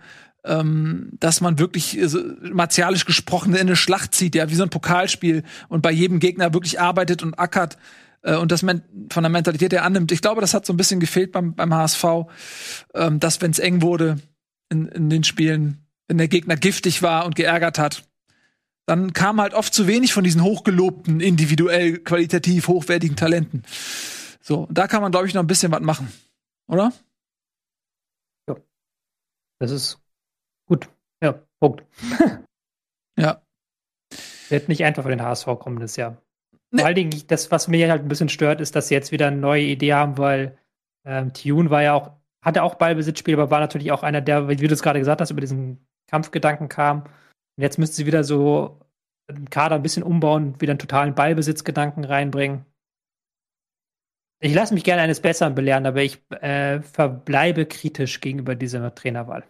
ähm, 0.46 1.10
dass 1.18 1.40
man 1.40 1.58
wirklich 1.58 1.98
äh, 1.98 2.08
martialisch 2.52 3.04
gesprochen 3.04 3.54
in 3.54 3.60
eine 3.60 3.76
Schlacht 3.76 4.14
zieht, 4.14 4.34
ja, 4.34 4.48
wie 4.48 4.54
so 4.54 4.62
ein 4.62 4.70
Pokalspiel 4.70 5.42
und 5.68 5.82
bei 5.82 5.90
jedem 5.90 6.20
Gegner 6.20 6.54
wirklich 6.54 6.80
arbeitet 6.80 7.22
und 7.22 7.38
ackert 7.38 7.76
äh, 8.22 8.36
und 8.36 8.52
das 8.52 8.60
von 8.60 8.82
der 9.22 9.28
Mentalität 9.28 9.72
her 9.72 9.84
annimmt. 9.84 10.12
Ich 10.12 10.22
glaube, 10.22 10.40
das 10.40 10.54
hat 10.54 10.66
so 10.66 10.72
ein 10.72 10.76
bisschen 10.76 11.00
gefehlt 11.00 11.32
beim, 11.32 11.54
beim 11.54 11.74
HSV, 11.74 12.04
ähm, 12.94 13.20
dass 13.20 13.40
wenn 13.40 13.50
es 13.50 13.58
eng 13.58 13.82
wurde 13.82 14.18
in, 14.68 14.86
in 14.86 15.10
den 15.10 15.24
Spielen, 15.24 15.86
wenn 16.08 16.18
der 16.18 16.28
Gegner 16.28 16.56
giftig 16.56 17.02
war 17.02 17.26
und 17.26 17.34
geärgert 17.34 17.78
hat, 17.78 18.04
dann 18.86 19.12
kam 19.12 19.40
halt 19.40 19.52
oft 19.52 19.74
zu 19.74 19.88
wenig 19.88 20.12
von 20.12 20.22
diesen 20.22 20.42
hochgelobten, 20.42 21.20
individuell 21.20 21.98
qualitativ 21.98 22.68
hochwertigen 22.68 23.16
Talenten. 23.16 23.64
So, 24.40 24.68
da 24.70 24.86
kann 24.86 25.02
man, 25.02 25.10
glaube 25.10 25.26
ich, 25.26 25.34
noch 25.34 25.42
ein 25.42 25.48
bisschen 25.48 25.72
was 25.72 25.80
machen, 25.80 26.12
oder? 26.68 26.92
Ja. 28.48 28.54
Das 29.58 29.72
ist 29.72 29.98
Punkt. 31.66 31.84
ja. 33.18 33.42
Wird 34.48 34.68
nicht 34.68 34.84
einfach 34.84 35.02
für 35.02 35.10
den 35.10 35.22
HSV 35.22 35.46
kommendes 35.58 35.96
Jahr. 35.96 36.22
Nee. 36.70 36.80
Vor 36.80 36.86
allen 36.86 36.94
Dingen, 36.94 37.22
das, 37.28 37.50
was 37.50 37.68
mir 37.68 37.90
halt 37.90 38.02
ein 38.02 38.08
bisschen 38.08 38.28
stört, 38.28 38.60
ist, 38.60 38.76
dass 38.76 38.88
sie 38.88 38.94
jetzt 38.94 39.12
wieder 39.12 39.28
eine 39.28 39.36
neue 39.36 39.62
Idee 39.62 39.94
haben, 39.94 40.18
weil 40.18 40.58
ähm, 41.04 41.32
Tune 41.32 41.70
war 41.70 41.82
ja 41.82 41.94
auch, 41.94 42.12
hatte 42.42 42.62
auch 42.62 42.76
Ballbesitzspiel, 42.76 43.34
aber 43.34 43.50
war 43.50 43.60
natürlich 43.60 43.92
auch 43.92 44.02
einer, 44.02 44.20
der, 44.20 44.48
wie 44.48 44.56
du 44.56 44.72
es 44.72 44.82
gerade 44.82 44.98
gesagt 44.98 45.20
hast, 45.20 45.30
über 45.30 45.40
diesen 45.40 45.86
Kampfgedanken 46.08 46.68
kam. 46.68 47.02
Und 47.02 47.62
jetzt 47.62 47.78
müssten 47.78 47.96
sie 47.96 48.06
wieder 48.06 48.24
so 48.24 48.80
den 49.30 49.50
Kader 49.50 49.76
ein 49.76 49.82
bisschen 49.82 50.02
umbauen, 50.02 50.60
wieder 50.60 50.72
einen 50.72 50.78
totalen 50.78 51.14
Ballbesitzgedanken 51.14 52.04
reinbringen. 52.04 52.64
Ich 54.40 54.54
lasse 54.54 54.74
mich 54.74 54.84
gerne 54.84 55.02
eines 55.02 55.20
Besseren 55.20 55.54
belehren, 55.54 55.86
aber 55.86 56.02
ich 56.02 56.20
äh, 56.30 56.80
verbleibe 56.82 57.66
kritisch 57.66 58.20
gegenüber 58.20 58.54
dieser 58.54 58.94
Trainerwahl. 58.94 59.44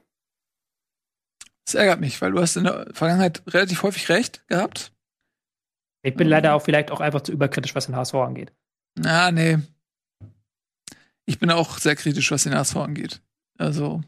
Das 1.66 1.74
ärgert 1.74 2.00
mich, 2.00 2.22
weil 2.22 2.30
du 2.30 2.40
hast 2.40 2.56
in 2.56 2.64
der 2.64 2.86
Vergangenheit 2.92 3.42
relativ 3.48 3.82
häufig 3.82 4.08
recht 4.08 4.46
gehabt. 4.46 4.92
Ich 6.02 6.14
bin 6.14 6.28
leider 6.28 6.54
auch 6.54 6.62
vielleicht 6.62 6.92
auch 6.92 7.00
einfach 7.00 7.22
zu 7.22 7.32
überkritisch, 7.32 7.74
was 7.74 7.86
den 7.86 7.96
HSV 7.96 8.14
angeht. 8.14 8.52
Na, 8.94 9.32
nee. 9.32 9.58
Ich 11.24 11.40
bin 11.40 11.50
auch 11.50 11.78
sehr 11.78 11.96
kritisch, 11.96 12.30
was 12.30 12.44
den 12.44 12.54
HSV 12.54 12.76
angeht. 12.76 13.20
Also, 13.58 14.02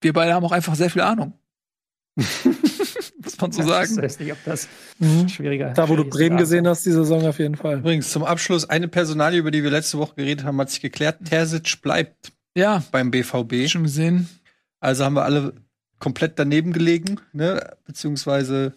wir 0.00 0.12
beide 0.12 0.32
haben 0.32 0.44
auch 0.44 0.52
einfach 0.52 0.76
sehr 0.76 0.90
viel 0.90 1.02
Ahnung. 1.02 1.32
Muss 2.16 3.40
man 3.40 3.50
so 3.50 3.62
sagen. 3.64 3.96
Ich 3.96 4.02
weiß 4.02 4.20
nicht, 4.20 4.32
ob 4.32 4.38
das 4.44 4.68
mhm. 5.00 5.28
schwieriger 5.28 5.70
Da, 5.70 5.88
wo 5.88 5.96
du 5.96 6.04
Bremen 6.04 6.36
gesehen 6.36 6.68
hast, 6.68 6.86
die 6.86 6.92
Saison 6.92 7.26
auf 7.26 7.40
jeden 7.40 7.56
Fall. 7.56 7.78
Übrigens, 7.78 8.12
zum 8.12 8.22
Abschluss, 8.22 8.68
eine 8.68 8.86
Personalie, 8.86 9.40
über 9.40 9.50
die 9.50 9.64
wir 9.64 9.70
letzte 9.70 9.98
Woche 9.98 10.14
geredet 10.14 10.44
haben, 10.44 10.60
hat 10.60 10.70
sich 10.70 10.80
geklärt. 10.80 11.18
Terzic 11.24 11.82
bleibt 11.82 12.30
ja. 12.56 12.84
beim 12.92 13.10
BVB. 13.10 13.68
Schon 13.68 13.82
gesehen. 13.82 14.28
Also 14.78 15.04
haben 15.04 15.14
wir 15.14 15.24
alle 15.24 15.54
komplett 15.98 16.38
daneben 16.38 16.72
gelegen, 16.72 17.20
ne? 17.32 17.76
beziehungsweise 17.84 18.74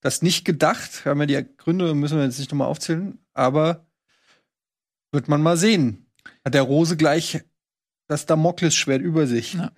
das 0.00 0.22
nicht 0.22 0.44
gedacht. 0.44 1.04
Haben 1.04 1.20
wir 1.20 1.26
die 1.26 1.44
Gründe, 1.56 1.94
müssen 1.94 2.18
wir 2.18 2.24
jetzt 2.24 2.38
nicht 2.38 2.50
nochmal 2.50 2.68
aufzählen, 2.68 3.18
aber 3.34 3.86
wird 5.12 5.28
man 5.28 5.42
mal 5.42 5.56
sehen. 5.56 6.06
Hat 6.44 6.54
der 6.54 6.62
Rose 6.62 6.96
gleich 6.96 7.42
das 8.06 8.26
Damoklesschwert 8.26 9.02
über 9.02 9.26
sich. 9.26 9.54
Ja. 9.54 9.72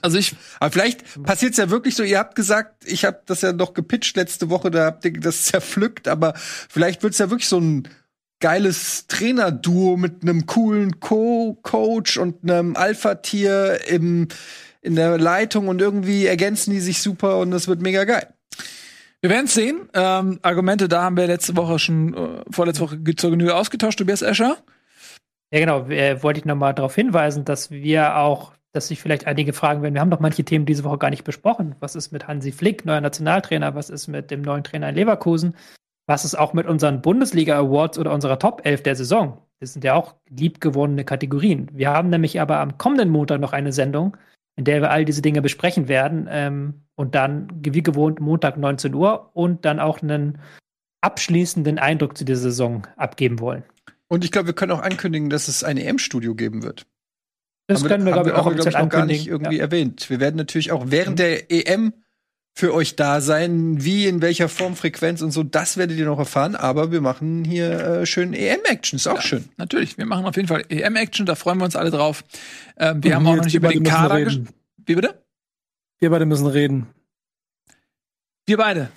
Also 0.00 0.18
ich, 0.18 0.36
aber 0.60 0.70
vielleicht 0.70 1.22
passiert 1.22 1.52
es 1.52 1.58
ja 1.58 1.70
wirklich 1.70 1.94
so. 1.94 2.02
Ihr 2.02 2.18
habt 2.18 2.34
gesagt, 2.34 2.84
ich 2.86 3.04
habe 3.04 3.22
das 3.26 3.42
ja 3.42 3.52
noch 3.52 3.74
gepitcht 3.74 4.16
letzte 4.16 4.50
Woche, 4.50 4.70
da 4.70 4.86
habt 4.86 5.04
ihr 5.04 5.12
das 5.12 5.44
zerpflückt, 5.44 6.08
aber 6.08 6.34
vielleicht 6.36 7.02
wird 7.02 7.12
es 7.12 7.18
ja 7.18 7.30
wirklich 7.30 7.48
so 7.48 7.60
ein 7.60 7.88
geiles 8.40 9.06
Trainerduo 9.06 9.96
mit 9.96 10.22
einem 10.22 10.46
coolen 10.46 10.98
Co-Coach 10.98 12.18
und 12.18 12.42
einem 12.42 12.74
Alpha-Tier 12.74 13.86
im 13.86 14.28
in 14.82 14.96
der 14.96 15.18
Leitung 15.18 15.68
und 15.68 15.80
irgendwie 15.80 16.26
ergänzen 16.26 16.72
die 16.72 16.80
sich 16.80 17.00
super 17.00 17.38
und 17.38 17.50
das 17.50 17.68
wird 17.68 17.80
mega 17.80 18.04
geil. 18.04 18.26
Wir 19.20 19.30
werden 19.30 19.46
es 19.46 19.54
sehen. 19.54 19.88
Ähm, 19.94 20.40
Argumente 20.42 20.88
da 20.88 21.02
haben 21.02 21.16
wir 21.16 21.26
letzte 21.26 21.56
Woche 21.56 21.78
schon, 21.78 22.14
äh, 22.14 22.42
vorletzte 22.50 22.82
Woche 22.82 22.98
zur 23.16 23.30
Genüge 23.30 23.54
ausgetauscht, 23.54 23.98
Tobias 23.98 24.22
Escher. 24.22 24.58
Ja, 25.52 25.60
genau. 25.60 25.86
Äh, 25.88 26.22
wollte 26.22 26.40
ich 26.40 26.44
noch 26.44 26.56
mal 26.56 26.72
darauf 26.72 26.94
hinweisen, 26.94 27.44
dass 27.44 27.70
wir 27.70 28.16
auch 28.16 28.52
dass 28.72 28.88
sich 28.88 29.02
vielleicht 29.02 29.26
einige 29.26 29.52
fragen 29.52 29.82
werden, 29.82 29.94
wir 29.94 30.00
haben 30.00 30.10
doch 30.10 30.20
manche 30.20 30.44
Themen 30.44 30.64
diese 30.64 30.84
Woche 30.84 30.98
gar 30.98 31.10
nicht 31.10 31.24
besprochen. 31.24 31.74
Was 31.80 31.94
ist 31.94 32.10
mit 32.10 32.26
Hansi 32.26 32.52
Flick, 32.52 32.84
neuer 32.86 33.00
Nationaltrainer? 33.00 33.74
Was 33.74 33.90
ist 33.90 34.08
mit 34.08 34.30
dem 34.30 34.42
neuen 34.42 34.64
Trainer 34.64 34.88
in 34.88 34.94
Leverkusen? 34.94 35.54
Was 36.06 36.24
ist 36.24 36.34
auch 36.34 36.52
mit 36.52 36.66
unseren 36.66 37.02
Bundesliga 37.02 37.58
Awards 37.58 37.98
oder 37.98 38.12
unserer 38.12 38.38
Top 38.38 38.62
11 38.64 38.82
der 38.82 38.96
Saison? 38.96 39.38
Das 39.60 39.74
sind 39.74 39.84
ja 39.84 39.94
auch 39.94 40.16
liebgewonnene 40.28 41.04
Kategorien. 41.04 41.68
Wir 41.72 41.90
haben 41.90 42.08
nämlich 42.08 42.40
aber 42.40 42.58
am 42.58 42.78
kommenden 42.78 43.10
Montag 43.10 43.40
noch 43.40 43.52
eine 43.52 43.72
Sendung, 43.72 44.16
in 44.56 44.64
der 44.64 44.80
wir 44.80 44.90
all 44.90 45.04
diese 45.04 45.22
Dinge 45.22 45.42
besprechen 45.42 45.88
werden 45.88 46.28
ähm, 46.30 46.82
und 46.94 47.14
dann 47.14 47.48
wie 47.62 47.82
gewohnt 47.82 48.20
Montag 48.20 48.56
19 48.56 48.94
Uhr 48.94 49.30
und 49.34 49.64
dann 49.64 49.80
auch 49.80 50.02
einen 50.02 50.38
abschließenden 51.00 51.78
Eindruck 51.78 52.16
zu 52.16 52.24
dieser 52.24 52.42
Saison 52.42 52.86
abgeben 52.96 53.40
wollen. 53.40 53.64
Und 54.08 54.24
ich 54.24 54.30
glaube, 54.30 54.48
wir 54.48 54.54
können 54.54 54.72
auch 54.72 54.82
ankündigen, 54.82 55.30
dass 55.30 55.48
es 55.48 55.64
ein 55.64 55.78
EM-Studio 55.78 56.34
geben 56.34 56.62
wird. 56.62 56.86
Das 57.66 57.84
können 57.84 58.04
wir, 58.04 58.12
glaube 58.12 58.30
ich, 58.30 58.34
auch 58.34 58.46
wir, 58.46 58.54
glaub 58.54 58.66
ich, 58.66 58.78
noch 58.78 58.88
gar 58.88 59.06
nicht 59.06 59.26
irgendwie 59.26 59.56
ja. 59.56 59.62
erwähnt. 59.62 60.10
Wir 60.10 60.20
werden 60.20 60.36
natürlich 60.36 60.72
auch 60.72 60.84
während 60.88 61.12
mhm. 61.12 61.16
der 61.16 61.50
EM 61.50 61.92
für 62.54 62.74
euch 62.74 62.96
da 62.96 63.20
sein, 63.20 63.82
wie, 63.82 64.06
in 64.06 64.20
welcher 64.20 64.48
Form, 64.48 64.76
Frequenz 64.76 65.22
und 65.22 65.30
so, 65.30 65.42
das 65.42 65.76
werdet 65.76 65.98
ihr 65.98 66.04
noch 66.04 66.18
erfahren, 66.18 66.54
aber 66.54 66.92
wir 66.92 67.00
machen 67.00 67.44
hier 67.44 67.80
äh, 67.80 68.06
schön 68.06 68.34
EM-Action, 68.34 68.98
ist 68.98 69.06
auch 69.06 69.16
ja, 69.16 69.22
schön. 69.22 69.48
Natürlich, 69.56 69.96
wir 69.96 70.04
machen 70.04 70.26
auf 70.26 70.36
jeden 70.36 70.48
Fall 70.48 70.64
EM-Action, 70.68 71.24
da 71.24 71.34
freuen 71.34 71.58
wir 71.58 71.64
uns 71.64 71.76
alle 71.76 71.90
drauf. 71.90 72.24
Ähm, 72.76 73.02
wir 73.02 73.12
und 73.12 73.16
haben 73.16 73.26
auch 73.26 73.36
noch 73.36 73.44
nicht 73.44 73.54
über 73.54 73.68
den 73.68 73.84
Kader 73.84 74.22
gesprochen. 74.22 74.48
Wie 74.84 74.94
bitte? 74.94 75.22
Wir 75.98 76.10
beide 76.10 76.26
müssen 76.26 76.46
reden. 76.46 76.88
Wir 78.46 78.56
beide? 78.56 78.90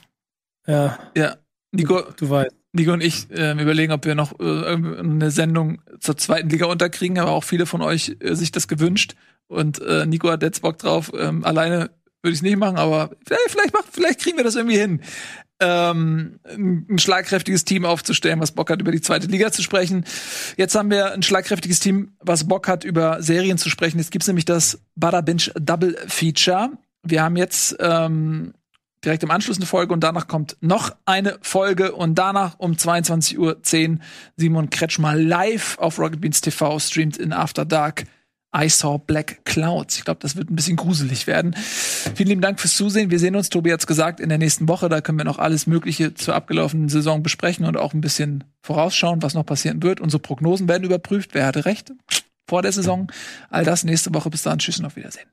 Ja. 0.67 0.97
Ja. 1.15 1.37
Nico, 1.71 2.01
du, 2.01 2.11
du 2.17 2.29
weißt. 2.29 2.55
Nico 2.73 2.91
und 2.91 3.01
ich 3.01 3.31
äh, 3.31 3.53
überlegen, 3.53 3.93
ob 3.93 4.05
wir 4.05 4.15
noch 4.15 4.37
äh, 4.39 4.43
eine 4.43 5.31
Sendung 5.31 5.81
zur 5.99 6.17
zweiten 6.17 6.49
Liga 6.49 6.65
unterkriegen, 6.65 7.19
aber 7.19 7.31
auch 7.31 7.43
viele 7.45 7.65
von 7.65 7.81
euch 7.81 8.17
äh, 8.19 8.35
sich 8.35 8.51
das 8.51 8.67
gewünscht. 8.67 9.15
Und 9.47 9.79
äh, 9.81 10.05
Nico 10.05 10.29
hat 10.29 10.41
jetzt 10.41 10.61
Bock 10.61 10.77
drauf. 10.79 11.11
Ähm, 11.17 11.45
alleine 11.45 11.91
würde 12.25 12.33
ich 12.33 12.39
es 12.39 12.43
nicht 12.43 12.57
machen, 12.57 12.77
aber 12.77 13.11
vielleicht, 13.25 13.73
macht, 13.73 13.85
vielleicht 13.91 14.19
kriegen 14.19 14.37
wir 14.37 14.43
das 14.43 14.55
irgendwie 14.55 14.77
hin. 14.77 15.01
Ähm, 15.61 16.39
ein 16.49 16.99
schlagkräftiges 16.99 17.63
Team 17.63 17.85
aufzustellen, 17.85 18.41
was 18.41 18.51
Bock 18.51 18.69
hat, 18.69 18.81
über 18.81 18.91
die 18.91 18.99
zweite 18.99 19.27
Liga 19.27 19.53
zu 19.53 19.61
sprechen. 19.61 20.03
Jetzt 20.57 20.75
haben 20.75 20.89
wir 20.89 21.13
ein 21.13 21.23
schlagkräftiges 21.23 21.79
Team, 21.79 22.11
was 22.19 22.47
Bock 22.47 22.67
hat, 22.67 22.83
über 22.83 23.21
Serien 23.23 23.57
zu 23.57 23.69
sprechen. 23.69 23.97
Jetzt 23.97 24.11
gibt's 24.11 24.27
nämlich 24.27 24.43
das 24.43 24.79
Bada 24.95 25.21
Binge 25.21 25.51
Double 25.55 25.95
Feature. 26.07 26.71
Wir 27.03 27.23
haben 27.23 27.37
jetzt 27.37 27.77
ähm, 27.79 28.53
direkt 29.05 29.23
im 29.23 29.31
Anschluss 29.31 29.57
eine 29.57 29.65
Folge 29.65 29.93
und 29.93 30.03
danach 30.03 30.27
kommt 30.27 30.57
noch 30.59 30.93
eine 31.05 31.37
Folge 31.41 31.93
und 31.93 32.15
danach 32.15 32.59
um 32.59 32.73
22.10 32.73 33.37
Uhr 33.37 33.99
Simon 34.35 34.69
Kretschmer 34.69 35.15
live 35.15 35.77
auf 35.77 35.99
Rocket 35.99 36.19
Beans 36.19 36.41
TV 36.41 36.79
streamt 36.79 37.17
in 37.17 37.31
After 37.31 37.63
Dark 37.63 38.05
I 38.55 38.69
Saw 38.69 38.97
Black 38.97 39.43
Clouds. 39.43 39.97
Ich 39.97 40.05
glaube, 40.05 40.19
das 40.21 40.37
wird 40.37 40.49
ein 40.49 40.55
bisschen 40.55 40.77
gruselig 40.77 41.27
werden. 41.27 41.53
Vielen 41.55 42.29
lieben 42.29 42.41
Dank 42.41 42.59
fürs 42.59 42.75
Zusehen. 42.75 43.11
Wir 43.11 43.19
sehen 43.19 43.35
uns, 43.35 43.49
Tobi 43.49 43.73
hat's 43.73 43.85
gesagt, 43.87 44.19
in 44.19 44.29
der 44.29 44.37
nächsten 44.37 44.69
Woche. 44.69 44.87
Da 44.87 45.01
können 45.01 45.17
wir 45.17 45.25
noch 45.25 45.39
alles 45.39 45.65
Mögliche 45.67 46.13
zur 46.13 46.35
abgelaufenen 46.35 46.87
Saison 46.89 47.23
besprechen 47.23 47.65
und 47.65 47.77
auch 47.77 47.93
ein 47.93 48.01
bisschen 48.01 48.43
vorausschauen, 48.61 49.21
was 49.21 49.33
noch 49.33 49.45
passieren 49.45 49.81
wird. 49.83 49.99
Unsere 49.99 50.21
Prognosen 50.21 50.69
werden 50.69 50.83
überprüft. 50.83 51.31
Wer 51.33 51.47
hatte 51.47 51.65
recht 51.65 51.91
vor 52.47 52.61
der 52.61 52.71
Saison? 52.71 53.11
All 53.49 53.65
das 53.65 53.83
nächste 53.83 54.13
Woche. 54.13 54.29
Bis 54.29 54.43
dahin. 54.43 54.59
Tschüss 54.59 54.79
und 54.79 54.85
auf 54.85 54.95
Wiedersehen. 54.95 55.27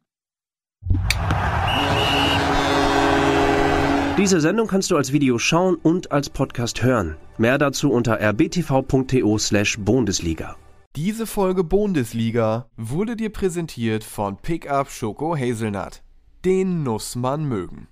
Diese 4.19 4.41
Sendung 4.41 4.67
kannst 4.67 4.91
du 4.91 4.97
als 4.97 5.13
Video 5.13 5.39
schauen 5.39 5.77
und 5.77 6.11
als 6.13 6.29
Podcast 6.29 6.83
hören. 6.83 7.17
Mehr 7.39 7.57
dazu 7.59 7.91
unter 7.91 8.21
rbtv.to/bundesliga. 8.21 10.57
Diese 10.95 11.27
Folge 11.27 11.65
Bundesliga 11.65 12.69
wurde 12.77 13.17
dir 13.17 13.31
präsentiert 13.31 14.05
von 14.05 14.37
Pickup 14.37 14.91
Schoko 14.91 15.35
Hazelnut. 15.35 16.03
Den 16.45 16.85
muss 16.85 17.17
man 17.17 17.49
mögen. 17.49 17.89